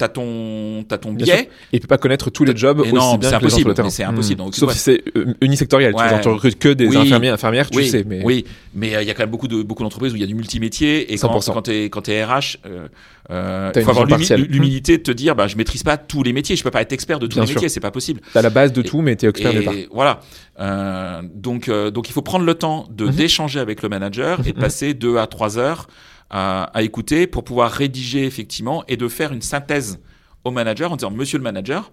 t'as 0.00 0.08
ton 0.08 0.82
t'as 0.88 0.96
ton 0.98 1.12
biais. 1.12 1.42
Et 1.72 1.76
il 1.76 1.80
peut 1.80 1.86
pas 1.86 1.98
connaître 1.98 2.30
tous 2.30 2.44
les 2.44 2.56
jobs 2.56 2.78
Et 2.78 2.82
aussi 2.82 2.92
non, 2.94 3.16
bien 3.16 3.28
c'est 3.30 3.38
que 3.38 3.44
les 3.44 3.50
gens 3.50 3.56
sur 3.58 3.66
impossible, 3.66 3.68
le 3.68 3.74
terrain. 3.74 3.86
mais 3.88 3.90
c'est 3.92 4.04
impossible. 4.04 4.38
Donc, 4.38 4.54
Sauf 4.54 4.72
si 4.72 4.78
c'est 4.78 5.02
euh, 5.16 5.34
unisectoriel. 5.42 5.94
Ouais. 5.94 6.20
Tu, 6.22 6.28
recrutes 6.28 6.58
que 6.58 6.70
des 6.70 6.86
Oui. 6.86 6.96
infirmiers, 6.96 7.28
infirmières, 7.28 7.68
tu 7.70 7.76
oui, 7.78 7.88
sais. 7.88 8.02
Mais 8.06 8.22
oui, 8.24 8.44
mais 8.74 8.96
euh, 8.96 9.02
il 9.02 9.08
y 9.08 9.10
a 9.10 9.14
quand 9.14 9.22
même 9.22 9.30
beaucoup 9.30 9.48
de 9.48 9.62
beaucoup 9.62 9.82
d'entreprises 9.82 10.12
où 10.12 10.16
il 10.16 10.20
y 10.20 10.24
a 10.24 10.26
du 10.26 10.34
multimétier 10.34 11.12
et 11.12 11.18
quand 11.18 11.38
100%. 11.38 11.52
quand 11.52 11.62
t'es 11.62 11.84
quand 11.90 12.00
t'es 12.02 12.24
RH, 12.24 12.56
euh, 12.66 12.88
euh, 13.30 13.70
faut 13.74 13.90
avoir 13.90 14.06
l'humilité 14.06 14.96
de 14.98 15.02
te 15.02 15.10
dire 15.12 15.36
bah 15.36 15.46
je 15.46 15.56
maîtrise 15.56 15.82
pas 15.82 15.96
tous 15.98 16.22
les 16.22 16.32
métiers, 16.32 16.56
je 16.56 16.62
peux 16.64 16.70
pas 16.70 16.80
être 16.82 16.92
expert 16.92 17.18
de 17.18 17.26
tous 17.26 17.34
Bien 17.34 17.42
les 17.42 17.46
sûr. 17.48 17.56
métiers, 17.56 17.68
c'est 17.68 17.80
pas 17.80 17.90
possible. 17.90 18.20
t'as 18.32 18.42
la 18.42 18.50
base 18.50 18.72
de 18.72 18.80
Et- 18.80 18.84
tout, 18.84 19.02
mais 19.02 19.14
t'es 19.16 19.28
expert 19.28 19.52
part. 19.64 19.74
Et 19.74 19.88
voilà. 19.92 20.20
Euh, 20.58 21.22
donc, 21.34 21.68
euh, 21.68 21.90
donc 21.90 22.08
il 22.08 22.12
faut 22.12 22.22
prendre 22.22 22.44
le 22.44 22.54
temps 22.54 22.86
de 22.90 23.04
Mhm. 23.06 23.10
d'échanger 23.12 23.60
avec 23.60 23.82
le 23.82 23.88
manager 23.88 24.40
et 24.46 24.52
de 24.52 24.58
passer 24.60 24.94
deux 24.94 25.16
à 25.18 25.26
trois 25.26 25.58
heures 25.58 25.86
à, 26.30 26.64
à 26.74 26.82
écouter 26.82 27.26
pour 27.26 27.44
pouvoir 27.44 27.70
rédiger 27.70 28.24
effectivement 28.24 28.84
et 28.88 28.96
de 28.96 29.08
faire 29.08 29.32
une 29.32 29.42
synthèse 29.42 29.98
au 30.44 30.50
manager 30.50 30.92
en 30.92 30.96
disant 30.96 31.10
Monsieur 31.10 31.38
le 31.38 31.44
manager, 31.44 31.92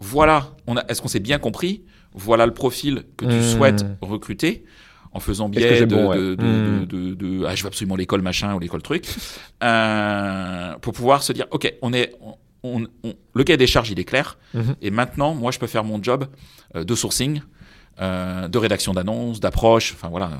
voilà, 0.00 0.50
est-ce 0.88 1.02
qu'on 1.02 1.08
s'est 1.08 1.20
bien 1.20 1.38
compris? 1.38 1.82
Voilà 2.14 2.46
le 2.46 2.54
profil 2.54 3.04
que 3.16 3.24
tu 3.24 3.34
Mhm. 3.36 3.42
souhaites 3.42 3.86
recruter 4.00 4.64
en 5.12 5.20
faisant 5.20 5.48
biais 5.48 5.80
de, 5.86 5.94
bon, 5.94 6.08
ouais. 6.10 6.16
de, 6.16 6.34
de, 6.34 6.84
de- 6.84 6.84
de- 6.84 7.14
de- 7.14 7.44
ah 7.46 7.54
je 7.54 7.62
veux 7.62 7.68
absolument 7.68 7.96
l'école 7.96 8.22
machin 8.22 8.54
ou 8.54 8.58
l'école 8.58 8.82
truc 8.82 9.06
euh, 9.62 10.78
pour 10.78 10.92
pouvoir 10.92 11.22
se 11.22 11.32
dire 11.32 11.46
ok 11.50 11.72
on 11.82 11.92
est 11.92 12.14
on, 12.62 12.84
on- 13.04 13.14
le 13.34 13.44
cahier 13.44 13.56
des 13.56 13.66
charges 13.66 13.90
il 13.90 13.98
est 13.98 14.04
clair 14.04 14.38
Mhm. 14.54 14.76
et 14.82 14.90
maintenant 14.90 15.34
moi 15.34 15.50
je 15.50 15.58
peux 15.58 15.66
faire 15.66 15.84
mon 15.84 16.02
job 16.02 16.26
euh, 16.76 16.84
de 16.84 16.94
sourcing 16.94 17.40
euh, 18.00 18.48
de 18.48 18.58
rédaction 18.58 18.92
d'annonces 18.92 19.40
d'approche 19.40 19.92
enfin 19.94 20.08
voilà 20.08 20.30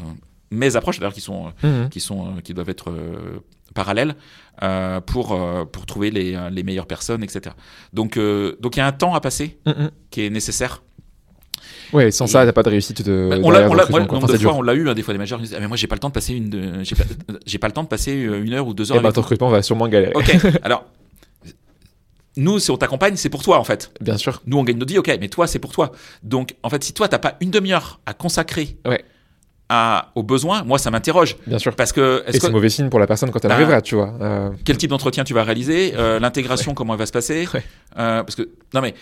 mes 0.51 0.77
approches 0.77 0.99
d'ailleurs 0.99 1.13
qui 1.15 1.21
sont 1.21 1.53
Mhm. 1.63 1.89
qui 1.91 2.01
sont 2.01 2.27
euh, 2.27 2.41
qui 2.43 2.55
doivent 2.55 2.71
être 2.71 2.91
euh, 2.91 3.41
parallèles 3.75 4.15
euh, 4.63 5.01
pour 5.01 5.33
euh, 5.33 5.65
pour 5.65 5.85
trouver 5.87 6.11
les, 6.11 6.35
euh, 6.35 6.49
les 6.51 6.63
meilleures 6.63 6.87
personnes 6.87 7.23
etc 7.23 7.55
donc 7.93 8.17
euh, 8.17 8.57
donc 8.61 8.77
il 8.77 8.79
y 8.79 8.83
a 8.83 8.87
un 8.87 8.93
temps 8.93 9.15
à 9.15 9.21
passer 9.21 9.59
Mhm. 9.67 9.91
qui 10.11 10.25
est 10.25 10.31
nécessaire 10.31 10.83
Ouais, 11.93 12.11
sans 12.11 12.27
Et- 12.27 12.29
ça, 12.29 12.45
t'as 12.47 12.53
pas 12.53 12.63
de 12.63 12.69
réussite 12.69 13.03
de. 13.03 13.29
bah, 13.31 13.37
on 13.43 13.51
derrière 13.51 13.69
l'a, 13.69 13.71
on 13.71 13.75
l'a, 13.75 13.85
Enfin, 13.85 14.27
de 14.27 14.33
c'est 14.37 14.43
fois, 14.43 14.55
on 14.55 14.63
l'a 14.63 14.75
eu, 14.75 14.89
hein, 14.89 14.95
des 14.95 15.03
fois, 15.03 15.13
des 15.15 15.19
managers 15.19 15.39
disent, 15.39 15.55
ah, 15.57 15.61
mais 15.61 15.69
moi, 15.69 15.77
j'ai 15.79 15.87
pas 15.87 15.95
le 15.97 16.01
temps 16.01 16.09
de 16.09 16.13
passer 16.15 16.35
une, 16.35 16.51
de- 16.51 16.83
j'ai 16.85 16.95
pas, 16.95 17.05
j'ai 17.47 17.57
pas 17.59 17.67
le 17.67 17.73
temps 17.73 17.83
de 17.83 17.89
passer 17.89 18.15
euh, 18.27 18.43
une 18.45 18.53
heure 18.53 18.67
ou 18.67 18.75
deux 18.75 18.93
heures 18.93 18.99
Et 18.99 19.01
bah, 19.01 19.07
avec 19.09 19.15
ton 19.15 19.23
recrutement 19.23 19.49
va 19.49 19.63
sûrement 19.63 19.89
galérer. 19.89 20.13
Ok, 20.15 20.37
alors, 20.63 20.85
nous, 22.37 22.59
si 22.59 22.71
on 22.71 22.77
t'accompagne, 22.77 23.17
c'est 23.17 23.31
pour 23.31 23.43
toi, 23.43 23.59
en 23.59 23.65
fait. 23.65 23.91
Bien 24.01 24.17
sûr. 24.17 24.43
Nous, 24.47 24.57
on 24.59 24.65
gagne 24.65 24.77
nos 24.79 24.87
vies, 24.87 24.99
ok, 24.99 25.17
mais 25.21 25.29
toi, 25.29 25.47
c'est 25.47 25.59
pour 25.59 25.73
toi. 25.73 25.91
Donc, 26.23 26.55
en 26.63 26.69
fait, 26.71 26.85
si 26.85 26.93
toi, 26.93 27.09
t'as 27.09 27.19
pas 27.19 27.37
une 27.41 27.51
demi-heure 27.51 28.01
à 28.07 28.15
consacrer 28.15 28.77
Ouais. 28.87 29.03
À, 29.69 30.11
aux 30.15 30.23
besoins, 30.23 30.63
moi, 30.65 30.79
ça 30.79 30.91
m'interroge. 30.91 31.37
Bien 31.47 31.59
sûr. 31.59 31.77
Parce 31.77 31.93
que, 31.93 32.25
c'est 32.31 32.41
que, 32.41 32.47
mauvais 32.49 32.71
signe 32.71 32.89
pour 32.89 32.99
la 33.01 33.07
personne 33.07 33.31
quand 33.31 33.45
elle 33.45 33.51
Bah, 33.51 33.55
arrivera, 33.57 33.83
tu 33.83 33.95
vois. 33.97 34.15
Euh, 34.21 34.51
quel 34.65 34.79
type 34.79 34.91
d'entretien 34.91 35.25
tu 35.25 35.35
vas 35.35 35.45
réaliser 35.45 35.93
euh, 35.97 36.19
L'intégration, 36.19 36.73
comment 36.75 36.95
elle 36.95 36.99
va 37.01 37.07
se 37.07 37.13
passer 37.13 37.47
Ouais. 37.53 37.63
Euh, 37.99 38.23
Parce 38.23 38.35
que, 38.35 38.49
non, 38.75 38.81
mais, 38.81 38.95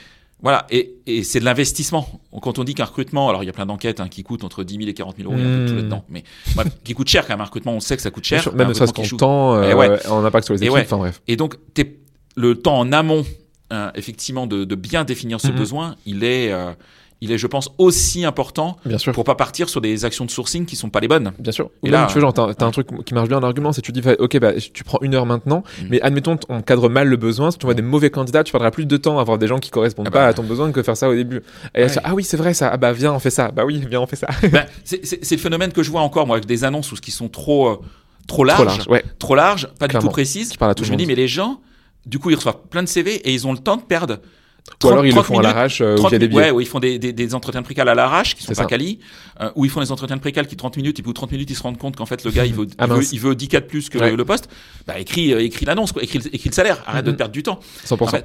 voilà, 0.42 0.66
et, 0.70 0.96
et 1.06 1.22
c'est 1.22 1.38
de 1.40 1.44
l'investissement. 1.44 2.20
Quand 2.42 2.58
on 2.58 2.64
dit 2.64 2.74
qu'un 2.74 2.84
recrutement, 2.84 3.28
alors 3.28 3.42
il 3.42 3.46
y 3.46 3.48
a 3.48 3.52
plein 3.52 3.64
d'enquêtes 3.66 4.00
hein, 4.00 4.08
qui 4.08 4.22
coûtent 4.22 4.44
entre 4.44 4.64
10 4.64 4.76
000 4.76 4.88
et 4.88 4.92
40 4.94 5.16
000 5.18 5.30
euros, 5.30 5.38
il 5.40 5.44
y 5.44 5.46
a 5.46 5.50
un 5.50 5.56
peu 5.56 5.62
de 5.62 5.66
tout 5.68 5.72
Hmm. 5.74 5.76
là-dedans, 5.76 6.04
mais 6.10 6.24
qui 6.84 6.94
coûte 6.94 7.08
cher 7.08 7.26
quand 7.26 7.32
même. 7.32 7.40
Un 7.40 7.44
recrutement, 7.44 7.72
on 7.72 7.80
sait 7.80 7.96
que 7.96 8.02
ça 8.02 8.10
coûte 8.10 8.24
cher. 8.24 8.42
sûr, 8.42 8.54
même 8.54 8.72
qui 8.72 8.78
qu'en 8.80 9.02
échoue. 9.02 9.16
temps, 9.16 9.62
Et 9.62 9.72
ouais. 9.72 10.06
en 10.08 10.24
impact 10.24 10.44
sur 10.46 10.54
les 10.54 10.62
Et 10.62 10.66
équipes, 10.66 10.74
ouais. 10.74 10.82
enfin 10.84 10.98
bref. 10.98 11.22
Et 11.28 11.36
donc, 11.36 11.56
le 12.36 12.54
temps 12.56 12.78
en 12.78 12.92
amont, 12.92 13.24
euh, 13.72 13.90
effectivement, 13.94 14.46
de, 14.46 14.64
de 14.64 14.74
bien 14.74 15.04
définir 15.04 15.40
ce 15.40 15.48
Mhm. 15.48 15.56
besoin, 15.56 15.94
il 16.04 16.22
est, 16.22 16.52
il 17.22 17.32
est, 17.32 17.38
je 17.38 17.46
pense, 17.46 17.70
aussi 17.78 18.24
important 18.26 18.76
Bien 18.84 18.98
sûr. 18.98 19.12
pour 19.12 19.24
pas 19.24 19.34
partir 19.34 19.68
sur 19.70 19.80
des 19.80 20.04
actions 20.04 20.24
de 20.26 20.30
sourcing 20.30 20.66
qui 20.66 20.76
sont 20.76 20.90
pas 20.90 21.00
les 21.00 21.08
bonnes. 21.08 21.32
Bien 21.38 21.50
sûr. 21.52 21.70
Ou 21.82 21.86
Et 21.86 21.90
même, 21.90 22.00
là, 22.02 22.06
tu 22.06 22.14
vois, 22.14 22.20
genre, 22.22 22.34
t'as, 22.34 22.52
t'as 22.54 22.66
un 22.66 22.70
truc 22.70 22.88
qui 23.06 23.14
marche 23.14 23.28
bien 23.28 23.38
en 23.38 23.42
argument, 23.42 23.72
c'est 23.72 23.80
que 23.80 23.86
tu 23.86 23.92
dis, 23.92 24.02
va- 24.02 24.16
ok, 24.18 24.38
bah, 24.38 24.52
tu 24.54 24.84
prends 24.84 24.98
une 25.00 25.14
heure 25.14 25.24
maintenant, 25.26 25.62
Mm. 25.82 25.86
mais 25.90 26.00
admettons, 26.02 26.36
on 26.50 26.60
cadre 26.60 26.88
mal 26.90 27.08
le 27.08 27.16
besoin, 27.16 27.50
si 27.50 27.58
tu 27.58 27.64
vois 27.66 27.74
des 27.74 27.80
mauvais 27.82 28.10
candidats, 28.10 28.44
tu 28.44 28.52
perdras 28.52 28.70
plus 28.70 28.84
de 28.86 28.96
temps 28.98 29.18
à 29.18 29.22
avoir 29.22 29.38
des 29.38 29.46
gens 29.46 29.58
qui 29.58 29.70
correspondent 29.70 30.08
Ah 30.08 30.10
bah. 30.10 30.18
pas 30.20 30.26
à 30.26 30.34
ton 30.34 30.42
besoin 30.42 30.70
que 30.72 30.82
faire 30.82 30.96
ça 30.96 31.08
au 31.08 31.14
début. 31.14 31.42
Et 31.74 31.82
Ouais. 31.84 31.86
dis, 31.86 31.98
ah 32.04 32.14
oui, 32.14 32.22
c'est 32.22 32.36
vrai 32.36 32.52
ça, 32.52 32.68
ah 32.72 32.76
bah 32.76 32.92
viens, 32.92 33.14
on 33.14 33.18
fait 33.18 33.30
ça, 33.30 33.50
bah 33.50 33.64
oui, 33.64 33.82
viens, 33.88 34.00
on 34.02 34.06
fait 34.06 34.16
ça. 34.16 34.28
Ben, 34.52 34.66
c'est 34.84 35.30
le 35.30 35.36
phénomène 35.38 35.72
que 35.72 35.82
je 35.82 35.90
vois 35.90 36.02
encore, 36.02 36.26
moi, 36.26 36.36
avec 36.36 36.46
des 36.46 36.64
annonces 36.64 36.92
où- 36.92 36.96
qui 36.96 37.10
sont 37.12 37.28
trop, 37.28 37.68
euh, 37.68 37.76
trop 38.28 38.44
larges, 38.44 38.58
Trop 38.58 38.66
large, 38.66 38.88
ouais. 38.88 39.04
trop 39.18 39.34
larges, 39.34 39.68
pas 39.78 39.88
du 39.88 39.96
tout 39.98 40.08
précises. 40.08 40.50
Qui 40.50 40.58
parle 40.58 40.72
à 40.72 40.74
tout 40.74 40.84
je 40.84 40.92
me 40.92 40.96
dis, 40.96 41.06
mais 41.06 41.14
les 41.14 41.28
gens, 41.28 41.60
du 42.04 42.18
coup, 42.18 42.28
ils 42.30 42.36
reçoivent 42.36 42.58
plein 42.70 42.82
de 42.82 42.88
CV 42.88 43.14
et 43.14 43.32
ils 43.32 43.46
ont 43.46 43.52
le 43.52 43.58
temps 43.58 43.76
de 43.78 43.82
perdre. 43.82 44.18
Ou 44.72 44.76
30 44.78 44.92
alors 44.92 45.04
ils 45.06 45.08
le 45.10 45.14
30 45.14 45.26
font 45.26 45.38
à 45.38 45.42
l'arrache, 45.42 45.80
euh, 45.80 45.94
ou 45.94 45.98
30 45.98 46.10
via 46.10 46.18
des 46.18 46.34
ouais, 46.34 46.50
où 46.50 46.60
ils 46.60 46.66
font 46.66 46.80
des, 46.80 46.98
des, 46.98 47.12
des 47.12 47.34
entretiens 47.34 47.60
de 47.60 47.64
précal 47.66 47.88
à 47.88 47.94
l'arrache 47.94 48.34
qui 48.34 48.42
sont 48.42 48.52
pas 48.54 48.64
quali, 48.66 48.98
euh, 49.40 49.50
où 49.54 49.64
ils 49.64 49.70
font 49.70 49.80
des 49.80 49.92
entretiens 49.92 50.16
de 50.16 50.20
précal 50.20 50.46
qui 50.46 50.56
30 50.56 50.76
minutes 50.76 50.98
et 50.98 51.02
puis 51.02 51.10
au 51.10 51.14
30 51.14 51.30
minutes 51.32 51.48
ils 51.50 51.56
se 51.56 51.62
rendent 51.62 51.78
compte 51.78 51.94
qu'en 51.96 52.06
fait 52.06 52.24
le 52.24 52.30
gars 52.30 52.44
il 52.46 52.52
veut, 52.54 52.66
Ah 52.78 52.86
il, 52.88 52.92
veut 52.94 53.02
il 53.12 53.20
veut 53.20 53.34
10 53.36 53.48
cas 53.48 53.60
de 53.60 53.66
plus 53.66 53.88
que 53.88 53.98
Ouais. 53.98 54.10
le, 54.10 54.16
le 54.16 54.24
poste, 54.24 54.48
bah 54.86 54.98
écris, 54.98 55.32
euh, 55.32 55.40
écris 55.42 55.64
l'annonce, 55.66 55.92
écris, 56.00 56.18
le- 56.18 56.34
écris 56.34 56.48
le 56.48 56.54
salaire, 56.54 56.82
arrête 56.86 57.04
de 57.04 57.10
Mhm. 57.10 57.14
te 57.16 57.18
perdre 57.18 57.32
du 57.32 57.42
temps. 57.42 57.60
100%. 57.84 58.02
En 58.02 58.06
fait, 58.08 58.24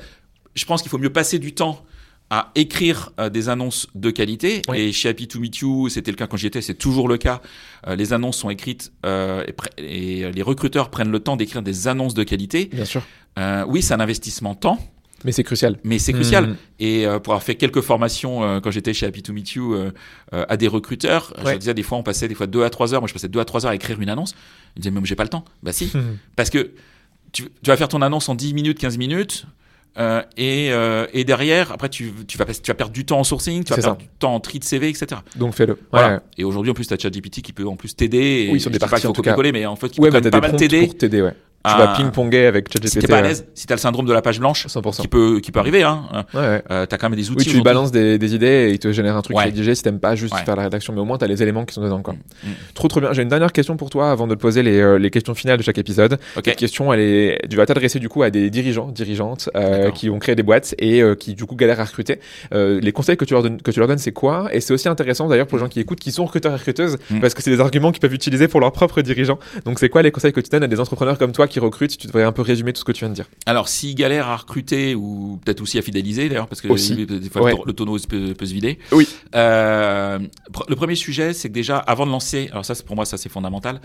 je 0.56 0.66
pense 0.66 0.82
qu'il 0.82 0.90
faut 0.90 0.98
mieux 0.98 1.12
passer 1.14 1.38
du 1.40 1.54
temps 1.54 1.84
à 2.32 2.50
écrire 2.56 3.12
euh, 3.20 3.30
des 3.30 3.50
annonces 3.50 3.88
de 3.94 4.10
qualité. 4.10 4.62
Oui. 4.70 4.78
Et 4.80 4.92
chez 4.94 5.10
Happy 5.10 5.28
to 5.28 5.38
Meet 5.40 5.58
You, 5.60 5.90
c'était 5.90 6.12
le 6.12 6.18
cas 6.18 6.28
quand 6.28 6.38
j'y 6.38 6.48
étais, 6.48 6.62
c'est 6.62 6.74
toujours 6.76 7.08
le 7.10 7.18
cas. 7.18 7.42
Euh, 7.88 7.96
les 7.98 8.14
annonces 8.14 8.38
sont 8.38 8.50
écrites 8.50 8.94
euh, 9.06 9.44
et, 9.78 10.22
et 10.22 10.32
les 10.32 10.42
recruteurs 10.42 10.90
prennent 10.90 11.12
le 11.12 11.20
temps 11.20 11.36
d'écrire 11.36 11.62
des 11.62 11.88
annonces 11.90 12.14
de 12.14 12.24
qualité. 12.24 12.70
Bien 12.74 12.86
sûr. 12.86 13.04
Oui, 13.68 13.82
c'est 13.82 13.94
un 13.94 14.00
investissement 14.00 14.56
temps, 14.56 14.78
Mais 15.24 15.32
c'est 15.32 15.44
crucial. 15.44 15.78
mais 15.84 16.00
c'est 16.00 16.14
crucial. 16.14 16.48
Mm. 16.48 16.56
Et 16.80 17.06
euh, 17.06 17.20
pour 17.20 17.34
avoir 17.34 17.44
fait 17.44 17.56
quelques 17.56 17.82
formations 17.82 18.44
euh, 18.44 18.60
quand 18.60 18.72
j'étais 18.72 18.94
chez 18.94 19.06
Happy 19.06 19.22
to 19.24 19.34
Meet 19.34 19.52
You 19.54 19.74
euh, 19.74 19.92
euh, 20.34 20.46
à 20.50 20.58
des 20.58 20.68
recruteurs, 20.68 21.34
je 21.40 21.44
leur 21.44 21.58
disais 21.60 21.74
des 21.74 21.84
fois 21.84 21.98
on 21.98 22.04
passait 22.04 22.28
des 22.28 22.36
fois 22.36 22.48
deux 22.48 22.64
à 22.64 22.70
trois 22.70 22.94
heures. 22.94 23.02
Moi 23.02 23.08
je 23.08 23.14
passais 23.14 23.28
deux 23.30 23.40
à 23.40 23.46
trois 23.46 23.66
heures 23.66 23.72
à 23.72 23.76
écrire 23.76 24.00
une 24.02 24.10
annonce. 24.10 24.34
Ils 24.76 24.80
me 24.80 24.82
disaient 24.84 24.92
mais 24.92 25.06
j'ai 25.06 25.16
pas 25.16 25.24
le 25.24 25.30
temps. 25.30 25.46
Bah 25.64 25.72
si, 25.74 25.92
Mhm. 25.94 26.18
parce 26.36 26.50
que 26.50 26.72
tu, 27.32 27.44
tu 27.44 27.50
vas 27.70 27.78
faire 27.78 27.88
ton 27.88 28.02
annonce 28.02 28.28
en 28.30 28.36
10 28.36 28.54
minutes, 28.54 28.78
15 28.80 28.98
minutes. 28.98 29.46
euh, 29.98 30.22
et, 30.38 30.70
euh, 30.72 31.06
et 31.14 31.26
derrière, 31.26 31.72
après, 31.74 31.90
tu, 31.90 32.14
tu, 32.28 32.38
vas, 32.38 32.46
passer- 32.46 32.62
tu 32.62 32.72
vas 32.72 32.76
perdre 32.76 32.94
du 32.94 33.04
temps 33.06 33.20
en 33.20 33.24
sourcing, 33.26 33.64
tu 33.66 33.72
vas 33.72 33.76
perdre 33.76 34.00
ça. 34.00 34.06
du 34.06 34.08
temps 34.20 34.34
en 34.34 34.40
tri 34.40 34.58
de 34.60 34.64
CV, 34.64 34.88
etc. 34.88 35.20
Donc 35.36 35.54
fais-le. 35.54 35.78
Voilà. 35.92 36.14
Ouais. 36.16 36.20
Et 36.38 36.44
aujourd'hui, 36.46 36.72
en 36.72 36.74
plus, 36.74 36.88
tu 36.88 36.94
as 36.94 36.98
ChatGPT 36.98 37.42
qui 37.42 37.52
peut 37.52 37.66
en 37.68 37.76
plus 37.76 37.94
t'aider. 37.96 38.50
Oui, 38.54 38.60
sur 38.62 38.72
des 38.72 38.80
parties, 38.80 38.96
en 39.06 39.10
faut 39.10 39.14
tout 39.16 39.22
cas. 39.22 39.32
copier-coller, 39.32 39.52
mais 39.52 39.66
en 39.66 39.76
fait, 39.76 39.90
qui 39.90 40.00
Ouais, 40.00 40.08
peut 40.10 40.14
bah 40.14 40.22
quand 40.22 40.30
t'as 40.30 40.38
même 40.48 40.58
des 40.58 40.68
pas 40.70 40.76
mal 40.82 40.90
t'aider. 40.98 41.28
Tu 41.64 41.78
vas 41.78 41.94
ping-ponger 41.96 42.46
avec 42.48 42.68
Si 42.70 42.74
ChatGPT. 42.74 43.02
t'es 43.02 43.08
pas 43.08 43.18
à 43.20 43.22
ouais. 43.22 43.28
l'aise, 43.30 43.46
si 43.54 43.68
t'as 43.68 43.76
le 43.76 43.80
syndrome 43.80 44.06
de 44.06 44.14
la 44.14 44.22
page 44.22 44.40
blanche, 44.40 44.68
100%. 44.68 45.02
qui 45.02 45.08
peut, 45.08 45.40
qui 45.42 45.52
peut 45.52 45.60
arriver, 45.60 45.84
hein, 45.84 46.04
Ouais, 46.34 46.40
ouais. 46.40 46.62
euh, 46.72 46.86
t'as 46.88 46.98
quand 46.98 47.10
même 47.10 47.18
des 47.20 47.30
outils. 47.30 47.50
Oui, 47.50 47.56
tu 47.56 47.62
balances 47.62 47.92
des, 47.92 48.18
des 48.18 48.34
idées 48.36 48.48
et 48.48 48.70
il 48.72 48.80
te 48.80 48.92
génère 48.92 49.16
un 49.16 49.22
truc 49.22 49.38
Ouais. 49.38 49.44
rédigé 49.44 49.76
si 49.76 49.84
t'aimes 49.84 50.00
pas 50.00 50.16
juste 50.16 50.36
faire 50.36 50.56
la 50.56 50.64
rédaction, 50.64 50.94
mais 50.94 51.00
au 51.02 51.06
moins 51.06 51.18
t'as 51.18 51.28
les 51.28 51.44
éléments 51.44 51.66
qui 51.66 51.74
sont 51.76 51.84
dedans. 51.84 52.02
Quoi. 52.02 52.16
Mm. 52.44 52.48
Trop 52.74 52.88
trop 52.88 53.00
bien. 53.00 53.14
J'ai 53.14 53.22
une 53.22 53.30
dernière 53.30 53.52
question 53.52 53.78
pour 53.78 53.90
toi 53.90 54.12
avant 54.12 54.28
de 54.28 54.34
te 54.36 54.40
poser 54.40 54.64
les, 54.64 54.80
euh, 54.80 54.98
les 54.98 55.10
questions 55.12 55.36
finales 55.36 55.58
de 55.58 55.64
chaque 55.64 55.78
épisode. 55.78 56.14
Ok. 56.36 56.44
Cette 56.46 56.56
question, 56.58 56.92
elle 56.94 57.00
est, 57.00 57.40
tu 57.50 57.56
vas 57.58 57.66
t'adresser 57.66 58.00
du 58.00 58.10
coup 58.10 58.24
à 58.24 58.30
des 58.32 58.50
dirigeants, 58.50 58.88
dirigeantes 58.88 59.50
euh, 59.56 59.92
qui 59.92 60.10
ont 60.10 60.20
créé 60.20 60.36
des 60.36 60.44
boîtes 60.44 60.74
et 60.80 61.02
euh, 61.02 61.16
qui 61.16 61.36
du 61.36 61.46
coup 61.46 61.56
galèrent 61.56 61.80
à 61.80 61.86
recruter. 61.86 62.20
Euh, 62.54 62.80
les 62.82 62.92
conseils 62.92 63.18
que 63.18 63.26
tu 63.26 63.34
leur 63.34 63.44
donnes, 63.44 63.62
que 63.62 63.72
tu 63.72 63.80
leur 63.80 63.88
donnes, 63.88 63.98
c'est 64.00 64.12
quoi? 64.12 64.50
Et 64.52 64.62
c'est 64.62 64.74
aussi 64.74 64.90
intéressant 64.90 65.28
d'ailleurs 65.28 65.48
pour 65.48 65.58
les 65.60 65.64
gens 65.64 65.70
qui 65.70 65.80
écoutent, 65.80 66.00
qui 66.00 66.12
sont 66.12 66.26
recruteurs 66.26 66.54
et 66.54 66.56
recruteuses, 66.56 66.98
Mm. 67.12 67.20
parce 67.20 67.34
que 67.34 67.42
c'est 67.44 67.52
des 67.52 67.60
arguments 67.60 67.92
qu'ils 67.92 68.00
peuvent 68.00 68.14
utiliser 68.14 68.48
pour 68.48 68.60
leurs 68.60 68.72
propres 68.72 69.02
dirigeants. 69.02 69.38
Donc 69.66 69.80
c'est 69.80 69.90
quoi 69.90 70.02
les 70.02 70.12
conseils 70.12 70.32
que 70.34 70.40
tu 70.42 70.50
donnes 70.50 70.64
à 70.64 70.68
des 70.68 70.80
entrepreneurs 70.80 71.18
comme 71.18 71.32
toi 71.34 71.48
qui 71.52 71.60
recrutent 71.60 71.98
Tu 71.98 72.08
devrais 72.08 72.24
un 72.24 72.32
peu 72.32 72.42
résumer 72.42 72.74
tout 72.74 72.80
ce 72.80 72.86
que 72.86 72.92
tu 72.92 73.00
viens 73.02 73.10
de 73.10 73.16
dire. 73.16 73.28
Alors, 73.46 73.70
s'ils 73.70 73.96
galèrent 73.96 74.28
à 74.28 74.38
recruter 74.38 74.96
ou 74.96 75.40
peut-être 75.44 75.62
aussi 75.62 75.78
à 75.78 75.82
fidéliser 75.82 76.30
d'ailleurs, 76.30 76.48
parce 76.48 76.62
que 76.62 76.68
Aussi. 76.68 77.06
des 77.06 77.30
fois 77.30 77.42
Ouais. 77.44 77.54
le, 77.66 77.74
tonneau 77.74 77.98
peut, 78.10 78.34
peut 78.34 78.46
se 78.46 78.54
vider. 78.54 78.80
Oui. 78.92 79.08
Euh, 79.36 80.20
le 80.68 80.76
premier 80.76 80.96
sujet, 80.96 81.34
c'est 81.34 81.50
que 81.50 81.54
déjà, 81.54 81.78
avant 81.78 82.06
de 82.06 82.12
lancer, 82.12 82.50
alors 82.52 82.66
ça, 82.66 82.76
c'est 82.76 82.86
pour 82.86 82.96
moi, 82.96 83.06
ça 83.06 83.18
c'est 83.18 83.30
fondamental, 83.30 83.82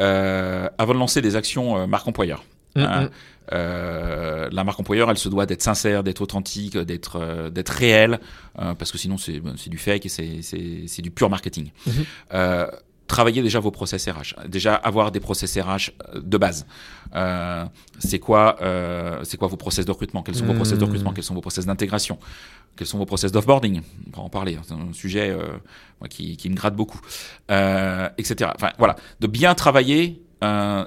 euh, 0.00 0.68
avant 0.78 0.94
de 0.94 0.98
lancer 0.98 1.22
des 1.22 1.36
actions 1.36 1.78
euh, 1.78 1.86
marque 1.86 2.06
employeur. 2.08 2.44
Hein, 2.76 3.08
euh, 3.52 4.48
la 4.50 4.64
marque 4.64 4.80
employeur, 4.80 5.10
elle 5.10 5.18
se 5.18 5.28
doit 5.28 5.46
d'être 5.46 5.62
sincère, 5.62 6.02
d'être 6.02 6.20
authentique, 6.22 6.76
d'être 6.76 7.16
euh, 7.20 7.50
d'être 7.50 7.68
réelle, 7.70 8.18
euh, 8.58 8.74
parce 8.74 8.90
que 8.90 8.98
sinon 8.98 9.16
c'est 9.18 9.40
du 9.68 9.78
fake 9.78 10.06
et 10.06 10.08
c'est 10.88 11.02
du 11.02 11.10
pur 11.10 11.30
marketing. 11.30 11.70
Mhm. 11.86 11.92
Euh, 13.14 13.16
travailler 13.16 13.42
déjà 13.42 13.60
vos 13.60 13.70
process 13.70 14.08
RH, 14.08 14.34
déjà 14.48 14.74
avoir 14.74 15.10
des 15.12 15.20
process 15.20 15.56
RH 15.56 15.92
de 16.20 16.36
base. 16.38 16.66
Euh, 17.14 17.64
c'est 17.98 18.18
quoi, 18.18 18.56
euh, 18.60 19.20
c'est 19.22 19.36
quoi 19.36 19.46
vos 19.48 19.56
process 19.56 19.84
de 19.86 19.90
recrutement? 19.92 20.22
Quels 20.22 20.34
sont 20.34 20.46
vos 20.46 20.54
process 20.54 20.78
de 20.78 20.84
Mhm. 20.84 20.88
recrutement? 20.90 21.12
Quels 21.12 21.24
sont 21.24 21.34
vos 21.34 21.40
process 21.40 21.64
d'intégration? 21.66 22.18
Quels 22.76 22.86
sont 22.88 22.98
vos 22.98 23.06
process 23.06 23.30
d'offboarding? 23.30 23.82
On 24.06 24.10
pourra 24.10 24.26
en 24.26 24.28
parler. 24.30 24.56
hein, 24.56 24.62
C'est 24.66 24.74
un 24.74 24.92
sujet 24.92 25.30
euh, 25.30 25.46
qui, 26.10 26.36
qui 26.36 26.50
me 26.50 26.56
gratte 26.56 26.74
beaucoup, 26.74 27.00
euh, 27.50 28.08
etc. 28.18 28.50
Enfin 28.54 28.70
voilà, 28.78 28.96
de 29.20 29.26
bien 29.28 29.54
travailler 29.54 30.20
euh, 30.42 30.84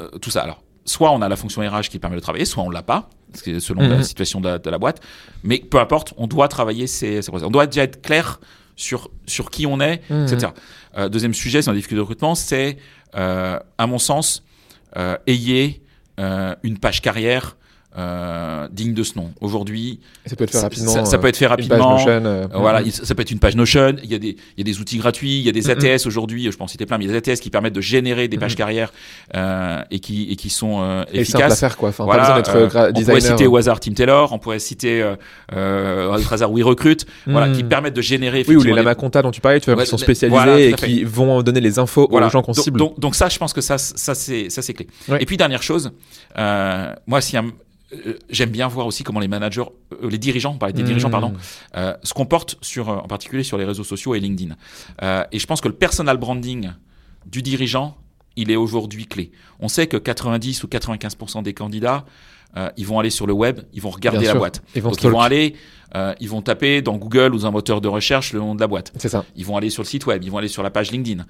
euh, 0.00 0.08
tout 0.22 0.30
ça. 0.30 0.42
Alors, 0.42 0.62
soit 0.84 1.10
on 1.10 1.20
a 1.22 1.28
la 1.28 1.36
fonction 1.36 1.62
RH 1.62 1.88
qui 1.90 1.98
permet 1.98 2.16
de 2.16 2.20
travailler, 2.22 2.44
soit 2.44 2.62
on 2.62 2.70
l'a 2.70 2.82
pas, 2.82 3.10
selon 3.34 3.82
Mhm. 3.82 3.90
la 3.90 4.02
situation 4.04 4.40
de 4.40 4.48
la, 4.48 4.58
de 4.58 4.70
la 4.70 4.78
boîte. 4.78 5.00
Mais 5.42 5.58
peu 5.58 5.78
importe, 5.80 6.14
on 6.16 6.26
doit 6.28 6.46
travailler 6.48 6.86
ces, 6.86 7.22
ces 7.22 7.30
process. 7.30 7.46
On 7.46 7.50
doit 7.50 7.66
déjà 7.66 7.82
être 7.82 8.00
clair 8.02 8.38
sur 8.76 9.10
sur 9.26 9.50
qui 9.50 9.66
on 9.66 9.80
est, 9.80 10.02
Mhm. 10.10 10.24
etc. 10.24 10.52
Euh, 10.96 11.08
deuxième 11.08 11.34
sujet, 11.34 11.62
c'est 11.62 11.70
un 11.70 11.74
difficulté 11.74 11.96
de 11.96 12.00
recrutement, 12.02 12.34
c'est, 12.34 12.76
euh, 13.14 13.58
à 13.78 13.86
mon 13.86 13.98
sens, 13.98 14.42
euh, 14.96 15.16
ayez 15.26 15.82
euh, 16.20 16.54
une 16.62 16.78
page 16.78 17.00
carrière 17.02 17.56
euh, 17.96 18.68
digne 18.72 18.94
de 18.94 19.02
ce 19.02 19.16
nom. 19.16 19.30
Aujourd'hui, 19.40 20.00
Ça 20.26 20.34
peut 20.36 20.44
être 20.44 20.50
fait 20.50 20.60
rapidement. 20.60 20.90
ça, 20.90 21.04
ça 21.04 21.18
peut 21.18 21.28
être 21.28 21.36
fait 21.36 21.46
euh, 21.46 21.48
une 21.56 21.68
page 21.68 21.78
rapidement. 21.78 21.92
Notion, 21.98 22.08
euh, 22.24 22.44
Euh, 22.44 22.58
voilà, 22.58 22.82
il- 22.82 22.92
ça 22.92 23.14
peut 23.14 23.22
être 23.22 23.30
une 23.30 23.38
page 23.38 23.56
Notion. 23.56 23.96
Il 24.02 24.10
y 24.10 24.14
a 24.14 24.18
des, 24.18 24.36
il 24.56 24.58
y 24.58 24.60
a 24.60 24.64
des 24.64 24.80
outils 24.80 24.98
gratuits, 24.98 25.38
il 25.38 25.42
y 25.44 25.48
a 25.48 25.52
des. 25.52 25.70
ATS 25.70 26.06
aujourd'hui. 26.06 26.50
Je 26.50 26.56
peux 26.56 26.62
en 26.64 26.66
citer 26.68 26.86
plein, 26.86 26.98
mais 26.98 27.04
il 27.04 27.10
y 27.10 27.10
a 27.16 27.20
des 27.20 27.30
ATS 27.32 27.40
qui 27.40 27.50
permettent 27.50 27.72
de 27.74 27.80
générer 27.80 28.28
des 28.28 28.36
pages 28.38 28.52
Mhm. 28.52 28.56
carrières 28.58 28.92
euh, 29.34 29.82
et 29.90 29.98
qui 30.00 30.30
et 30.30 30.36
qui 30.36 30.50
sont 30.50 30.80
euh, 30.82 31.04
Et 31.12 31.24
simple 31.24 31.42
à 31.44 31.46
efficaces. 31.46 31.60
faire 31.60 31.76
quoi. 31.76 31.88
Enfin, 31.90 32.04
Voilà, 32.04 32.22
pas 32.22 32.40
besoin 32.40 32.60
d'être 32.62 32.74
gra- 32.74 32.90
on 32.94 33.02
pourrait 33.04 33.20
citer 33.20 33.46
au 33.46 33.56
hasard 33.56 33.80
Tim 33.80 33.92
Taylor, 33.92 34.32
on 34.32 34.38
pourrait 34.38 34.58
citer 34.58 35.02
euh, 35.02 35.14
euh, 35.54 36.08
au 36.08 36.32
hasard 36.34 36.50
We 36.52 36.64
Recruit, 36.64 36.96
voilà, 37.26 37.52
qui 37.54 37.64
permettent 37.64 37.94
de 37.96 38.02
générer 38.02 38.44
Oui, 38.48 38.56
ou 38.56 38.62
les 38.62 38.72
lama 38.72 38.94
compta 38.94 39.22
dont 39.22 39.30
tu 39.30 39.40
parlais, 39.40 39.60
tu 39.60 39.66
vois, 39.70 39.76
Ouais, 39.78 39.84
qui 39.84 39.90
sont 39.90 39.98
spécialisés 39.98 40.36
voilà, 40.36 40.60
et 40.60 40.72
qui 40.74 41.04
vont 41.04 41.42
donner 41.42 41.60
les 41.60 41.78
infos 41.78 42.06
Voilà. 42.10 42.26
aux 42.26 42.30
gens 42.30 42.42
qu'on 42.42 42.52
cible. 42.52 42.78
donc, 42.78 42.98
donc 42.98 43.14
ça, 43.14 43.28
je 43.28 43.38
pense 43.38 43.52
que 43.52 43.60
ça, 43.60 43.78
ça 43.78 44.14
c'est 44.14 44.50
ça 44.50 44.62
c'est 44.62 44.74
clé. 44.74 44.86
Ouais. 45.08 45.22
Et 45.22 45.26
puis 45.26 45.36
dernière 45.36 45.62
chose, 45.62 45.92
euh, 46.38 46.92
moi, 47.06 47.20
si 47.20 47.36
un- 47.36 47.50
j'aime 48.30 48.50
bien 48.50 48.66
voir 48.68 48.86
aussi 48.86 49.02
comment 49.04 49.20
les 49.20 49.28
managers, 49.28 49.62
euh, 49.92 50.08
les 50.10 50.18
dirigeants, 50.18 50.56
des 50.74 50.82
dirigeants, 50.82 51.08
Mhm. 51.08 51.12
pardon, 51.12 51.34
euh, 51.76 51.94
se 52.02 52.14
comportent 52.14 52.56
sur, 52.60 52.88
euh, 52.88 52.96
en 52.96 53.06
particulier 53.06 53.42
sur 53.44 53.58
les 53.58 53.64
réseaux 53.64 53.84
sociaux 53.84 54.14
et 54.14 54.20
LinkedIn. 54.20 54.56
Euh, 55.02 55.24
et 55.32 55.38
je 55.38 55.46
pense 55.46 55.60
que 55.60 55.68
le 55.68 55.74
personal 55.74 56.16
branding 56.16 56.70
du 57.26 57.42
dirigeant, 57.42 57.96
il 58.36 58.50
est 58.50 58.56
aujourd'hui 58.56 59.06
clé. 59.06 59.30
On 59.60 59.68
sait 59.68 59.86
que 59.86 59.96
90 59.96 60.64
ou 60.64 60.68
95% 60.68 61.42
des 61.42 61.54
candidats, 61.54 62.04
euh, 62.56 62.70
ils 62.76 62.86
vont 62.86 62.98
aller 62.98 63.10
sur 63.10 63.26
le 63.26 63.32
web, 63.32 63.60
ils 63.72 63.80
vont 63.82 63.90
regarder 63.90 64.18
Bien 64.20 64.28
la 64.28 64.32
sûr. 64.32 64.38
boîte. 64.40 64.62
Ils 64.74 64.82
vont 64.82 64.90
Donc 64.90 65.02
ils 65.02 65.10
vont 65.10 65.20
aller, 65.20 65.54
euh, 65.94 66.14
ils 66.20 66.28
vont 66.28 66.42
taper 66.42 66.82
dans 66.82 66.96
Google 66.96 67.34
ou 67.34 67.38
dans 67.38 67.46
un 67.46 67.50
moteur 67.50 67.80
de 67.80 67.88
recherche 67.88 68.32
le 68.32 68.40
nom 68.40 68.54
de 68.54 68.60
la 68.60 68.66
boîte. 68.66 68.92
C'est 68.96 69.08
ça. 69.08 69.24
Ils 69.36 69.44
vont 69.44 69.56
aller 69.56 69.70
sur 69.70 69.82
le 69.82 69.88
site 69.88 70.06
web, 70.06 70.22
ils 70.24 70.30
vont 70.30 70.38
aller 70.38 70.48
sur 70.48 70.62
la 70.62 70.70
page 70.70 70.90
LinkedIn, 70.90 71.24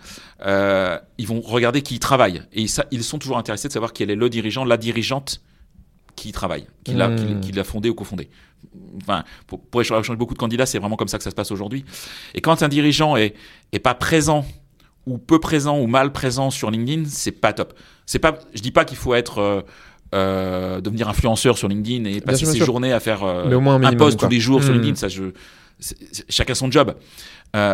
euh, 0.46 0.98
ils 1.18 1.26
vont 1.26 1.40
regarder 1.40 1.82
qui 1.82 1.96
y 1.96 1.98
travaille. 1.98 2.42
Et 2.52 2.66
ça, 2.66 2.86
ils 2.90 3.02
sont 3.04 3.18
toujours 3.18 3.38
intéressés 3.38 3.68
de 3.68 3.72
savoir 3.72 3.92
quel 3.92 4.10
est 4.10 4.16
le 4.16 4.28
dirigeant, 4.30 4.64
la 4.64 4.76
dirigeante 4.76 5.40
qui 6.16 6.28
y 6.28 6.32
travaille, 6.32 6.66
qui 6.84 6.94
l'a 6.94 7.08
Hmm. 7.08 7.16
qui, 7.40 7.48
qui 7.48 7.52
l'a 7.52 7.64
fondé 7.64 7.88
ou 7.90 7.94
cofondé. 7.94 8.28
Enfin, 9.02 9.24
pour, 9.46 9.60
pour 9.60 9.80
échanger 9.80 10.16
beaucoup 10.16 10.34
de 10.34 10.38
candidats, 10.38 10.66
c'est 10.66 10.78
vraiment 10.78 10.96
comme 10.96 11.08
ça 11.08 11.18
que 11.18 11.24
ça 11.24 11.30
se 11.30 11.34
passe 11.34 11.50
aujourd'hui. 11.52 11.84
Et 12.34 12.40
quand 12.40 12.62
un 12.62 12.68
dirigeant 12.68 13.16
est, 13.16 13.34
est 13.72 13.78
pas 13.78 13.94
présent 13.94 14.44
ou 15.06 15.18
peu 15.18 15.38
présent 15.38 15.78
ou 15.78 15.86
mal 15.86 16.12
présent 16.12 16.50
sur 16.50 16.70
LinkedIn, 16.70 17.04
c'est 17.08 17.32
pas 17.32 17.52
top. 17.52 17.74
C'est 18.06 18.18
pas, 18.18 18.38
je 18.54 18.62
dis 18.62 18.70
pas 18.70 18.84
qu'il 18.86 18.96
faut 18.96 19.14
être 19.14 19.38
euh, 19.38 19.60
euh, 20.14 20.80
devenir 20.80 21.08
influenceur 21.08 21.58
sur 21.58 21.68
LinkedIn 21.68 22.04
et 22.06 22.20
passer 22.20 22.38
sûr, 22.44 22.48
ses 22.48 22.56
sûr. 22.58 22.66
journées 22.66 22.92
à 22.92 23.00
faire 23.00 23.22
euh, 23.22 23.44
Mais 23.48 23.54
au 23.54 23.60
moins 23.60 23.74
un 23.74 23.76
un 23.76 23.80
minimum, 23.80 23.98
post 23.98 24.18
quoi. 24.18 24.28
tous 24.28 24.32
les 24.34 24.40
jours 24.40 24.62
sur 24.62 24.72
Hmm. 24.72 24.76
LinkedIn. 24.76 24.94
Ça, 24.96 25.08
je, 25.08 25.24
chacun 26.28 26.54
son 26.54 26.70
job. 26.70 26.94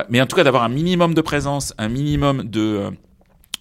Mais 0.08 0.20
en 0.20 0.26
tout 0.26 0.36
cas, 0.36 0.44
d'avoir 0.44 0.64
un 0.64 0.68
minimum 0.68 1.14
de 1.14 1.20
présence, 1.20 1.72
un 1.78 1.88
minimum 1.88 2.42
de 2.44 2.90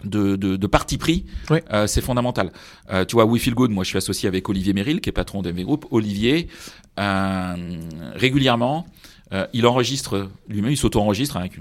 de, 0.04 0.36
de, 0.36 0.56
de 0.56 0.68
parti 0.68 0.98
pris, 0.98 1.26
euh, 1.74 1.88
c'est 1.88 2.02
fondamental. 2.02 2.52
Euh, 2.92 3.06
tu 3.06 3.16
vois, 3.16 3.26
We 3.26 3.42
Feel 3.42 3.54
Good, 3.56 3.72
moi 3.72 3.84
je 3.84 3.90
suis 3.90 3.98
associé 3.98 4.28
avec 4.28 4.48
Olivier 4.50 4.74
Merrill, 4.74 5.02
qui 5.02 5.10
est 5.10 5.14
patron 5.14 5.42
d'MV 5.42 5.64
Group. 5.64 5.86
Olivier, 5.92 6.48
euh, 7.00 7.56
régulièrement, 8.16 8.86
euh, 9.32 9.46
il 9.54 9.68
enregistre 9.68 10.30
lui-même, 10.48 10.72
il 10.72 10.78
s'auto-enregistre 10.78 11.38
avec 11.38 11.52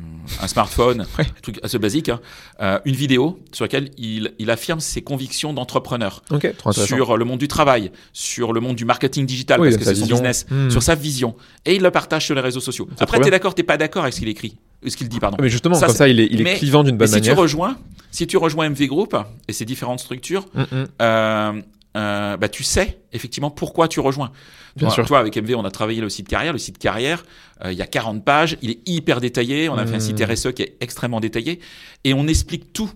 un 0.40 0.48
smartphone, 0.48 1.02
un 1.18 1.24
truc 1.42 1.60
assez 1.62 1.78
basique, 1.78 2.08
hein, 2.08 2.18
euh, 2.60 2.78
une 2.86 2.94
vidéo 2.94 3.38
sur 3.52 3.64
laquelle 3.64 3.90
il, 3.98 4.32
il 4.38 4.50
affirme 4.50 4.80
ses 4.80 5.02
convictions 5.02 5.52
d'entrepreneur 5.52 6.22
Ok, 6.30 6.56
trop 6.56 6.70
intéressant. 6.70 6.94
sur 6.96 7.16
le 7.18 7.24
monde 7.26 7.38
du 7.38 7.48
travail, 7.48 7.90
sur 8.14 8.54
le 8.54 8.60
monde 8.60 8.76
du 8.76 8.86
marketing 8.86 9.26
digital, 9.26 9.60
Oui, 9.60 9.68
parce 9.68 9.76
que 9.76 9.84
c'est 9.84 9.94
son 10.00 10.06
business, 10.06 10.46
Hmm. 10.50 10.70
sur 10.70 10.82
sa 10.82 10.94
vision. 10.94 11.36
Et 11.66 11.74
il 11.76 11.82
le 11.82 11.90
partage 11.90 12.24
sur 12.24 12.34
les 12.34 12.40
réseaux 12.40 12.60
sociaux. 12.60 12.88
Après, 13.00 13.18
t'es 13.18 13.24
bien. 13.24 13.32
d'accord, 13.32 13.54
t'es 13.54 13.62
pas 13.64 13.76
d'accord 13.76 14.02
avec 14.04 14.14
ce 14.14 14.20
qu'il 14.20 14.28
écrit, 14.28 14.56
ce 14.86 14.96
qu'il 14.96 15.08
dit, 15.08 15.18
pardon. 15.20 15.36
Mais 15.40 15.48
justement, 15.48 15.74
Ça, 15.74 15.86
comme 15.86 15.96
ça, 15.96 16.08
il 16.08 16.20
est, 16.20 16.28
il 16.30 16.40
est 16.40 16.44
mais- 16.44 16.54
clivant 16.56 16.82
d'une 16.84 16.94
Mais 16.94 16.98
bonne 16.98 17.08
si 17.08 17.14
tu 17.14 17.20
manière. 17.20 17.36
rejoins, 17.36 17.78
si 18.10 18.26
tu 18.26 18.36
rejoins 18.36 18.66
MV 18.70 18.86
Group 18.86 19.16
et 19.48 19.52
ses 19.52 19.64
différentes 19.64 20.00
structures, 20.00 20.46
Mm, 20.54 20.60
mm. 20.60 20.86
euh, 21.02 21.62
euh, 21.96 22.36
bah, 22.36 22.48
tu 22.48 22.62
sais 22.62 23.00
effectivement 23.12 23.50
pourquoi 23.50 23.88
tu 23.88 23.98
rejoins. 24.00 24.30
Bien 24.76 24.86
Toi- 24.88 24.94
sûr. 24.94 25.06
Toi, 25.06 25.18
avec 25.18 25.36
MV, 25.36 25.54
on 25.56 25.64
a 25.64 25.70
travaillé 25.70 26.00
le 26.00 26.08
site 26.08 26.28
carrière. 26.28 26.52
Le 26.52 26.58
site 26.58 26.78
carrière, 26.78 27.24
euh, 27.64 27.72
il 27.72 27.78
y 27.78 27.82
a 27.82 27.86
40 27.86 28.24
pages, 28.24 28.56
il 28.62 28.70
est 28.70 28.80
hyper 28.88 29.20
détaillé. 29.20 29.68
On 29.68 29.74
a 29.76 29.84
fait 29.86 29.96
un 29.96 30.00
site 30.00 30.20
Mm. 30.20 30.30
RSE 30.30 30.52
qui 30.52 30.62
est 30.62 30.76
extrêmement 30.80 31.18
détaillé 31.20 31.58
et 32.04 32.14
on 32.14 32.26
explique 32.28 32.72
tout. 32.72 32.90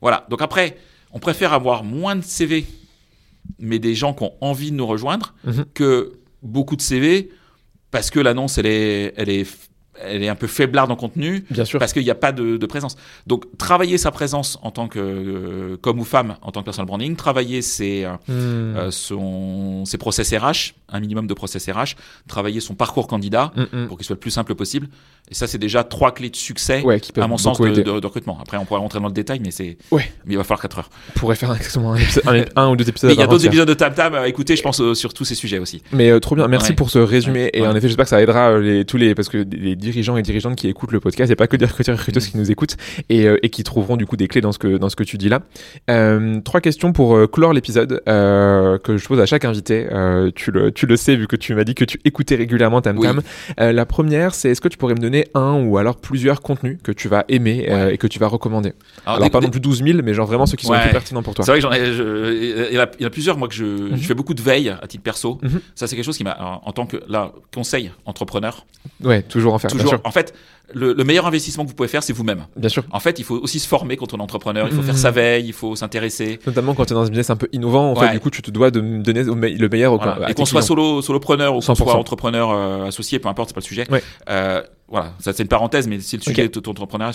Voilà. 0.00 0.26
Donc 0.30 0.42
après, 0.42 0.76
on 1.12 1.20
préfère 1.20 1.52
avoir 1.52 1.84
moins 1.84 2.16
de 2.16 2.22
CV, 2.22 2.66
mais 3.60 3.78
des 3.78 3.94
gens 3.94 4.12
qui 4.14 4.24
ont 4.24 4.32
envie 4.40 4.70
de 4.72 4.76
nous 4.76 4.86
rejoindre, 4.86 5.34
Mhm. 5.44 5.64
que 5.74 6.18
beaucoup 6.42 6.76
de 6.76 6.82
CV 6.82 7.30
parce 7.90 8.10
que 8.10 8.20
l'annonce, 8.20 8.58
elle 8.58 8.66
est, 8.66 9.14
elle 9.16 9.28
est, 9.28 9.46
elle 10.02 10.22
est 10.22 10.28
un 10.28 10.34
peu 10.34 10.46
faiblarde 10.46 10.90
en 10.90 10.96
contenu 10.96 11.44
Bien 11.50 11.64
sûr. 11.64 11.78
parce 11.78 11.92
qu'il 11.92 12.02
n'y 12.04 12.10
a 12.10 12.14
pas 12.14 12.32
de, 12.32 12.56
de 12.56 12.66
présence. 12.66 12.96
Donc, 13.26 13.44
travailler 13.58 13.98
sa 13.98 14.10
présence 14.10 14.58
en 14.62 14.70
tant 14.70 14.88
que, 14.88 14.98
euh, 14.98 15.76
comme 15.80 15.98
ou 16.00 16.04
femme, 16.04 16.36
en 16.42 16.50
tant 16.52 16.60
que 16.60 16.64
personal 16.66 16.86
branding, 16.86 17.16
travailler 17.16 17.62
ses, 17.62 18.04
euh, 18.04 18.12
Hmm. 18.28 18.76
euh, 18.76 18.90
son, 18.90 19.84
ses 19.84 19.98
process 19.98 20.32
RH, 20.32 20.74
un 20.90 21.00
minimum 21.00 21.26
de 21.26 21.34
process 21.34 21.68
RH, 21.68 21.96
travailler 22.28 22.60
son 22.60 22.74
parcours 22.74 23.06
candidat 23.06 23.52
Mm, 23.56 23.62
mm. 23.84 23.86
pour 23.88 23.96
qu'il 23.96 24.06
soit 24.06 24.14
le 24.14 24.20
plus 24.20 24.30
simple 24.30 24.54
possible. 24.54 24.88
Et 25.30 25.34
ça, 25.34 25.46
c'est 25.46 25.58
déjà 25.58 25.84
trois 25.84 26.12
clés 26.12 26.30
de 26.30 26.36
succès, 26.36 26.82
Ouais, 26.82 27.00
qui 27.00 27.12
peuvent 27.12 27.24
à 27.24 27.26
mon 27.28 27.36
sens, 27.38 27.60
de, 27.60 27.68
de- 27.68 27.82
de 27.82 28.06
recrutement. 28.06 28.38
Après, 28.40 28.56
on 28.56 28.64
pourrait 28.64 28.80
rentrer 28.80 29.00
dans 29.00 29.06
le 29.08 29.12
détail, 29.12 29.40
mais 29.44 29.50
c'est, 29.50 29.76
Ouais. 29.90 30.10
mais 30.26 30.34
il 30.34 30.36
va 30.36 30.44
falloir 30.44 30.60
4 30.62 30.78
heures. 30.78 30.90
On 31.14 31.18
pourrait 31.18 31.36
faire 31.36 31.52
exactement 31.54 31.92
un, 31.92 31.96
épisode- 31.96 32.24
un- 32.26 32.62
un 32.62 32.70
ou 32.70 32.76
deux 32.76 32.88
épisodes. 32.88 33.08
Mais 33.10 33.14
il 33.14 33.20
y 33.20 33.22
a 33.22 33.26
d'autres 33.26 33.46
épisodes 33.46 33.68
de 33.68 33.74
Tam 33.74 33.92
Tam 33.94 34.14
à 34.14 34.28
écouter, 34.28 34.56
je 34.56 34.62
pense, 34.62 34.80
euh, 34.80 34.94
sur 34.94 35.12
tous 35.14 35.24
ces 35.24 35.34
sujets 35.34 35.58
aussi. 35.58 35.82
Mais 35.92 36.10
euh, 36.10 36.20
trop 36.20 36.34
bien, 36.34 36.48
merci 36.48 36.70
Ouais. 36.70 36.76
pour 36.76 36.90
ce 36.90 36.98
résumé. 36.98 37.50
Et 37.52 37.66
en 37.66 37.74
effet, 37.76 37.88
j'espère 37.88 38.04
que 38.06 38.10
ça 38.10 38.20
aidera 38.22 38.50
euh, 38.52 38.60
les, 38.60 38.84
tous 38.84 38.96
les 38.96 39.14
parce 39.14 39.28
que 39.28 39.38
les 39.50 39.76
dirigeants 39.76 40.16
et 40.16 40.22
dirigeantes 40.22 40.56
qui 40.56 40.68
écoutent 40.68 40.92
le 40.92 41.00
podcast, 41.00 41.28
il 41.28 41.30
n'y 41.30 41.34
a 41.34 41.36
pas 41.36 41.46
que 41.46 41.56
des 41.56 41.64
recruteurs 41.66 41.94
et 41.94 41.98
recruteuses 41.98 42.28
Mm. 42.28 42.30
qui 42.30 42.36
nous 42.38 42.50
écoutent 42.50 42.76
et, 43.08 43.26
euh, 43.26 43.38
et 43.42 43.50
qui 43.50 43.62
trouveront 43.64 43.96
du 43.96 44.06
coup 44.06 44.16
des 44.16 44.28
clés 44.28 44.40
dans 44.40 44.52
ce 44.52 44.58
que 44.58 44.76
dans 44.78 44.88
ce 44.88 44.96
que 44.96 45.04
tu 45.04 45.18
dis 45.18 45.28
là. 45.28 45.40
Trois 46.44 46.60
questions 46.60 46.92
pour 46.92 47.30
clore 47.30 47.52
l'épisode 47.52 48.02
que 48.06 48.96
je 48.96 49.06
pose 49.08 49.20
à 49.20 49.26
chaque 49.26 49.44
invité. 49.44 49.86
Tu 50.34 50.50
le 50.50 50.70
tu 50.72 50.86
le 50.86 50.96
sais 50.96 51.16
vu 51.16 51.26
que 51.26 51.36
tu 51.36 51.54
m'as 51.54 51.64
dit 51.64 51.74
que 51.74 51.84
tu 51.84 52.00
écoutais 52.04 52.36
régulièrement 52.36 52.80
Tam 52.80 52.98
Tam. 53.00 53.20
La 53.58 53.86
première, 53.86 54.34
c'est 54.34 54.50
est-ce 54.50 54.60
que 54.60 54.68
tu 54.68 54.76
pourrais 54.78 54.94
me 54.94 55.00
donner 55.00 55.17
un 55.34 55.62
ou 55.64 55.78
alors 55.78 55.96
plusieurs 55.96 56.40
contenus 56.40 56.78
que 56.82 56.92
tu 56.92 57.08
vas 57.08 57.24
aimer 57.28 57.66
euh, 57.68 57.90
et 57.90 57.98
que 57.98 58.06
tu 58.06 58.18
vas 58.18 58.26
recommander. 58.28 58.72
Alors, 59.06 59.30
pas 59.30 59.40
non 59.40 59.50
plus 59.50 59.60
12 59.60 59.82
000, 59.82 59.98
mais 60.04 60.14
genre 60.14 60.26
vraiment 60.26 60.46
ceux 60.46 60.56
qui 60.56 60.66
sont 60.66 60.72
les 60.74 60.80
plus 60.80 60.90
pertinents 60.90 61.22
pour 61.22 61.34
toi. 61.34 61.44
C'est 61.44 61.50
vrai 61.50 61.60
que 61.60 61.62
j'en 61.62 61.72
ai, 61.72 61.92
je- 61.92 62.68
il 62.70 62.74
y, 62.74 62.78
en 62.78 62.82
a, 62.82 62.86
il 62.98 63.02
y 63.02 63.04
en 63.04 63.08
a 63.08 63.10
plusieurs, 63.10 63.36
moi, 63.36 63.48
que 63.48 63.54
je, 63.54 63.64
Mhm. 63.64 63.96
je 63.96 64.06
fais 64.06 64.14
beaucoup 64.14 64.34
de 64.34 64.42
veille 64.42 64.68
à 64.70 64.86
titre 64.86 65.02
perso. 65.02 65.38
Mhm. 65.42 65.60
Ça, 65.74 65.86
c'est 65.86 65.96
quelque 65.96 66.04
chose 66.04 66.16
qui 66.16 66.24
m'a, 66.24 66.60
en 66.64 66.72
tant 66.72 66.86
que, 66.86 66.96
là, 67.08 67.32
conseil 67.54 67.90
entrepreneur, 68.06 68.66
Ouais, 69.04 69.22
toujours 69.22 69.54
en 69.54 69.58
faire. 69.58 69.70
toujours, 69.70 69.90
Bien 69.90 69.98
sûr. 69.98 70.06
en 70.06 70.10
fait, 70.10 70.34
le, 70.74 70.92
le 70.92 71.04
meilleur 71.04 71.26
investissement 71.26 71.64
que 71.64 71.70
vous 71.70 71.74
pouvez 71.74 71.88
faire, 71.88 72.02
c'est 72.02 72.12
vous-même. 72.12 72.44
Bien 72.56 72.68
sûr. 72.68 72.84
En 72.90 73.00
fait, 73.00 73.18
il 73.18 73.24
faut 73.24 73.36
aussi 73.36 73.58
se 73.58 73.66
former 73.66 73.96
quand 73.96 74.12
on 74.12 74.18
est 74.18 74.22
entrepreneur, 74.22 74.66
il 74.68 74.72
faut 74.74 74.80
Mhm. 74.82 74.86
faire 74.86 74.98
sa 74.98 75.10
veille, 75.10 75.46
il 75.46 75.52
faut 75.54 75.74
s'intéresser. 75.76 76.38
Notamment 76.46 76.74
quand 76.74 76.84
tu 76.84 76.92
es 76.92 76.94
dans 76.94 77.02
un 77.02 77.08
business 77.08 77.30
un 77.30 77.36
peu 77.36 77.48
innovant, 77.52 77.92
en 77.92 77.96
fait, 77.96 78.10
du 78.12 78.20
coup, 78.20 78.30
tu 78.30 78.42
te 78.42 78.50
dois 78.50 78.70
de 78.70 78.80
me 78.80 79.02
donner 79.02 79.22
au 79.28 79.34
le 79.34 79.68
meilleur 79.68 79.92
au 79.94 79.96
Voilà. 79.96 80.26
à 80.26 80.30
Et 80.30 80.34
qu'on 80.34 80.44
soit 80.44 80.62
solo, 80.62 81.00
solopreneur 81.02 81.52
ou 81.52 81.60
qu'on 81.60 81.60
100%. 81.62 81.84
soit 81.84 81.94
entrepreneur 81.94 82.50
euh, 82.50 82.86
associé, 82.86 83.18
peu 83.18 83.28
importe, 83.28 83.48
c'est 83.50 83.54
pas 83.54 83.60
le 83.60 83.64
sujet. 83.64 83.86
Ouais. 83.90 84.02
Euh, 84.28 84.62
voilà, 84.88 85.14
ça 85.18 85.32
c'est 85.32 85.42
une 85.42 85.48
parenthèse, 85.48 85.86
mais 85.86 86.00
c'est 86.00 86.16
le 86.16 86.22
sujet 86.22 86.48
de 86.48 86.60
ton 86.60 86.70
entrepreneuriat. 86.70 87.12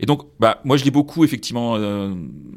Et 0.00 0.06
donc, 0.06 0.22
bah, 0.40 0.60
moi 0.64 0.76
je 0.76 0.84
lis 0.84 0.90
beaucoup 0.90 1.24
effectivement 1.24 1.76
euh, 1.76 2.12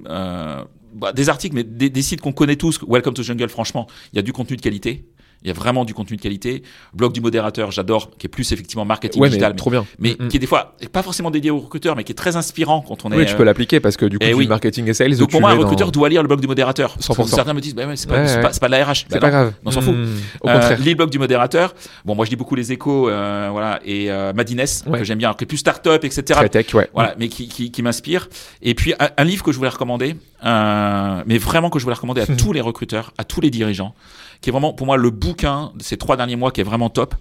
euh, 0.08 0.64
bah, 0.94 1.14
des 1.14 1.30
articles, 1.30 1.56
mais 1.56 1.64
des, 1.64 1.90
des 1.90 2.02
sites 2.02 2.22
qu'on 2.22 2.34
connaît 2.34 2.56
tous. 2.56 2.80
Welcome 2.88 3.14
to 3.14 3.24
Jungle, 3.24 3.50
franchement, 3.50 3.88
il 4.14 4.18
y 4.18 4.20
a 4.20 4.24
du 4.24 4.34
contenu 4.34 4.58
de 4.58 4.62
qualité. 4.62 5.06
Il 5.44 5.48
y 5.48 5.52
a 5.52 5.54
vraiment 5.54 5.86
du 5.86 5.94
contenu 5.94 6.18
de 6.18 6.22
qualité. 6.22 6.64
Blog 6.94 7.14
du 7.14 7.22
modérateur, 7.22 7.72
j'adore, 7.72 8.10
qui 8.18 8.26
est 8.26 8.30
plus 8.30 8.52
effectivement 8.52 8.86
marketing 8.86 9.22
Ouais, 9.22 9.30
digital, 9.30 9.52
mais, 9.54 9.58
trop 9.58 9.70
bien. 9.70 9.86
mais 10.00 10.16
Mm, 10.20 10.26
mm. 10.26 10.28
qui 10.30 10.38
est 10.38 10.40
des 10.40 10.48
fois 10.48 10.76
pas 10.92 11.04
forcément 11.04 11.30
dédié 11.32 11.52
aux 11.52 11.60
recruteurs, 11.60 11.96
mais 11.96 12.04
qui 12.04 12.12
est 12.12 12.16
très 12.16 12.36
inspirant 12.36 12.82
quand 12.82 13.06
on 13.06 13.12
est. 13.12 13.18
Oui, 13.18 13.26
tu 13.26 13.34
euh, 13.34 13.38
peux 13.38 13.44
l'appliquer 13.44 13.80
parce 13.80 13.98
que 13.98 14.06
du 14.06 14.18
coup, 14.18 14.26
eh 14.26 14.30
du 14.30 14.34
oui. 14.36 14.48
marketing 14.48 14.88
et 14.88 14.94
sales. 14.94 15.16
donc 15.16 15.30
tu 15.30 15.32
pour 15.34 15.42
moi, 15.42 15.52
un 15.52 15.54
l'es 15.54 15.60
dans- 15.60 15.64
recruteur 15.66 15.92
doit 15.92 16.10
lire 16.10 16.22
le 16.24 16.28
blog 16.28 16.42
du 16.42 16.48
modérateur. 16.48 16.94
Parce 16.96 17.08
que 17.08 17.14
100%. 17.14 17.28
Certains 17.36 17.54
me 17.54 17.62
disent, 17.62 17.76
bah 17.76 17.86
ouais, 17.86 17.96
c'est 17.96 18.08
pas, 18.10 18.16
Ouais, 18.22 18.28
c'est 18.28 18.42
pas, 18.42 18.52
c'est 18.52 18.60
pas 18.60 18.68
de 18.68 18.72
la 18.72 18.86
RH. 18.86 18.94
C'est 18.96 19.10
Bah 19.12 19.20
pas 19.20 19.28
non. 19.28 19.32
grave. 19.34 19.54
on 19.64 19.72
s'en 19.72 19.82
fout. 19.82 19.94
Mm, 19.96 20.06
Au 20.42 20.50
Euh, 20.50 20.54
contraire. 20.54 20.80
lis 20.80 20.90
le 20.90 20.96
blog 20.96 21.10
du 21.12 21.20
modérateur. 21.20 21.76
Bon, 22.04 22.16
moi 22.16 22.26
je 22.26 22.32
lis 22.32 22.36
beaucoup 22.36 22.56
les 22.56 22.72
échos, 22.72 23.08
euh, 23.10 23.50
voilà, 23.52 23.80
et 23.86 24.10
euh, 24.12 24.34
Madines 24.34 24.58
que 24.92 25.04
j'aime 25.04 25.20
bien, 25.20 25.34
qui 25.36 25.44
est 25.44 25.48
plus 25.48 25.58
start-up, 25.58 26.04
etc. 26.04 26.24
Très 26.32 26.50
tech, 26.50 26.74
ouais. 26.74 26.90
Voilà, 26.94 27.14
mais 27.20 27.28
qui, 27.30 27.48
qui, 27.48 27.72
qui 27.72 27.82
m'inspire. 27.84 28.28
Et 28.64 28.74
puis 28.74 28.94
un, 29.00 29.10
un 29.18 29.24
livre 29.24 29.44
que 29.44 29.52
je 29.52 29.58
voulais 29.58 29.70
recommander, 29.70 30.16
euh, 30.46 31.22
mais 31.26 31.38
vraiment 31.38 31.70
que 31.70 31.80
je 31.80 31.84
voulais 31.84 31.96
recommander 31.96 32.22
à 32.22 32.26
tous 32.38 32.54
les 32.54 32.62
recruteurs, 32.62 33.14
à 33.18 33.24
tous 33.24 33.42
les 33.42 33.50
dirigeants, 33.50 33.94
qui 34.42 34.50
est 34.50 34.52
vraiment 34.52 34.74
pour 34.74 34.86
moi 34.86 34.98
le 34.98 35.10
bouquin 35.10 35.72
de 35.76 35.84
ces 35.84 35.98
trois 35.98 36.18
derniers 36.18 36.36
mois 36.36 36.52
qui 36.52 36.62
est 36.62 36.66
vraiment 36.66 36.90
top. 36.90 37.16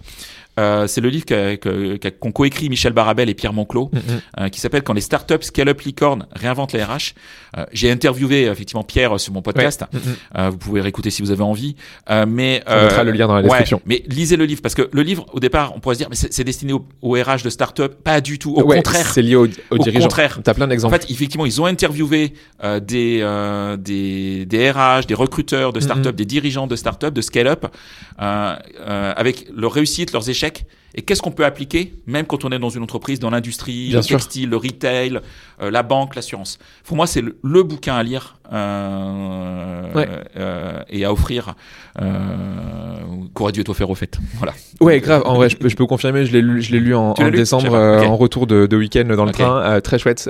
Euh, 0.59 0.87
c'est 0.87 1.01
le 1.01 1.09
livre 1.09 1.25
qu'ont 2.19 2.31
coécrit 2.31 2.69
Michel 2.69 2.93
Barabel 2.93 3.29
et 3.29 3.33
Pierre 3.33 3.53
Monclos, 3.53 3.89
Mm, 3.93 3.97
mm. 3.97 4.01
euh, 4.39 4.49
qui 4.49 4.59
s'appelle 4.59 4.81
Quand 4.83 4.93
les 4.93 5.01
startups 5.01 5.35
scale 5.41 5.69
up 5.69 5.81
licorne 5.81 6.27
réinventent 6.33 6.73
les 6.73 6.83
RH. 6.83 7.13
Euh, 7.57 7.65
J'ai 7.73 7.91
interviewé 7.91 8.43
effectivement 8.45 8.83
Pierre 8.83 9.15
euh, 9.15 9.17
sur 9.17 9.33
mon 9.33 9.41
podcast. 9.41 9.83
Mm, 9.91 9.97
mm. 9.97 10.01
Euh, 10.37 10.49
vous 10.49 10.57
pouvez 10.57 10.81
réécouter 10.81 11.09
si 11.09 11.21
vous 11.21 11.31
avez 11.31 11.43
envie. 11.43 11.75
Euh, 12.09 12.25
mais 12.27 12.63
On 12.67 12.81
mettra 12.83 13.03
le 13.03 13.11
lien 13.11 13.27
dans 13.27 13.35
la 13.35 13.41
ouais, 13.41 13.47
description. 13.47 13.81
mais 13.85 14.03
lisez 14.07 14.35
le 14.37 14.45
livre 14.45 14.61
parce 14.61 14.75
que 14.75 14.89
le 14.91 15.01
livre, 15.01 15.25
au 15.33 15.39
départ, 15.39 15.73
on 15.75 15.79
pourrait 15.79 15.95
se 15.95 15.99
dire, 15.99 16.07
mais 16.09 16.15
c'est 16.15 16.43
destiné 16.43 16.73
au, 16.73 16.85
au 17.01 17.11
RH 17.13 17.43
de 17.43 17.49
start-up. 17.49 17.95
Pas 18.03 18.21
du 18.21 18.39
tout. 18.39 18.53
Au 18.55 18.63
Ouais, 18.63 18.77
contraire. 18.77 19.11
C'est 19.13 19.21
lié 19.21 19.35
aux, 19.35 19.45
aux 19.47 19.49
Au 19.71 19.77
dirigeants. 19.77 20.01
contraire. 20.03 20.39
T'as 20.43 20.53
plein 20.53 20.65
En 20.65 20.69
d'exemples. 20.69 20.99
fait, 20.99 21.11
effectivement, 21.11 21.45
ils 21.45 21.61
ont 21.61 21.65
interviewé 21.65 22.33
euh, 22.63 22.79
des, 22.79 23.19
euh, 23.21 23.77
des 23.77 24.45
des 24.45 24.71
RH, 24.71 25.05
des 25.07 25.13
recruteurs 25.13 25.71
de 25.73 25.79
start-up, 25.79 26.07
Mhm. 26.13 26.17
des 26.17 26.25
dirigeants 26.25 26.67
de 26.67 26.75
start-up, 26.75 27.13
de 27.13 27.21
scale-up, 27.21 27.65
euh, 28.21 28.55
euh, 28.79 29.13
avec 29.15 29.47
leurs 29.55 29.71
réussites, 29.71 30.11
leurs 30.13 30.29
échecs. 30.29 30.46
Et 30.95 31.03
qu'est-ce 31.03 31.21
qu'on 31.21 31.31
peut 31.31 31.45
appliquer, 31.45 31.93
même 32.07 32.25
quand 32.25 32.43
on 32.43 32.49
est 32.51 32.59
dans 32.59 32.69
une 32.69 32.81
entreprise, 32.81 33.19
dans 33.19 33.29
l'industrie, 33.29 33.89
le 33.89 34.01
sûr. 34.01 34.17
textile, 34.17 34.49
le 34.49 34.57
retail, 34.57 35.19
euh, 35.61 35.69
la 35.69 35.83
banque, 35.83 36.15
l'assurance? 36.15 36.57
Pour 36.83 36.95
moi, 36.95 37.05
c'est 37.05 37.21
le, 37.21 37.37
le 37.43 37.63
bouquin 37.63 37.95
à 37.95 38.03
lire. 38.03 38.36
Euh, 38.53 39.93
Ouais. 39.93 40.07
euh, 40.37 40.79
et 40.89 41.05
à 41.05 41.11
offrir 41.11 41.55
euh, 42.01 42.05
qu'aurait 43.33 43.51
dû 43.51 43.61
être 43.61 43.69
offert 43.69 43.89
au 43.89 43.95
fait. 43.95 44.17
Voilà. 44.35 44.53
Ouais, 44.79 44.99
grave. 44.99 45.23
En 45.25 45.35
vrai, 45.35 45.49
je 45.49 45.57
peux, 45.57 45.69
je 45.69 45.75
peux 45.75 45.85
confirmer. 45.85 46.25
Je 46.25 46.31
l'ai 46.33 46.41
lu, 46.41 46.61
je 46.61 46.71
l'ai 46.71 46.79
lu 46.79 46.93
en, 46.95 47.13
lu? 47.19 47.31
décembre, 47.31 47.73
euh, 47.73 48.03
en 48.03 48.15
retour 48.15 48.45
de, 48.47 48.65
de 48.67 48.77
week-end 48.77 49.05
dans 49.15 49.25
le 49.25 49.31
train. 49.31 49.79
très 49.81 49.97
chouette. 49.99 50.29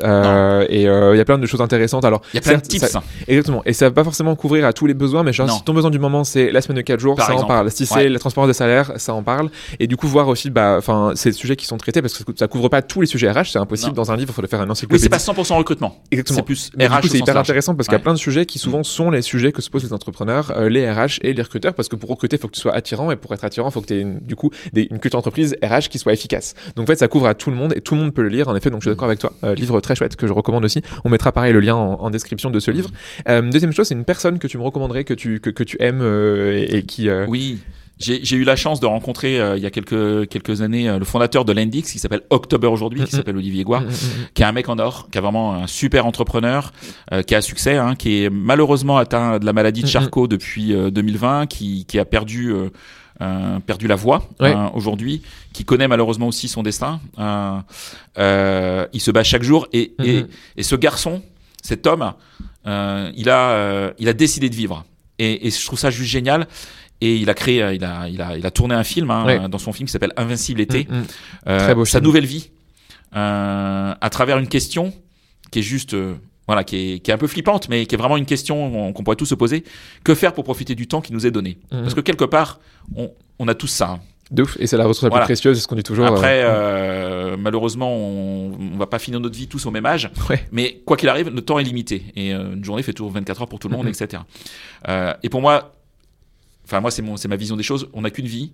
Et 0.70 0.82
il 0.84 1.18
y 1.18 1.20
a 1.20 1.26
plein 1.26 1.38
de 1.38 1.46
choses 1.46 1.62
intéressantes. 1.62 2.06
Alors, 2.06 2.22
Il 2.34 2.38
y 2.38 2.40
a 2.40 2.42
plein 2.42 2.56
de 2.58 2.62
tips. 2.62 2.86
ça- 2.88 3.04
exactement. 3.28 3.62
Et 3.66 3.74
ça 3.74 3.86
va 3.90 3.92
pas 3.92 4.04
forcément 4.04 4.36
couvrir 4.36 4.66
à 4.66 4.74
tous 4.74 4.86
les 4.86 4.94
besoins, 4.94 5.24
mais 5.24 5.34
genre, 5.34 5.50
si 5.50 5.64
ton 5.64 5.74
besoin 5.74 5.90
du 5.92 6.00
moment 6.00 6.24
c'est 6.24 6.52
la 6.52 6.62
semaine 6.62 6.78
de 6.78 6.82
4 6.82 7.00
jours, 7.00 7.16
Par 7.16 7.28
ça 7.28 7.36
en 7.36 7.44
parle. 7.46 7.70
Si 7.72 7.86
c'est 7.86 7.96
Ouais. 7.96 8.10
la 8.10 8.20
transparence 8.20 8.48
des 8.50 8.54
salaires, 8.54 8.92
ça 8.98 9.14
en 9.14 9.24
parle. 9.24 9.50
Et 9.80 9.88
du 9.88 9.98
coup, 9.98 10.08
voir 10.08 10.28
aussi, 10.28 10.50
bah, 10.50 10.76
enfin, 10.78 11.12
ces 11.16 11.32
sujets 11.32 11.56
qui 11.56 11.66
sont 11.66 11.78
traités 11.78 12.02
parce 12.02 12.18
que 12.18 12.32
ça 12.36 12.48
couvre 12.48 12.70
pas 12.70 12.82
tous 12.82 13.02
les 13.02 13.08
sujets 13.08 13.30
RH. 13.32 13.52
C'est 13.52 13.60
impossible 13.60 13.92
Non. 13.92 14.04
dans 14.04 14.12
un 14.12 14.16
livre. 14.16 14.32
Il 14.32 14.36
faut 14.36 14.42
le 14.42 14.48
faire 14.48 14.62
un 14.62 14.66
Oui, 14.66 14.72
encyclopédie. 14.72 15.04
c'est 15.04 15.10
pas 15.10 15.20
100% 15.20 15.58
recrutement. 15.58 15.98
Exactement. 16.12 16.38
C'est 16.38 16.44
plus 16.44 16.72
Mais 16.78 16.88
RH 16.88 17.08
c'est 17.10 17.18
hyper 17.20 17.38
intéressant 17.38 17.76
parce 17.76 17.88
Ouais. 17.88 17.96
Plein 18.08 18.14
de 18.14 18.20
sujets 18.20 18.46
qui 18.46 18.58
souvent 18.58 18.84
sont 18.84 19.12
les 19.12 19.22
sujets 19.22 19.52
que 19.52 19.62
se 19.62 19.70
posent 19.70 19.84
les 19.84 19.92
entrepreneurs, 19.92 20.52
euh, 20.56 20.70
les 20.70 20.90
RH 20.90 21.20
et 21.24 21.34
les 21.34 21.42
recruteurs. 21.42 21.74
Parce 21.74 21.90
que 21.90 21.98
pour 21.98 22.10
recruter, 22.10 22.38
il 22.38 22.40
faut 22.40 22.48
que 22.48 22.54
tu 22.54 22.62
sois 22.62 22.74
attirant 22.74 23.12
et 23.12 23.18
pour 23.18 23.34
être 23.34 23.44
attirant, 23.44 23.68
il 23.68 23.74
faut 23.74 23.82
que 23.82 23.88
tu 23.88 23.96
aies 23.96 24.00
une, 24.02 24.20
du 24.20 24.38
coup 24.38 24.50
des- 24.72 24.88
une 24.90 25.00
culture 25.00 25.18
d'entreprise 25.20 25.58
RH 25.62 25.90
qui 25.90 26.00
soit 26.00 26.14
efficace. 26.14 26.54
Donc 26.78 26.84
en 26.84 26.88
fait, 26.88 26.96
ça 26.96 27.10
couvre 27.10 27.28
à 27.28 27.34
tout 27.34 27.50
le 27.50 27.58
monde 27.58 27.74
et 27.76 27.82
tout 27.82 27.96
le 27.96 28.00
monde 28.02 28.14
peut 28.14 28.22
le 28.24 28.30
lire. 28.30 28.48
En 28.48 28.56
effet, 28.56 28.70
donc 28.70 28.80
je 28.82 28.88
suis 28.90 28.96
d'accord 28.96 29.08
avec 29.10 29.20
toi. 29.20 29.34
Euh, 29.44 29.56
livre 29.56 29.82
très 29.82 29.94
chouette 29.96 30.16
que 30.16 30.26
je 30.26 30.32
recommande 30.32 30.64
aussi. 30.64 30.82
On 31.04 31.10
mettra 31.10 31.34
pareil 31.34 31.52
le 31.52 31.60
lien 31.60 31.76
en, 31.76 31.96
en 32.02 32.10
description 32.10 32.50
de 32.50 32.60
ce 32.62 32.72
livre. 32.72 32.90
Euh, 33.28 33.42
deuxième 33.42 33.74
chose, 33.74 33.88
c'est 33.90 33.96
une 33.96 34.06
personne 34.06 34.40
que 34.40 34.48
tu 34.48 34.58
me 34.58 34.64
recommanderais, 34.64 35.04
que 35.04 35.14
tu, 35.14 35.40
que, 35.42 35.50
que 35.50 35.64
tu 35.64 35.76
aimes 35.82 36.02
euh, 36.02 36.54
et, 36.58 36.78
et 36.78 36.84
qui. 36.84 37.10
Oui. 37.28 37.60
J'ai 38.00 38.36
eu 38.36 38.44
la 38.44 38.56
chance 38.56 38.80
de 38.80 38.86
rencontrer 38.86 39.40
euh, 39.40 39.58
il 39.58 39.64
y 39.64 39.66
a 39.66 39.72
quelques 39.72 40.28
quelques 40.30 40.62
années 40.62 40.88
euh, 40.88 41.00
le 41.00 41.06
fondateur 41.06 41.46
de 41.46 41.52
Lendix 41.54 41.92
qui 41.92 41.98
s'appelle 42.00 42.22
October 42.30 42.68
aujourd'hui, 42.68 43.04
qui 43.04 43.12
s'appelle 43.16 43.38
Olivier 43.38 43.64
Gouard, 43.64 43.84
qui 44.36 44.44
est 44.44 44.46
un 44.46 44.52
mec 44.52 44.70
en 44.70 44.78
or, 44.78 45.08
qui 45.12 45.18
a 45.18 45.22
vraiment 45.22 45.56
un 45.56 45.68
super 45.68 46.06
entrepreneur, 46.06 46.72
euh, 47.12 47.24
qui 47.24 47.34
a 47.34 47.42
succès, 47.42 47.78
hein, 47.78 47.96
qui 47.96 48.24
est 48.24 48.30
malheureusement 48.30 48.98
atteint 48.98 49.40
de 49.40 49.46
la 49.46 49.54
maladie 49.54 49.82
de. 49.82 49.88
Charcot 49.88 50.28
depuis 50.28 50.74
euh, 50.74 50.92
2020, 50.92 51.48
qui, 51.48 51.86
qui 51.86 51.98
a 51.98 52.06
perdu 52.06 52.52
euh, 52.54 52.70
euh, 53.22 53.60
perdu 53.62 53.88
la 53.88 53.96
voix 53.96 54.30
Ouais. 54.40 54.52
hein, 54.54 54.70
aujourd'hui, 54.76 55.24
qui 55.54 55.66
connaît 55.66 55.88
malheureusement 55.88 56.28
aussi 56.28 56.48
son 56.48 56.62
destin. 56.62 57.00
Euh, 57.18 57.58
euh, 58.20 58.86
il 58.94 59.02
se 59.02 59.12
bat 59.12 59.24
chaque 59.24 59.44
jour 59.44 59.68
et, 59.74 59.94
et, 60.04 60.26
et 60.56 60.64
ce 60.64 60.76
garçon, 60.76 61.22
cet 61.64 61.88
homme, 61.88 62.14
euh, 62.68 63.12
il 63.16 63.30
a 63.30 63.50
euh, 63.52 63.92
il 63.98 64.08
a 64.10 64.14
décidé 64.14 64.50
de 64.50 64.56
vivre 64.56 64.86
et, 65.20 65.48
et 65.48 65.52
je 65.52 65.66
trouve 65.66 65.80
ça 65.80 65.90
juste 65.90 66.12
génial. 66.12 66.48
Et 67.02 67.16
il 67.18 67.30
a 67.30 67.34
créé, 67.36 67.62
euh, 67.62 67.74
il 67.74 67.84
a, 67.86 68.08
il 68.10 68.22
a, 68.22 68.38
il 68.38 68.46
a 68.46 68.52
tourné 68.52 68.74
un 68.76 68.84
film 68.84 69.12
hein, 69.12 69.24
Ouais. 69.26 69.50
dans 69.50 69.58
son 69.60 69.72
film 69.74 69.86
qui 69.88 69.92
s'appelle 69.92 70.14
Invincible 70.18 70.62
été. 70.62 70.88
Mm, 70.90 70.96
mm. 70.98 71.04
Euh, 71.48 71.60
Très 71.60 71.76
beau 71.76 71.86
sa 71.86 72.00
film. 72.00 72.06
nouvelle 72.06 72.26
vie 72.26 72.50
euh, 73.16 73.94
à 74.00 74.10
travers 74.10 74.38
une 74.38 74.48
question 74.48 74.94
qui 75.52 75.60
est 75.60 75.64
juste 75.64 75.94
euh, 75.94 76.16
voilà 76.48 76.64
qui 76.64 76.76
est, 76.94 77.00
qui 77.00 77.12
est 77.12 77.14
un 77.14 77.18
peu 77.18 77.28
flippante 77.28 77.70
mais 77.70 77.86
qui 77.86 77.96
est 77.96 77.98
vraiment 77.98 78.18
une 78.18 78.26
question 78.26 78.92
qu'on 78.94 79.04
pourrait 79.04 79.16
tous 79.16 79.26
se 79.26 79.36
poser 79.36 79.64
que 80.04 80.14
faire 80.16 80.34
pour 80.34 80.44
profiter 80.44 80.76
du 80.76 80.88
temps 80.88 81.02
qui 81.02 81.14
nous 81.14 81.26
est 81.26 81.32
donné? 81.32 81.58
Mhm. 81.72 81.82
parce 81.84 81.94
que 81.94 82.02
quelque 82.02 82.26
part 82.26 82.60
on, 82.96 83.12
on 83.40 83.48
a 83.48 83.54
tous 83.56 83.68
ça 83.68 83.90
hein. 83.92 84.00
De 84.30 84.44
ouf. 84.44 84.58
Et 84.60 84.68
c'est 84.68 84.76
la 84.76 84.84
ressource 84.84 85.04
la 85.04 85.10
Voilà. 85.10 85.24
plus 85.26 85.36
précieuse, 85.36 85.56
c'est 85.56 85.64
ce 85.64 85.70
qu'on 85.70 85.78
dit 85.78 85.84
toujours. 85.84 86.06
euh, 86.06 86.10
après 86.10 86.42
euh, 86.44 87.38
malheureusement 87.40 87.96
on, 87.96 88.52
on 88.74 88.78
va 88.78 88.86
pas 88.88 89.00
finir 89.00 89.22
notre 89.22 89.38
vie 89.38 89.48
tous 89.48 89.66
au 89.66 89.72
même 89.72 89.86
âge 89.86 90.10
Ouais. 90.30 90.46
mais 90.52 90.82
quoi 90.86 90.98
qu'il 90.98 91.08
arrive 91.08 91.30
le 91.30 91.42
temps 91.42 91.60
est 91.60 91.64
limité 91.64 92.04
et 92.18 92.34
euh, 92.34 92.54
une 92.56 92.64
journée 92.66 92.84
fait 92.84 92.92
toujours 92.92 93.12
24 93.14 93.44
heures 93.44 93.48
pour 93.48 93.60
tout 93.60 93.70
le 93.70 93.78
monde 93.78 93.86
Mhm. 93.86 93.94
etc 93.94 94.22
Euh, 94.90 95.14
et 95.24 95.30
pour 95.30 95.40
moi 95.42 95.72
enfin 96.68 96.82
moi 96.82 96.92
c'est 96.92 97.02
mon 97.02 97.18
c'est 97.18 97.28
ma 97.30 97.36
vision 97.38 97.56
des 97.56 97.64
choses 97.64 97.88
on 97.94 98.02
n'a 98.02 98.10
qu'une 98.12 98.28
vie 98.28 98.52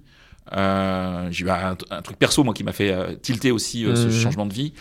euh, 0.51 1.27
j'ai 1.31 1.45
eu 1.45 1.49
un, 1.49 1.77
un 1.89 2.01
truc 2.01 2.17
perso 2.17 2.43
moi 2.43 2.53
qui 2.53 2.65
m'a 2.65 2.73
fait 2.73 2.91
euh, 2.91 3.15
tilter 3.15 3.51
aussi 3.51 3.85
euh, 3.85 3.95
ce 3.95 4.07
Mhm. 4.07 4.11
changement 4.11 4.45
de 4.45 4.53
vie 4.53 4.73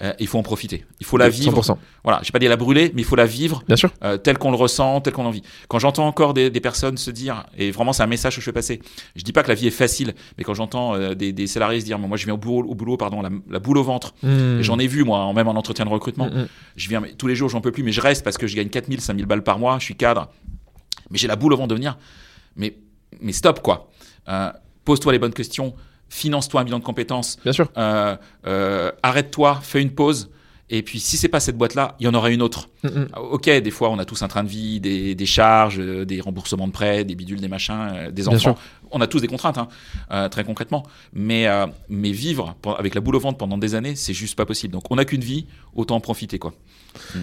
Euh, 0.00 0.12
il 0.20 0.28
faut 0.28 0.38
en 0.38 0.44
profiter 0.44 0.84
il 1.00 1.06
faut 1.06 1.16
la 1.16 1.28
vivre 1.28 1.60
100%. 1.60 1.76
voilà 2.04 2.20
j'ai 2.22 2.30
pas 2.30 2.38
dit 2.38 2.46
la 2.46 2.56
brûler 2.56 2.92
mais 2.94 3.02
il 3.02 3.04
faut 3.04 3.16
la 3.16 3.26
vivre 3.26 3.64
Bien 3.66 3.74
sûr. 3.74 3.90
euh, 4.04 4.16
tel 4.16 4.38
qu'on 4.38 4.52
le 4.52 4.56
ressent 4.56 5.00
tel 5.00 5.12
qu'on 5.12 5.26
en 5.26 5.32
vit 5.32 5.42
quand 5.66 5.80
j'entends 5.80 6.06
encore 6.06 6.34
des, 6.34 6.50
des 6.50 6.60
personnes 6.60 6.96
se 6.96 7.10
dire 7.10 7.46
et 7.56 7.72
vraiment 7.72 7.92
c'est 7.92 8.04
un 8.04 8.06
message 8.06 8.36
que 8.36 8.40
je 8.40 8.44
fais 8.44 8.52
passer 8.52 8.80
je 9.16 9.24
dis 9.24 9.32
pas 9.32 9.42
que 9.42 9.48
la 9.48 9.54
vie 9.56 9.66
est 9.66 9.72
facile 9.72 10.14
mais 10.36 10.44
quand 10.44 10.54
j'entends 10.54 10.96
des, 11.16 11.32
des 11.32 11.48
salariés 11.48 11.80
se 11.80 11.84
dire 11.84 11.98
moi 11.98 12.16
je 12.16 12.26
viens 12.26 12.34
au 12.34 12.38
boulot, 12.38 12.68
au 12.70 12.76
boulot 12.76 12.96
pardon 12.96 13.22
la, 13.22 13.30
la 13.50 13.58
boule 13.58 13.78
au 13.78 13.82
ventre 13.82 14.14
Mm. 14.22 14.60
et 14.60 14.62
j'en 14.62 14.78
ai 14.78 14.86
vu 14.86 15.02
moi 15.02 15.32
même 15.32 15.48
en 15.48 15.56
entretien 15.56 15.84
de 15.84 15.90
recrutement 15.90 16.26
Mm, 16.30 16.42
mm. 16.42 16.48
je 16.76 16.88
viens 16.88 17.00
mais 17.00 17.12
tous 17.14 17.26
les 17.26 17.34
jours 17.34 17.48
j'en 17.48 17.60
peux 17.60 17.72
plus 17.72 17.82
mais 17.82 17.90
je 17.90 18.00
reste 18.00 18.22
parce 18.22 18.38
que 18.38 18.46
je 18.46 18.54
gagne 18.54 18.68
4000 18.68 19.00
5000 19.00 19.26
balles 19.26 19.42
par 19.42 19.58
mois 19.58 19.80
je 19.80 19.84
suis 19.84 19.96
cadre 19.96 20.28
mais 21.10 21.18
j'ai 21.18 21.26
la 21.26 21.34
boule 21.34 21.54
au 21.54 21.56
ventre 21.56 21.70
de 21.70 21.74
venir 21.74 21.98
mais 22.56 22.76
mais 23.20 23.32
stop 23.32 23.60
quoi. 23.62 23.90
Euh, 24.28 24.50
pose-toi 24.84 25.12
les 25.12 25.18
bonnes 25.18 25.32
questions 25.34 25.74
finance-toi 26.08 26.62
un 26.62 26.64
bilan 26.64 26.78
de 26.78 26.84
compétences 26.84 27.36
Bien 27.42 27.52
sûr. 27.52 27.70
euh, 27.76 28.16
euh, 28.46 28.90
arrête-toi 29.02 29.60
fais 29.62 29.82
une 29.82 29.90
pause. 29.90 30.30
Et 30.70 30.82
puis 30.82 31.00
si 31.00 31.16
c'est 31.16 31.28
pas 31.28 31.40
cette 31.40 31.56
boîte 31.56 31.74
là 31.74 31.96
il 31.98 32.04
y 32.04 32.08
en 32.08 32.14
aura 32.14 32.28
une 32.30 32.42
autre. 32.42 32.68
Mm, 32.82 32.88
mm. 32.88 33.08
Ah, 33.14 33.22
ok 33.22 33.48
des 33.48 33.70
fois 33.70 33.90
on 33.90 33.98
a 33.98 34.04
tous 34.04 34.22
un 34.22 34.28
train 34.28 34.44
de 34.44 34.48
vie 34.48 34.80
des, 34.80 35.14
des 35.14 35.26
charges 35.26 35.78
euh, 35.80 36.04
des 36.04 36.20
remboursements 36.20 36.66
de 36.66 36.72
prêts 36.72 37.04
des 37.04 37.14
bidules 37.14 37.40
des 37.40 37.48
machins 37.48 37.90
euh, 37.94 38.10
des 38.10 38.28
enfants. 38.28 38.56
on 38.90 39.00
a 39.00 39.06
tous 39.06 39.20
des 39.20 39.28
contraintes 39.28 39.56
hein, 39.56 39.68
euh, 40.10 40.28
très 40.28 40.44
concrètement. 40.44 40.82
Mais 41.14 41.46
mais 41.88 42.10
vivre 42.12 42.54
avec 42.78 42.94
la 42.94 43.00
boule 43.00 43.16
au 43.16 43.20
ventre 43.20 43.38
pendant 43.38 43.56
des 43.58 43.74
années 43.74 43.96
c'est 43.96 44.14
juste 44.14 44.36
pas 44.36 44.44
possible. 44.46 44.72
Donc 44.74 44.90
on 44.90 44.96
n'a 44.96 45.06
qu'une 45.06 45.22
vie 45.22 45.46
autant 45.74 45.96
en 45.96 46.00
profiter 46.00 46.38
quoi 46.38 46.52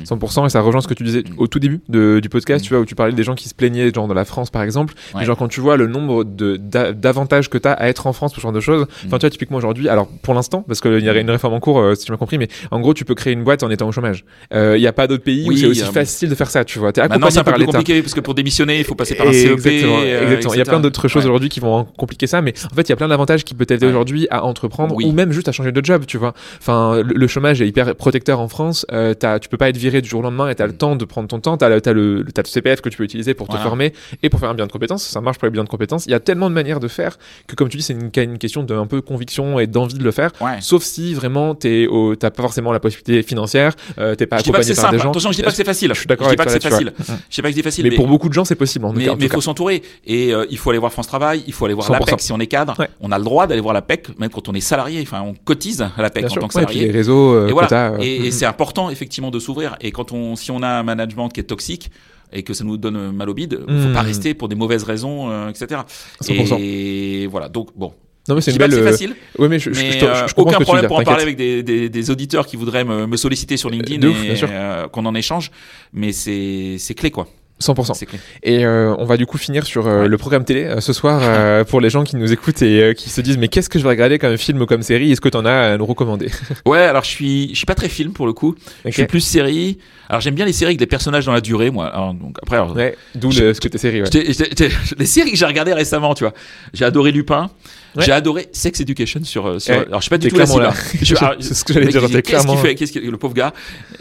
100% 0.05 0.45
et 0.45 0.49
ça 0.49 0.61
rejoint 0.61 0.81
ce 0.81 0.87
que 0.87 0.93
tu 0.93 1.03
disais 1.03 1.19
Mm. 1.21 1.33
au 1.37 1.47
tout 1.47 1.59
début 1.59 1.81
de- 1.89 2.19
du 2.21 2.29
podcast, 2.29 2.63
Mm. 2.63 2.67
tu 2.67 2.73
vois, 2.73 2.81
où 2.81 2.85
tu 2.85 2.95
parlais 2.95 3.13
des 3.13 3.23
gens 3.23 3.35
qui 3.35 3.49
se 3.49 3.53
plaignaient, 3.55 3.91
genre 3.93 4.07
dans 4.07 4.13
la 4.13 4.25
France 4.25 4.49
par 4.49 4.61
exemple. 4.63 4.93
Mais 5.17 5.25
genre 5.25 5.37
quand 5.37 5.47
tu 5.47 5.59
vois 5.61 5.77
le 5.77 5.87
nombre 5.87 6.23
de- 6.23 6.57
d'a- 6.57 6.91
d'avantages 6.93 7.49
que 7.49 7.57
tu 7.57 7.67
as 7.67 7.73
à 7.73 7.87
être 7.87 8.07
en 8.07 8.13
France, 8.13 8.33
ce 8.35 8.41
genre 8.41 8.51
de 8.51 8.59
choses. 8.59 8.83
Enfin, 8.83 9.07
Mm. 9.07 9.09
tu 9.11 9.19
vois, 9.21 9.29
typiquement 9.29 9.57
aujourd'hui, 9.57 9.89
alors 9.89 10.07
pour 10.21 10.33
l'instant, 10.33 10.63
parce 10.67 10.81
qu'il 10.81 10.99
y 10.99 11.09
a 11.09 11.17
une 11.19 11.29
réforme 11.31 11.53
en 11.53 11.59
cours, 11.59 11.79
euh, 11.79 11.95
si 11.95 12.05
tu 12.05 12.11
m'as 12.11 12.17
compris, 12.17 12.37
mais 12.37 12.47
en 12.71 12.79
gros, 12.79 12.93
tu 12.93 13.05
peux 13.05 13.15
créer 13.15 13.33
une 13.33 13.43
boîte 13.43 13.63
en 13.63 13.69
étant 13.69 13.87
au 13.87 13.91
chômage. 13.91 14.25
Il 14.53 14.79
n'y 14.79 14.87
a 14.87 14.93
pas 14.93 15.07
d'autres 15.07 15.23
pays 15.23 15.47
où 15.49 15.55
c'est 15.55 15.65
aussi 15.65 15.83
euh, 15.83 15.85
facile 15.91 16.29
de 16.29 16.35
faire 16.35 16.49
ça, 16.49 16.63
tu 16.65 16.79
vois. 16.79 16.91
T'es 16.91 17.01
accompagné 17.01 17.31
c'est 17.31 17.39
un 17.39 17.43
peu 17.43 17.51
par 17.51 17.55
plus 17.57 17.65
compliqué 17.65 18.01
parce 18.01 18.13
que 18.13 18.19
pour 18.19 18.33
démissionner 18.35 18.77
il 18.79 18.83
faut 18.83 18.95
passer 18.95 19.15
par 19.15 19.27
un 19.27 19.33
CEP 19.33 19.51
exactement, 19.53 19.97
euh, 19.99 20.23
exactement. 20.23 20.53
Il 20.53 20.57
y 20.57 20.61
a 20.61 20.65
plein 20.65 20.79
d'autres 20.79 21.07
choses 21.07 21.23
Ouais. 21.23 21.29
aujourd'hui 21.29 21.49
qui 21.49 21.59
vont 21.59 21.85
compliquer 21.97 22.27
ça, 22.27 22.41
mais 22.41 22.53
en 22.71 22.75
fait, 22.75 22.83
il 22.83 22.89
y 22.89 22.93
a 22.93 22.95
plein 22.95 23.07
d'avantages 23.07 23.43
qui 23.43 23.53
peuvent 23.53 23.65
t'aider 23.67 23.85
aujourd'hui 23.87 24.27
à 24.29 24.43
entreprendre 24.43 24.95
Oui. 24.95 25.05
ou 25.05 25.11
même 25.11 25.31
juste 25.31 25.47
à 25.47 25.51
changer 25.51 25.71
de 25.71 25.83
job, 25.83 26.03
tu 26.07 26.17
vois. 26.17 26.33
Enfin, 26.59 27.01
le, 27.01 27.13
le 27.13 27.27
chômage 27.27 27.61
est 27.61 27.67
hyper 27.67 27.95
protecteur 27.95 28.39
en 28.39 28.47
France. 28.47 28.85
Euh, 28.91 29.13
t'as- 29.13 29.39
tu 29.39 29.49
peux 29.49 29.57
pas 29.57 29.64
être 29.69 29.77
viré 29.77 30.01
du 30.01 30.09
jour 30.09 30.19
au 30.19 30.23
lendemain 30.23 30.49
et 30.49 30.55
tu 30.55 30.61
as 30.61 30.67
le 30.67 30.73
Mm. 30.73 30.77
temps 30.77 30.95
de 30.95 31.05
prendre 31.05 31.27
ton 31.27 31.39
temps. 31.39 31.57
Tu 31.57 31.65
as, 31.65 31.69
le, 31.69 31.81
t'as 31.81 31.93
le, 31.93 32.21
le- 32.21 32.31
t'as 32.31 32.41
le 32.43 32.47
CPF 32.47 32.81
que 32.81 32.89
tu 32.89 32.97
peux 32.97 33.03
utiliser 33.03 33.33
pour 33.33 33.47
te 33.47 33.57
former 33.57 33.93
et 34.23 34.29
pour 34.29 34.39
faire 34.39 34.49
un 34.49 34.53
bilan 34.53 34.67
de 34.67 34.71
compétences. 34.71 35.03
Ça 35.03 35.21
marche 35.21 35.37
pour 35.37 35.45
les 35.45 35.51
bilans 35.51 35.63
de 35.63 35.69
compétences. 35.69 36.05
Il 36.05 36.11
y 36.11 36.15
a 36.15 36.19
tellement 36.19 36.49
de 36.49 36.55
manières 36.55 36.79
de 36.79 36.87
faire 36.87 37.17
que, 37.47 37.55
comme 37.55 37.69
tu 37.69 37.77
dis, 37.77 37.83
c'est 37.83 37.93
une, 37.93 38.09
une 38.31 38.37
question 38.37 38.63
d'un 38.63 38.85
peu 38.87 39.01
conviction 39.01 39.59
et 39.59 39.67
d'envie 39.67 39.95
de 39.97 40.03
le 40.03 40.11
faire. 40.11 40.31
Ouais. 40.41 40.57
Sauf 40.61 40.83
si 40.83 41.13
vraiment 41.13 41.55
t'es 41.55 41.87
au- 41.87 42.15
t'as 42.15 42.29
pas 42.31 42.41
forcément 42.43 42.71
la 42.71 42.79
possibilité 42.79 43.23
financière, 43.23 43.73
euh, 43.97 44.15
t'es 44.15 44.25
pas 44.25 44.37
je 44.37 44.43
pas 44.43 44.43
que 44.43 44.49
accompagné 44.57 44.63
c'est 44.75 44.81
par 44.81 44.91
des 44.91 44.97
simple 44.97 45.03
gens. 45.03 45.09
attention 45.11 45.31
je 45.31 45.37
dis 45.37 45.43
pas 45.43 45.49
que 45.51 45.55
c'est 45.55 45.63
facile 45.63 45.91
Je 45.93 45.99
suis 45.99 46.07
d'accord 46.07 46.27
avec 46.27 46.37
pas 46.37 46.45
que 46.45 46.49
toi 46.51 46.59
c'est 46.59 46.69
là-dessus, 46.69 46.85
facile 46.91 47.13
ouais. 47.13 47.19
je 47.29 47.35
dis 47.35 47.41
pas 47.41 47.49
que 47.49 47.55
c'est 47.55 47.61
facile 47.63 47.83
Mais, 47.89 47.95
pour 47.95 48.07
beaucoup 48.07 48.29
de 48.29 48.33
gens, 48.33 48.45
c'est 48.45 48.55
possible. 48.55 48.85
En 48.85 48.93
mais 48.93 49.05
cas. 49.05 49.15
faut 49.35 49.41
s'entourer 49.41 49.81
et 50.05 50.33
euh, 50.33 50.45
il 50.49 50.57
faut 50.57 50.69
aller 50.69 50.79
voir 50.79 50.91
France 50.91 51.07
Travail, 51.07 51.43
il 51.47 51.53
faut 51.53 51.65
aller 51.65 51.73
voir 51.73 51.87
100%. 51.87 51.91
l'APEC 51.99 52.21
si 52.21 52.31
on 52.31 52.39
est 52.39 52.47
cadre. 52.47 52.75
Ouais. 52.79 52.89
On 53.01 53.11
a 53.11 53.17
le 53.17 53.23
droit 53.23 53.47
d'aller 53.47 53.61
voir 53.61 53.73
l'APEC 53.73 54.17
même 54.19 54.29
quand 54.29 54.47
on 54.49 54.53
est 54.53 54.59
salarié. 54.61 55.01
Enfin, 55.01 55.21
on 55.21 55.33
cotise 55.33 55.81
à 55.81 56.01
l'APEC 56.01 56.23
Bien 56.23 56.29
en 56.29 56.33
sûr. 56.33 56.41
tant 56.41 56.47
que 56.47 56.55
Ouais, 56.55 56.63
et 56.63 56.65
puis 56.65 56.73
salarié. 56.75 56.91
les 56.91 56.97
réseaux, 56.97 57.33
euh, 57.33 57.47
et 57.47 57.51
voilà. 57.51 57.93
euh, 57.93 57.97
et, 58.01 58.25
et 58.25 58.29
mm, 58.29 58.31
c'est 58.31 58.45
important 58.45 58.89
effectivement 58.89 59.31
de 59.31 59.39
s'ouvrir. 59.39 59.54
Et 59.81 59.91
quand 59.91 60.11
on, 60.11 60.35
si 60.35 60.51
on 60.51 60.61
a 60.61 60.67
un 60.67 60.83
management 60.83 61.29
qui 61.29 61.39
est 61.39 61.43
toxique 61.43 61.91
et 62.33 62.43
que 62.43 62.53
ça 62.53 62.63
nous 62.63 62.77
donne 62.77 63.11
mal 63.11 63.29
au 63.29 63.33
bide, 63.33 63.59
il 63.67 63.81
faut 63.81 63.89
Mm. 63.89 63.93
pas 63.93 64.01
rester 64.01 64.33
pour 64.33 64.47
des 64.49 64.55
mauvaises 64.55 64.83
raisons, 64.83 65.29
euh, 65.29 65.49
etc. 65.49 65.81
100%. 66.21 66.57
Et 66.59 67.27
voilà. 67.27 67.49
Donc 67.49 67.69
bon, 67.75 67.93
Non, 68.27 68.35
mais 68.35 68.41
c'est 68.41 68.51
une 68.51 68.57
belle. 68.57 68.73
euh, 68.73 68.83
facile, 68.83 69.15
Ouais, 69.37 69.47
mais 69.47 69.59
je, 69.59 69.69
mais 69.69 69.91
je, 69.91 69.99
je- 69.99 70.05
euh, 70.05 70.27
je 70.27 70.33
aucun 70.37 70.59
problème 70.59 70.81
dire, 70.81 70.87
pour 70.89 70.97
en 70.99 71.03
parler 71.03 71.21
avec 71.23 71.37
des, 71.37 71.61
des, 71.63 71.89
des 71.89 72.09
auditeurs 72.11 72.47
qui 72.47 72.55
voudraient 72.57 72.83
me, 72.83 73.05
me 73.05 73.17
solliciter 73.17 73.55
sur 73.57 73.69
LinkedIn 73.69 74.07
et 74.09 74.33
euh, 74.43 74.87
qu'on 74.87 75.05
en 75.05 75.13
échange. 75.15 75.51
Mais 75.93 76.11
c'est 76.11 76.77
c'est 76.79 76.95
clé 76.95 77.11
quoi. 77.11 77.27
100%. 77.61 77.93
C'est 77.93 78.05
clé. 78.05 78.19
Et 78.43 78.65
euh, 78.65 78.93
on 78.97 79.05
va 79.05 79.15
du 79.17 79.25
coup 79.25 79.37
finir 79.37 79.65
sur 79.65 79.87
euh, 79.87 80.01
Ouais. 80.01 80.07
le 80.09 80.17
programme 80.17 80.43
télé 80.43 80.65
euh, 80.65 80.81
ce 80.81 80.91
soir 80.91 81.21
pour 81.67 81.79
les 81.81 81.89
gens 81.89 82.03
qui 82.03 82.15
nous 82.17 82.31
écoutent 82.33 82.61
et 82.61 82.93
qui 82.97 83.09
se 83.09 83.21
disent 83.21 83.37
mais 83.37 83.47
qu'est-ce 83.47 83.69
que 83.69 83.79
je 83.79 83.83
vais 83.83 83.89
regarder 83.89 84.19
comme 84.19 84.37
film 84.37 84.61
ou 84.61 84.65
comme 84.65 84.81
série? 84.81 85.11
Est-ce 85.11 85.21
que 85.21 85.29
t'en 85.29 85.45
as 85.45 85.73
à 85.73 85.77
nous 85.77 85.85
recommander? 85.85 86.29
Ouais, 86.65 86.79
alors 86.81 87.03
je 87.03 87.09
suis 87.09 87.49
je 87.51 87.55
suis 87.55 87.65
pas 87.65 87.75
très 87.75 87.87
film 87.89 88.11
pour 88.13 88.25
le 88.27 88.33
coup. 88.33 88.55
Je 88.83 88.91
suis 88.91 89.05
plus 89.07 89.21
série. 89.21 89.77
Alors 90.09 90.21
j'aime 90.21 90.35
bien 90.35 90.45
les 90.45 90.53
séries 90.53 90.69
avec 90.71 90.79
des 90.79 90.85
personnages 90.85 91.25
dans 91.25 91.33
la 91.33 91.41
durée, 91.41 91.71
moi. 91.71 91.87
Alors, 91.87 92.13
donc 92.13 92.37
après, 92.43 92.57
alors, 92.57 92.75
Ouais, 92.75 92.95
d'où 93.15 93.31
ce 93.31 93.59
que 93.59 93.67
t'es 93.67 93.77
série. 93.77 94.01
Ouais. 94.01 94.07
j'étais- 94.11 94.33
j'étais- 94.33 94.69
j'étais- 94.69 94.69
les 94.99 95.05
séries 95.05 95.31
que 95.31 95.37
j'ai 95.37 95.45
regardées 95.45 95.73
récemment, 95.73 96.13
tu 96.13 96.23
vois. 96.25 96.33
J'ai 96.73 96.85
adoré 96.85 97.11
Lupin. 97.11 97.49
Ouais. 97.95 98.03
J'ai 98.03 98.11
adoré 98.11 98.47
Sex 98.51 98.79
Education 98.81 99.23
sur. 99.23 99.47
euh, 99.47 99.59
sur 99.59 99.73
alors 99.73 100.01
je 100.01 100.05
sais 100.05 100.09
pas 100.09 100.17
du 100.17 100.27
tout 100.27 100.37
la 100.37 100.45
là. 100.45 100.73
C'est 101.39 101.53
ce 101.53 101.63
que 101.63 101.73
j'allais 101.73 101.87
dire, 101.87 102.01
Qu'est-ce 102.01 102.13
qu'il 102.13 102.21
clairement- 102.23 102.57
fait 102.57 102.75
Qu'est-ce 102.75 102.91
qu'il 102.91 103.09
le 103.09 103.17
pauvre 103.17 103.33
gars? 103.33 103.53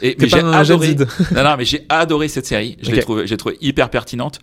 Et 0.03 0.17
mais 0.19 0.29
j'ai 0.29 0.39
adoré. 0.41 0.95
Non, 1.35 1.45
non, 1.45 1.55
mais 1.57 1.65
j'ai 1.65 1.85
adoré 1.89 2.29
cette 2.29 2.47
série. 2.47 2.77
Je 2.83 2.91
l'ai 2.91 3.01
trouvé, 3.01 3.27
j'ai 3.27 3.37
trouvé 3.37 3.57
hyper 3.61 3.91
pertinente. 3.91 4.41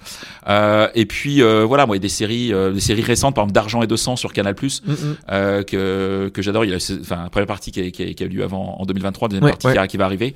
Euh, 0.48 0.88
et 0.96 1.06
puis 1.06 1.42
euh, 1.42 1.66
voilà, 1.66 1.86
moi, 1.86 1.96
il 1.96 2.00
y 2.00 2.02
a 2.02 2.04
des 2.04 2.10
séries, 2.10 2.54
euh, 2.54 2.72
des 2.72 2.80
séries 2.80 3.02
récentes, 3.02 3.36
par 3.36 3.44
exemple 3.44 3.54
d'argent 3.54 3.82
et 3.82 3.88
de 3.88 3.96
sang 3.96 4.16
sur 4.16 4.34
Canal+. 4.34 4.56
Mm, 4.62 4.92
mm. 4.92 4.96
euh, 5.32 5.64
que, 5.64 6.32
que 6.34 6.42
j'adore. 6.42 6.66
Il 6.66 6.72
y 6.72 6.74
a 6.74 6.94
enfin, 7.02 7.24
la 7.24 7.30
première 7.30 7.48
partie 7.48 7.72
qui 7.72 7.82
a, 7.82 7.92
qui 7.92 8.04
a, 8.04 8.14
qui 8.14 8.24
a 8.24 8.26
eu 8.26 8.30
lieu 8.30 8.44
avant 8.44 8.78
en 8.80 8.86
2023, 8.86 9.28
deuxième 9.30 9.44
Ouais, 9.44 9.52
partie 9.52 9.68
ouais. 9.68 9.88
Qui, 9.88 9.98
va 9.98 10.06
arriver. 10.06 10.34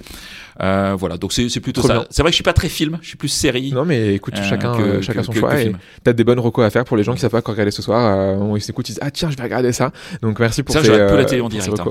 Euh, 0.61 0.95
voilà, 0.97 1.17
donc 1.17 1.33
c'est 1.33 1.59
plutôt 1.59 1.81
Trop 1.81 1.87
ça. 1.89 2.05
C'est 2.09 2.21
vrai 2.21 2.31
que 2.31 2.33
je 2.33 2.37
suis 2.37 2.43
pas 2.43 2.53
très 2.53 2.69
film, 2.69 2.97
je 3.01 3.07
suis 3.09 3.17
plus 3.17 3.27
série. 3.29 3.71
Non 3.71 3.85
mais 3.85 4.15
écoute, 4.15 4.35
chacun, 4.35 5.01
chacun 5.01 5.23
son 5.23 5.31
choix 5.31 5.53
t'as 6.03 6.13
des 6.13 6.23
bonnes 6.23 6.39
recos 6.39 6.65
à 6.65 6.69
faire 6.69 6.83
pour 6.85 6.97
les 6.97 7.03
gens 7.03 7.13
qui 7.13 7.19
savent 7.19 7.31
pas 7.31 7.41
quoi 7.41 7.53
regarder 7.53 7.71
ce 7.71 7.81
soir. 7.81 8.37
Ils 8.55 8.83
disent 8.83 8.99
ah 9.05 9.11
tiens, 9.11 9.29
je 9.29 9.37
vais 9.37 9.43
regarder 9.43 9.71
ça. 9.71 9.91
Donc 10.21 10.39
merci 10.39 10.63
pour 10.63 10.73
Ça, 10.73 10.81
je 10.83 10.91
regarde 10.91 11.09
peu 11.11 11.15
la 11.17 11.23
euh, 11.23 11.25
télé 11.25 11.41
en 11.41 11.49
direct. 11.49 11.79
hein. 11.79 11.85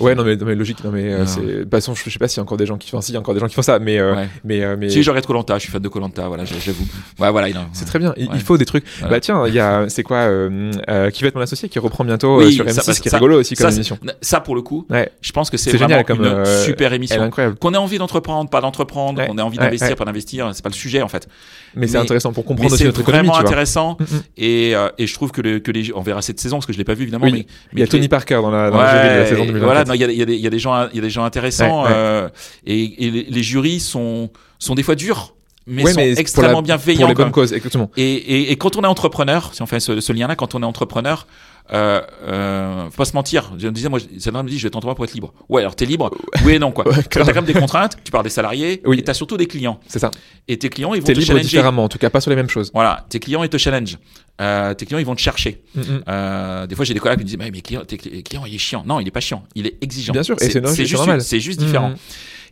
Ouais, 0.00 0.14
non 0.14 0.24
mais, 0.24 0.36
non, 0.36 0.46
mais 0.46 0.54
logique, 0.54 0.82
non 0.84 0.90
mais 0.90 1.12
euh, 1.12 1.26
c'est 1.26 1.40
de 1.40 1.62
toute 1.62 1.70
façon, 1.70 1.94
je, 1.94 2.02
je 2.04 2.10
sais 2.10 2.18
pas 2.18 2.28
s'il 2.28 2.38
y 2.38 2.40
a 2.40 2.42
encore 2.42 2.56
des 2.56 2.66
gens 2.66 2.76
qui 2.78 2.90
font, 2.90 3.00
si, 3.00 3.10
il 3.12 3.14
y 3.14 3.16
a 3.16 3.20
encore 3.20 3.34
des 3.34 3.40
gens 3.40 3.46
qui 3.48 3.54
font 3.54 3.62
ça, 3.62 3.78
mais 3.78 3.98
euh, 3.98 4.14
Ouais. 4.14 4.28
mais 4.44 4.62
euh, 4.64 4.76
mais 4.78 4.88
Si 4.90 5.02
je 5.02 5.10
regarde 5.10 5.26
Colanta, 5.26 5.54
je 5.56 5.62
suis 5.64 5.72
fan 5.72 5.82
de 5.82 5.88
Colanta, 5.88 6.26
voilà, 6.28 6.44
j'avoue. 6.44 6.84
Ouais, 7.18 7.30
voilà, 7.30 7.48
c'est 7.72 7.84
très 7.84 7.98
bien. 7.98 8.12
Il, 8.16 8.24
Ouais. 8.28 8.32
il 8.36 8.40
faut 8.40 8.56
des 8.58 8.64
trucs. 8.64 8.84
Voilà. 9.00 9.14
Bah 9.16 9.20
tiens, 9.20 9.46
il 9.46 9.54
y 9.54 9.60
a, 9.60 9.88
c'est 9.88 10.02
quoi, 10.02 10.18
euh, 10.18 11.10
qui 11.10 11.22
va 11.22 11.28
être 11.28 11.34
mon 11.34 11.40
associé 11.42 11.68
qui 11.68 11.78
reprend 11.78 12.04
bientôt 12.04 12.38
Oui, 12.38 12.52
sur 12.52 12.64
ça, 12.70 12.80
M6, 12.82 12.86
parce 12.86 13.00
qui 13.00 13.08
est 13.08 13.10
ça- 13.10 13.16
rigolo 13.18 13.40
aussi 13.40 13.54
comme 13.54 13.64
ça, 13.66 13.70
c'est- 13.70 13.76
émission. 13.76 13.98
Ça, 14.20 14.40
pour 14.40 14.54
le 14.54 14.62
coup, 14.62 14.86
Ouais, 14.90 15.10
je 15.20 15.32
pense 15.32 15.50
que 15.50 15.56
c'est 15.56 15.70
C'est 15.70 15.76
vraiment 15.76 15.88
génial 16.02 16.04
comme, 16.04 16.24
une 16.24 16.44
super 16.64 16.92
émission. 16.92 17.30
Qu'on 17.60 17.74
ait 17.74 17.76
envie 17.76 17.98
d'entreprendre, 17.98 18.48
pas 18.50 18.60
d'entreprendre, 18.60 19.20
Ouais, 19.20 19.26
qu'on 19.26 19.38
ait 19.38 19.42
envie 19.42 19.58
ouais, 19.58 19.64
d'investir, 19.64 19.90
ouais. 19.90 19.94
pas 19.96 20.04
d'investir, 20.04 20.50
c'est 20.54 20.62
pas 20.62 20.68
le 20.70 20.74
sujet 20.74 21.02
en 21.02 21.08
fait. 21.08 21.28
Mais 21.76 21.86
c'est 21.88 21.98
intéressant 21.98 22.32
pour 22.32 22.44
comprendre 22.44 22.72
aussi 22.72 22.78
c'est 22.82 22.84
notre 22.86 23.00
économie, 23.00 23.26
vraiment 23.28 23.38
tu 23.38 23.40
vois. 23.42 23.48
intéressant 23.50 23.96
Mm, 23.98 24.04
mm. 24.04 24.20
et, 24.38 24.74
et 24.98 25.06
je 25.06 25.14
trouve 25.14 25.30
que 25.32 25.40
les, 25.42 25.92
on 25.94 26.02
verra 26.02 26.22
cette 26.22 26.38
saison 26.40 26.53
parce 26.58 26.66
que 26.66 26.72
je 26.72 26.78
l'ai 26.78 26.84
pas 26.84 26.94
vu 26.94 27.02
évidemment. 27.02 27.24
Oui, 27.24 27.32
mais, 27.32 27.46
Il 27.72 27.78
y 27.80 27.82
a 27.82 27.86
Tony 27.86 28.08
Parker 28.08 28.36
dans 28.42 28.50
la, 28.50 28.70
dans 28.70 28.78
la 28.78 28.90
jury 29.02 29.14
de 29.14 29.18
la 29.20 29.26
saison 29.26 29.40
Ouais, 29.42 29.46
2024. 29.48 29.86
Voilà, 29.86 29.94
il 29.94 30.00
y 30.00 30.04
a, 30.04 30.12
y 30.12 30.22
a 30.22 30.26
des- 30.26 30.34
il 30.36 30.40
y 30.40 30.46
a 30.46 30.50
des 30.50 30.58
gens, 30.58 30.88
il 30.90 30.96
y 30.96 30.98
a 30.98 31.02
des 31.02 31.10
gens 31.10 31.24
intéressants 31.24 31.82
Ouais, 31.84 31.88
ouais. 31.88 31.94
euh, 31.94 32.28
et, 32.66 33.06
et 33.06 33.10
les, 33.10 33.22
les 33.24 33.42
jurys 33.42 33.80
sont 33.80 34.30
sont 34.58 34.74
des 34.74 34.82
fois 34.82 34.94
durs, 34.94 35.34
mais 35.66 35.82
Ouais, 35.82 35.92
sont 35.92 36.00
mais 36.00 36.12
extrêmement 36.18 36.58
la- 36.60 36.62
bienveillants. 36.62 37.00
pour 37.00 37.08
les 37.08 37.14
bonnes 37.14 37.30
causes, 37.32 37.52
exactement. 37.52 37.90
Et, 37.96 38.02
et, 38.12 38.52
et 38.52 38.56
quand 38.56 38.76
on 38.76 38.82
est 38.82 38.86
entrepreneur, 38.86 39.50
si 39.52 39.60
on 39.62 39.66
fait 39.66 39.80
ce, 39.80 40.00
ce 40.00 40.12
lien-là, 40.12 40.36
quand 40.36 40.54
on 40.54 40.62
est 40.62 40.66
entrepreneur, 40.66 41.26
euh, 41.72 42.02
euh, 42.22 42.84
faut 42.90 42.96
pas 42.98 43.04
se 43.06 43.14
mentir. 43.14 43.52
Je 43.58 43.66
me 43.66 43.72
disais, 43.72 43.88
moi, 43.88 43.98
Sandra 44.18 44.42
me 44.42 44.48
dit, 44.48 44.58
je 44.58 44.64
vais 44.64 44.68
entrepreneur 44.68 44.94
pour 44.96 45.04
être 45.04 45.14
libre. 45.14 45.32
Ouais, 45.48 45.62
alors 45.62 45.74
t'es 45.74 45.86
libre. 45.86 46.10
Oui 46.44 46.52
et 46.54 46.58
non, 46.58 46.72
quoi. 46.72 46.86
Ouais, 46.88 47.02
t'as 47.10 47.24
quand 47.24 47.34
même 47.34 47.44
des 47.44 47.54
contraintes, 47.54 47.96
tu 48.04 48.10
parles 48.12 48.24
des 48.24 48.30
salariés, 48.30 48.82
Oui. 48.84 48.98
et 48.98 49.02
t'as 49.02 49.14
surtout 49.14 49.36
des 49.36 49.46
clients. 49.46 49.80
C'est 49.86 49.98
ça. 49.98 50.10
Et 50.48 50.58
tes 50.58 50.68
clients, 50.68 50.92
ils 50.94 51.00
vont 51.00 51.06
T'es 51.06 51.14
te 51.14 51.18
libre 51.18 51.28
challenger. 51.28 51.44
différemment, 51.48 51.84
en 51.84 51.88
tout 51.88 51.98
cas 51.98 52.10
pas 52.10 52.20
sur 52.20 52.30
les 52.30 52.36
mêmes 52.36 52.50
choses. 52.50 52.70
Voilà, 52.74 53.06
tes 53.08 53.18
clients, 53.18 53.42
ils 53.42 53.48
te 53.48 53.56
challenge. 53.58 53.98
Euh, 54.40 54.74
tes 54.74 54.84
clients, 54.84 54.98
ils 54.98 55.06
vont 55.06 55.14
te 55.14 55.20
chercher. 55.20 55.62
Mm, 55.74 55.80
mm. 55.80 56.02
Euh, 56.08 56.66
des 56.66 56.74
fois, 56.74 56.84
j'ai 56.84 56.92
des 56.92 57.00
collègues 57.00 57.18
qui 57.18 57.24
me 57.24 57.28
disent, 57.28 57.38
mais 57.38 57.50
mes 57.50 57.62
clients, 57.62 57.84
tes 57.84 57.96
cli- 57.96 58.22
clients, 58.22 58.44
il 58.46 58.54
est 58.54 58.58
chiant. 58.58 58.82
Non, 58.86 59.00
il 59.00 59.08
est 59.08 59.12
pas 59.12 59.20
chiant. 59.20 59.44
Il 59.54 59.66
est 59.66 59.76
exigeant. 59.82 60.12
Bien 60.12 60.22
sûr, 60.22 60.36
et 60.40 60.50
c'est 60.50 60.86
juste, 60.86 61.20
c'est 61.20 61.40
juste 61.40 61.60
différent. 61.60 61.90
Mhm. 61.90 61.96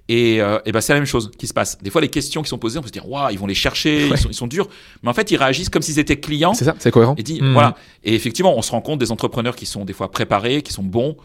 Et, 0.08 0.40
euh, 0.42 0.58
et 0.66 0.72
ben 0.72 0.80
c'est 0.80 0.92
la 0.92 0.98
même 0.98 1.06
chose 1.06 1.30
qui 1.38 1.46
se 1.46 1.54
passe. 1.54 1.78
Des 1.80 1.88
fois, 1.90 2.00
les 2.00 2.08
questions 2.08 2.42
qui 2.42 2.48
sont 2.48 2.58
posées, 2.58 2.78
on 2.78 2.82
peut 2.82 2.88
se 2.88 2.92
dire, 2.92 3.08
waouh, 3.08 3.30
ils 3.30 3.38
vont 3.38 3.46
les 3.46 3.54
chercher, 3.54 4.08
Ouais. 4.08 4.16
ils, 4.16 4.18
sont, 4.18 4.28
ils 4.28 4.34
sont 4.34 4.46
durs. 4.48 4.68
Mais 5.02 5.08
en 5.08 5.14
fait, 5.14 5.30
ils 5.30 5.36
réagissent 5.36 5.68
comme 5.68 5.82
s'ils 5.82 5.98
étaient 5.98 6.18
clients. 6.18 6.54
C'est 6.54 6.64
ça, 6.64 6.74
c'est 6.78 6.90
cohérent. 6.90 7.14
Et 7.18 7.22
dit, 7.22 7.40
Mm. 7.40 7.52
voilà. 7.52 7.76
Et 8.04 8.14
effectivement, 8.14 8.56
on 8.56 8.62
se 8.62 8.72
rend 8.72 8.80
compte 8.80 8.98
des 8.98 9.12
entrepreneurs 9.12 9.54
qui 9.56 9.64
sont 9.66 9.84
des 9.84 9.92
fois 9.92 10.10
préparés, 10.10 10.62
qui 10.62 10.72
sont 10.72 10.82
bons, 10.82 11.16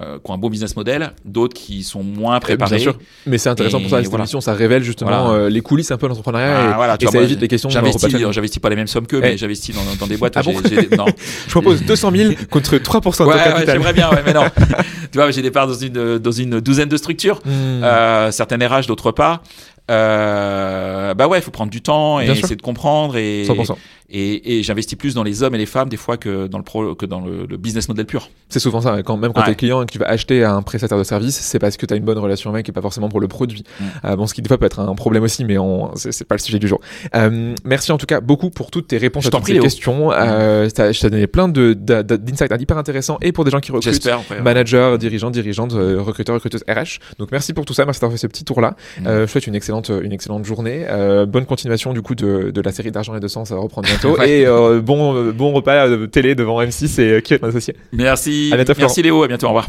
euh, 0.00 0.18
qui 0.24 0.30
ont 0.30 0.34
un 0.34 0.38
bon 0.38 0.48
business 0.48 0.74
model, 0.74 1.12
d'autres 1.24 1.54
qui 1.54 1.82
sont 1.82 2.02
moins 2.02 2.36
Eh, 2.38 2.40
préparés. 2.40 2.76
Bien 2.76 2.82
sûr. 2.82 2.98
Mais 3.26 3.36
c'est 3.38 3.50
intéressant 3.50 3.78
pour 3.80 3.90
ça, 3.90 4.00
Et 4.00 4.02
cette 4.02 4.10
voilà. 4.10 4.24
émission, 4.24 4.40
ça 4.40 4.54
révèle 4.54 4.82
justement 4.82 5.26
Voilà. 5.26 5.44
euh, 5.44 5.50
les 5.50 5.60
coulisses 5.60 5.90
un 5.90 5.96
peu 5.98 6.06
de 6.06 6.08
l'entrepreneuriat 6.08 6.56
Ah, 6.68 6.70
et, 6.70 6.74
voilà, 6.74 6.96
tu 6.98 7.04
et 7.04 7.08
vois, 7.08 7.20
ça 7.20 7.24
évite 7.24 7.40
les 7.40 7.48
questions. 7.48 7.68
de 7.68 7.74
J'investis, 7.74 8.54
de 8.54 8.60
pas 8.60 8.70
les 8.70 8.76
mêmes 8.76 8.86
sommes 8.86 9.06
Eh. 9.12 9.20
mais 9.20 9.36
j'investis 9.36 9.74
dans, 9.74 9.82
dans 10.00 10.06
des 10.06 10.16
boîtes. 10.16 10.36
Ah 10.36 10.42
bon 10.42 10.52
non. 10.96 11.06
Je 11.46 11.50
propose 11.50 11.82
200 11.82 12.10
000 12.14 12.32
contre 12.50 12.76
3% 12.76 13.18
de 13.24 13.28
Ouais, 13.28 13.34
ouais, 13.34 13.42
capital. 13.44 13.66
j'aimerais 13.76 13.92
bien, 13.92 14.10
ouais, 14.10 14.22
mais 14.24 14.32
non. 14.32 14.44
tu 15.12 15.18
vois, 15.18 15.30
j'ai 15.30 15.42
des 15.42 15.50
parts 15.50 15.66
dans 15.66 15.74
une, 15.74 16.18
dans 16.18 16.32
une 16.32 16.60
douzaine 16.60 16.88
de 16.88 16.96
structures. 16.96 17.40
Mm. 17.44 17.50
Euh, 17.84 18.30
certaines 18.32 18.62
RH, 18.64 18.86
d'autres 18.86 19.12
pas. 19.12 19.42
Euh, 19.90 21.12
bah 21.14 21.26
ouais, 21.28 21.38
il 21.38 21.42
faut 21.42 21.50
prendre 21.50 21.70
du 21.70 21.82
temps 21.82 22.20
et 22.20 22.26
essayer 22.30 22.56
de 22.56 22.62
comprendre 22.62 23.16
et 23.16 23.44
100%. 23.46 23.76
Et, 24.12 24.58
et 24.58 24.62
j'investis 24.62 24.96
plus 24.96 25.14
dans 25.14 25.22
les 25.22 25.42
hommes 25.42 25.54
et 25.54 25.58
les 25.58 25.66
femmes 25.66 25.88
des 25.88 25.96
fois 25.96 26.16
que 26.18 26.46
dans 26.46 26.58
le 26.58 26.64
pro, 26.64 26.94
que 26.94 27.06
dans 27.06 27.20
le, 27.20 27.46
le 27.48 27.56
business 27.56 27.88
model 27.88 28.06
pur. 28.06 28.28
C'est 28.48 28.60
souvent 28.60 28.80
ça. 28.82 29.02
Quand, 29.02 29.16
même 29.16 29.32
quand 29.32 29.40
Ouais. 29.40 29.46
t'es 29.46 29.54
client 29.54 29.82
et 29.82 29.86
que 29.86 29.92
tu 29.92 29.98
vas 29.98 30.06
acheter 30.08 30.44
à 30.44 30.52
un 30.54 30.62
prestataire 30.62 30.98
de 30.98 31.02
service, 31.04 31.36
c'est 31.36 31.58
parce 31.58 31.76
que 31.76 31.86
t'as 31.86 31.96
une 31.96 32.04
bonne 32.04 32.18
relation 32.18 32.50
avec 32.50 32.68
et 32.68 32.72
pas 32.72 32.82
forcément 32.82 33.08
pour 33.08 33.20
le 33.20 33.26
produit. 33.28 33.64
Mm. 33.80 33.84
Euh, 34.04 34.16
bon, 34.16 34.26
ce 34.26 34.34
qui 34.34 34.42
des 34.42 34.48
fois 34.48 34.58
peut 34.58 34.66
être 34.66 34.80
un 34.80 34.94
problème 34.94 35.22
aussi, 35.22 35.44
mais 35.44 35.56
c'est, 35.96 36.24
pas 36.26 36.34
le 36.34 36.40
sujet 36.40 36.58
du 36.58 36.68
jour. 36.68 36.80
Euh, 37.14 37.54
merci 37.64 37.90
en 37.92 37.98
tout 37.98 38.06
cas 38.06 38.20
beaucoup 38.20 38.50
pour 38.50 38.70
toutes 38.70 38.88
tes 38.88 38.98
réponses 38.98 39.24
Je 39.24 39.28
à 39.28 39.30
toutes 39.32 39.42
prie, 39.42 39.54
ces 39.54 39.58
questions. 39.60 40.12
Euh, 40.12 40.68
t'as- 40.68 40.92
je 40.92 41.00
t'ai 41.00 41.10
donné 41.10 41.26
plein 41.26 41.48
d'insights 41.48 42.60
hyper 42.60 42.78
intéressants 42.78 43.18
et 43.22 43.32
pour 43.32 43.44
des 43.44 43.50
gens 43.50 43.60
qui 43.60 43.72
recrutent. 43.72 43.92
J'espère. 43.92 44.18
après. 44.20 44.40
Managers, 44.42 44.96
dirigeants, 44.98 45.30
dirigeantes, 45.30 45.72
euh, 45.74 46.00
recruteurs, 46.00 46.34
recruteuses 46.34 46.64
RH. 46.68 46.98
Donc 47.18 47.30
merci 47.32 47.52
pour 47.52 47.64
tout 47.64 47.74
ça, 47.74 47.84
merci 47.84 48.00
d'avoir 48.00 48.12
fait 48.12 48.20
ce 48.22 48.26
petit 48.26 48.44
tour-là. 48.44 48.76
Mm. 49.00 49.06
Euh, 49.06 49.26
je 49.26 49.32
souhaite 49.32 49.46
une 49.46 49.54
excellente, 49.54 49.90
une 50.02 50.12
excellente 50.12 50.44
journée. 50.44 50.84
Euh, 50.88 51.26
bonne 51.26 51.46
continuation 51.46 51.92
du 51.92 52.02
coup 52.02 52.14
de, 52.14 52.50
de 52.50 52.60
la 52.60 52.72
série 52.72 52.90
d'argent 52.90 53.14
et 53.16 53.20
de 53.20 53.28
ça 53.28 53.42
va 53.54 53.60
reprendre 53.60 53.88
bientôt. 54.02 54.20
Ouais. 54.20 54.30
Et 54.30 54.46
euh, 54.46 54.80
bon, 54.80 55.14
euh, 55.14 55.32
bon 55.32 55.52
repas 55.52 55.88
de 55.88 56.06
télé 56.06 56.34
devant 56.34 56.62
M6 56.62 57.00
et 57.00 57.12
euh, 57.12 57.20
qui 57.20 57.34
est 57.34 57.42
mon 57.42 57.48
associé. 57.48 57.74
Merci. 57.92 58.50
À 58.52 58.56
bientôt, 58.56 58.74
Florent. 58.74 58.88
Merci 58.88 59.02
Léo. 59.02 59.22
À 59.22 59.28
bientôt. 59.28 59.46
Au 59.46 59.50
revoir. 59.50 59.68